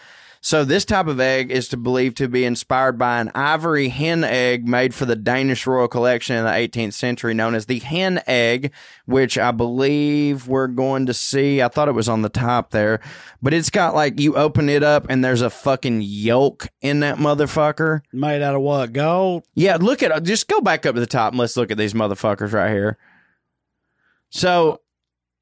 So 0.42 0.64
this 0.64 0.86
type 0.86 1.06
of 1.06 1.20
egg 1.20 1.50
is 1.50 1.68
to 1.68 1.76
believed 1.76 2.16
to 2.16 2.28
be 2.28 2.46
inspired 2.46 2.98
by 2.98 3.20
an 3.20 3.30
ivory 3.34 3.90
hen 3.90 4.24
egg 4.24 4.66
made 4.66 4.94
for 4.94 5.04
the 5.04 5.14
Danish 5.14 5.66
royal 5.66 5.86
collection 5.86 6.34
in 6.34 6.44
the 6.44 6.50
18th 6.50 6.94
century, 6.94 7.34
known 7.34 7.54
as 7.54 7.66
the 7.66 7.78
hen 7.78 8.22
egg, 8.26 8.72
which 9.04 9.36
I 9.36 9.50
believe 9.50 10.48
we're 10.48 10.66
going 10.66 11.04
to 11.06 11.14
see. 11.14 11.60
I 11.60 11.68
thought 11.68 11.88
it 11.88 11.94
was 11.94 12.08
on 12.08 12.22
the 12.22 12.30
top 12.30 12.70
there, 12.70 13.00
but 13.42 13.52
it's 13.52 13.68
got 13.68 13.94
like 13.94 14.18
you 14.18 14.34
open 14.34 14.70
it 14.70 14.82
up 14.82 15.06
and 15.10 15.22
there's 15.22 15.42
a 15.42 15.50
fucking 15.50 16.00
yolk 16.02 16.68
in 16.80 17.00
that 17.00 17.18
motherfucker. 17.18 18.00
made 18.10 18.40
out 18.40 18.54
of 18.54 18.62
what? 18.62 18.94
Gold? 18.94 19.44
Yeah, 19.54 19.76
look 19.76 20.02
at 20.02 20.24
just 20.24 20.48
go 20.48 20.62
back 20.62 20.86
up 20.86 20.94
to 20.94 21.00
the 21.00 21.06
top 21.06 21.32
and 21.32 21.38
let's 21.38 21.58
look 21.58 21.70
at 21.70 21.76
these 21.76 21.92
motherfuckers 21.92 22.54
right 22.54 22.70
here. 22.70 22.96
So 24.30 24.80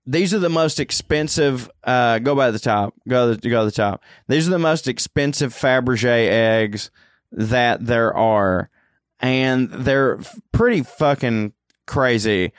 these 0.08 0.32
are 0.32 0.38
the 0.38 0.48
most 0.48 0.80
expensive. 0.80 1.70
Uh, 1.84 2.18
go 2.18 2.34
by 2.34 2.50
the 2.50 2.58
top. 2.58 2.94
Go 3.06 3.34
to, 3.34 3.48
go 3.48 3.60
to 3.60 3.64
the 3.66 3.70
top. 3.70 4.02
These 4.26 4.48
are 4.48 4.50
the 4.50 4.58
most 4.58 4.88
expensive 4.88 5.52
Fabergé 5.52 6.28
eggs 6.28 6.90
that 7.30 7.84
there 7.84 8.16
are, 8.16 8.70
and 9.20 9.70
they're 9.70 10.18
pretty 10.50 10.82
fucking 10.82 11.52
crazy. 11.86 12.52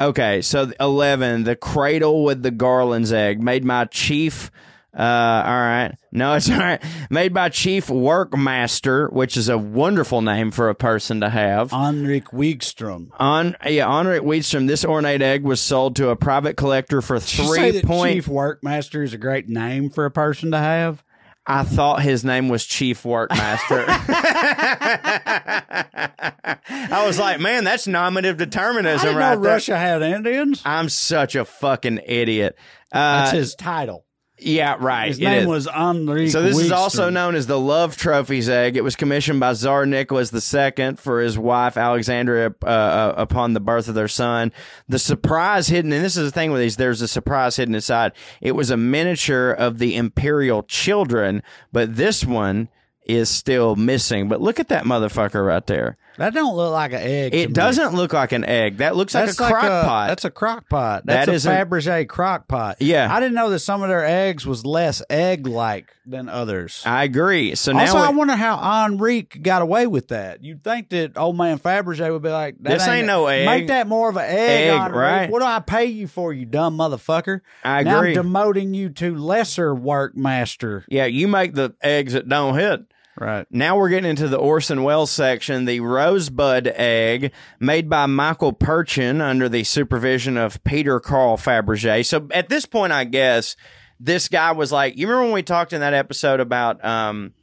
Okay, 0.00 0.40
so 0.40 0.72
eleven, 0.80 1.44
the 1.44 1.54
cradle 1.54 2.24
with 2.24 2.42
the 2.42 2.50
garland's 2.50 3.12
egg, 3.12 3.42
made 3.42 3.64
my 3.64 3.84
Chief. 3.84 4.50
Uh, 4.96 5.02
all 5.02 5.60
right, 5.60 5.92
no, 6.12 6.34
it's 6.34 6.50
all 6.50 6.58
right. 6.58 6.82
Made 7.10 7.34
by 7.34 7.50
Chief 7.50 7.88
Workmaster, 7.88 9.12
which 9.12 9.36
is 9.36 9.48
a 9.48 9.58
wonderful 9.58 10.22
name 10.22 10.50
for 10.50 10.70
a 10.70 10.74
person 10.74 11.20
to 11.20 11.28
have. 11.28 11.70
Henrik 11.70 12.30
Wigström. 12.30 13.08
On 13.18 13.54
yeah, 13.66 13.86
Honoric 13.86 14.22
Wheatstrom, 14.22 14.66
this 14.66 14.84
ornate 14.84 15.22
egg 15.22 15.44
was 15.44 15.60
sold 15.60 15.96
to 15.96 16.08
a 16.08 16.16
private 16.16 16.56
collector 16.56 17.02
for 17.02 17.18
Did 17.18 17.38
you 17.38 17.54
say 17.54 17.72
three 17.72 17.82
point. 17.82 18.14
Chief 18.14 18.26
Workmaster 18.26 19.04
is 19.04 19.12
a 19.12 19.18
great 19.18 19.48
name 19.48 19.90
for 19.90 20.04
a 20.04 20.10
person 20.10 20.52
to 20.52 20.58
have. 20.58 21.04
I 21.50 21.64
thought 21.64 22.02
his 22.02 22.24
name 22.24 22.50
was 22.50 22.66
Chief 22.66 23.04
Workmaster. 23.04 23.86
I 26.68 27.04
was 27.06 27.18
like, 27.18 27.40
man, 27.40 27.64
that's 27.64 27.86
nominative 27.86 28.38
I 28.38 28.44
determinism 28.44 29.06
didn't 29.06 29.18
right. 29.18 29.38
Russia 29.38 29.78
had 29.78 30.02
Indians. 30.02 30.60
I'm 30.66 30.90
such 30.90 31.36
a 31.36 31.46
fucking 31.46 32.00
idiot. 32.06 32.54
Uh, 32.92 33.20
That's 33.20 33.32
his 33.32 33.54
title. 33.54 34.04
Yeah, 34.40 34.76
right. 34.78 35.08
His 35.08 35.18
it 35.18 35.24
name 35.24 35.42
is. 35.42 35.46
was 35.46 35.66
Henrik 35.66 36.30
So 36.30 36.42
this 36.42 36.58
is 36.58 36.70
also 36.70 37.08
Wigström. 37.08 37.12
known 37.12 37.34
as 37.34 37.46
the 37.46 37.58
Love 37.58 37.96
Trophies 37.96 38.48
egg. 38.48 38.76
It 38.76 38.84
was 38.84 38.96
commissioned 38.96 39.40
by 39.40 39.54
Tsar 39.54 39.84
Nicholas 39.86 40.32
II 40.32 40.94
for 40.96 41.20
his 41.20 41.38
wife 41.38 41.76
Alexandria 41.76 42.54
uh, 42.62 42.66
uh, 42.66 43.14
upon 43.16 43.54
the 43.54 43.60
birth 43.60 43.88
of 43.88 43.94
their 43.94 44.08
son. 44.08 44.52
The 44.88 44.98
surprise 44.98 45.68
hidden, 45.68 45.92
and 45.92 46.04
this 46.04 46.16
is 46.16 46.24
the 46.30 46.30
thing 46.30 46.52
with 46.52 46.60
these, 46.60 46.76
there's 46.76 47.02
a 47.02 47.08
surprise 47.08 47.56
hidden 47.56 47.74
inside. 47.74 48.12
It 48.40 48.52
was 48.52 48.70
a 48.70 48.76
miniature 48.76 49.50
of 49.50 49.78
the 49.78 49.96
imperial 49.96 50.62
children, 50.62 51.42
but 51.72 51.96
this 51.96 52.24
one 52.24 52.68
is 53.06 53.28
still 53.28 53.74
missing. 53.74 54.28
But 54.28 54.40
look 54.40 54.60
at 54.60 54.68
that 54.68 54.84
motherfucker 54.84 55.44
right 55.44 55.66
there. 55.66 55.96
That 56.18 56.34
don't 56.34 56.56
look 56.56 56.72
like 56.72 56.92
an 56.92 57.00
egg. 57.00 57.34
It 57.34 57.52
doesn't 57.52 57.94
look 57.94 58.12
like 58.12 58.32
an 58.32 58.44
egg. 58.44 58.78
That 58.78 58.96
looks 58.96 59.14
like 59.14 59.30
a 59.30 59.34
crock 59.34 59.62
pot. 59.62 60.08
That's 60.08 60.24
a 60.24 60.30
crock 60.30 60.68
pot. 60.68 61.06
That 61.06 61.26
That's 61.26 61.28
a 61.28 61.32
isn't- 61.34 61.52
Fabergé 61.52 62.08
crock 62.08 62.48
pot. 62.48 62.76
Yeah. 62.80 63.12
I 63.12 63.20
didn't 63.20 63.34
know 63.34 63.50
that 63.50 63.60
some 63.60 63.82
of 63.82 63.88
their 63.88 64.04
eggs 64.04 64.46
was 64.46 64.66
less 64.66 65.02
egg 65.08 65.46
like 65.46 65.86
than 66.04 66.28
others. 66.28 66.82
I 66.86 67.04
agree. 67.04 67.54
So 67.54 67.72
now 67.72 67.80
also, 67.80 67.96
we- 68.00 68.06
I 68.06 68.10
wonder 68.10 68.34
how 68.34 68.56
Henrique 68.86 69.42
got 69.42 69.62
away 69.62 69.86
with 69.86 70.08
that. 70.08 70.42
You'd 70.42 70.64
think 70.64 70.88
that 70.90 71.16
old 71.16 71.36
man 71.36 71.58
Fabergé 71.58 72.10
would 72.10 72.22
be 72.22 72.30
like, 72.30 72.56
that 72.62 72.78
This 72.78 72.88
ain't 72.88 73.06
no 73.06 73.26
egg. 73.26 73.46
Make 73.46 73.66
that 73.68 73.86
more 73.86 74.08
of 74.08 74.16
an 74.16 74.24
egg, 74.26 74.70
Egg, 74.72 74.92
right. 74.92 75.30
What 75.30 75.40
do 75.40 75.44
I 75.46 75.60
pay 75.60 75.84
you 75.86 76.06
for, 76.08 76.32
you 76.32 76.46
dumb 76.46 76.76
motherfucker? 76.78 77.42
I 77.62 77.82
Now 77.82 77.98
agree. 77.98 78.16
I'm 78.16 78.26
demoting 78.32 78.74
you 78.74 78.88
to 78.90 79.14
lesser 79.16 79.74
workmaster. 79.74 80.84
yeah, 80.88 81.04
you 81.06 81.28
make 81.28 81.54
the 81.54 81.74
eggs 81.82 82.14
that 82.14 82.28
don't 82.28 82.58
hit. 82.58 82.80
Right. 83.20 83.46
Now 83.50 83.76
we're 83.76 83.88
getting 83.88 84.10
into 84.10 84.28
the 84.28 84.36
Orson 84.36 84.84
Welles 84.84 85.10
section, 85.10 85.64
the 85.64 85.80
Rosebud 85.80 86.68
egg 86.68 87.32
made 87.58 87.90
by 87.90 88.06
Michael 88.06 88.52
Perchin 88.52 89.20
under 89.20 89.48
the 89.48 89.64
supervision 89.64 90.36
of 90.36 90.62
Peter 90.62 91.00
Carl 91.00 91.36
Fabergé. 91.36 92.06
So 92.06 92.28
at 92.30 92.48
this 92.48 92.64
point, 92.64 92.92
I 92.92 93.02
guess 93.02 93.56
this 93.98 94.28
guy 94.28 94.52
was 94.52 94.70
like, 94.70 94.96
you 94.96 95.08
remember 95.08 95.24
when 95.24 95.32
we 95.32 95.42
talked 95.42 95.72
in 95.72 95.80
that 95.80 95.94
episode 95.94 96.38
about 96.38 96.84
um, 96.84 97.34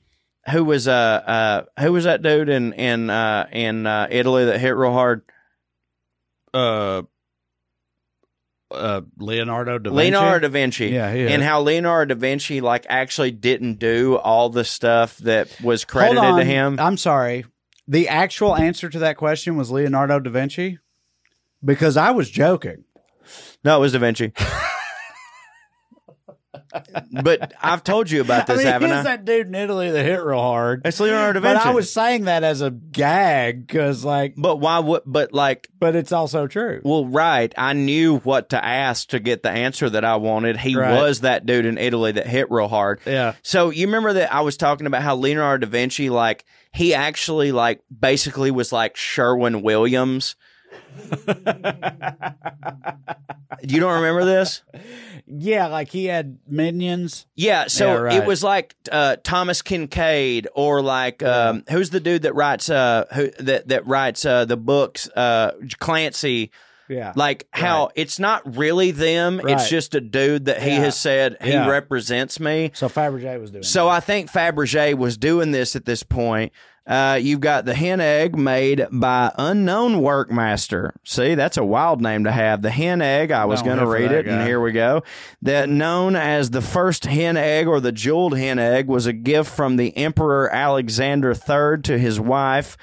who 0.49 0.63
was 0.63 0.87
uh, 0.87 0.91
uh 0.91 1.81
who 1.81 1.91
was 1.91 2.05
that 2.05 2.21
dude 2.21 2.47
in 2.47 2.71
in 2.73 3.09
uh, 3.09 3.47
in 3.51 3.85
uh, 3.85 4.07
Italy 4.09 4.45
that 4.45 4.59
hit 4.59 4.77
real 4.77 4.93
hard? 4.93 5.23
Uh, 6.53 7.01
uh, 8.71 9.01
Leonardo 9.17 9.77
da 9.79 9.89
Vinci. 9.89 10.11
Leonardo 10.11 10.47
da 10.47 10.51
Vinci. 10.51 10.87
Yeah, 10.87 11.13
he 11.13 11.27
and 11.27 11.43
how 11.43 11.61
Leonardo 11.61 12.13
da 12.13 12.19
Vinci 12.19 12.61
like 12.61 12.85
actually 12.89 13.31
didn't 13.31 13.79
do 13.79 14.17
all 14.17 14.49
the 14.49 14.63
stuff 14.63 15.17
that 15.19 15.49
was 15.61 15.85
credited 15.85 16.37
to 16.37 16.43
him. 16.43 16.79
I'm 16.79 16.97
sorry. 16.97 17.45
The 17.87 18.09
actual 18.09 18.55
answer 18.55 18.89
to 18.89 18.99
that 18.99 19.17
question 19.17 19.57
was 19.57 19.69
Leonardo 19.69 20.19
da 20.19 20.29
Vinci? 20.29 20.79
Because 21.63 21.97
I 21.97 22.11
was 22.11 22.29
joking. 22.29 22.83
No, 23.63 23.77
it 23.77 23.79
was 23.79 23.93
Da 23.93 23.99
Vinci. 23.99 24.33
but 27.23 27.53
I've 27.61 27.83
told 27.83 28.09
you 28.09 28.21
about 28.21 28.47
this, 28.47 28.59
I 28.59 28.63
mean, 28.63 28.67
haven't 28.67 28.91
I? 28.91 29.01
that 29.03 29.25
dude 29.25 29.47
in 29.47 29.55
Italy 29.55 29.91
that 29.91 30.03
hit 30.03 30.23
real 30.23 30.39
hard. 30.39 30.81
It's 30.85 30.99
Leonardo 30.99 31.39
da 31.39 31.47
Vinci. 31.47 31.63
But 31.63 31.67
I 31.69 31.73
was 31.73 31.91
saying 31.91 32.25
that 32.25 32.43
as 32.43 32.61
a 32.61 32.71
gag 32.71 33.67
because, 33.67 34.03
like, 34.03 34.33
but 34.37 34.57
why 34.57 34.79
would? 34.79 35.03
But 35.05 35.33
like, 35.33 35.69
but 35.79 35.95
it's 35.95 36.11
also 36.11 36.47
true. 36.47 36.81
well, 36.83 37.05
right. 37.05 37.53
I 37.57 37.73
knew 37.73 38.17
what 38.19 38.49
to 38.49 38.63
ask 38.63 39.09
to 39.09 39.19
get 39.19 39.43
the 39.43 39.51
answer 39.51 39.89
that 39.89 40.03
I 40.05 40.15
wanted. 40.17 40.57
He 40.57 40.75
Right. 40.75 40.93
was 40.99 41.21
that 41.21 41.45
dude 41.45 41.65
in 41.65 41.77
Italy 41.77 42.11
that 42.13 42.27
hit 42.27 42.51
real 42.51 42.67
hard. 42.67 42.99
Yeah. 43.05 43.35
So 43.41 43.69
you 43.69 43.87
remember 43.87 44.13
that 44.13 44.33
I 44.33 44.41
was 44.41 44.57
talking 44.57 44.87
about 44.87 45.01
how 45.01 45.15
Leonardo 45.15 45.65
da 45.65 45.71
Vinci, 45.71 46.09
like, 46.09 46.45
he 46.73 46.93
actually 46.93 47.51
like 47.51 47.81
basically 47.97 48.51
was 48.51 48.71
like 48.73 48.97
Sherwin 48.97 49.61
Williams. 49.61 50.35
You 53.67 53.79
don't 53.79 53.93
remember 53.95 54.25
this? 54.25 54.61
Yeah, 55.25 55.67
like 55.67 55.89
he 55.89 56.05
had 56.05 56.37
minions. 56.47 57.25
Yeah, 57.35 57.65
so 57.67 57.87
Yeah, 57.87 57.99
right. 57.99 58.21
it 58.21 58.27
was 58.27 58.43
like 58.43 58.75
uh, 58.91 59.15
Thomas 59.23 59.61
Kinkade, 59.63 60.45
or 60.53 60.81
like 60.83 61.23
um, 61.23 61.63
who's 61.69 61.89
the 61.89 61.99
dude 61.99 62.23
that 62.23 62.35
writes 62.35 62.69
uh, 62.69 63.05
who 63.13 63.31
that 63.39 63.69
that 63.69 63.87
writes 63.87 64.23
uh, 64.25 64.45
the 64.45 64.57
books 64.57 65.09
uh, 65.15 65.51
Clancy. 65.79 66.51
Yeah. 66.87 67.13
Like 67.15 67.47
how 67.51 67.89
it's 67.95 68.19
not 68.19 68.55
really 68.55 68.91
them; 68.91 69.41
it's 69.43 69.67
just 69.69 69.95
a 69.95 70.01
dude 70.01 70.45
that 70.45 70.61
he 70.61 70.69
Yeah. 70.69 70.81
has 70.81 70.99
said 70.99 71.37
he 71.41 71.49
Yeah. 71.51 71.67
represents 71.67 72.39
me. 72.39 72.69
so 72.75 72.87
Fabergé 72.87 73.39
was 73.41 73.49
doing 73.49 73.63
So 73.63 73.87
I 73.89 74.01
think 74.01 74.31
Fabergé 74.31 74.95
was 74.95 75.17
doing 75.17 75.51
this 75.51 75.75
at 75.75 75.85
this 75.85 76.03
point. 76.03 76.51
Uh, 76.87 77.17
you've 77.19 77.39
got 77.39 77.65
the 77.65 77.73
hen 77.73 77.99
egg 77.99 78.37
made 78.37 78.85
by 78.91 79.31
unknown 79.39 79.95
workmaster. 80.01 80.91
See, 81.03 81.33
that's 81.33 81.57
a 81.57 81.63
wild 81.63 81.99
name 81.99 82.25
to 82.25 82.31
have. 82.31 82.61
The 82.61 82.69
hen 82.69 83.01
egg. 83.01 83.31
I 83.31 83.45
was 83.45 83.63
going 83.63 83.79
to 83.79 83.87
read 83.87 84.11
it, 84.11 84.27
and 84.27 84.47
here 84.47 84.61
we 84.61 84.71
go. 84.71 85.01
That 85.41 85.67
known 85.67 86.15
as 86.15 86.51
the 86.51 86.61
first 86.61 87.05
hen 87.05 87.37
egg 87.37 87.67
or 87.67 87.79
the 87.79 87.91
jeweled 87.91 88.37
hen 88.37 88.59
egg 88.59 88.87
was 88.87 89.07
a 89.07 89.13
gift 89.13 89.51
from 89.51 89.77
the 89.77 89.97
Emperor 89.97 90.47
Alexander 90.53 91.31
III 91.31 91.81
to 91.83 91.97
his 91.97 92.19
wife. 92.19 92.77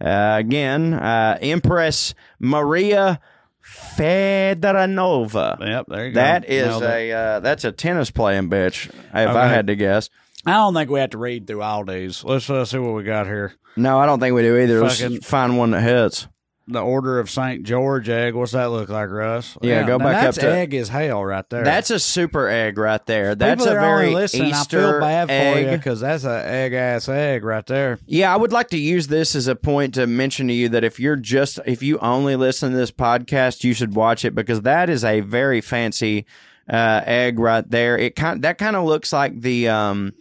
Uh, 0.00 0.34
again, 0.38 0.92
uh, 0.94 1.38
Empress 1.40 2.12
Maria 2.40 3.20
Fedoranova. 3.62 5.58
Yep, 5.60 5.86
there 5.88 6.06
you 6.06 6.12
go. 6.12 6.20
That 6.20 6.44
is 6.50 6.82
a 6.82 7.12
uh, 7.12 7.40
that's 7.40 7.64
a 7.64 7.72
tennis 7.72 8.10
playing 8.10 8.50
bitch. 8.50 8.88
If 8.88 9.14
I 9.14 9.46
had 9.46 9.68
to 9.68 9.76
guess. 9.76 10.10
I 10.46 10.52
don't 10.54 10.74
think 10.74 10.90
we 10.90 11.00
have 11.00 11.10
to 11.10 11.18
read 11.18 11.46
through 11.46 11.62
all 11.62 11.84
these. 11.84 12.22
Let's 12.24 12.48
uh, 12.50 12.64
see 12.64 12.78
what 12.78 12.94
we 12.94 13.02
got 13.02 13.26
here. 13.26 13.54
No, 13.76 13.98
I 13.98 14.06
don't 14.06 14.20
think 14.20 14.34
we 14.34 14.42
do 14.42 14.56
either. 14.58 14.80
Let's 14.82 15.00
Fucking- 15.00 15.20
find 15.22 15.56
one 15.58 15.70
that 15.72 15.82
hits. 15.82 16.28
The 16.66 16.80
Order 16.80 17.18
of 17.18 17.28
Saint 17.28 17.64
George 17.64 18.08
egg. 18.08 18.34
What's 18.34 18.52
that 18.52 18.70
look 18.70 18.88
like, 18.88 19.10
Russ? 19.10 19.58
Yeah, 19.60 19.82
go 19.86 19.98
now 19.98 20.04
back 20.06 20.22
that's 20.22 20.38
up 20.38 20.44
to- 20.44 20.50
egg 20.50 20.72
is 20.72 20.88
hell 20.88 21.22
right 21.22 21.44
there. 21.50 21.62
That's 21.62 21.90
a 21.90 21.98
super 21.98 22.48
egg 22.48 22.78
right 22.78 23.04
there. 23.04 23.34
That's 23.34 23.62
People 23.62 23.76
a 23.76 23.76
are 23.76 23.84
only 23.84 24.04
very 24.04 24.14
listening, 24.14 24.48
Easter 24.48 24.78
I 24.78 24.90
feel 24.92 25.00
bad 25.00 25.28
for 25.28 25.60
you 25.60 25.66
egg. 25.68 25.78
because 25.78 26.00
that's 26.00 26.24
a 26.24 26.42
egg 26.46 26.72
ass 26.72 27.06
egg 27.06 27.44
right 27.44 27.66
there. 27.66 27.98
Yeah, 28.06 28.32
I 28.32 28.38
would 28.38 28.50
like 28.52 28.70
to 28.70 28.78
use 28.78 29.08
this 29.08 29.34
as 29.34 29.46
a 29.46 29.54
point 29.54 29.92
to 29.96 30.06
mention 30.06 30.48
to 30.48 30.54
you 30.54 30.70
that 30.70 30.84
if 30.84 30.98
you're 30.98 31.16
just 31.16 31.60
if 31.66 31.82
you 31.82 31.98
only 31.98 32.34
listen 32.34 32.70
to 32.70 32.76
this 32.78 32.90
podcast, 32.92 33.62
you 33.62 33.74
should 33.74 33.94
watch 33.94 34.24
it 34.24 34.34
because 34.34 34.62
that 34.62 34.88
is 34.88 35.04
a 35.04 35.20
very 35.20 35.60
fancy 35.60 36.24
uh, 36.66 37.02
egg 37.04 37.38
right 37.38 37.68
there. 37.68 37.98
It 37.98 38.16
kind 38.16 38.40
that 38.40 38.56
kind 38.56 38.74
of 38.74 38.84
looks 38.84 39.12
like 39.12 39.38
the 39.38 39.68
um 39.68 40.14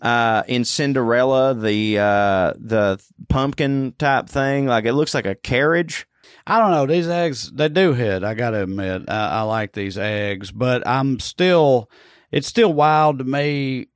uh 0.00 0.42
in 0.48 0.64
Cinderella 0.64 1.54
the 1.54 1.98
uh 1.98 2.54
the 2.58 3.02
pumpkin 3.28 3.94
type 3.98 4.28
thing. 4.28 4.66
Like 4.66 4.84
it 4.84 4.94
looks 4.94 5.14
like 5.14 5.26
a 5.26 5.34
carriage. 5.34 6.06
I 6.46 6.58
don't 6.58 6.70
know. 6.70 6.86
These 6.86 7.08
eggs, 7.08 7.50
they 7.52 7.68
do 7.68 7.92
hit. 7.92 8.24
I 8.24 8.34
got 8.34 8.50
to 8.50 8.62
admit, 8.62 9.04
I, 9.08 9.28
I 9.28 9.42
like 9.42 9.72
these 9.72 9.98
eggs, 9.98 10.50
but 10.50 10.86
I'm 10.86 11.20
still, 11.20 11.90
it's 12.32 12.48
still 12.48 12.72
wild 12.72 13.18
to 13.18 13.24
me. 13.24 13.88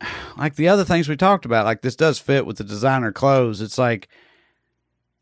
Like 0.36 0.54
the 0.54 0.68
other 0.68 0.84
things 0.84 1.08
we 1.08 1.16
talked 1.16 1.46
about, 1.46 1.64
like 1.64 1.82
this 1.82 1.96
does 1.96 2.20
fit 2.20 2.46
with 2.46 2.58
the 2.58 2.64
designer 2.64 3.10
clothes. 3.10 3.60
It's 3.60 3.76
like, 3.76 4.06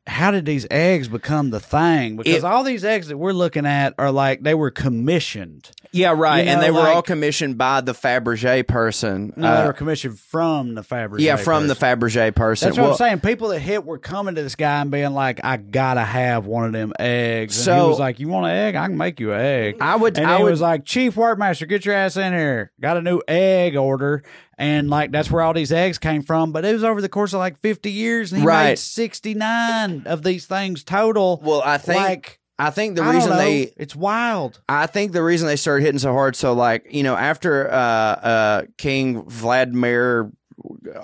how 0.06 0.30
did 0.30 0.44
these 0.46 0.66
eggs 0.70 1.08
become 1.08 1.50
the 1.50 1.60
thing? 1.60 2.16
Because 2.16 2.34
It- 2.38 2.44
all 2.44 2.62
these 2.64 2.84
eggs 2.84 3.08
that 3.08 3.16
we're 3.16 3.32
looking 3.32 3.66
at 3.66 3.94
are 3.98 4.10
like 4.12 4.42
they 4.42 4.54
were 4.54 4.70
commissioned. 4.70 5.70
Yeah, 5.92 6.12
right. 6.16 6.44
You 6.44 6.50
and 6.50 6.60
know, 6.60 6.66
they 6.66 6.70
were 6.70 6.86
all 6.86 7.00
commissioned 7.02 7.56
by 7.56 7.80
the 7.80 7.94
Fabergé 7.94 8.66
person. 8.66 9.32
No, 9.36 9.48
Uh, 9.48 9.60
they 9.62 9.66
were 9.68 9.72
commissioned 9.72 10.18
from 10.18 10.74
the 10.74 10.82
Fabergé. 10.82 11.20
yeah, 11.20 11.36
from 11.36 11.68
the 11.68 11.74
person. 11.74 11.98
Fabergé 12.00 12.34
person. 12.34 12.66
That's 12.68 12.76
what 12.78 12.82
Well, 12.84 12.92
I'm 12.92 12.96
saying. 12.98 13.20
People 13.20 13.48
that 13.48 13.60
hit 13.60 13.84
were 13.86 13.96
coming 13.98 14.34
to 14.34 14.42
this 14.42 14.56
guy 14.56 14.82
and 14.82 14.90
being 14.90 15.14
like, 15.14 15.40
"I 15.42 15.56
gotta 15.56 16.02
have 16.02 16.44
one 16.44 16.66
of 16.66 16.72
them 16.72 16.92
eggs." 16.98 17.56
And 17.56 17.64
So- 17.64 17.82
he 17.84 17.88
was 17.88 17.98
like, 17.98 18.20
"You 18.20 18.28
want 18.28 18.46
an 18.46 18.52
egg? 18.52 18.74
I 18.76 18.86
can 18.88 18.96
make 18.98 19.20
you 19.20 19.32
an 19.32 19.40
egg." 19.40 19.76
I 19.80 19.96
would. 19.96 20.18
And 20.18 20.26
I 20.26 20.36
he 20.36 20.42
would. 20.42 20.50
was 20.50 20.60
like, 20.60 20.84
"Chief 20.84 21.14
Workmaster, 21.14 21.66
get 21.68 21.84
your 21.86 21.94
ass 21.94 22.16
in 22.16 22.32
here. 22.34 22.72
Got 22.80 22.98
a 22.98 23.02
new 23.02 23.22
egg 23.26 23.76
order." 23.76 24.22
And 24.58 24.88
like 24.88 25.10
that's 25.12 25.30
where 25.30 25.42
all 25.42 25.52
these 25.52 25.72
eggs 25.72 25.98
came 25.98 26.22
from. 26.22 26.52
But 26.52 26.64
it 26.64 26.72
was 26.72 26.82
over 26.84 27.00
the 27.02 27.08
course 27.08 27.32
of 27.34 27.38
like 27.40 27.58
50 27.60 27.90
years, 27.90 28.32
and 28.32 28.40
he 28.40 28.46
Right. 28.46 28.70
made 28.70 28.78
69 28.78 30.02
of 30.06 30.22
these 30.22 30.46
things 30.46 30.82
total. 30.84 31.40
well, 31.44 31.62
I 31.64 31.78
think. 31.78 32.00
like 32.00 32.40
I 32.58 32.70
think 32.70 32.96
the 32.96 33.02
I 33.02 33.12
reason 33.12 33.30
know. 33.30 33.36
they. 33.36 33.72
it's 33.76 33.94
wild. 33.94 34.62
I 34.66 34.86
think 34.86 35.12
the 35.12 35.22
reason 35.22 35.46
they 35.46 35.56
started 35.56 35.82
hitting 35.84 35.98
so 35.98 36.14
hard. 36.14 36.34
So, 36.36 36.54
like 36.54 36.86
you 36.90 37.02
know, 37.02 37.14
after 37.14 37.70
uh, 37.70 37.74
uh, 37.76 38.62
King 38.78 39.22
Vladimir. 39.28 40.30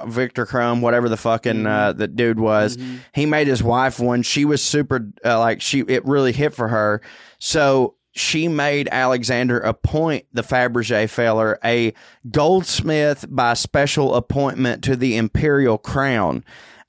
Victor 0.07 0.47
Crumb, 0.47 0.81
whatever 0.81 1.09
the 1.11 1.17
fucking 1.17 1.57
Mm-hmm. 1.59 1.67
uh, 1.67 1.93
the 1.93 2.09
dude 2.09 2.41
was, 2.41 2.79
he 3.13 3.27
made 3.27 3.47
his 3.47 3.63
wife 3.63 4.01
one. 4.01 4.23
She 4.23 4.45
was 4.47 4.63
super 4.63 5.07
uh, 5.25 5.39
like 5.39 5.61
she 5.61 5.81
it 5.81 6.05
really 6.07 6.33
hit 6.33 6.55
for 6.55 6.69
her. 6.69 7.03
So 7.39 7.95
she 8.13 8.47
made 8.47 8.89
Alexander 8.93 9.59
appoint 9.59 10.27
the 10.33 10.43
Fabergé 10.43 11.09
feller 11.09 11.59
a 11.65 11.95
goldsmith 12.31 13.25
by 13.29 13.55
special 13.55 14.15
appointment 14.15 14.85
to 14.85 14.97
the 14.97 15.17
imperial 15.17 15.79
crown 15.79 16.45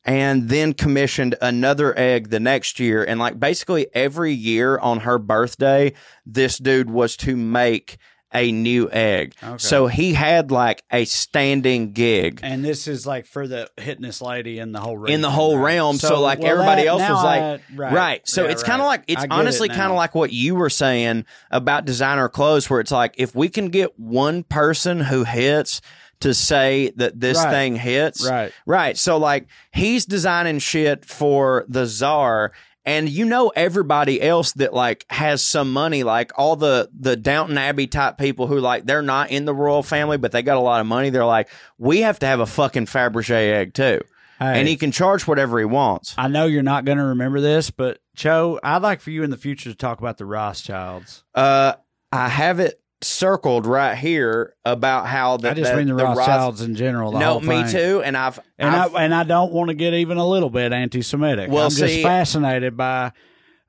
and 0.05 0.49
then 0.49 0.73
commissioned 0.73 1.35
another 1.41 1.97
egg 1.97 2.29
the 2.29 2.39
next 2.39 2.79
year. 2.79 3.03
And 3.03 3.19
like 3.19 3.39
basically 3.39 3.87
every 3.93 4.33
year 4.33 4.77
on 4.77 5.01
her 5.01 5.17
birthday 5.17 5.93
this 6.25 6.57
dude 6.57 6.89
was 6.89 7.15
to 7.17 7.37
make 7.37 7.97
a 8.33 8.51
new 8.51 8.89
egg 8.91 9.33
so 9.57 9.87
he 9.87 10.13
had 10.13 10.51
like 10.51 10.83
a 10.91 11.05
standing 11.05 11.91
gig 11.93 12.39
And 12.43 12.63
this 12.65 12.87
is 12.87 13.05
like 13.05 13.25
for 13.25 13.47
the 13.47 13.69
hitting 13.77 14.01
this 14.03 14.21
lady 14.21 14.59
in 14.59 14.71
the 14.71 14.79
whole 14.79 14.97
region, 14.97 15.15
in 15.15 15.21
the 15.21 15.29
whole 15.31 15.57
right? 15.57 15.75
realm. 15.75 15.97
So, 15.97 16.19
like 16.21 16.39
well, 16.39 16.51
everybody 16.51 16.83
that- 16.83 16.87
else 16.87 17.01
was 17.01 17.23
like, 17.23 17.41
I- 17.41 17.59
right. 17.93 18.27
So 18.27 18.45
Yeah, 18.45 18.51
it's 18.51 18.63
kind 18.63 18.81
of 18.81 18.87
like 18.87 19.03
it's 19.07 19.25
honestly 19.29 19.69
it 19.69 19.73
kind 19.75 19.91
of 19.91 19.95
like 19.95 20.15
what 20.15 20.31
you 20.33 20.55
were 20.55 20.69
saying 20.69 21.25
about 21.51 21.85
designer 21.85 22.29
clothes, 22.29 22.69
where 22.69 22.79
it's 22.79 22.91
like 22.91 23.15
if 23.17 23.35
we 23.35 23.49
can 23.49 23.69
get 23.69 23.99
one 23.99 24.43
person 24.43 24.99
who 24.99 25.23
hits 25.23 25.81
to 26.21 26.33
say 26.33 26.91
that 26.95 27.19
this 27.19 27.37
Right. 27.37 27.51
thing 27.51 27.75
hits, 27.75 28.25
Right. 28.27 28.51
right. 28.65 28.97
So 28.97 29.17
like 29.17 29.47
he's 29.73 30.05
designing 30.05 30.59
shit 30.59 31.05
for 31.05 31.65
the 31.67 31.85
czar. 31.85 32.53
And 32.85 33.07
you 33.07 33.23
know 33.23 33.49
everybody 33.55 34.21
else 34.21 34.51
that 34.53 34.73
like 34.73 35.05
has 35.09 35.41
some 35.41 35.71
money, 35.71 36.03
like 36.03 36.31
all 36.35 36.55
the 36.57 36.89
the 36.97 37.15
Downton 37.15 37.57
Abbey 37.57 37.87
type 37.87 38.17
people 38.17 38.45
who 38.47 38.59
like 38.59 38.85
they're 38.85 39.01
not 39.01 39.31
in 39.31 39.45
the 39.45 39.53
royal 39.53 39.83
family, 39.83 40.17
but 40.17 40.33
they 40.33 40.41
got 40.41 40.57
a 40.57 40.61
lot 40.61 40.81
of 40.81 40.85
money. 40.87 41.09
They're 41.09 41.23
like, 41.25 41.47
we 41.77 42.01
have 42.01 42.19
to 42.19 42.25
have 42.25 42.41
a 42.41 42.45
fucking 42.45 42.87
Fabergé 42.87 43.53
egg 43.53 43.73
too, 43.73 44.01
Hey. 44.37 44.59
and 44.59 44.67
he 44.67 44.75
can 44.75 44.91
charge 44.91 45.25
whatever 45.25 45.59
he 45.59 45.65
wants. 45.65 46.13
I 46.17 46.27
know 46.27 46.45
you're 46.45 46.61
not 46.61 46.83
going 46.83 46.97
to 46.97 47.05
remember 47.05 47.39
this, 47.39 47.69
but 47.71 47.99
Cho, 48.17 48.59
I'd 48.61 48.81
like 48.81 48.99
for 48.99 49.11
you 49.11 49.23
in 49.23 49.29
the 49.29 49.37
future 49.37 49.69
to 49.69 49.75
talk 49.77 49.99
about 49.99 50.17
the 50.17 50.25
Rothschilds. 50.25 51.23
Uh, 51.33 51.75
I 52.11 52.27
have 52.27 52.59
it 52.59 52.81
circled 53.03 53.65
right 53.65 53.95
here 53.97 54.55
about 54.65 55.07
how 55.07 55.37
the, 55.37 55.51
I 55.51 55.53
just 55.53 55.71
the, 55.71 55.77
mean 55.77 55.87
the, 55.87 55.95
Roth- 55.95 56.17
Rothschilds 56.17 56.61
in 56.61 56.75
general. 56.75 57.11
The 57.11 57.19
no, 57.19 57.39
me 57.39 57.63
thing. 57.63 57.67
too. 57.71 58.01
And 58.03 58.15
I've, 58.17 58.39
And 58.57 58.75
I, 58.75 58.85
I've 58.85 58.95
and 58.95 59.13
I 59.13 59.23
don't 59.23 59.51
want 59.51 59.69
to 59.69 59.73
get 59.75 59.93
even 59.93 60.17
a 60.17 60.27
little 60.27 60.49
bit 60.49 60.71
anti-Semitic. 60.73 61.49
Well, 61.51 61.65
I'm 61.65 61.71
just 61.71 62.01
fascinated 62.01 62.75
by 62.77 63.11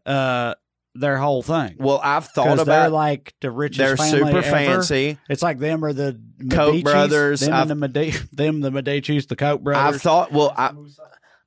uh, 0.06 0.54
their 0.94 1.16
whole 1.18 1.42
thing. 1.42 1.76
well, 1.78 2.00
I've 2.02 2.26
thought 2.26 2.44
Because 2.56 2.66
they're 2.66 2.86
about. 2.86 2.92
like 2.92 3.34
the 3.40 3.50
richest. 3.50 3.78
they're 3.78 3.96
family 3.96 4.18
super 4.18 4.38
ever. 4.38 4.42
fancy. 4.42 5.18
It's 5.28 5.42
like 5.42 5.58
them 5.58 5.84
or 5.84 5.92
the 5.92 6.20
Koch 6.50 6.82
brothers. 6.84 7.40
Them 7.40 7.52
I've- 7.52 7.62
and 7.62 7.70
the 7.70 7.74
Medi- 7.88 8.10
them 8.32 8.60
the 8.60 8.70
Medicis, 8.70 9.26
the 9.28 9.36
Koch 9.36 9.60
brothers. 9.60 9.94
I've 9.96 10.02
thought. 10.02 10.30
Well, 10.32 10.52
I, 10.56 10.72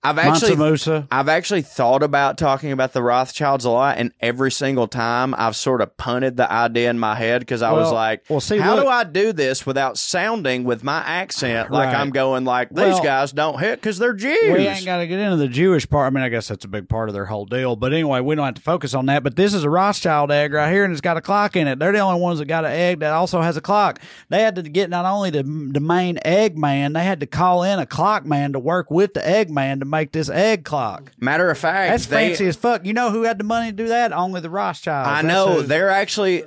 I've 0.10 0.18
actually. 0.18 0.56
Mansa 0.56 0.64
Musa. 0.64 1.08
I've 1.12 1.30
actually 1.30 1.62
thought 1.62 2.04
about 2.04 2.38
talking 2.38 2.72
about 2.72 2.94
the 2.94 3.02
Rothschilds 3.02 3.66
a 3.66 3.70
lot, 3.70 3.98
and 3.98 4.12
every 4.20 4.52
single 4.52 4.88
time 4.88 5.36
I've 5.38 5.56
sort 5.56 5.82
of 5.82 5.96
punted 5.98 6.38
the 6.38 6.52
idea 6.52 6.90
in 6.90 7.00
my 7.00 7.16
head 7.16 7.42
because 7.42 7.62
I 7.62 7.72
was 7.74 7.92
like, 7.92 8.24
well, 8.30 8.40
see, 8.40 8.58
how 8.58 8.76
look- 8.76 8.86
do 8.86 8.90
I 8.90 9.04
do 9.04 9.34
this 9.34 9.66
without 9.66 9.98
sounding 9.98 10.64
with 10.64 10.84
my 10.84 11.00
accent 11.00 11.72
like 11.72 11.94
I'm 11.94 12.12
going 12.12 12.46
like 12.46 12.70
these 12.70 12.78
Well, 12.78 13.04
guys 13.04 13.32
don't 13.32 13.60
hit 13.60 13.80
because 13.82 13.98
they're 13.98 14.14
Jews? 14.14 14.38
We 14.42 14.68
ain't 14.68 14.86
got 14.86 14.98
to 14.98 15.08
get 15.08 15.20
into 15.20 15.38
the 15.38 15.48
Jewish 15.48 15.90
part. 15.90 16.08
I 16.08 16.16
mean, 16.16 16.24
I 16.24 16.30
guess 16.30 16.48
that's 16.48 16.66
a 16.66 16.70
big 16.70 16.88
part 16.88 17.10
of 17.10 17.14
their 17.14 17.26
whole 17.26 17.46
deal. 17.46 17.76
But 17.76 17.94
anyway, 17.94 18.22
we 18.22 18.36
don't 18.36 18.46
have 18.46 18.56
to 18.56 18.62
focus 18.62 18.94
on 18.94 19.08
that. 19.08 19.24
But 19.24 19.36
this 19.36 19.54
is 19.54 19.64
a 19.64 19.70
Rothschild 19.70 20.32
egg 20.32 20.54
right 20.54 20.72
here, 20.72 20.84
and 20.84 20.92
it's 20.92 21.02
got 21.02 21.18
a 21.18 21.22
clock 21.22 21.56
in 21.56 21.68
it. 21.68 21.80
They're 21.80 21.92
the 21.92 22.00
only 22.00 22.22
ones 22.22 22.40
that 22.40 22.46
got 22.46 22.66
an 22.66 22.72
egg 22.72 23.00
that 23.00 23.12
also 23.14 23.42
has 23.42 23.58
a 23.58 23.62
clock. 23.62 24.00
They 24.30 24.42
had 24.42 24.56
to 24.56 24.62
get 24.64 24.90
not 24.90 25.06
only 25.06 25.30
the, 25.32 25.44
the 25.44 25.80
main 25.80 26.20
egg 26.24 26.58
man, 26.58 26.94
they 26.94 27.04
had 27.04 27.20
to 27.20 27.26
call 27.26 27.64
in 27.64 27.80
a 27.80 27.86
clock 27.86 28.26
man 28.26 28.54
to 28.54 28.60
work 28.60 28.90
with 28.92 29.14
the 29.14 29.28
egg 29.28 29.50
man 29.50 29.80
to 29.80 29.86
make 29.86 29.97
this 30.06 30.30
egg 30.30 30.64
clock. 30.66 31.12
Matter 31.20 31.50
of 31.50 31.58
fact, 31.58 31.92
That's 31.92 32.06
they- 32.08 32.30
fancy 32.30 32.48
as 32.48 32.56
fuck. 32.56 32.86
You 32.86 32.94
know 32.94 33.10
who 33.12 33.24
had 33.24 33.38
the 33.38 33.44
money 33.44 33.72
to 33.72 33.76
do 33.76 33.88
that? 33.90 34.14
Only 34.14 34.42
the 34.42 34.50
Rothschilds. 34.50 35.08
I 35.08 35.22
That's 35.22 35.28
know 35.28 35.54
who- 35.56 35.64
they're 35.64 35.90
actually 35.90 36.44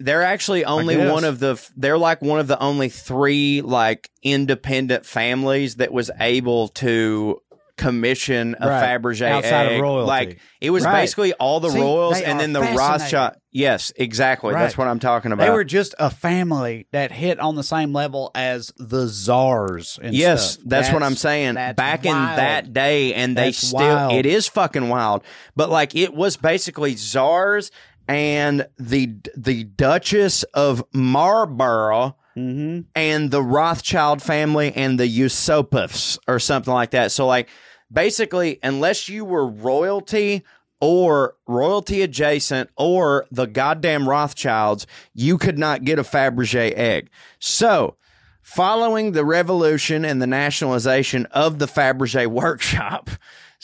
they're 0.00 0.22
actually 0.24 0.64
only 0.64 0.96
one 0.96 1.24
of 1.24 1.38
the 1.38 1.56
they're 1.76 1.96
like 1.96 2.20
one 2.20 2.40
of 2.40 2.48
the 2.48 2.60
only 2.60 2.88
three 2.88 3.60
like 3.62 4.10
independent 4.24 5.06
families 5.06 5.76
that 5.76 5.92
was 5.92 6.10
able 6.18 6.68
to 6.68 7.40
commission 7.76 8.54
a 8.60 8.68
Right. 8.68 8.84
Fabergé 9.00 9.26
Outside 9.28 9.66
of 9.66 9.72
egg. 9.72 9.82
royalty. 9.82 10.06
Like 10.06 10.38
it 10.60 10.70
was 10.70 10.84
Right. 10.84 11.00
basically 11.02 11.32
all 11.34 11.60
the 11.60 11.70
See, 11.70 11.80
royals 11.80 12.20
and 12.20 12.38
then 12.40 12.52
the. 12.52 12.60
Rothschild. 12.60 13.34
Yes, 13.50 13.92
exactly. 13.96 14.52
That's 14.52 14.76
what 14.76 14.88
I'm 14.88 14.98
talking 14.98 15.30
about. 15.32 15.44
They 15.44 15.50
were 15.50 15.64
just 15.64 15.94
a 15.98 16.10
family 16.10 16.86
that 16.92 17.12
hit 17.12 17.38
on 17.38 17.54
the 17.54 17.62
same 17.62 17.92
level 17.92 18.30
as 18.34 18.72
the 18.78 19.06
czars. 19.06 19.98
And 20.02 20.14
Yes, 20.14 20.52
stuff. 20.54 20.64
that's, 20.66 20.90
what 20.92 21.02
I'm 21.04 21.14
saying. 21.14 21.54
that's 21.54 21.76
Back 21.76 22.04
in 22.04 22.12
that 22.14 22.72
day, 22.72 23.14
and 23.14 23.36
they 23.36 23.46
That's 23.46 23.58
still, 23.68 23.78
wild. 23.78 24.12
it 24.12 24.26
is 24.26 24.48
fucking 24.48 24.88
wild. 24.88 25.22
But 25.54 25.70
like, 25.70 25.94
it 25.94 26.14
was 26.14 26.36
basically 26.36 26.96
czars 26.96 27.70
and 28.08 28.66
the 28.78 29.14
the 29.36 29.64
Duchess 29.64 30.42
of 30.54 30.82
Marlborough 30.92 32.16
Mm-hmm. 32.36 32.80
and 32.96 33.30
the 33.30 33.42
Rothschild 33.42 34.20
family 34.20 34.72
and 34.74 34.98
the 34.98 35.08
Yusupovs 35.08 36.18
or 36.26 36.38
something 36.38 36.74
like 36.74 36.90
that. 36.90 37.12
So 37.12 37.26
like, 37.26 37.48
basically, 37.92 38.58
unless 38.62 39.08
you 39.08 39.24
were 39.24 39.46
royalty. 39.46 40.44
Or 40.80 41.36
royalty 41.46 42.02
adjacent, 42.02 42.68
or 42.76 43.24
the 43.30 43.46
goddamn 43.46 44.06
Rothschilds, 44.06 44.86
you 45.14 45.38
could 45.38 45.56
not 45.56 45.84
get 45.84 45.98
a 45.98 46.02
Fabergé 46.02 46.76
egg. 46.76 47.08
So, 47.38 47.96
following 48.42 49.12
the 49.12 49.24
revolution 49.24 50.04
and 50.04 50.20
the 50.20 50.26
nationalization 50.26 51.24
of 51.26 51.58
the 51.58 51.66
Fabergé 51.66 52.26
workshop. 52.30 53.08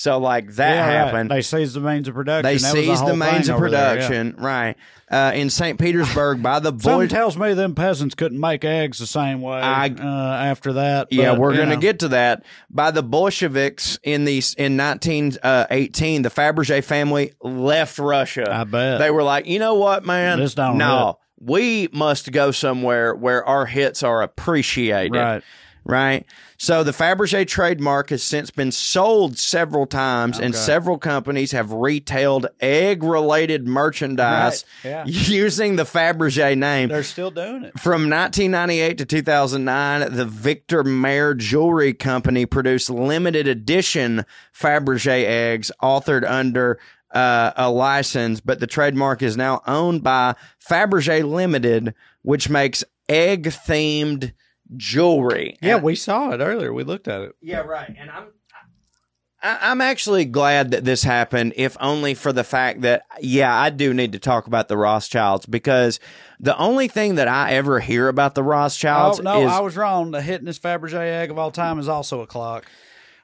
So 0.00 0.16
like 0.16 0.50
that 0.54 0.70
Yeah, 0.76 0.86
right. 0.86 0.92
happened. 0.92 1.30
They 1.30 1.42
seized 1.42 1.74
the 1.74 1.80
means 1.80 2.08
of 2.08 2.14
production. 2.14 2.42
They 2.44 2.54
That 2.56 2.72
seized 2.72 3.00
whole 3.00 3.08
the 3.10 3.16
means 3.16 3.50
of 3.50 3.56
over 3.56 3.68
there, 3.68 3.96
yeah. 3.96 4.06
production, 4.08 4.34
right? 4.38 4.76
Uh, 5.10 5.32
in 5.34 5.50
St. 5.50 5.78
Petersburg 5.78 6.42
by 6.42 6.58
the 6.58 6.72
boy. 6.72 7.06
tells 7.06 7.36
me 7.36 7.52
them 7.52 7.74
peasants 7.74 8.14
couldn't 8.14 8.40
make 8.40 8.64
eggs 8.64 8.96
the 8.98 9.06
same 9.06 9.42
way 9.42 9.60
I- 9.60 9.88
uh, 9.88 10.42
after 10.42 10.72
that. 10.72 11.08
yeah, 11.10 11.32
but, 11.32 11.40
we're 11.40 11.54
going 11.54 11.68
to 11.68 11.76
get 11.76 11.98
to 11.98 12.08
that. 12.08 12.44
By 12.70 12.92
the 12.92 13.02
Bolsheviks 13.02 13.98
in 14.02 14.24
these 14.24 14.54
in 14.54 14.78
1918, 14.78 16.22
the 16.22 16.30
Fabergé 16.30 16.82
family 16.82 17.32
left 17.42 17.98
Russia. 17.98 18.46
I 18.50 18.64
bet. 18.64 19.00
They 19.00 19.10
were 19.10 19.22
like, 19.22 19.44
you 19.46 19.58
know 19.58 19.74
what, 19.74 20.06
man? 20.06 20.38
This 20.38 20.54
don't 20.54 20.78
no, 20.78 21.18
we 21.38 21.88
must 21.92 22.32
go 22.32 22.52
somewhere 22.52 23.14
where 23.14 23.44
our 23.44 23.66
hits 23.66 24.02
are 24.02 24.22
appreciated. 24.22 25.14
Right. 25.14 25.42
Right. 25.84 26.26
So 26.58 26.84
the 26.84 26.92
Fabergé 26.92 27.46
trademark 27.46 28.10
has 28.10 28.22
since 28.22 28.50
been 28.50 28.70
sold 28.70 29.38
several 29.38 29.86
times, 29.86 30.38
and 30.38 30.54
several 30.54 30.98
companies 30.98 31.52
have 31.52 31.72
retailed 31.72 32.46
egg-related 32.60 33.66
merchandise 33.66 34.64
Right, 34.84 34.90
yeah. 34.90 35.04
using 35.06 35.76
the 35.76 35.84
Fabergé 35.84 36.56
name. 36.56 36.90
They're 36.90 37.02
still 37.02 37.30
doing 37.30 37.64
it. 37.64 37.78
From 37.78 38.10
1998 38.10 38.98
to 38.98 39.06
2009, 39.06 40.14
the 40.14 40.26
Victor 40.26 40.84
Mayer 40.84 41.34
Jewelry 41.34 41.94
Company 41.94 42.44
produced 42.46 42.90
limited 42.90 43.48
edition 43.48 44.24
Fabergé 44.54 45.24
eggs 45.24 45.72
authored 45.82 46.28
under 46.28 46.78
uh, 47.12 47.52
a 47.56 47.70
license, 47.70 48.40
but 48.40 48.60
the 48.60 48.66
trademark 48.66 49.22
is 49.22 49.36
now 49.36 49.62
owned 49.66 50.02
by 50.02 50.34
Fabergé 50.64 51.28
Limited, 51.28 51.94
which 52.22 52.48
makes 52.48 52.84
egg 53.08 53.44
themed 53.44 54.32
jewelry. 54.76 55.56
Yeah, 55.62 55.76
And- 55.76 55.84
we 55.84 55.94
saw 55.94 56.30
it 56.30 56.38
earlier. 56.40 56.72
We 56.72 56.84
looked 56.84 57.08
at 57.08 57.20
it. 57.22 57.32
yeah, 57.40 57.58
right. 57.60 57.92
And 57.98 58.10
I'm 58.10 58.28
I, 59.42 59.58
I'm 59.70 59.80
actually 59.80 60.26
glad 60.26 60.70
that 60.72 60.84
this 60.84 61.02
happened, 61.02 61.54
if 61.56 61.74
only 61.80 62.12
for 62.14 62.32
the 62.32 62.44
fact 62.44 62.82
that 62.82 63.04
yeah, 63.20 63.54
I 63.54 63.70
do 63.70 63.94
need 63.94 64.12
to 64.12 64.18
talk 64.18 64.46
about 64.46 64.68
the 64.68 64.76
Rothschilds 64.76 65.46
because 65.46 65.98
the 66.38 66.56
only 66.58 66.88
thing 66.88 67.14
that 67.14 67.26
I 67.28 67.52
ever 67.52 67.80
hear 67.80 68.08
about 68.08 68.34
the 68.34 68.42
Rothschilds 68.42 69.20
Oh 69.20 69.22
no, 69.22 69.42
is 69.46 69.50
I 69.50 69.60
was 69.60 69.76
wrong. 69.76 70.10
The 70.10 70.20
hittingest 70.20 70.60
Fabergé 70.60 70.94
egg 71.22 71.30
of 71.30 71.38
all 71.38 71.50
time 71.50 71.78
is 71.78 71.88
also 71.88 72.20
a 72.20 72.26
clock. 72.26 72.66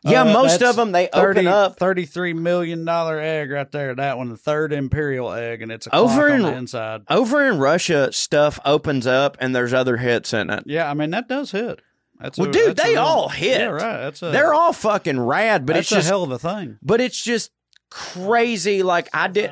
Yeah, 0.07 0.23
Uh, 0.23 0.33
most 0.33 0.63
of 0.63 0.77
them 0.77 0.93
they 0.93 1.09
30, 1.13 1.41
open 1.41 1.47
up 1.49 1.79
thirty-three 1.79 2.33
million 2.33 2.85
dollar 2.85 3.19
egg 3.21 3.51
right 3.51 3.71
there. 3.73 3.95
That 3.95 4.17
one, 4.19 4.29
the 4.31 4.37
third 4.37 4.73
imperial 4.73 5.33
egg, 5.33 5.63
and 5.63 5.71
it's 5.73 5.87
a 5.87 5.95
Over 5.95 6.29
in- 6.29 6.43
the 6.43 6.53
inside. 6.55 7.03
over 7.11 7.47
in 7.47 7.59
Russia. 7.59 8.13
Stuff 8.13 8.59
opens 8.65 9.07
up 9.07 9.37
and 9.41 9.55
there's 9.55 9.73
other 9.75 9.97
hits 9.97 10.33
in 10.33 10.51
it. 10.51 10.65
Yeah, 10.67 10.91
I 10.91 10.95
mean 10.95 11.11
that 11.11 11.29
does 11.29 11.51
hit. 11.51 11.81
That's 12.21 12.39
Well, 12.39 12.49
a- 12.49 12.53
dude, 12.53 12.77
they 12.77 12.91
real- 12.93 13.03
all 13.03 13.29
hit. 13.29 13.61
Yeah, 13.61 13.67
right. 13.67 13.99
That's 13.99 14.23
a, 14.23 14.31
They're 14.31 14.55
all 14.55 14.73
fucking 14.73 15.21
rad, 15.21 15.67
but 15.67 15.77
it's 15.77 15.89
just 15.91 16.07
a 16.07 16.11
hell 16.11 16.23
of 16.23 16.31
a 16.31 16.39
thing. 16.39 16.79
but 16.83 17.01
it's 17.01 17.23
just 17.23 17.51
crazy. 17.91 18.83
Like 18.83 19.09
I 19.13 19.29
did, 19.29 19.51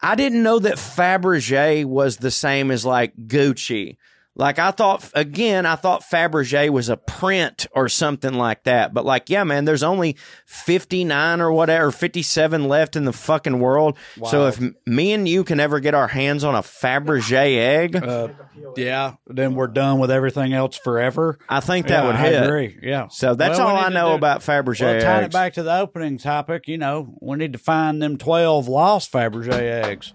I 0.00 0.14
didn't 0.14 0.42
know 0.42 0.58
that 0.60 0.74
Fabergé 0.74 1.84
was 1.84 2.18
the 2.18 2.30
same 2.30 2.70
as 2.70 2.84
like 2.84 3.14
Gucci. 3.16 3.96
Like 4.36 4.58
I 4.58 4.72
thought 4.72 5.08
again, 5.14 5.64
I 5.64 5.76
thought 5.76 6.02
Fabergé 6.02 6.68
was 6.68 6.88
a 6.88 6.96
print 6.96 7.68
or 7.72 7.88
something 7.88 8.34
like 8.34 8.64
that. 8.64 8.92
But 8.92 9.04
like, 9.04 9.30
yeah, 9.30 9.44
man, 9.44 9.64
there's 9.64 9.84
only 9.84 10.16
59 10.46 11.40
or 11.40 11.52
whatever, 11.52 11.92
57 11.92 12.66
left 12.68 12.96
in 12.96 13.04
the 13.04 13.12
fucking 13.12 13.60
world. 13.60 13.96
So 14.28 14.48
if 14.48 14.60
me 14.86 15.12
and 15.12 15.28
you 15.28 15.44
can 15.44 15.60
ever 15.60 15.78
get 15.78 15.94
our 15.94 16.08
hands 16.08 16.42
on 16.42 16.56
a 16.56 16.62
Fabergé 16.62 17.58
egg, 17.58 17.94
Uh, 17.94 18.28
yeah, 18.76 19.14
then 19.28 19.54
we're 19.54 19.68
done 19.68 20.00
with 20.00 20.10
everything 20.10 20.52
else 20.52 20.76
forever. 20.78 21.38
I 21.48 21.60
think 21.60 21.86
that 21.86 22.02
Yeah, 22.02 22.06
would 22.08 22.16
I 22.16 22.28
hit. 22.30 22.42
agree. 22.42 22.76
Yeah. 22.82 23.06
So 23.10 23.36
that's 23.36 23.60
Well, 23.60 23.68
all 23.68 23.76
I 23.76 23.88
know 23.90 24.08
do- 24.10 24.14
about 24.16 24.40
Fabergé 24.40 24.80
Well, 24.80 25.00
tying 25.00 25.26
it 25.26 25.32
back 25.32 25.52
to 25.54 25.62
the 25.62 25.78
opening 25.78 26.18
topic, 26.18 26.66
you 26.66 26.76
know, 26.78 27.14
we 27.20 27.36
need 27.36 27.52
to 27.52 27.58
find 27.60 28.02
them 28.02 28.16
twelve 28.18 28.66
lost 28.66 29.12
Fabergé 29.12 29.84
eggs. 29.84 30.12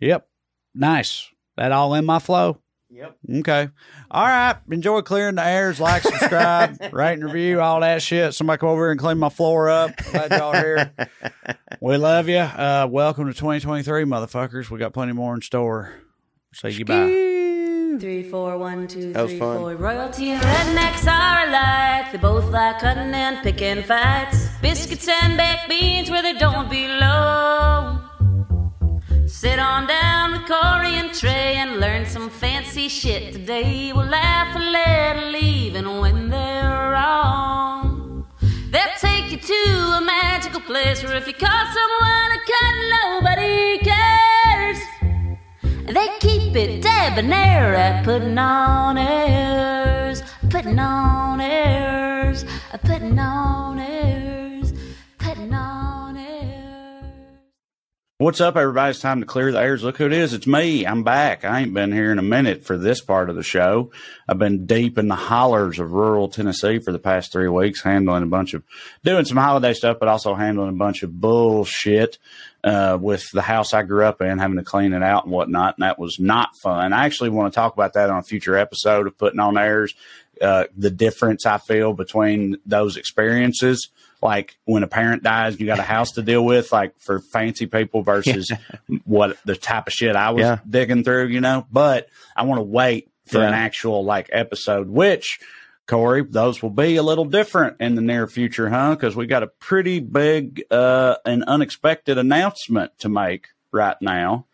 Yep, 0.00 0.26
nice. 0.74 1.28
That 1.58 1.72
all 1.72 1.92
in 1.94 2.06
my 2.06 2.20
flow. 2.20 2.62
Yep. 2.98 3.16
Okay. 3.38 3.68
All 4.10 4.26
right. 4.26 4.56
Enjoy 4.72 5.02
clearing 5.02 5.36
the 5.36 5.44
airs. 5.46 5.78
Like, 5.78 6.02
subscribe, 6.02 6.78
rate 6.92 7.12
and 7.12 7.24
review, 7.24 7.60
all 7.60 7.78
that 7.82 8.02
shit. 8.02 8.34
Somebody 8.34 8.58
come 8.58 8.70
over 8.70 8.86
here 8.86 8.90
and 8.90 8.98
clean 8.98 9.18
my 9.18 9.28
floor 9.28 9.68
up. 9.70 9.92
Glad 10.10 10.32
y'all 10.32 10.52
here. 10.52 10.92
We 11.80 11.96
love 11.96 12.28
you. 12.28 12.38
Uh, 12.38 12.88
welcome 12.90 13.26
to 13.26 13.32
2023, 13.32 14.02
motherfuckers. 14.02 14.68
We 14.68 14.80
got 14.80 14.92
plenty 14.92 15.12
more 15.12 15.32
in 15.36 15.42
store. 15.42 15.94
Say 16.52 16.76
goodbye. 16.76 17.06
Three, 18.00 18.28
four, 18.28 18.58
one, 18.58 18.88
two, 18.88 19.12
That 19.12 19.28
three, 19.28 19.38
four. 19.38 19.74
Royalty 19.76 20.30
and 20.30 20.42
rednecks 20.42 21.06
are 21.06 21.46
alike. 21.46 22.10
They 22.10 22.18
both 22.18 22.50
like 22.50 22.80
cutting 22.80 23.14
and 23.14 23.44
picking 23.44 23.84
fights. 23.84 24.48
Biscuits 24.60 25.06
and 25.06 25.36
baked 25.36 25.68
beans 25.68 26.10
where 26.10 26.22
they 26.22 26.32
don't 26.32 26.68
belong. 26.68 28.07
Sit 29.28 29.58
on 29.58 29.86
down 29.86 30.32
with 30.32 30.46
Corey 30.46 30.94
and 30.94 31.10
Trae 31.10 31.56
and 31.56 31.78
learn 31.78 32.06
some 32.06 32.30
fancy 32.30 32.88
shit 32.88 33.34
today. 33.34 33.92
We'll 33.92 34.06
laugh 34.06 34.56
a 34.56 34.58
little 34.58 35.36
even 35.36 36.00
when 36.00 36.30
they're 36.30 36.90
wrong. 36.92 38.26
They'll 38.70 38.96
take 38.98 39.30
you 39.30 39.36
to 39.36 39.98
a 39.98 40.00
magical 40.00 40.60
place 40.62 41.04
where 41.04 41.14
if 41.16 41.26
you 41.26 41.34
call 41.34 41.50
someone 41.50 42.30
a 42.32 42.40
cunt, 42.50 42.78
nobody 43.02 43.78
cares. 43.78 44.78
They 45.86 46.08
keep 46.20 46.56
it 46.56 46.80
debonair 46.80 47.74
at 47.74 48.06
putting 48.06 48.38
on 48.38 48.96
airs, 48.96 50.22
putting 50.48 50.78
on 50.78 51.42
airs, 51.42 52.46
putting 52.82 53.18
on 53.18 53.78
airs, 53.78 54.72
putting 55.18 55.52
on. 55.52 55.77
What's 58.20 58.40
up, 58.40 58.56
everybody? 58.56 58.90
It's 58.90 58.98
time 58.98 59.20
to 59.20 59.26
clear 59.26 59.52
the 59.52 59.60
airs. 59.60 59.84
Look 59.84 59.98
who 59.98 60.06
it 60.06 60.12
is. 60.12 60.32
It's 60.32 60.44
me. 60.44 60.84
I'm 60.84 61.04
back. 61.04 61.44
I 61.44 61.60
ain't 61.60 61.72
been 61.72 61.92
here 61.92 62.10
in 62.10 62.18
a 62.18 62.22
minute 62.22 62.64
for 62.64 62.76
this 62.76 63.00
part 63.00 63.30
of 63.30 63.36
the 63.36 63.44
show. 63.44 63.92
I've 64.28 64.40
been 64.40 64.66
deep 64.66 64.98
in 64.98 65.06
the 65.06 65.14
hollers 65.14 65.78
of 65.78 65.92
rural 65.92 66.28
Tennessee 66.28 66.80
for 66.80 66.90
the 66.90 66.98
past 66.98 67.30
three 67.30 67.46
weeks, 67.46 67.80
handling 67.80 68.24
a 68.24 68.26
bunch 68.26 68.54
of, 68.54 68.64
doing 69.04 69.24
some 69.24 69.36
holiday 69.36 69.72
stuff, 69.72 69.98
but 70.00 70.08
also 70.08 70.34
handling 70.34 70.70
a 70.70 70.72
bunch 70.72 71.04
of 71.04 71.20
bullshit 71.20 72.18
uh, 72.64 72.98
with 73.00 73.30
the 73.30 73.40
house 73.40 73.72
I 73.72 73.84
grew 73.84 74.04
up 74.04 74.20
in, 74.20 74.38
having 74.38 74.56
to 74.56 74.64
clean 74.64 74.94
it 74.94 75.02
out 75.04 75.22
and 75.22 75.32
whatnot. 75.32 75.76
And 75.76 75.84
that 75.84 76.00
was 76.00 76.18
not 76.18 76.56
fun. 76.60 76.92
I 76.92 77.06
actually 77.06 77.30
want 77.30 77.52
to 77.52 77.56
talk 77.56 77.72
about 77.72 77.92
that 77.92 78.10
on 78.10 78.18
a 78.18 78.24
future 78.24 78.56
episode 78.56 79.06
of 79.06 79.16
Putting 79.16 79.38
on 79.38 79.56
Airs. 79.56 79.94
Uh, 80.42 80.64
the 80.76 80.90
difference 80.90 81.46
I 81.46 81.58
feel 81.58 81.92
between 81.92 82.56
those 82.66 82.96
experiences 82.96 83.90
like 84.22 84.58
when 84.64 84.82
a 84.82 84.88
parent 84.88 85.22
dies, 85.22 85.58
you 85.60 85.66
got 85.66 85.78
a 85.78 85.82
house 85.82 86.12
to 86.12 86.22
deal 86.22 86.44
with, 86.44 86.72
like 86.72 86.98
for 86.98 87.20
fancy 87.20 87.66
people 87.66 88.02
versus 88.02 88.50
what 89.04 89.36
the 89.44 89.54
type 89.56 89.86
of 89.86 89.92
shit 89.92 90.16
I 90.16 90.30
was 90.30 90.42
Yeah. 90.42 90.58
digging 90.68 91.04
through, 91.04 91.26
you 91.28 91.40
know. 91.40 91.66
But 91.70 92.08
I 92.36 92.42
want 92.44 92.58
to 92.58 92.64
wait 92.64 93.10
for 93.26 93.42
an 93.42 93.54
actual 93.54 94.04
like 94.04 94.30
episode, 94.32 94.88
which 94.88 95.38
Corey, 95.86 96.22
those 96.22 96.62
will 96.62 96.70
be 96.70 96.96
a 96.96 97.02
little 97.02 97.24
different 97.24 97.76
in 97.80 97.94
the 97.94 98.02
near 98.02 98.26
future, 98.26 98.68
huh? 98.68 98.90
Because 98.94 99.14
we 99.16 99.26
got 99.26 99.42
a 99.42 99.46
pretty 99.46 100.00
big 100.00 100.62
uh, 100.70 101.16
and 101.24 101.44
unexpected 101.44 102.18
announcement 102.18 102.92
to 102.98 103.08
make 103.08 103.48
right 103.72 103.96
now. 104.00 104.46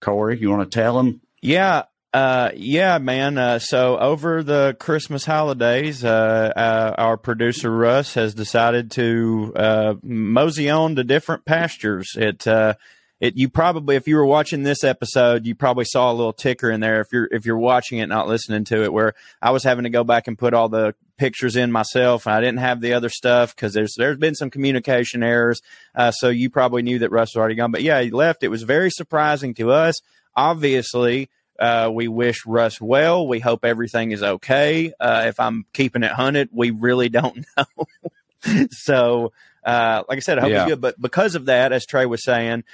Corey, 0.00 0.38
you 0.38 0.50
want 0.50 0.70
to 0.70 0.78
tell 0.78 0.96
them? 0.96 1.20
Yeah, 1.40 1.84
uh, 2.14 2.50
yeah, 2.56 2.98
man. 2.98 3.36
Uh, 3.36 3.58
so 3.58 3.98
over 3.98 4.42
the 4.42 4.76
Christmas 4.80 5.26
holidays, 5.26 6.04
uh, 6.04 6.52
uh, 6.56 6.94
our 6.96 7.16
producer 7.18 7.70
Russ 7.70 8.14
has 8.14 8.34
decided 8.34 8.90
to 8.92 9.52
uh, 9.54 9.94
mosey 10.02 10.70
on 10.70 10.96
to 10.96 11.04
different 11.04 11.44
pastures. 11.44 12.12
It 12.16 12.46
uh, 12.46 12.74
it 13.20 13.36
you 13.36 13.50
probably 13.50 13.96
if 13.96 14.08
you 14.08 14.16
were 14.16 14.24
watching 14.24 14.62
this 14.62 14.84
episode, 14.84 15.44
you 15.44 15.54
probably 15.54 15.84
saw 15.84 16.10
a 16.10 16.14
little 16.14 16.32
ticker 16.32 16.70
in 16.70 16.80
there 16.80 17.02
if 17.02 17.08
you're 17.12 17.28
if 17.30 17.44
you're 17.44 17.58
watching 17.58 17.98
it 17.98 18.06
not 18.06 18.26
listening 18.26 18.64
to 18.64 18.84
it 18.84 18.92
where 18.92 19.12
I 19.42 19.50
was 19.50 19.64
having 19.64 19.84
to 19.84 19.90
go 19.90 20.02
back 20.02 20.28
and 20.28 20.38
put 20.38 20.54
all 20.54 20.70
the 20.70 20.94
pictures 21.18 21.56
in 21.56 21.70
myself 21.72 22.26
and 22.26 22.34
I 22.34 22.40
didn't 22.40 22.60
have 22.60 22.80
the 22.80 22.94
other 22.94 23.10
stuff 23.10 23.54
because 23.54 23.74
there's 23.74 23.94
there's 23.98 24.18
been 24.18 24.34
some 24.34 24.48
communication 24.48 25.22
errors. 25.22 25.60
Uh, 25.94 26.10
so 26.10 26.30
you 26.30 26.48
probably 26.48 26.80
knew 26.80 27.00
that 27.00 27.10
Russ 27.10 27.34
was 27.34 27.40
already 27.40 27.56
gone. 27.56 27.72
But 27.72 27.82
yeah, 27.82 28.00
he 28.00 28.10
left. 28.10 28.44
It 28.44 28.48
was 28.48 28.62
very 28.62 28.90
surprising 28.90 29.52
to 29.54 29.72
us. 29.72 30.00
Obviously, 30.34 31.28
uh, 31.58 31.90
we 31.92 32.08
wish 32.08 32.46
Russ 32.46 32.80
well. 32.80 33.26
We 33.26 33.40
hope 33.40 33.64
everything 33.64 34.12
is 34.12 34.22
okay. 34.22 34.92
Uh, 34.98 35.24
if 35.26 35.40
I'm 35.40 35.64
keeping 35.72 36.02
it 36.02 36.12
hunted, 36.12 36.48
we 36.52 36.70
really 36.70 37.08
don't 37.08 37.44
know. 37.56 38.66
so, 38.70 39.32
uh, 39.64 40.02
like 40.08 40.16
I 40.16 40.20
said, 40.20 40.38
I 40.38 40.42
hope 40.42 40.50
Yeah. 40.50 40.64
he's 40.64 40.72
good. 40.72 40.80
But 40.80 41.00
because 41.00 41.34
of 41.34 41.46
that, 41.46 41.72
as 41.72 41.86
Trae 41.86 42.08
was 42.08 42.24
saying, 42.24 42.64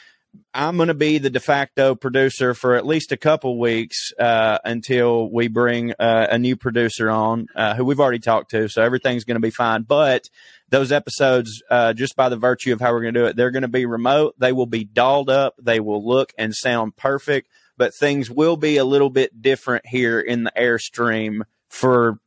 I'm 0.53 0.77
going 0.77 0.89
to 0.89 0.95
be 0.95 1.19
the 1.19 1.31
de 1.31 1.39
facto 1.39 1.95
producer 1.95 2.55
for 2.55 2.75
at 2.75 2.85
least 2.85 3.13
a 3.13 3.17
couple 3.17 3.57
weeks 3.59 4.13
uh, 4.19 4.59
until 4.65 5.31
we 5.31 5.47
bring 5.47 5.93
uh, 5.93 6.27
a 6.29 6.39
new 6.39 6.57
producer 6.57 7.09
on 7.09 7.47
uh, 7.55 7.75
who 7.77 7.85
we've 7.85 8.01
already 8.01 8.19
talked 8.19 8.51
to. 8.51 8.69
So 8.69 8.83
everything's 8.83 9.23
going 9.25 9.37
to 9.37 9.41
be 9.41 9.51
fine. 9.51 9.83
But 9.83 10.29
those 10.71 10.91
episodes, 10.91 11.63
uh, 11.71 11.93
just 11.93 12.17
by 12.17 12.29
the 12.31 12.37
virtue 12.37 12.73
of 12.73 12.81
how 12.81 12.93
we're 12.93 13.03
going 13.03 13.15
to 13.15 13.21
do 13.21 13.27
it, 13.27 13.37
they're 13.37 13.53
going 13.53 13.63
to 13.63 13.69
be 13.69 13.87
remote. 13.87 14.35
They 14.39 14.53
will 14.53 14.67
be 14.67 14.83
dolled 14.83 15.31
up. 15.31 15.55
They 15.63 15.79
will 15.79 16.05
look 16.05 16.33
and 16.37 16.53
sound 16.53 16.97
perfect. 16.97 17.49
But 17.77 17.95
things 17.95 18.31
will 18.31 18.57
be 18.57 18.77
a 18.77 18.85
little 18.85 19.11
bit 19.11 19.43
different 19.43 19.87
here 19.87 20.21
in 20.21 20.45
the 20.45 20.53
airstream 20.57 21.43
for, 21.69 22.19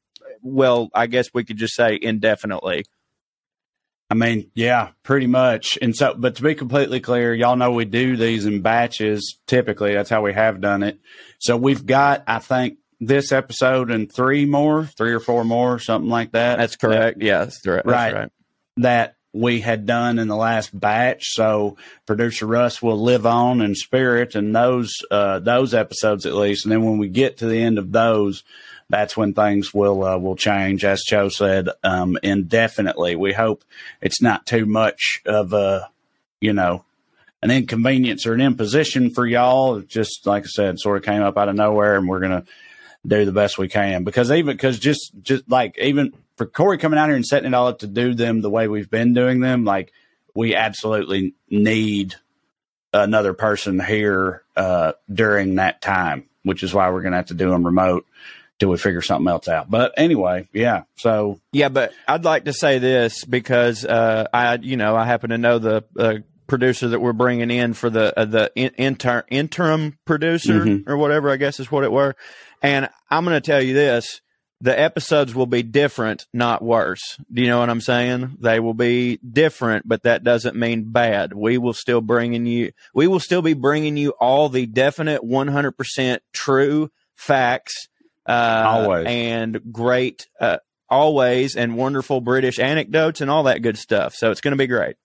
well, 0.42 0.90
I 0.94 1.08
guess 1.08 1.28
we 1.34 1.44
could 1.46 1.58
just 1.58 1.74
say 1.76 1.98
indefinitely. 2.02 2.86
I 4.10 4.14
mean, 4.14 4.52
yeah, 4.56 4.92
pretty 5.04 5.28
much. 5.28 5.78
And 5.82 5.94
so, 5.94 6.14
but 6.18 6.36
to 6.38 6.44
be 6.44 6.56
completely 6.56 7.02
clear, 7.02 7.34
y'all 7.34 7.58
know 7.58 7.72
we 7.72 7.84
do 7.84 8.16
these 8.16 8.46
in 8.46 8.62
batches. 8.62 9.38
Typically, 9.48 9.94
that's 9.94 10.10
how 10.10 10.22
we 10.22 10.32
have 10.34 10.62
done 10.62 10.82
it. 10.82 11.00
So 11.40 11.58
we've 11.58 11.86
got, 11.86 12.24
I 12.26 12.40
think, 12.40 12.78
this 13.02 13.34
episode 13.34 13.92
and 13.92 14.10
three 14.12 14.46
more, 14.46 14.86
three 14.86 15.12
or 15.14 15.20
four 15.20 15.44
more, 15.44 15.78
something 15.78 16.10
like 16.10 16.32
that. 16.32 16.58
That's 16.58 16.78
correct. 16.78 17.22
Yeah, 17.22 17.40
that's, 17.40 17.60
right. 17.68 17.84
that's 17.84 17.86
Right. 17.86 18.14
right. 18.14 18.32
that 18.78 19.17
we 19.38 19.62
had 19.62 19.86
done 19.86 20.20
in 20.20 20.28
the 20.28 20.36
last 20.36 20.78
batch. 20.78 21.34
So 21.34 21.78
producer 22.06 22.46
Russ 22.46 22.82
will 22.82 23.02
live 23.02 23.26
on 23.26 23.62
in 23.62 23.76
spirit 23.76 24.36
and 24.36 24.56
those 24.56 24.94
uh, 25.12 25.40
those 25.40 25.74
episodes 25.74 26.26
at 26.26 26.34
least. 26.34 26.66
And 26.66 26.72
then 26.72 26.84
when 26.84 26.98
we 26.98 27.08
get 27.08 27.38
to 27.38 27.46
the 27.46 27.62
end 27.62 27.78
of 27.78 27.92
those, 27.92 28.44
that's 28.90 29.18
when 29.18 29.34
things 29.34 29.74
will 29.74 30.04
uh, 30.04 30.18
will 30.18 30.36
change. 30.36 30.84
As 30.84 31.04
Cho 31.04 31.30
said, 31.30 31.70
um, 31.84 32.18
indefinitely. 32.24 33.16
We 33.16 33.34
hope 33.34 33.64
it's 34.02 34.22
not 34.22 34.46
too 34.46 34.66
much 34.66 35.22
of 35.26 35.54
a 35.54 35.90
you 36.40 36.54
know 36.54 36.86
an 37.42 37.52
inconvenience 37.52 38.26
or 38.26 38.34
an 38.34 38.42
imposition 38.42 39.10
for 39.10 39.26
y'all. 39.26 39.78
It 39.78 39.88
just 39.88 40.26
like 40.26 40.44
I 40.44 40.48
said, 40.48 40.80
sort 40.80 40.98
of 40.98 41.04
came 41.04 41.22
up 41.22 41.38
out 41.38 41.50
of 41.50 41.56
nowhere, 41.56 41.96
and 41.96 42.08
we're 42.08 42.22
gonna 42.22 42.46
do 43.06 43.26
the 43.26 43.32
best 43.32 43.58
we 43.58 43.68
can 43.68 44.04
because 44.04 44.32
even 44.32 44.56
because 44.56 44.80
just 44.80 45.12
just 45.22 45.50
like 45.50 45.78
even 45.80 46.14
for 46.38 46.46
Corey 46.46 46.78
coming 46.78 46.98
out 46.98 47.08
here 47.10 47.16
and 47.16 47.26
setting 47.26 47.48
it 47.48 47.54
all 47.54 47.68
up 47.68 47.80
to 47.80 47.88
do 47.88 48.14
them 48.14 48.42
the 48.42 48.50
way 48.50 48.68
we've 48.68 48.90
been 48.90 49.14
doing 49.14 49.40
them, 49.42 49.66
like 49.66 49.92
we 50.34 50.56
absolutely 50.56 51.34
need 51.50 52.16
another 52.94 53.34
person 53.34 53.80
here 53.80 54.44
uh, 54.56 54.94
during 55.12 55.56
that 55.56 55.82
time, 55.82 56.26
which 56.44 56.64
is 56.64 56.74
why 56.74 56.90
we're 56.90 57.02
gonna 57.02 57.18
have 57.18 57.26
to 57.28 57.34
do 57.34 57.50
them 57.50 57.66
remote 57.66 58.06
till 58.60 58.70
we 58.70 58.78
figure 58.78 59.02
something 59.02 59.28
else 59.28 59.48
out. 59.48 59.70
But 59.70 59.94
anyway, 59.98 60.48
yeah. 60.54 60.84
So 60.96 61.40
Yeah, 61.52 61.70
but 61.70 61.92
I'd 62.08 62.24
like 62.24 62.46
to 62.46 62.54
say 62.54 62.80
this 62.80 63.24
because 63.24 63.86
uh, 63.86 64.28
I, 64.34 64.56
you 64.56 64.78
know, 64.78 64.96
I 64.96 65.06
happen 65.06 65.30
to 65.32 65.38
know 65.38 65.60
the 65.60 65.84
uh, 65.98 66.16
producer 66.48 66.88
that 66.90 67.00
we're 67.02 67.14
bringing 67.14 67.52
in 67.52 67.74
for 67.74 67.90
the 67.90 68.18
uh, 68.18 68.26
the 68.26 68.52
in, 68.56 68.72
inter, 68.78 69.24
interim 69.30 69.98
producer 70.06 70.66
Mhm. 70.66 70.88
or 70.88 70.98
whatever 70.98 71.30
I 71.30 71.36
guess 71.38 71.60
is 71.60 71.72
what 71.72 71.84
it 71.84 71.92
were. 71.92 72.16
And 72.64 72.90
I'm 73.12 73.26
going 73.26 73.36
to 73.40 73.42
tell 73.46 73.62
you 73.62 73.74
this: 73.76 74.22
the 74.60 74.78
episodes 74.78 75.36
will 75.36 75.46
be 75.46 75.62
different, 75.62 76.26
not 76.34 76.64
worse. 76.64 77.18
Do 77.32 77.42
you 77.42 77.48
know 77.48 77.60
what 77.60 77.70
I'm 77.70 77.82
saying? 77.82 78.38
They 78.40 78.60
will 78.60 78.74
be 78.74 79.18
different, 79.18 79.88
but 79.88 80.04
that 80.04 80.24
doesn't 80.24 80.56
mean 80.56 80.92
bad. 80.92 81.34
We 81.34 81.58
will 81.58 81.74
still 81.74 82.02
bringing 82.02 82.46
you. 82.46 82.72
We 82.94 83.08
will 83.08 83.20
still 83.20 83.42
be 83.44 83.54
bringing 83.54 83.98
you 83.98 84.12
all 84.20 84.50
the 84.50 84.66
definite 84.66 85.22
100% 85.22 86.20
true 86.34 86.90
facts. 87.16 87.88
Uh, 88.26 88.64
Always. 88.68 89.06
and 89.08 89.62
great, 89.72 90.28
uh, 90.42 90.58
always 90.90 91.56
and 91.56 91.78
wonderful 91.78 92.20
British 92.20 92.60
anecdotes 92.60 93.22
and 93.22 93.32
all 93.32 93.44
that 93.44 93.62
good 93.62 93.78
stuff. 93.78 94.16
So 94.16 94.32
it's 94.32 94.42
going 94.42 94.52
to 94.52 94.58
be 94.58 94.68
great. 94.68 94.98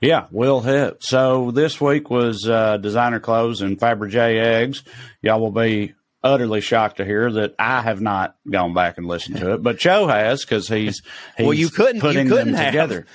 Yeah, 0.00 0.26
we'll 0.30 0.60
hit. 0.60 1.02
So 1.02 1.50
this 1.50 1.80
week 1.80 2.10
was 2.10 2.48
uh, 2.48 2.76
designer 2.76 3.20
clothes 3.20 3.62
and 3.62 3.78
Fabergé 3.78 4.40
eggs. 4.40 4.82
Y'all 5.22 5.40
will 5.40 5.52
be 5.52 5.94
utterly 6.24 6.60
shocked 6.60 6.98
to 6.98 7.04
hear 7.04 7.30
that 7.32 7.54
I 7.58 7.80
have 7.82 8.00
not 8.00 8.36
gone 8.50 8.74
back 8.74 8.98
and 8.98 9.06
listened 9.06 9.38
to 9.38 9.54
it, 9.54 9.62
but 9.62 9.78
Cho 9.78 10.06
has 10.06 10.42
because 10.44 10.68
he's, 10.68 11.02
he's 11.36 11.44
Well, 11.46 11.54
you 11.54 11.68
couldn't- 11.68 11.96
you 11.96 12.00
putting 12.00 12.28
couldn't 12.28 12.52
them 12.52 12.54
have. 12.56 12.66
together. 12.72 13.06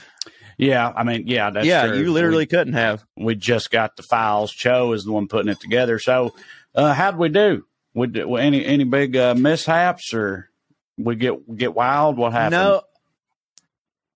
Yeah, 0.57 0.91
I 0.95 1.03
mean, 1.03 1.23
yeah, 1.27 1.51
that's 1.51 1.67
yeah, 1.67 1.85
true. 1.87 1.99
you 1.99 2.11
literally 2.11 2.39
We, 2.39 2.45
couldn't 2.47 2.73
have. 2.73 3.03
we 3.15 3.35
just 3.35 3.69
got 3.69 3.95
the 3.95 4.01
files. 4.03 4.51
Cho 4.51 4.91
is 4.93 5.03
the 5.05 5.11
one 5.11 5.27
putting 5.27 5.51
it 5.51 5.59
together. 5.59 5.99
So, 5.99 6.33
uh, 6.73 6.93
how'd 6.95 7.15
we 7.17 7.29
do? 7.29 7.63
We 7.93 8.07
any 8.39 8.65
any 8.65 8.83
big 8.83 9.15
uh, 9.15 9.35
mishaps 9.35 10.13
or 10.15 10.49
we 10.97 11.15
get 11.15 11.33
get 11.57 11.75
wild? 11.75 12.17
What 12.17 12.31
happened? 12.33 12.51
No. 12.53 12.81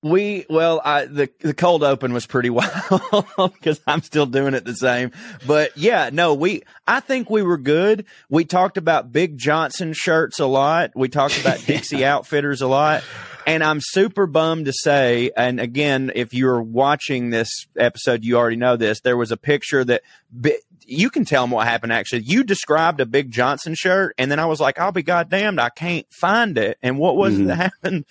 We 0.03 0.45
well, 0.49 0.81
I 0.83 1.05
the 1.05 1.29
the 1.41 1.53
cold 1.53 1.83
open 1.83 2.11
was 2.11 2.25
pretty 2.25 2.49
wild 2.49 3.53
because 3.53 3.79
I'm 3.85 4.01
still 4.01 4.25
doing 4.25 4.55
it 4.55 4.65
the 4.65 4.73
same. 4.75 5.11
But 5.45 5.77
yeah, 5.77 6.09
no, 6.11 6.33
we 6.33 6.63
I 6.87 7.01
think 7.01 7.29
we 7.29 7.43
were 7.43 7.59
good. 7.59 8.05
We 8.27 8.45
talked 8.45 8.77
about 8.77 9.11
Big 9.11 9.37
Johnson 9.37 9.93
shirts 9.93 10.39
a 10.39 10.47
lot. 10.47 10.91
We 10.95 11.07
talked 11.07 11.39
about 11.39 11.59
Dixie 11.67 12.03
Outfitters 12.03 12.61
a 12.61 12.67
lot. 12.67 13.03
And 13.47 13.63
I'm 13.63 13.79
super 13.81 14.27
bummed 14.27 14.65
to 14.65 14.73
say, 14.73 15.31
and 15.35 15.59
again, 15.59 16.11
if 16.13 16.31
you're 16.33 16.61
watching 16.61 17.31
this 17.31 17.49
episode, 17.75 18.23
you 18.23 18.37
already 18.37 18.55
know 18.55 18.77
this. 18.77 19.01
There 19.01 19.17
was 19.17 19.31
a 19.31 19.37
picture 19.37 19.83
that 19.83 20.03
bi- 20.31 20.59
you 20.85 21.09
can 21.09 21.25
tell 21.25 21.43
them 21.43 21.49
what 21.51 21.65
happened. 21.67 21.91
Actually, 21.91 22.21
you 22.21 22.43
described 22.43 22.99
a 23.01 23.05
Big 23.07 23.31
Johnson 23.31 23.73
shirt, 23.75 24.13
and 24.19 24.29
then 24.31 24.37
I 24.39 24.45
was 24.45 24.59
like, 24.59 24.79
"I'll 24.79 24.91
be 24.91 25.01
goddamned, 25.01 25.59
I 25.59 25.69
can't 25.69 26.05
find 26.11 26.55
it." 26.57 26.77
And 26.83 26.99
what 26.99 27.15
was 27.17 27.39
it 27.39 27.43
Mhm. 27.43 27.47
that 27.47 27.55
happened? 27.55 28.05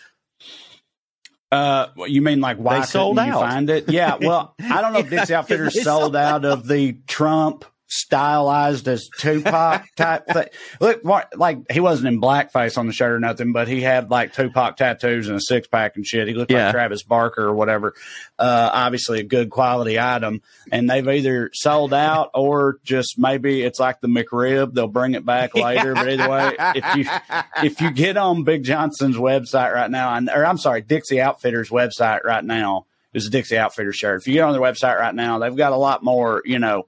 Uh, 1.52 1.88
you 2.06 2.22
mean 2.22 2.40
like 2.40 2.58
why 2.58 2.80
They 2.80 2.86
sold 2.86 3.16
couldn't 3.16 3.32
you 3.32 3.38
find 3.40 3.70
it? 3.70 3.90
Yeah. 3.90 4.16
Well, 4.20 4.54
I 4.60 4.80
don't 4.80 4.92
know 4.92 5.00
if 5.00 5.10
Dixie 5.10 5.34
Outfitters 5.34 5.82
sold 5.82 6.14
out 6.14 6.44
of 6.44 6.66
the 6.68 6.92
Trump 7.06 7.64
stylized 7.90 8.88
as 8.88 9.08
Tupac 9.18 9.84
type 9.96 10.26
thing. 10.26 10.46
Look, 10.80 11.04
Mark, 11.04 11.28
like 11.36 11.70
he 11.70 11.80
wasn't 11.80 12.08
in 12.08 12.20
blackface 12.20 12.78
on 12.78 12.86
the 12.86 12.92
shirt 12.92 13.12
or 13.12 13.20
nothing, 13.20 13.52
but 13.52 13.68
he 13.68 13.80
had 13.80 14.10
like 14.10 14.32
Tupac 14.32 14.76
tattoos 14.76 15.28
and 15.28 15.36
a 15.36 15.40
six 15.40 15.66
pack 15.68 15.96
and 15.96 16.06
shit. 16.06 16.28
He 16.28 16.34
looked 16.34 16.50
Yeah. 16.50 16.66
like 16.66 16.74
Travis 16.74 17.02
Barker 17.02 17.44
or 17.44 17.54
whatever. 17.54 17.94
Uh, 18.38 18.70
obviously 18.72 19.20
a 19.20 19.24
good 19.24 19.50
quality 19.50 19.98
item, 20.00 20.40
and 20.72 20.88
they've 20.88 21.06
either 21.06 21.50
sold 21.52 21.92
out 21.92 22.30
or 22.34 22.78
just 22.84 23.18
maybe 23.18 23.62
it's 23.62 23.78
like 23.80 24.00
the 24.00 24.08
McRib. 24.08 24.72
They'll 24.72 24.86
bring 24.88 25.14
it 25.14 25.26
back 25.26 25.54
later. 25.54 25.94
but 25.94 26.08
either 26.08 26.28
way, 26.28 26.54
if 26.76 26.96
you 26.96 27.04
if 27.62 27.80
you 27.80 27.90
get 27.90 28.16
on 28.16 28.44
Big 28.44 28.64
Johnson's 28.64 29.16
website 29.16 29.74
right 29.74 29.90
now, 29.90 30.14
and 30.14 30.28
or 30.30 30.46
I'm 30.46 30.58
sorry, 30.58 30.80
Dixie 30.82 31.20
Outfitters 31.20 31.68
website 31.70 32.24
right 32.24 32.44
now 32.44 32.86
is 33.12 33.26
a 33.26 33.30
Dixie 33.30 33.58
Outfitters 33.58 33.96
shirt. 33.96 34.20
If 34.20 34.28
you 34.28 34.34
get 34.34 34.42
on 34.44 34.52
their 34.52 34.60
website 34.62 34.98
right 34.98 35.14
now, 35.14 35.38
they've 35.38 35.54
got 35.56 35.72
a 35.72 35.76
lot 35.76 36.02
more, 36.04 36.42
you 36.44 36.58
know, 36.60 36.86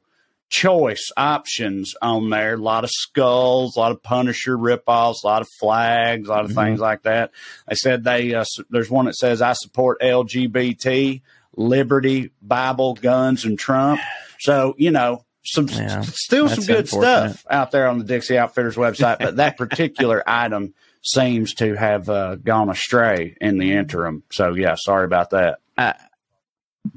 choice 0.53 1.11
options 1.17 1.95
on 2.03 2.29
there. 2.29 2.55
A 2.55 2.59
lot 2.59 2.85
of 2.85 2.91
skulls, 2.91 3.75
a 3.75 3.81
lot 3.81 3.91
of 3.91 4.03
Punisher 4.03 4.57
ripoffs, 4.57 5.25
a 5.25 5.27
lot 5.27 5.41
of 5.41 5.49
flags, 5.59 6.29
a 6.29 6.31
lot 6.31 6.45
of 6.45 6.53
things 6.53 6.79
like 6.79 7.03
that. 7.03 7.33
They 7.67 7.75
said 7.75 8.05
they 8.05 8.35
uh, 8.35 8.45
there's 8.69 8.91
one 8.91 9.07
that 9.07 9.17
says 9.17 9.41
I 9.41 9.55
support 9.55 10.01
LGBT, 10.03 11.23
liberty, 11.57 12.31
Bible, 12.43 12.95
guns, 12.95 13.45
and 13.45 13.59
Trump. 13.59 14.01
So 14.39 14.75
you 14.79 14.93
know. 14.93 15.25
Some 15.45 15.67
Yeah, 15.67 16.03
still 16.03 16.49
some 16.49 16.65
good 16.65 16.89
stuff 16.89 17.45
out 17.51 17.73
there 17.73 17.89
on 17.89 17.99
the 17.99 18.05
Dixie 18.05 18.39
Outfitters 18.39 18.77
website, 18.77 19.19
but 19.19 19.39
that 19.39 19.57
particular 19.59 20.23
item 20.25 20.73
seems 21.03 21.55
to 21.55 21.75
have 21.75 22.09
uh, 22.09 22.37
gone 22.37 22.71
astray 22.71 23.37
in 23.41 23.59
the 23.59 23.73
interim. 23.73 24.23
So 24.31 24.55
yeah, 24.55 24.77
sorry 24.77 25.05
about 25.05 25.31
that. 25.31 25.59
I, 25.77 25.97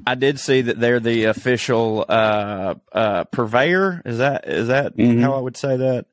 I 0.06 0.14
did 0.16 0.40
see 0.40 0.62
that 0.62 0.78
they're 0.80 1.00
the 1.00 1.24
official 1.24 2.04
uh, 2.08 2.74
uh, 2.92 3.24
purveyor. 3.24 4.02
Is 4.04 4.18
that 4.18 4.48
is 4.48 4.68
that 4.68 4.96
Mhm. 4.96 5.20
how 5.22 5.34
I 5.34 5.40
would 5.40 5.56
say 5.56 5.76
that? 5.76 6.06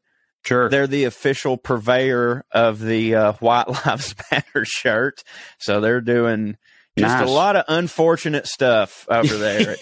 Sure. 0.45 0.69
They're 0.69 0.87
the 0.87 1.05
official 1.05 1.57
purveyor 1.57 2.43
of 2.51 2.79
the 2.79 3.15
uh, 3.15 3.33
White 3.33 3.67
Lives 3.85 4.13
Matter 4.31 4.65
shirt. 4.65 5.23
So 5.59 5.79
they're 5.81 6.01
doing 6.01 6.57
just 6.97 7.17
Nice. 7.19 7.27
a 7.27 7.31
lot 7.31 7.55
of 7.55 7.65
unfortunate 7.67 8.45
stuff 8.47 9.07
over 9.09 9.35
there. 9.37 9.75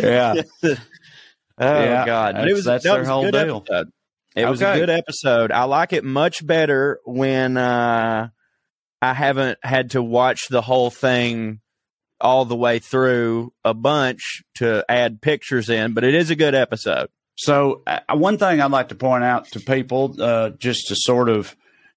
yeah. 0.00 0.34
oh 0.62 0.76
Yeah, 1.60 2.06
God! 2.06 2.34
That's- 2.36 2.50
it 2.50 2.54
was 2.54 2.64
that's 2.64 2.84
that 2.84 2.94
their 2.94 3.04
whole 3.04 3.30
deal. 3.30 3.56
episode. 3.66 3.88
It 4.34 4.46
was 4.48 4.62
a 4.62 4.74
good 4.76 4.88
episode. 4.90 5.52
I 5.52 5.64
like 5.64 5.92
it 5.92 6.04
much 6.04 6.46
better 6.46 7.00
when 7.04 7.58
uh, 7.58 8.28
I 9.02 9.14
haven't 9.14 9.58
had 9.62 9.90
to 9.90 10.02
watch 10.02 10.46
the 10.48 10.62
whole 10.62 10.90
thing 10.90 11.60
all 12.20 12.44
the 12.44 12.56
way 12.56 12.78
through 12.78 13.52
a 13.64 13.74
bunch 13.74 14.44
to 14.54 14.84
add 14.88 15.20
pictures 15.20 15.68
in, 15.68 15.92
but 15.92 16.04
it 16.04 16.14
is 16.14 16.30
a 16.30 16.36
good 16.36 16.54
episode. 16.54 17.08
So, 17.34 17.82
uh, 17.84 17.98
one 18.14 18.38
thing 18.38 18.60
I'd 18.60 18.70
like 18.70 18.90
to 18.90 18.94
point 18.94 19.24
out 19.24 19.48
to 19.52 19.60
people, 19.60 20.14
uh, 20.20 20.50
just 20.50 20.86
to 20.88 20.94
sort 20.96 21.28
of 21.28 21.56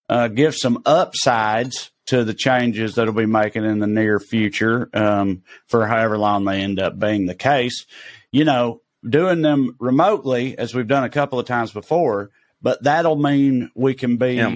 uh, 0.10 0.30
give 0.30 0.56
some 0.56 0.82
upsides 0.86 1.92
to 2.08 2.24
the 2.24 2.34
changes 2.34 2.96
that'll 2.96 3.14
be 3.14 3.28
making 3.28 3.66
in 3.66 3.80
the 3.80 3.88
near 3.88 4.20
future, 4.20 4.90
um, 4.94 5.44
for 5.68 5.86
however 5.86 6.18
long 6.18 6.46
they 6.46 6.62
end 6.62 6.80
up 6.80 6.98
being 6.98 7.28
the 7.28 7.36
case. 7.36 7.86
You 8.32 8.46
know, 8.46 8.82
doing 9.08 9.44
them 9.44 9.76
remotely, 9.80 10.58
as 10.58 10.74
we've 10.74 10.88
done 10.88 11.04
a 11.04 11.10
couple 11.10 11.40
of 11.40 11.46
times 11.46 11.72
before, 11.72 12.32
but 12.62 12.82
that'll 12.84 13.16
mean 13.16 13.70
we 13.76 13.94
can 13.94 14.18
be 14.18 14.36
Yeah. 14.36 14.56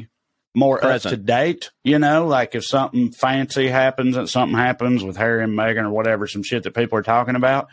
More 0.55 0.79
Present. 0.79 1.13
up 1.13 1.19
to 1.19 1.23
date. 1.23 1.71
You 1.83 1.99
know, 1.99 2.25
like 2.25 2.55
if 2.55 2.65
something 2.65 3.11
fancy 3.11 3.67
happens 3.67 4.17
and 4.17 4.29
something 4.29 4.57
happens 4.57 5.03
with 5.03 5.15
Harry 5.17 5.43
and 5.43 5.53
Meghan 5.53 5.83
or 5.83 5.91
whatever, 5.91 6.27
some 6.27 6.43
shit 6.43 6.63
that 6.63 6.73
people 6.73 6.97
are 6.97 7.03
talking 7.03 7.35
about, 7.35 7.67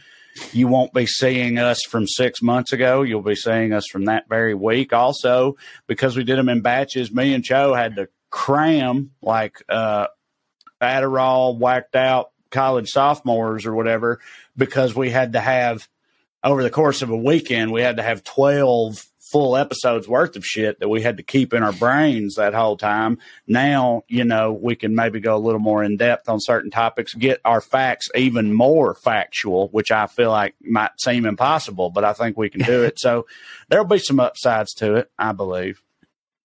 you 0.53 0.69
won't 0.69 0.93
be 0.93 1.07
seeing 1.07 1.59
us 1.59 1.83
from 1.83 2.07
six 2.07 2.43
months 2.43 2.73
ago. 2.73 3.03
You'll 3.03 3.23
be 3.23 3.35
seeing 3.35 3.73
us 3.73 3.87
from 3.87 4.05
that 4.05 4.29
very 4.29 4.55
week. 4.55 4.93
Also, 4.93 5.57
because 5.87 6.17
we 6.17 6.25
did 6.25 6.39
them 6.39 6.51
in 6.51 6.61
batches, 6.61 7.11
me 7.11 7.33
and 7.33 7.45
Cho 7.45 7.75
had 7.75 7.97
to 7.97 8.09
cram 8.31 9.13
like 9.23 9.63
uh, 9.69 10.09
Adderall 10.81 11.59
whacked 11.59 11.97
out 11.97 12.31
college 12.51 12.89
sophomores 12.91 13.67
or 13.67 13.75
whatever 13.75 14.21
because 14.57 14.95
we 14.95 15.11
had 15.11 15.33
to 15.33 15.41
have 15.41 15.89
over 16.45 16.63
the 16.63 16.71
course 16.71 17.03
of 17.03 17.11
a 17.11 17.17
weekend 17.17 17.73
we 17.73 17.83
had 17.83 17.97
to 17.97 18.03
have 18.03 18.23
12 18.23 19.05
full 19.37 19.55
episodes 19.55 20.09
worth 20.09 20.35
of 20.35 20.47
shit 20.47 20.81
that 20.81 20.89
we 20.89 21.03
had 21.03 21.19
to 21.19 21.23
keep 21.23 21.53
in 21.53 21.63
our 21.63 21.75
brains 21.75 22.37
that 22.37 22.55
whole 22.55 22.79
time. 22.79 23.19
Now 23.47 24.03
you 24.09 24.25
know 24.25 24.51
we 24.51 24.77
can 24.77 24.95
maybe 24.95 25.21
go 25.21 25.37
a 25.37 25.39
little 25.39 25.61
more 25.61 25.85
in 25.85 25.99
depth 25.99 26.27
on 26.31 26.39
certain 26.41 26.71
topics 26.71 27.13
get 27.13 27.39
our 27.45 27.61
facts 27.61 28.09
even 28.15 28.55
more 28.55 28.95
factual 28.95 29.69
which 29.69 29.91
i 29.91 30.07
feel 30.07 30.31
like 30.31 30.55
might 30.63 30.91
seem 30.99 31.27
impossible 31.27 31.91
but 31.91 32.03
i 32.03 32.15
think 32.15 32.39
we 32.39 32.49
can 32.49 32.63
do 32.63 32.83
it. 32.85 32.99
So 32.99 33.27
there'll 33.69 33.85
be 33.85 33.99
some 33.99 34.21
upsides 34.21 34.73
to 34.75 34.95
it 34.97 35.11
i 35.19 35.33
believe. 35.33 35.83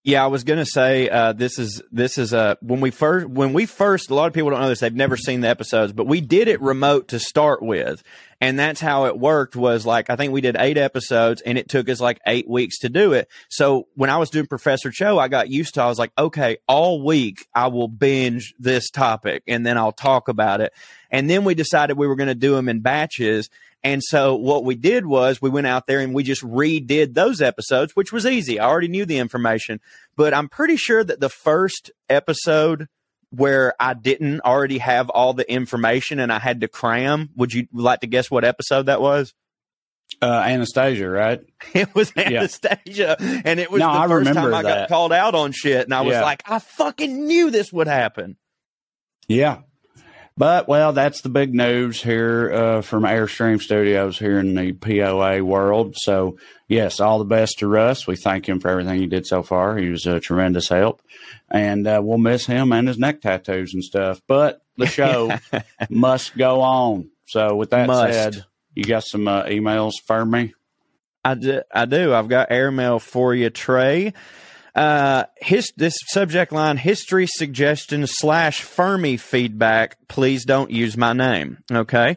Yeah, 0.04 0.24
I 0.24 0.28
was 0.28 0.44
gonna 0.44 0.66
say 0.66 1.08
uh, 1.10 1.34
this 1.34 1.60
is 1.60 1.82
this 1.92 2.18
is 2.18 2.34
uh, 2.34 2.56
when 2.62 2.82
we 2.82 2.90
first 2.90 3.28
when 3.28 3.54
we 3.54 3.68
first 3.68 4.10
a 4.10 4.16
lot 4.16 4.26
of 4.26 4.34
people 4.34 4.50
don't 4.50 4.60
know 4.60 4.68
this 4.68 4.80
they've 4.80 4.94
never 4.94 5.16
seen 5.16 5.42
the 5.42 5.48
episodes 5.48 5.94
but 5.94 6.08
we 6.08 6.20
did 6.20 6.48
it 6.48 6.60
remote 6.60 7.10
to 7.10 7.20
start 7.20 7.62
with 7.62 8.04
and 8.42 8.58
that's 8.58 8.82
how 8.82 9.06
it 9.06 9.18
worked 9.18 9.56
was 9.56 9.86
like 9.86 10.10
I 10.10 10.16
think 10.16 10.34
we 10.34 10.42
did 10.42 10.58
eight 10.60 10.78
episodes 10.78 11.42
and 11.42 11.58
it 11.58 11.70
took 11.70 11.88
us 11.88 12.02
like 12.02 12.20
eight 12.26 12.50
weeks 12.50 12.80
to 12.80 12.90
do 12.90 13.14
it. 13.14 13.30
So 13.50 13.88
when 13.96 14.10
I 14.10 14.18
was 14.18 14.32
doing 14.32 14.48
Professor 14.48 14.90
Cho 14.90 15.20
I 15.20 15.28
got 15.28 15.50
used 15.50 15.76
to 15.76 15.84
I 15.84 15.88
was 15.88 16.00
like 16.00 16.12
okay 16.18 16.58
all 16.68 17.06
week 17.06 17.46
I 17.54 17.68
will 17.68 17.88
binge 17.88 18.56
this 18.60 18.90
topic 18.90 19.44
and 19.48 19.66
then 19.66 19.78
I'll 19.78 19.92
talk 19.92 20.28
about 20.28 20.60
it. 20.60 20.74
And 21.12 21.30
then 21.30 21.46
we 21.46 21.54
decided 21.54 21.98
we 21.98 22.08
were 22.08 22.16
going 22.16 22.28
to 22.28 22.36
do 22.36 22.56
them 22.56 22.68
in 22.68 22.80
batches. 22.80 23.50
And 23.84 24.02
so 24.04 24.36
what 24.36 24.64
we 24.64 24.76
did 24.76 25.06
was 25.06 25.42
we 25.42 25.50
went 25.50 25.68
out 25.68 25.88
there 25.88 26.00
and 26.00 26.14
we 26.14 26.24
just 26.24 26.44
redid 26.44 27.14
those 27.14 27.42
episodes, 27.42 27.96
which 27.96 28.12
was 28.12 28.26
easy. 28.26 28.60
I 28.60 28.68
already 28.68 28.88
knew 28.88 29.06
the 29.06 29.18
information, 29.18 29.82
but 30.16 30.34
I'm 30.34 30.50
pretty 30.50 30.78
sure 30.78 31.04
that 31.04 31.20
the 31.20 31.30
first 31.30 31.92
episode 32.08 32.88
where 33.32 33.74
I 33.80 33.94
didn't 33.94 34.42
already 34.42 34.78
have 34.78 35.10
all 35.10 35.34
the 35.34 35.50
information 35.52 36.20
and 36.20 36.32
I 36.32 36.40
had 36.40 36.62
to 36.62 36.68
cram, 36.68 37.30
would 37.36 37.54
you 37.54 37.68
like 37.74 38.02
to 38.02 38.08
guess 38.08 38.30
what 38.30 38.44
episode 38.46 38.88
that 38.88 39.02
was? 39.02 39.34
uh, 40.22 40.44
anastasia 40.46 41.08
right 41.10 41.40
It 41.74 41.96
was 41.96 42.12
Yeah. 42.18 42.40
Anastasia, 42.42 43.16
and 43.46 43.60
it 43.62 43.72
was 43.72 43.80
No, 43.80 43.94
the 43.94 44.00
I 44.00 44.08
first 44.10 44.34
time 44.34 44.54
I 44.54 44.62
got 44.62 44.90
called 44.90 45.14
out 45.14 45.36
on 45.36 45.54
shit, 45.54 45.86
and 45.86 45.94
I 45.94 46.02
was 46.02 46.14
Yeah. 46.16 46.22
like, 46.24 46.44
I 46.46 46.60
fucking 46.60 47.26
knew 47.28 47.50
this 47.50 47.72
would 47.72 47.88
happen. 47.88 48.36
Yeah. 49.30 49.60
But 50.38 50.68
well, 50.68 50.92
that's 50.92 51.22
the 51.22 51.30
big 51.30 51.54
news 51.54 52.02
here 52.04 52.52
uh, 52.54 52.82
from 52.82 53.04
Airstream 53.04 53.62
Studios 53.62 54.18
here 54.20 54.40
in 54.40 54.54
the 54.56 54.74
POA 54.74 55.44
world. 55.44 55.96
So 55.98 56.38
yes, 56.72 57.00
all 57.00 57.20
the 57.20 57.26
best 57.26 57.60
to 57.60 57.68
Russ. 57.68 58.08
We 58.08 58.16
thank 58.16 58.48
him 58.48 58.60
for 58.60 58.70
everything 58.70 59.00
he 59.00 59.06
did 59.06 59.28
so 59.28 59.44
far. 59.44 59.78
He 59.78 59.90
was 59.90 60.06
a 60.06 60.20
tremendous 60.20 60.70
help, 60.70 61.02
and 61.50 61.86
uh, 61.86 62.02
we'll 62.02 62.18
miss 62.18 62.46
him 62.46 62.72
and 62.72 62.88
his 62.88 62.98
neck 62.98 63.22
tattoos 63.22 63.74
and 63.74 63.84
stuff. 63.84 64.22
But 64.28 64.62
the 64.78 64.86
show 64.88 65.38
must 65.90 66.36
go 66.38 66.62
on. 66.62 67.10
So 67.28 67.56
with 67.56 67.70
that 67.72 67.88
Must. 67.88 68.14
said, 68.14 68.46
you 68.74 68.86
got 68.86 69.04
some 69.04 69.28
uh, 69.28 69.44
emails 69.44 69.94
for 70.06 70.26
me. 70.26 70.54
I 71.24 71.36
do, 71.36 71.62
I 71.72 71.86
do. 71.86 72.14
I've 72.14 72.30
got 72.30 72.52
airmail 72.52 73.00
for 73.00 73.36
you, 73.36 73.52
Trae. 73.52 74.14
Uh, 74.74 75.26
his 75.42 75.72
this 75.76 75.96
subject 76.08 76.54
line: 76.54 76.78
history 76.78 77.28
suggestion 77.28 78.08
slash 78.08 78.62
Fermi 78.62 79.18
feedback. 79.18 79.98
Please 80.08 80.46
don't 80.46 80.72
use 80.72 80.96
my 80.96 81.12
name. 81.12 81.58
Okay, 81.70 82.16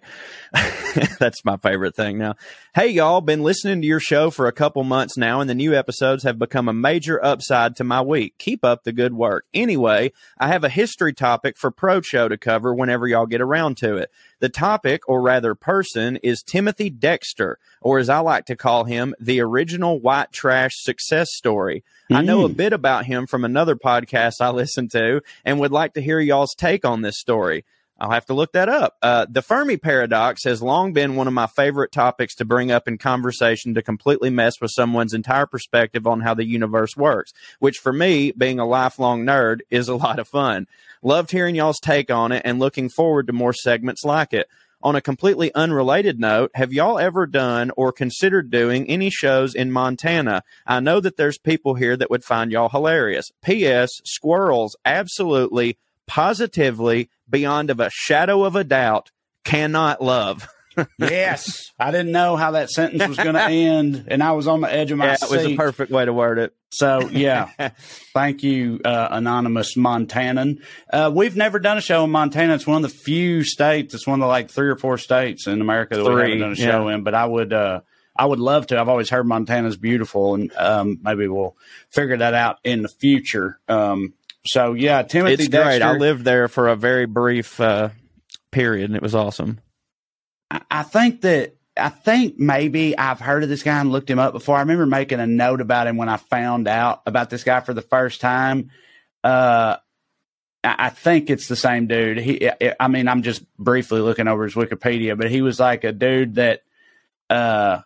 that's 1.19 1.45
my 1.45 1.57
favorite 1.57 1.97
thing 1.97 2.17
now. 2.17 2.37
Hey 2.73 2.89
y'all, 2.89 3.21
been 3.21 3.43
listening 3.43 3.81
to 3.83 3.87
your 3.87 4.01
show 4.01 4.31
for 4.31 4.47
a 4.47 4.53
couple 4.53 4.85
months 4.85 5.17
now, 5.17 5.41
and 5.41 5.51
the 5.51 5.55
new 5.55 5.75
episodes 5.75 6.23
have 6.23 6.39
become 6.39 6.69
a 6.69 6.73
major 6.73 7.25
upside 7.25 7.75
to 7.77 7.85
my 7.85 8.03
week. 8.03 8.39
Keep 8.39 8.65
up 8.65 8.85
the 8.85 8.93
good 8.93 9.15
work. 9.15 9.47
Anyway, 9.53 10.13
I 10.39 10.49
have 10.49 10.63
a 10.63 10.69
history 10.69 11.13
topic 11.13 11.57
for 11.57 11.73
Pro 11.73 12.03
Show 12.03 12.29
to 12.29 12.39
cover 12.39 12.73
whenever 12.73 13.09
y'all 13.09 13.27
get 13.27 13.41
around 13.41 13.79
to 13.79 13.97
it. 13.97 14.13
The 14.45 14.51
topic, 14.51 15.09
or 15.09 15.23
rather 15.23 15.55
person, 15.55 16.17
is 16.17 16.43
Timothy 16.43 16.91
Dexter, 16.91 17.59
or 17.81 17.99
as 17.99 18.11
I 18.11 18.19
like 18.19 18.45
to 18.45 18.57
call 18.57 18.85
him, 18.85 19.15
the 19.19 19.41
original 19.41 19.99
white 19.99 20.33
trash 20.33 20.73
success 20.83 21.29
story. 21.33 21.83
I 22.11 22.21
know 22.21 22.45
a 22.45 22.49
hmm. 22.49 22.53
bit 22.53 22.75
about 22.75 23.07
him 23.07 23.27
from 23.27 23.47
another 23.47 23.75
podcast 23.75 24.43
I 24.43 24.51
listen 24.51 24.91
to 24.91 25.23
and 25.47 25.61
would 25.61 25.73
like 25.73 25.95
to 25.95 26.03
hear 26.03 26.21
y'all's 26.21 26.55
take 26.55 26.85
on 26.85 27.01
this 27.01 27.19
story. 27.19 27.65
I'll 28.05 28.11
have 28.11 28.27
to 28.27 28.35
look 28.35 28.53
that 28.53 28.69
up. 28.69 28.99
Uh, 29.01 29.25
the 29.31 29.41
Fermi 29.41 29.79
paradox 29.79 30.45
has 30.45 30.61
long 30.61 30.93
been 30.93 31.17
one 31.17 31.27
of 31.27 31.33
my 31.33 31.47
favorite 31.47 31.91
topics 31.91 32.35
to 32.35 32.45
bring 32.45 32.71
up 32.71 32.87
in 32.87 32.99
conversation 32.99 33.73
to 33.73 33.83
completely 33.83 34.29
mess 34.29 34.61
with 34.61 34.73
someone's 34.73 35.15
entire 35.15 35.47
perspective 35.47 36.07
on 36.07 36.21
how 36.21 36.35
the 36.35 36.45
universe 36.45 36.99
works, 36.99 37.33
which 37.61 37.79
for 37.79 37.95
me, 37.95 38.31
being 38.37 38.59
a 38.59 38.67
lifelong 38.67 39.25
nerd, 39.25 39.61
is 39.71 39.89
a 39.89 39.97
lot 39.97 40.19
of 40.19 40.29
fun. 40.29 40.67
Loved 41.03 41.31
hearing 41.31 41.55
y'all's 41.55 41.81
take 41.81 42.11
on 42.11 42.31
it 42.31 42.43
and 42.45 42.59
looking 42.59 42.91
forward 42.91 43.27
to 43.29 43.33
more 43.33 43.55
segments 43.55 44.05
like 44.05 44.35
it. 44.35 44.49
On 44.83 44.95
a 44.95 45.01
completely 45.01 45.51
unrelated 45.55 46.21
note, 46.21 46.51
have 46.57 46.75
y'all 46.75 46.99
ever 46.99 47.27
done 47.27 47.71
or 47.75 47.91
considered 47.91 48.51
doing 48.51 48.87
any 48.87 49.09
shows 49.09 49.55
in 49.55 49.73
Montana? 49.73 50.43
I 50.67 50.81
know 50.81 51.01
that 51.01 51.17
there's 51.17 51.39
people 51.39 51.75
here 51.75 51.97
that 51.97 52.11
would 52.11 52.23
find 52.23 52.53
y'all 52.53 52.69
hilarious. 52.69 53.31
P.S. 53.43 53.89
Squirrels 54.05 54.77
absolutely, 54.85 55.79
positively, 56.07 57.11
beyond 57.29 57.71
of 57.71 57.81
a 57.81 57.91
shadow 57.93 58.45
of 58.45 58.57
a 58.57 58.65
doubt, 58.65 59.11
cannot 59.45 60.03
love. 60.03 60.49
yes, 60.99 61.73
I 61.79 61.91
didn't 61.91 62.13
know 62.13 62.37
how 62.37 62.53
that 62.53 62.71
sentence 62.71 63.07
was 63.07 63.17
going 63.17 63.35
to 63.35 63.43
end, 63.43 64.07
and 64.09 64.23
I 64.23 64.33
was 64.33 64.49
on 64.49 64.61
the 64.61 64.73
edge 64.73 64.91
of 64.91 64.99
my 64.99 65.07
Yeah, 65.07 65.17
it 65.23 65.31
was 65.31 65.47
a 65.47 65.57
perfect 65.57 65.93
way 65.93 66.05
to 66.05 66.13
word 66.13 66.39
it. 66.39 66.55
So 66.71 67.09
yeah, 67.09 67.71
thank 68.13 68.43
you, 68.43 68.81
uh, 68.85 69.09
anonymous 69.13 69.77
Montanan. 69.77 70.61
Uh, 70.93 71.13
we've 71.15 71.37
never 71.37 71.61
done 71.61 71.79
a 71.79 71.81
show 71.81 72.03
in 72.03 72.11
Montana. 72.11 72.55
It's 72.55 72.67
one 72.67 72.85
of 72.85 72.91
the 72.91 72.97
few 72.97 73.45
states. 73.45 73.95
It's 73.95 74.07
one 74.07 74.19
of 74.21 74.25
the 74.25 74.29
like 74.29 74.51
three 74.51 74.69
or 74.69 74.77
four 74.77 74.99
states 74.99 75.47
in 75.47 75.61
America 75.61 75.97
that 75.97 76.05
we 76.05 76.11
haven't 76.11 76.41
done 76.41 76.53
a 76.53 76.57
show 76.57 76.89
in. 76.89 77.05
But 77.05 77.15
I 77.15 77.27
would, 77.27 77.53
uh, 77.53 77.83
I 78.17 78.27
would 78.27 78.41
love 78.41 78.67
to. 78.69 78.81
I've 78.81 78.89
always 78.89 79.11
heard 79.11 79.27
Montana's 79.27 79.77
beautiful, 79.77 80.35
and 80.35 80.53
um, 80.57 80.99
maybe 81.03 81.29
we'll 81.29 81.57
figure 81.91 82.17
that 82.17 82.35
out 82.35 82.59
in 82.65 82.83
the 82.83 82.89
future. 82.89 83.61
Um, 83.69 84.15
so 84.47 84.73
yeah, 84.75 85.03
Timothy 85.03 85.35
It's 85.45 85.49
great. 85.49 85.83
I 85.83 85.97
lived 85.99 86.25
there 86.25 86.49
for 86.49 86.69
a 86.69 86.77
very 86.77 87.07
brief 87.07 87.61
uh, 87.61 87.91
period, 88.51 88.91
and 88.91 88.97
it 88.97 89.03
was 89.03 89.15
awesome. 89.15 89.61
I- 90.51 90.61
I 90.71 90.83
think 90.83 91.23
that 91.23 91.57
I 91.77 91.89
think 91.89 92.39
maybe 92.39 92.97
I've 92.97 93.19
heard 93.21 93.43
of 93.43 93.49
this 93.49 93.63
guy 93.65 93.81
and 93.81 93.91
looked 93.91 94.09
him 94.09 94.19
up 94.21 94.33
before. 94.33 94.57
I 94.57 94.61
remember 94.61 94.87
making 94.87 95.19
a 95.19 95.27
note 95.27 95.61
about 95.61 95.87
him 95.89 95.97
when 95.97 96.09
I 96.09 96.19
found 96.19 96.69
out 96.69 97.03
about 97.07 97.31
this 97.31 97.43
guy 97.43 97.61
for 97.61 97.75
the 97.75 97.83
first 97.83 98.21
time. 98.21 98.71
Uh, 99.25 99.77
I 100.63 100.75
I 100.87 100.89
think 100.91 101.31
it's 101.31 101.49
the 101.49 101.57
same 101.57 101.87
dude. 101.89 102.19
He, 102.19 102.49
I- 102.49 102.75
I 102.79 102.89
mean, 102.89 103.09
I'm 103.09 103.23
just 103.23 103.43
briefly 103.57 104.01
looking 104.01 104.29
over 104.29 104.45
his 104.45 104.55
Wikipedia, 104.55 105.17
but 105.19 105.31
he 105.31 105.43
was 105.43 105.59
like 105.59 105.83
a 105.85 105.93
dude 105.93 106.37
that 106.37 106.63
uh, 107.31 107.81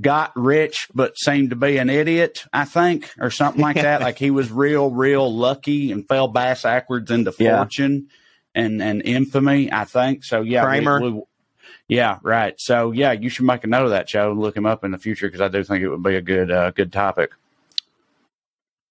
got 0.00 0.32
rich 0.36 0.88
but 0.94 1.16
seemed 1.18 1.50
to 1.50 1.56
be 1.56 1.78
an 1.78 1.90
idiot. 1.90 2.44
I 2.52 2.64
think, 2.64 3.10
or 3.18 3.30
something 3.30 3.60
like 3.62 3.76
that. 3.76 4.00
like 4.08 4.18
he 4.18 4.30
was 4.30 4.50
real, 4.50 4.90
real 4.90 5.34
lucky 5.34 5.92
and 5.92 6.06
fell 6.06 6.28
bass 6.28 6.62
backwards 6.62 7.10
into 7.10 7.32
Yeah. 7.38 7.56
fortune 7.58 8.08
and 8.54 8.80
and 8.82 9.02
infamy. 9.04 9.72
I 9.72 9.84
think 9.84 10.24
so. 10.24 10.40
Yeah, 10.42 10.64
Kramer. 10.64 11.00
we- 11.00 11.22
yeah, 11.88 12.18
right. 12.22 12.54
So 12.58 12.90
yeah, 12.90 13.12
you 13.12 13.28
should 13.28 13.44
make 13.46 13.62
a 13.62 13.68
note 13.68 13.84
of 13.84 13.90
that 13.90 14.08
show 14.08 14.30
and 14.32 14.40
look 14.40 14.56
him 14.56 14.66
up 14.66 14.82
in 14.84 14.90
the 14.90 14.98
future 14.98 15.28
because 15.28 15.40
I 15.40 15.48
do 15.48 15.62
think 15.62 15.82
it 15.84 15.88
would 15.88 16.02
be 16.02 16.16
a 16.16 16.22
good 16.22 16.50
uh, 16.50 16.70
good 16.72 16.92
topic. 16.92 17.32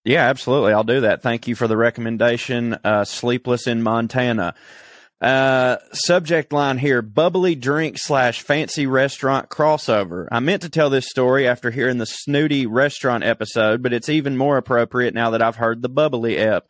Yeah, 0.04 0.30
absolutely. 0.30 0.72
I'll 0.74 0.84
do 0.84 1.02
that. 1.02 1.22
Thank 1.24 1.48
you 1.48 1.56
for 1.56 1.68
the 1.68 1.76
recommendation. 1.76 2.78
Uh, 2.84 3.04
Sleepless 3.06 3.66
in 3.68 3.82
Montana. 3.82 4.54
Uh, 5.26 5.80
subject 5.92 6.54
line 6.54 6.78
here 6.78 7.02
bubbly 7.02 7.56
drink 7.56 7.98
slash 7.98 8.42
fancy 8.42 8.86
restaurant 8.86 9.50
crossover. 9.50 10.28
I 10.32 10.40
meant 10.40 10.62
to 10.62 10.70
tell 10.70 10.92
this 10.92 11.10
story 11.10 11.48
after 11.48 11.72
hearing 11.72 11.98
the 11.98 12.06
snooty 12.06 12.68
restaurant 12.68 13.24
episode, 13.24 13.82
but 13.82 13.92
it's 13.92 14.08
even 14.08 14.38
more 14.38 14.58
appropriate 14.58 15.16
now 15.16 15.32
that 15.32 15.42
I've 15.42 15.56
heard 15.56 15.82
the 15.82 15.90
bubbly 15.90 16.38
ep. 16.38 16.68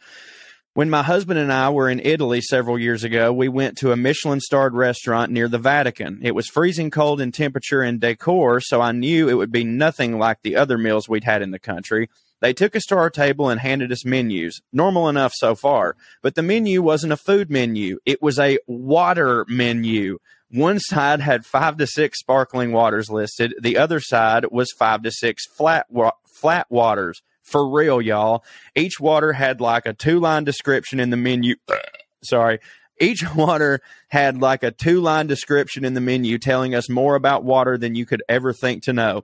When 0.73 0.90
my 0.90 1.03
husband 1.03 1.38
and 1.38 1.52
I 1.52 1.69
were 1.69 1.90
in 1.90 1.99
Italy 1.99 2.40
several 2.40 2.80
years 2.80 3.03
ago, 3.03 3.34
we 3.34 3.49
went 3.49 3.77
to 3.80 3.91
a 3.91 3.98
Michelin 3.98 4.40
starred 4.40 4.73
restaurant 4.73 5.34
near 5.34 5.49
the 5.49 5.60
Vatican. 5.60 6.22
It 6.23 6.34
was 6.34 6.48
freezing 6.48 6.91
cold 6.91 7.19
in 7.19 7.34
temperature 7.34 7.82
and 7.82 7.99
decor, 7.99 8.61
so 8.61 8.80
I 8.80 8.94
knew 8.94 9.27
it 9.27 9.34
would 9.34 9.52
be 9.52 9.65
nothing 9.65 10.18
like 10.18 10.44
the 10.44 10.56
other 10.56 10.77
meals 10.77 11.10
we'd 11.10 11.26
had 11.26 11.41
in 11.41 11.52
the 11.52 11.60
country. 11.60 12.10
They 12.46 12.54
took 12.54 12.76
us 12.76 12.84
to 12.90 12.96
our 12.96 13.10
table 13.10 13.50
and 13.50 13.60
handed 13.60 13.92
us 13.92 14.06
menus. 14.06 14.62
Normal 14.72 15.10
enough 15.10 15.34
so 15.34 15.56
far. 15.56 15.96
But 16.22 16.36
the 16.36 16.44
menu 16.44 16.84
wasn't 16.84 17.14
a 17.14 17.18
food 17.18 17.50
menu. 17.50 17.98
It 18.06 18.22
was 18.22 18.38
a 18.38 18.60
water 18.68 19.48
menu. 19.50 20.20
One 20.52 20.80
side 20.80 21.22
had 21.22 21.44
five 21.44 21.78
to 21.78 21.88
six 21.88 22.20
sparkling 22.20 22.72
waters 22.72 23.10
listed. 23.10 23.56
The 23.60 23.80
other 23.80 24.00
side 24.00 24.46
was 24.52 24.72
five 24.78 25.02
to 25.02 25.12
six 25.12 25.48
flat 25.48 25.88
wa- 25.90 26.12
flat 26.40 26.68
waters. 26.70 27.24
For 27.42 27.68
real, 27.68 28.00
y'all. 28.00 28.44
Each 28.76 29.00
water 29.00 29.34
had 29.34 29.60
like 29.60 29.88
a 29.88 29.94
two 29.94 30.20
line 30.20 30.44
description 30.44 31.00
in 31.00 31.10
the 31.10 31.18
menu. 31.18 31.56
Sorry. 32.24 32.60
Each 33.02 33.24
water 33.36 33.82
had 34.10 34.40
like 34.40 34.62
a 34.62 34.70
two 34.70 35.02
line 35.02 35.26
description 35.26 35.84
in 35.84 35.96
the 35.96 36.00
menu 36.00 36.38
telling 36.38 36.76
us 36.76 36.92
more 36.92 37.16
about 37.16 37.44
water 37.44 37.76
than 37.76 37.96
you 37.96 38.06
could 38.06 38.22
ever 38.30 38.54
think 38.54 38.84
to 38.84 38.94
know 38.94 39.24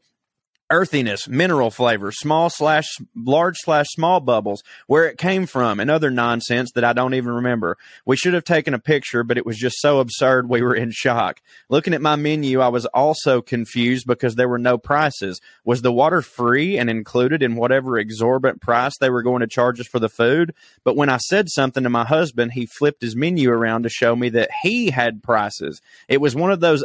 earthiness, 0.71 1.27
mineral 1.27 1.69
flavor, 1.69 2.11
small 2.11 2.49
slash 2.49 2.87
large 3.15 3.57
slash 3.57 3.87
small 3.89 4.19
bubbles, 4.19 4.63
where 4.87 5.05
it 5.05 5.17
came 5.17 5.45
from, 5.45 5.79
and 5.79 5.91
other 5.91 6.09
nonsense 6.09 6.71
that 6.73 6.83
I 6.83 6.93
don't 6.93 7.13
even 7.13 7.33
remember. 7.33 7.77
We 8.05 8.15
should 8.15 8.33
have 8.33 8.45
taken 8.45 8.73
a 8.73 8.79
picture, 8.79 9.23
but 9.23 9.37
it 9.37 9.45
was 9.45 9.57
just 9.57 9.79
so 9.79 9.99
absurd 9.99 10.49
we 10.49 10.61
were 10.61 10.73
in 10.73 10.91
shock. 10.91 11.41
Looking 11.69 11.93
at 11.93 12.01
my 12.01 12.15
menu, 12.15 12.61
I 12.61 12.69
was 12.69 12.85
also 12.87 13.41
confused 13.41 14.07
because 14.07 14.35
there 14.35 14.49
were 14.49 14.57
no 14.57 14.77
prices. 14.77 15.41
Was 15.63 15.81
the 15.81 15.91
water 15.91 16.21
free 16.21 16.77
and 16.77 16.89
included 16.89 17.43
in 17.43 17.55
whatever 17.55 17.99
exorbitant 17.99 18.61
price 18.61 18.97
they 18.97 19.09
were 19.09 19.23
going 19.23 19.41
to 19.41 19.47
charge 19.47 19.79
us 19.79 19.87
for 19.87 19.99
the 19.99 20.09
food? 20.09 20.55
But 20.83 20.95
when 20.95 21.09
I 21.09 21.17
said 21.17 21.49
something 21.49 21.83
to 21.83 21.89
my 21.89 22.05
husband, 22.05 22.53
he 22.53 22.65
flipped 22.65 23.01
his 23.01 23.15
menu 23.15 23.51
around 23.51 23.83
to 23.83 23.89
show 23.89 24.15
me 24.15 24.29
that 24.29 24.49
he 24.63 24.89
had 24.89 25.21
prices. 25.21 25.81
It 26.07 26.21
was 26.21 26.35
one 26.35 26.51
of 26.51 26.61
those 26.61 26.83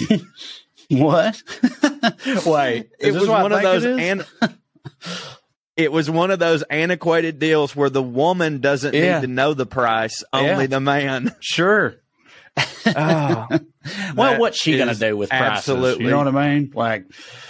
What? 0.90 1.42
Wait, 2.46 2.90
it 2.98 3.12
was 3.14 3.28
one 3.28 3.52
of 3.52 3.62
those 3.62 3.84
it 3.84 3.98
is? 4.00 4.26
an- 4.42 4.54
it 5.76 5.92
was 5.92 6.10
one 6.10 6.30
of 6.30 6.38
those 6.38 6.62
antiquated 6.64 7.38
deals 7.38 7.76
where 7.76 7.90
the 7.90 8.02
woman 8.02 8.60
doesn't 8.60 8.94
Yeah. 8.94 9.16
need 9.20 9.26
to 9.26 9.32
know 9.32 9.54
the 9.54 9.66
price, 9.66 10.24
only 10.32 10.48
Yeah. 10.64 10.66
the 10.66 10.80
man. 10.80 11.34
sure. 11.40 11.96
Oh, 12.86 13.46
Well, 14.16 14.38
what's 14.40 14.60
she 14.60 14.76
gonna 14.76 14.94
do 14.94 15.16
with 15.16 15.30
prices? 15.30 15.56
absolutely- 15.58 16.04
You 16.06 16.10
know 16.10 16.18
what 16.18 16.34
I 16.34 16.54
mean? 16.54 16.72
Like, 16.74 17.06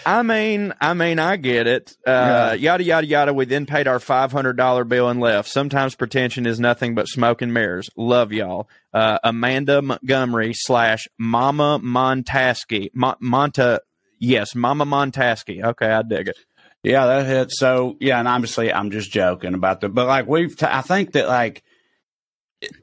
I 0.06 0.22
mean, 0.22 0.72
I 0.80 0.94
mean, 0.94 1.18
I 1.18 1.36
get 1.36 1.66
it. 1.66 1.96
Uh, 2.06 2.56
Yada 2.58 2.84
yada 2.84 3.06
yada. 3.06 3.34
We 3.34 3.44
then 3.44 3.66
paid 3.66 3.88
our 3.88 3.98
five 4.00 4.30
hundred 4.32 4.56
dollar 4.56 4.84
bill 4.84 5.08
and 5.08 5.20
left. 5.20 5.48
Sometimes 5.48 5.94
pretension 5.94 6.46
is 6.46 6.60
nothing 6.60 6.94
but 6.94 7.08
smoke 7.08 7.42
and 7.42 7.52
mirrors. 7.52 7.88
Love 7.96 8.32
y'all. 8.32 8.68
Uh, 8.94 9.18
Amanda 9.24 9.82
Montgomery 9.82 10.52
slash 10.54 11.08
Mama 11.18 11.80
Montaski. 11.82 12.90
Mo- 12.94 13.16
Monta. 13.22 13.80
Yes, 14.18 14.54
Mama 14.54 14.84
Montaski. 14.86 15.62
Okay, 15.64 15.86
I 15.86 16.02
dig 16.02 16.28
it. 16.28 16.36
yeah, 16.82 17.06
that 17.06 17.26
hits. 17.26 17.58
So, 17.58 17.96
yeah, 18.00 18.18
and 18.18 18.28
obviously, 18.28 18.72
I'm 18.72 18.90
just 18.90 19.10
joking 19.10 19.54
about 19.54 19.80
that. 19.80 19.90
But 19.90 20.06
like, 20.06 20.26
we've, 20.26 20.56
t- 20.56 20.66
I 20.68 20.80
think 20.82 21.12
that 21.12 21.28
like, 21.28 21.62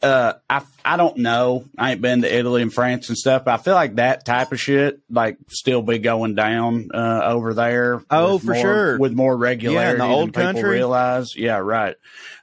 uh, 0.02 0.34
I 0.50 0.62
I 0.84 0.98
don't 0.98 1.18
know. 1.18 1.66
I 1.78 1.92
ain't 1.92 2.02
been 2.02 2.22
to 2.22 2.34
Italy 2.34 2.62
and 2.62 2.74
France 2.74 3.10
and 3.10 3.18
stuff, 3.18 3.46
but 3.46 3.54
I 3.54 3.58
feel 3.58 3.74
like 3.74 3.96
that 3.96 4.26
type 4.26 4.52
of 4.52 4.60
shit 4.60 5.02
like 5.10 5.38
still 5.50 5.82
be 5.82 6.00
going 6.00 6.36
down 6.36 6.90
uh, 6.94 7.22
over 7.26 7.54
there. 7.54 8.04
Oh, 8.10 8.38
for 8.40 8.54
more- 8.54 8.92
with 8.94 9.00
with 9.02 9.14
more 9.14 9.36
regularity. 9.36 10.00
Yeah, 10.00 10.08
the 10.08 10.14
old 10.14 10.34
than 10.34 10.54
country. 10.56 10.70
realize. 10.70 11.36
Yeah, 11.36 11.58
right. 11.58 11.96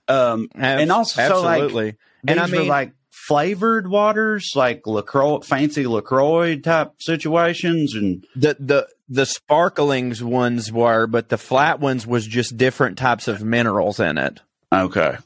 Um, 0.09 0.49
and 0.55 0.93
also, 0.93 1.27
so, 1.27 1.43
like, 1.43 1.63
absolutely. 1.63 1.91
These 1.93 1.99
and 2.29 2.41
I 2.41 2.47
mean, 2.47 2.69
like 2.69 2.93
flavored 3.11 3.89
waters, 3.89 4.51
like 4.55 4.87
Lacroix, 4.87 5.41
fancy 5.41 5.87
Lacroix 5.87 6.59
type 6.59 6.93
situations, 6.99 7.95
and 7.95 8.27
the 8.37 8.57
the 8.59 8.89
the 9.09 9.25
sparklings 9.27 10.23
ones 10.23 10.71
were, 10.71 11.07
but 11.07 11.29
the 11.29 11.39
flat 11.39 11.81
ones 11.81 12.07
was 12.07 12.27
just 12.27 12.57
different 12.57 12.99
types 12.99 13.29
of 13.29 13.43
minerals 13.43 14.01
in 14.01 14.19
it. 14.19 14.41
okay, 14.73 15.17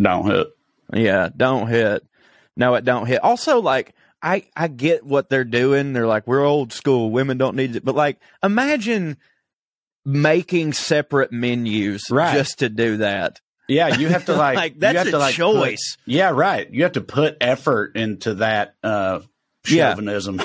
don't 0.00 0.26
hit. 0.26 0.48
Yeah, 0.92 1.28
don't 1.36 1.68
hit. 1.68 2.04
No, 2.56 2.74
it 2.74 2.84
don't 2.84 3.06
hit. 3.06 3.22
Also, 3.22 3.60
like 3.60 3.94
I 4.22 4.44
I 4.56 4.68
get 4.68 5.04
what 5.04 5.28
they're 5.28 5.44
doing. 5.44 5.92
They're 5.92 6.06
like 6.06 6.26
we're 6.26 6.44
old 6.44 6.72
school. 6.72 7.10
Women 7.10 7.38
don't 7.38 7.56
need 7.56 7.76
it. 7.76 7.84
But 7.84 7.94
like, 7.94 8.18
imagine 8.42 9.16
making 10.04 10.72
separate 10.72 11.32
menus 11.32 12.10
Right. 12.10 12.32
just 12.34 12.60
to 12.60 12.68
do 12.68 12.98
that. 12.98 13.40
Yeah, 13.68 13.96
you 13.98 14.08
have 14.08 14.24
to 14.26 14.34
like, 14.36 14.56
Like, 14.56 14.74
you 14.74 14.80
that's 14.80 14.98
have 14.98 15.06
a 15.08 15.10
to, 15.10 15.18
like, 15.18 15.34
choice. 15.34 15.96
put- 15.96 16.12
yeah, 16.12 16.30
right. 16.30 16.70
You 16.72 16.84
have 16.84 16.92
to 16.92 17.02
put 17.02 17.36
effort 17.42 17.94
into 17.96 18.34
that 18.36 18.74
uh, 18.82 19.20
Yeah. 19.68 19.90
chauvinism. 19.90 20.40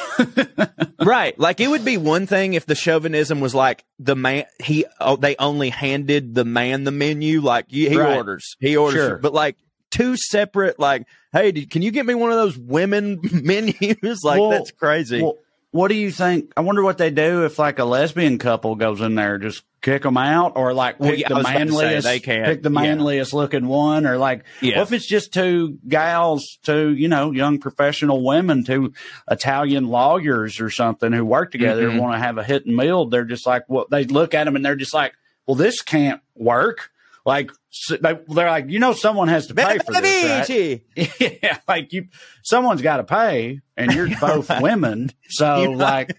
right. 0.99 1.37
Like 1.39 1.61
it 1.61 1.69
would 1.69 1.85
be 1.85 1.97
one 1.97 2.27
thing 2.27 2.53
if 2.55 2.65
the 2.65 2.75
chauvinism 2.75 3.39
was 3.39 3.55
like 3.55 3.85
the 3.99 4.15
man 4.15 4.45
he 4.61 4.85
oh, 4.99 5.15
they 5.15 5.35
only 5.37 5.69
handed 5.69 6.35
the 6.35 6.43
man 6.45 6.83
the 6.83 6.91
menu 6.91 7.39
like 7.41 7.65
he 7.69 7.87
he 7.89 7.97
Right. 7.97 8.17
orders. 8.17 8.55
He 8.59 8.75
orders. 8.75 8.95
Sure. 9.07 9.17
But 9.17 9.33
like 9.33 9.55
two 9.93 10.17
separate 10.17 10.79
like 10.79 11.07
hey, 11.31 11.51
did, 11.51 11.69
can 11.71 11.81
you 11.81 11.91
get 11.91 12.05
me 12.05 12.13
one 12.15 12.31
of 12.31 12.37
those 12.37 12.57
women 12.57 13.19
menus? 13.31 13.75
like 14.23 14.39
Well, 14.39 14.49
that's 14.49 14.71
crazy. 14.71 15.21
Well, 15.21 15.37
what 15.71 15.87
do 15.87 15.95
you 15.95 16.11
think? 16.11 16.53
I 16.55 16.61
wonder 16.61 16.83
what 16.83 16.99
they 16.99 17.09
do 17.09 17.45
if 17.45 17.57
like 17.57 17.79
a 17.79 17.85
lesbian 17.85 18.37
couple 18.37 18.75
goes 18.75 19.01
in 19.01 19.15
there, 19.15 19.39
just 19.39 19.63
kick 19.81 20.03
them 20.03 20.17
out, 20.17 20.53
or 20.55 20.71
like 20.71 20.99
Well, 20.99 21.09
pick 21.09 21.19
yeah, 21.21 21.29
the 21.29 21.35
to 21.37 21.43
say, 21.43 21.53
manliest, 21.55 22.03
they 22.07 22.19
can't. 22.19 22.45
pick 22.45 22.61
the 22.61 22.69
Yeah. 22.69 22.81
manliest 22.81 23.33
looking 23.33 23.65
one, 23.67 24.05
or 24.05 24.17
like, 24.19 24.43
Yeah. 24.61 24.77
what 24.77 24.83
if 24.83 24.93
it's 24.93 25.07
just 25.07 25.33
two 25.33 25.79
gals, 25.87 26.59
two 26.61 26.93
you 26.93 27.07
know 27.07 27.31
young 27.31 27.57
professional 27.57 28.23
women, 28.23 28.63
two 28.63 28.93
Italian 29.31 29.87
lawyers 29.87 30.59
or 30.61 30.69
something 30.69 31.11
who 31.11 31.25
work 31.25 31.51
together 31.51 31.87
and 31.89 31.97
Mhm. 31.97 32.01
want 32.01 32.13
to 32.13 32.19
have 32.19 32.37
a 32.37 32.43
hit 32.43 32.67
and 32.67 32.75
meal? 32.75 33.05
They're 33.07 33.25
just 33.25 33.47
like, 33.47 33.63
well, 33.67 33.85
they 33.89 34.03
look 34.03 34.35
at 34.35 34.43
them 34.43 34.55
and 34.55 34.63
they're 34.63 34.75
just 34.75 34.93
like, 34.93 35.13
well, 35.47 35.55
this 35.55 35.81
can't 35.81 36.21
work. 36.35 36.91
Like 37.25 37.51
they, 37.89 38.19
they're 38.27 38.49
like, 38.49 38.69
you 38.69 38.79
know, 38.79 38.91
someone 38.91 39.29
has 39.29 39.47
to 39.47 39.55
pay 39.55 39.77
for 39.77 39.93
this, 39.93 40.49
right? 40.49 40.81
yeah, 41.41 41.57
like 41.67 41.93
you, 41.93 42.07
someone's 42.43 42.81
got 42.81 42.97
to 42.97 43.05
pay, 43.05 43.61
and 43.77 43.93
you're 43.93 44.09
both 44.19 44.49
women. 44.61 45.09
So, 45.29 45.71
like, 45.71 46.15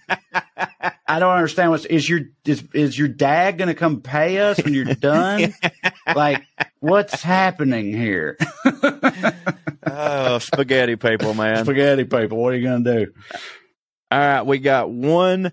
I 1.07 1.19
don't 1.19 1.35
understand 1.35 1.73
what's 1.73 1.85
is 1.85 2.09
your 2.09 2.21
is, 2.47 2.65
is 2.73 2.99
your 2.99 3.09
dad 3.09 3.59
going 3.59 3.69
to 3.69 3.75
come 3.75 4.01
pay 4.01 4.39
us 4.39 4.63
when 4.65 4.73
you're 4.73 4.85
done? 4.95 5.53
like, 6.15 6.43
what's 6.81 7.23
happening 7.23 7.93
here? 7.93 8.39
oh, 9.87 10.39
spaghetti 10.39 10.97
people, 10.97 11.35
man. 11.35 11.65
Spaghetti 11.65 12.05
people, 12.05 12.39
what 12.39 12.55
are 12.55 12.57
you 12.57 12.67
going 12.67 12.83
to 12.83 13.05
do? 13.07 13.13
All 14.11 14.19
right, 14.19 14.43
we 14.43 14.59
got 14.59 14.91
one 14.91 15.53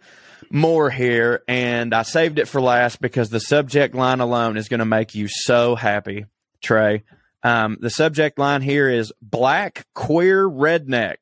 more 0.51 0.89
here, 0.89 1.43
and 1.47 1.93
I 1.93 2.03
saved 2.03 2.39
it 2.39 2.47
for 2.47 2.61
last 2.61 3.01
because 3.01 3.29
the 3.29 3.39
subject 3.39 3.95
line 3.95 4.19
alone 4.19 4.57
is 4.57 4.67
going 4.69 4.79
to 4.79 4.85
make 4.85 5.15
you 5.15 5.27
so 5.29 5.75
happy, 5.75 6.25
Trae. 6.63 7.03
Um, 7.43 7.77
the 7.79 7.89
subject 7.89 8.37
line 8.37 8.61
here 8.61 8.89
is 8.89 9.11
black 9.21 9.87
queer 9.93 10.47
redneck. 10.47 11.17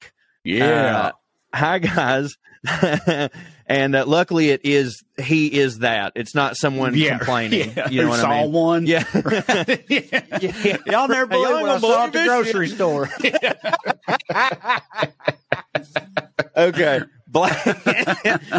Uh, 0.50 1.12
hi 1.54 1.80
guys. 1.80 2.36
and 3.66 3.96
uh, 3.96 4.06
luckily 4.06 4.50
it 4.50 4.62
is 4.66 5.04
he 5.18 5.48
is 5.60 5.80
that. 5.80 6.12
It's 6.16 6.36
not 6.36 6.58
someone 6.58 6.94
complaining. 7.00 7.72
Yeah, 7.76 7.90
you 7.90 8.02
know 8.02 8.10
what 8.10 8.20
saw 8.20 8.30
I 8.30 8.42
mean? 8.44 8.52
one. 8.52 8.86
Yeah. 8.86 9.06
yeah. 9.90 10.78
Y'all 10.86 11.08
never 11.08 11.26
believe 11.28 11.50
Y'all 11.50 11.62
what 11.62 11.70
I 11.70 11.80
saw 11.80 12.06
at 12.06 12.14
the 12.14 12.24
grocery 12.26 12.68
shit. 12.68 12.76
store. 12.76 13.10
okay. 16.58 17.02
Black 17.32 17.64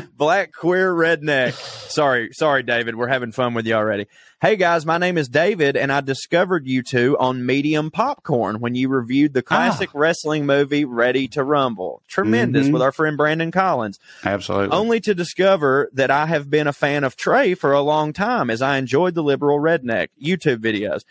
Black 0.16 0.52
queer 0.52 0.92
redneck. 0.94 1.52
Sorry, 1.90 2.30
sorry, 2.32 2.62
David. 2.62 2.94
We're 2.96 3.08
having 3.08 3.32
fun 3.32 3.54
with 3.54 3.66
you 3.66 3.74
already. 3.74 4.06
Hey 4.40 4.56
guys, 4.56 4.86
my 4.86 4.96
name 4.96 5.18
is 5.18 5.28
David, 5.28 5.76
and 5.76 5.92
I 5.92 6.00
discovered 6.00 6.66
you 6.66 6.82
two 6.82 7.16
on 7.18 7.44
Medium 7.44 7.90
Popcorn 7.90 8.60
when 8.60 8.74
you 8.74 8.88
reviewed 8.88 9.34
the 9.34 9.42
classic 9.42 9.90
wrestling 9.92 10.46
movie 10.46 10.84
Ready 10.86 11.28
to 11.28 11.44
Rumble. 11.44 12.00
Tremendous 12.08 12.68
Mhm. 12.68 12.72
with 12.72 12.80
our 12.80 12.92
friend 12.92 13.16
Brandon 13.18 13.50
Collins. 13.50 13.98
Absolutely. 14.24 14.74
Only 14.74 15.00
to 15.00 15.14
discover 15.14 15.90
that 15.92 16.10
I 16.10 16.26
have 16.26 16.48
been 16.48 16.66
a 16.66 16.72
fan 16.72 17.04
of 17.04 17.16
Trae 17.16 17.58
for 17.58 17.72
a 17.72 17.82
long 17.82 18.12
time 18.14 18.48
as 18.48 18.62
I 18.62 18.78
enjoyed 18.78 19.14
the 19.14 19.22
liberal 19.22 19.58
redneck 19.58 20.08
YouTube 20.22 20.58
videos. 20.58 21.02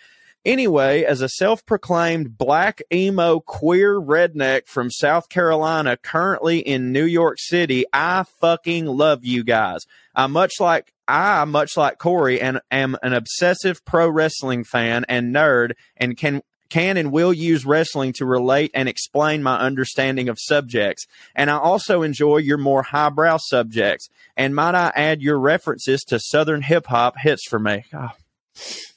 Anyway, 0.45 1.03
as 1.03 1.21
a 1.21 1.29
self 1.29 1.65
proclaimed 1.65 2.37
black 2.37 2.81
emo 2.93 3.41
queer 3.41 3.99
redneck 3.99 4.67
from 4.67 4.89
South 4.89 5.27
Carolina, 5.27 5.97
currently 5.97 6.59
in 6.59 6.93
New 6.93 7.03
York 7.03 7.37
City, 7.39 7.85
I 7.91 8.23
fucking 8.39 8.85
love 8.85 9.25
you 9.25 9.43
guys. 9.43 9.81
I 10.15 10.27
much 10.27 10.53
like 10.59 10.93
I, 11.07 11.43
much 11.45 11.75
like 11.75 11.97
Corey, 11.97 12.39
and 12.39 12.61
am 12.71 12.95
an 13.03 13.13
obsessive 13.13 13.83
pro 13.83 14.09
wrestling 14.09 14.63
fan 14.63 15.05
and 15.09 15.35
nerd 15.35 15.73
and 15.97 16.15
can 16.15 16.41
can 16.69 16.97
and 16.97 17.11
will 17.11 17.33
use 17.33 17.65
wrestling 17.65 18.13
to 18.13 18.25
relate 18.25 18.71
and 18.73 18.87
explain 18.87 19.43
my 19.43 19.59
understanding 19.59 20.29
of 20.29 20.37
subjects. 20.39 21.05
And 21.35 21.49
I 21.49 21.57
also 21.57 22.03
enjoy 22.03 22.37
your 22.37 22.59
more 22.59 22.83
highbrow 22.83 23.37
subjects. 23.37 24.07
And 24.37 24.55
might 24.55 24.75
I 24.75 24.91
add 24.95 25.21
your 25.21 25.39
references 25.39 26.01
to 26.07 26.19
Southern 26.19 26.61
hip 26.61 26.85
hop 26.85 27.17
hits 27.17 27.47
for 27.47 27.59
me? 27.59 27.83
Oh, 27.93 28.11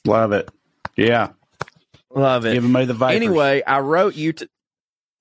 Love 0.05 0.33
it. 0.33 0.51
Yeah. 0.97 1.31
Love 2.15 2.47
it. 2.47 2.55
Giving 2.55 2.73
me 2.73 2.85
the. 2.85 3.07
Anyway, 3.07 3.63
I 3.67 3.81
wrote 3.81 4.15
you 4.15 4.33
to. 4.35 4.49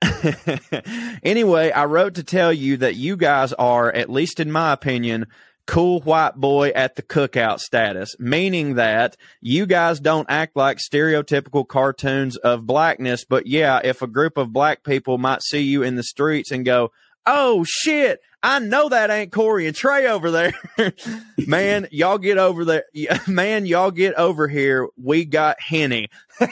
anyway, 1.24 1.72
I 1.72 1.86
wrote 1.86 2.16
to 2.16 2.24
tell 2.24 2.52
you 2.52 2.78
that 2.78 2.96
you 2.96 3.16
guys 3.16 3.54
are, 3.54 3.92
at 3.92 4.10
least 4.10 4.40
in 4.40 4.52
my 4.52 4.74
opinion, 4.74 5.28
cool 5.68 6.02
white 6.02 6.36
boy 6.36 6.70
at 6.70 6.96
the 6.96 7.02
cookout 7.02 7.60
status, 7.60 8.16
meaning 8.20 8.76
that 8.76 9.16
you 9.42 9.66
guys 9.66 10.00
don't 10.00 10.30
act 10.30 10.56
like 10.56 10.80
stereotypical 10.80 11.68
cartoons 11.68 12.36
of 12.38 12.66
blackness. 12.66 13.26
But 13.26 13.48
yeah, 13.48 13.80
if 13.84 14.02
a 14.02 14.08
group 14.08 14.38
of 14.38 14.52
black 14.52 14.84
people 14.84 15.18
might 15.18 15.44
see 15.44 15.62
you 15.62 15.84
in 15.84 15.96
the 15.96 16.04
streets 16.04 16.52
and 16.52 16.66
go, 16.66 16.92
Oh 17.26 17.66
shit, 17.68 18.20
I 18.44 18.60
know 18.60 18.90
that 18.90 19.12
ain't 19.12 19.32
Corey 19.32 19.68
and 19.68 19.76
Trae 19.76 20.10
over 20.10 20.32
there. 20.32 20.54
man, 21.38 21.88
y'all 21.92 22.18
get 22.18 22.40
over 22.40 22.66
there. 22.66 22.86
Man, 23.28 23.66
y'all 23.66 23.92
get 23.92 24.16
over 24.16 24.48
here. 24.48 24.88
We 24.98 25.26
got 25.26 25.62
Henny. 25.62 26.10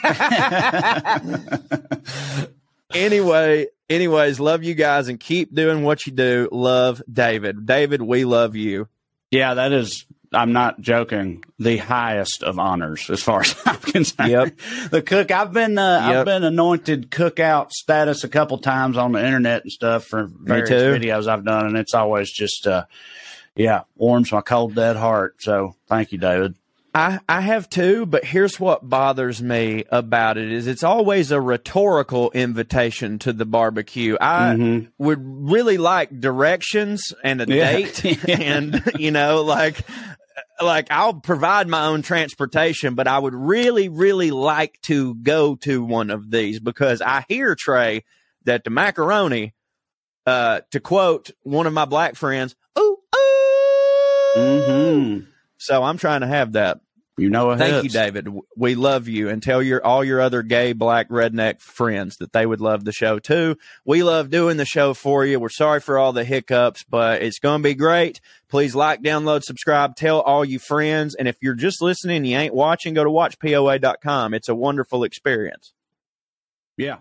anyway, 2.94 3.66
anyways, 3.88 4.38
love 4.38 4.62
you 4.62 4.74
guys 4.74 5.08
and 5.08 5.18
keep 5.18 5.52
doing 5.52 5.82
what 5.82 6.06
you 6.06 6.12
do. 6.12 6.48
Love 6.52 7.02
David. 7.12 7.66
David, 7.66 8.02
we 8.02 8.24
love 8.24 8.54
you. 8.54 8.86
Yeah, 9.32 9.54
that 9.54 9.72
is. 9.72 10.06
I'm 10.32 10.52
not 10.52 10.80
joking. 10.80 11.44
The 11.58 11.76
highest 11.78 12.42
of 12.44 12.58
honors, 12.58 13.10
as 13.10 13.22
far 13.22 13.40
as 13.40 13.54
I'm 13.66 13.76
concerned. 13.78 14.30
Yep. 14.30 14.58
The 14.90 15.02
cook. 15.02 15.30
I've 15.30 15.52
been. 15.52 15.76
Uh, 15.76 16.06
Yep. 16.08 16.18
I've 16.18 16.24
been 16.24 16.44
anointed 16.44 17.10
cookout 17.10 17.70
status 17.72 18.22
a 18.24 18.28
couple 18.28 18.58
times 18.58 18.96
on 18.96 19.12
the 19.12 19.24
internet 19.24 19.62
and 19.62 19.72
stuff 19.72 20.04
for 20.04 20.26
various 20.30 20.70
videos 20.70 21.26
I've 21.28 21.44
done, 21.44 21.66
and 21.66 21.76
it's 21.76 21.94
always 21.94 22.30
just, 22.30 22.66
uh, 22.66 22.84
yeah, 23.56 23.82
warms 23.96 24.30
my 24.32 24.40
cold 24.40 24.74
dead 24.74 24.96
heart. 24.96 25.36
So 25.40 25.74
thank 25.88 26.12
you, 26.12 26.18
David. 26.18 26.54
I, 26.92 27.20
I 27.28 27.40
have 27.40 27.70
too, 27.70 28.04
but 28.04 28.24
here's 28.24 28.58
what 28.58 28.88
bothers 28.88 29.40
me 29.40 29.84
about 29.92 30.38
it 30.38 30.50
is 30.50 30.66
it's 30.66 30.82
always 30.82 31.30
a 31.30 31.40
rhetorical 31.40 32.32
invitation 32.32 33.20
to 33.20 33.32
the 33.32 33.44
barbecue. 33.44 34.16
I 34.20 34.54
Mhm. 34.56 34.88
would 34.98 35.20
really 35.22 35.78
like 35.78 36.18
directions 36.20 37.14
and 37.22 37.40
a 37.42 37.46
Yeah. 37.54 37.72
date 37.72 38.28
and 38.28 38.82
you 38.98 39.12
know 39.12 39.42
like 39.42 39.82
like 40.60 40.88
I'll 40.90 41.14
provide 41.14 41.68
my 41.68 41.86
own 41.86 42.02
transportation, 42.02 42.94
but 42.94 43.08
I 43.08 43.18
would 43.18 43.34
really 43.34 43.88
really 43.88 44.30
like 44.30 44.80
to 44.82 45.14
go 45.16 45.56
to 45.56 45.84
one 45.84 46.10
of 46.10 46.30
these 46.30 46.60
because 46.60 47.02
I 47.02 47.24
hear 47.28 47.56
Trae 47.56 48.02
that 48.44 48.64
the 48.64 48.70
macaroni 48.70 49.54
uh 50.26 50.60
to 50.70 50.80
quote 50.80 51.30
one 51.42 51.66
of 51.66 51.72
my 51.72 51.84
black 51.84 52.16
friends, 52.16 52.54
ooh 52.78 52.98
ooh. 53.14 54.34
Mm-hmm. 54.36 55.24
So 55.58 55.82
I'm 55.82 55.98
trying 55.98 56.22
to 56.22 56.26
have 56.26 56.52
that. 56.52 56.80
You 57.16 57.28
know, 57.28 57.54
Thank 57.54 57.84
you. 57.84 57.90
David. 57.90 58.28
We 58.56 58.76
love 58.76 59.06
you, 59.06 59.28
and 59.28 59.42
tell 59.42 59.62
your 59.62 59.84
all 59.84 60.02
your 60.02 60.22
other 60.22 60.42
gay, 60.42 60.72
black, 60.72 61.10
redneck 61.10 61.60
friends 61.60 62.16
that 62.16 62.32
they 62.32 62.46
would 62.46 62.62
love 62.62 62.84
the 62.84 62.92
show 62.92 63.18
too. 63.18 63.56
We 63.84 64.02
love 64.02 64.30
doing 64.30 64.56
the 64.56 64.64
show 64.64 64.94
for 64.94 65.26
you. 65.26 65.38
We're 65.38 65.50
sorry 65.50 65.80
for 65.80 65.98
all 65.98 66.14
the 66.14 66.24
hiccups, 66.24 66.82
but 66.84 67.20
it's 67.20 67.38
going 67.38 67.62
to 67.62 67.68
be 67.68 67.74
great. 67.74 68.22
Please 68.50 68.74
like, 68.74 69.00
download, 69.00 69.44
subscribe, 69.44 69.94
tell 69.94 70.20
all 70.20 70.44
you 70.44 70.58
friends, 70.58 71.14
and 71.14 71.28
if 71.28 71.36
you're 71.40 71.54
just 71.54 71.80
listening, 71.80 72.24
you 72.24 72.36
ain't 72.36 72.54
watching, 72.54 72.94
go 72.94 73.04
to 73.04 73.10
watchpoa.com. 73.10 74.34
It's 74.34 74.48
a 74.48 74.54
wonderful 74.54 75.04
experience. 75.04 75.72
Yeah. 76.76 76.98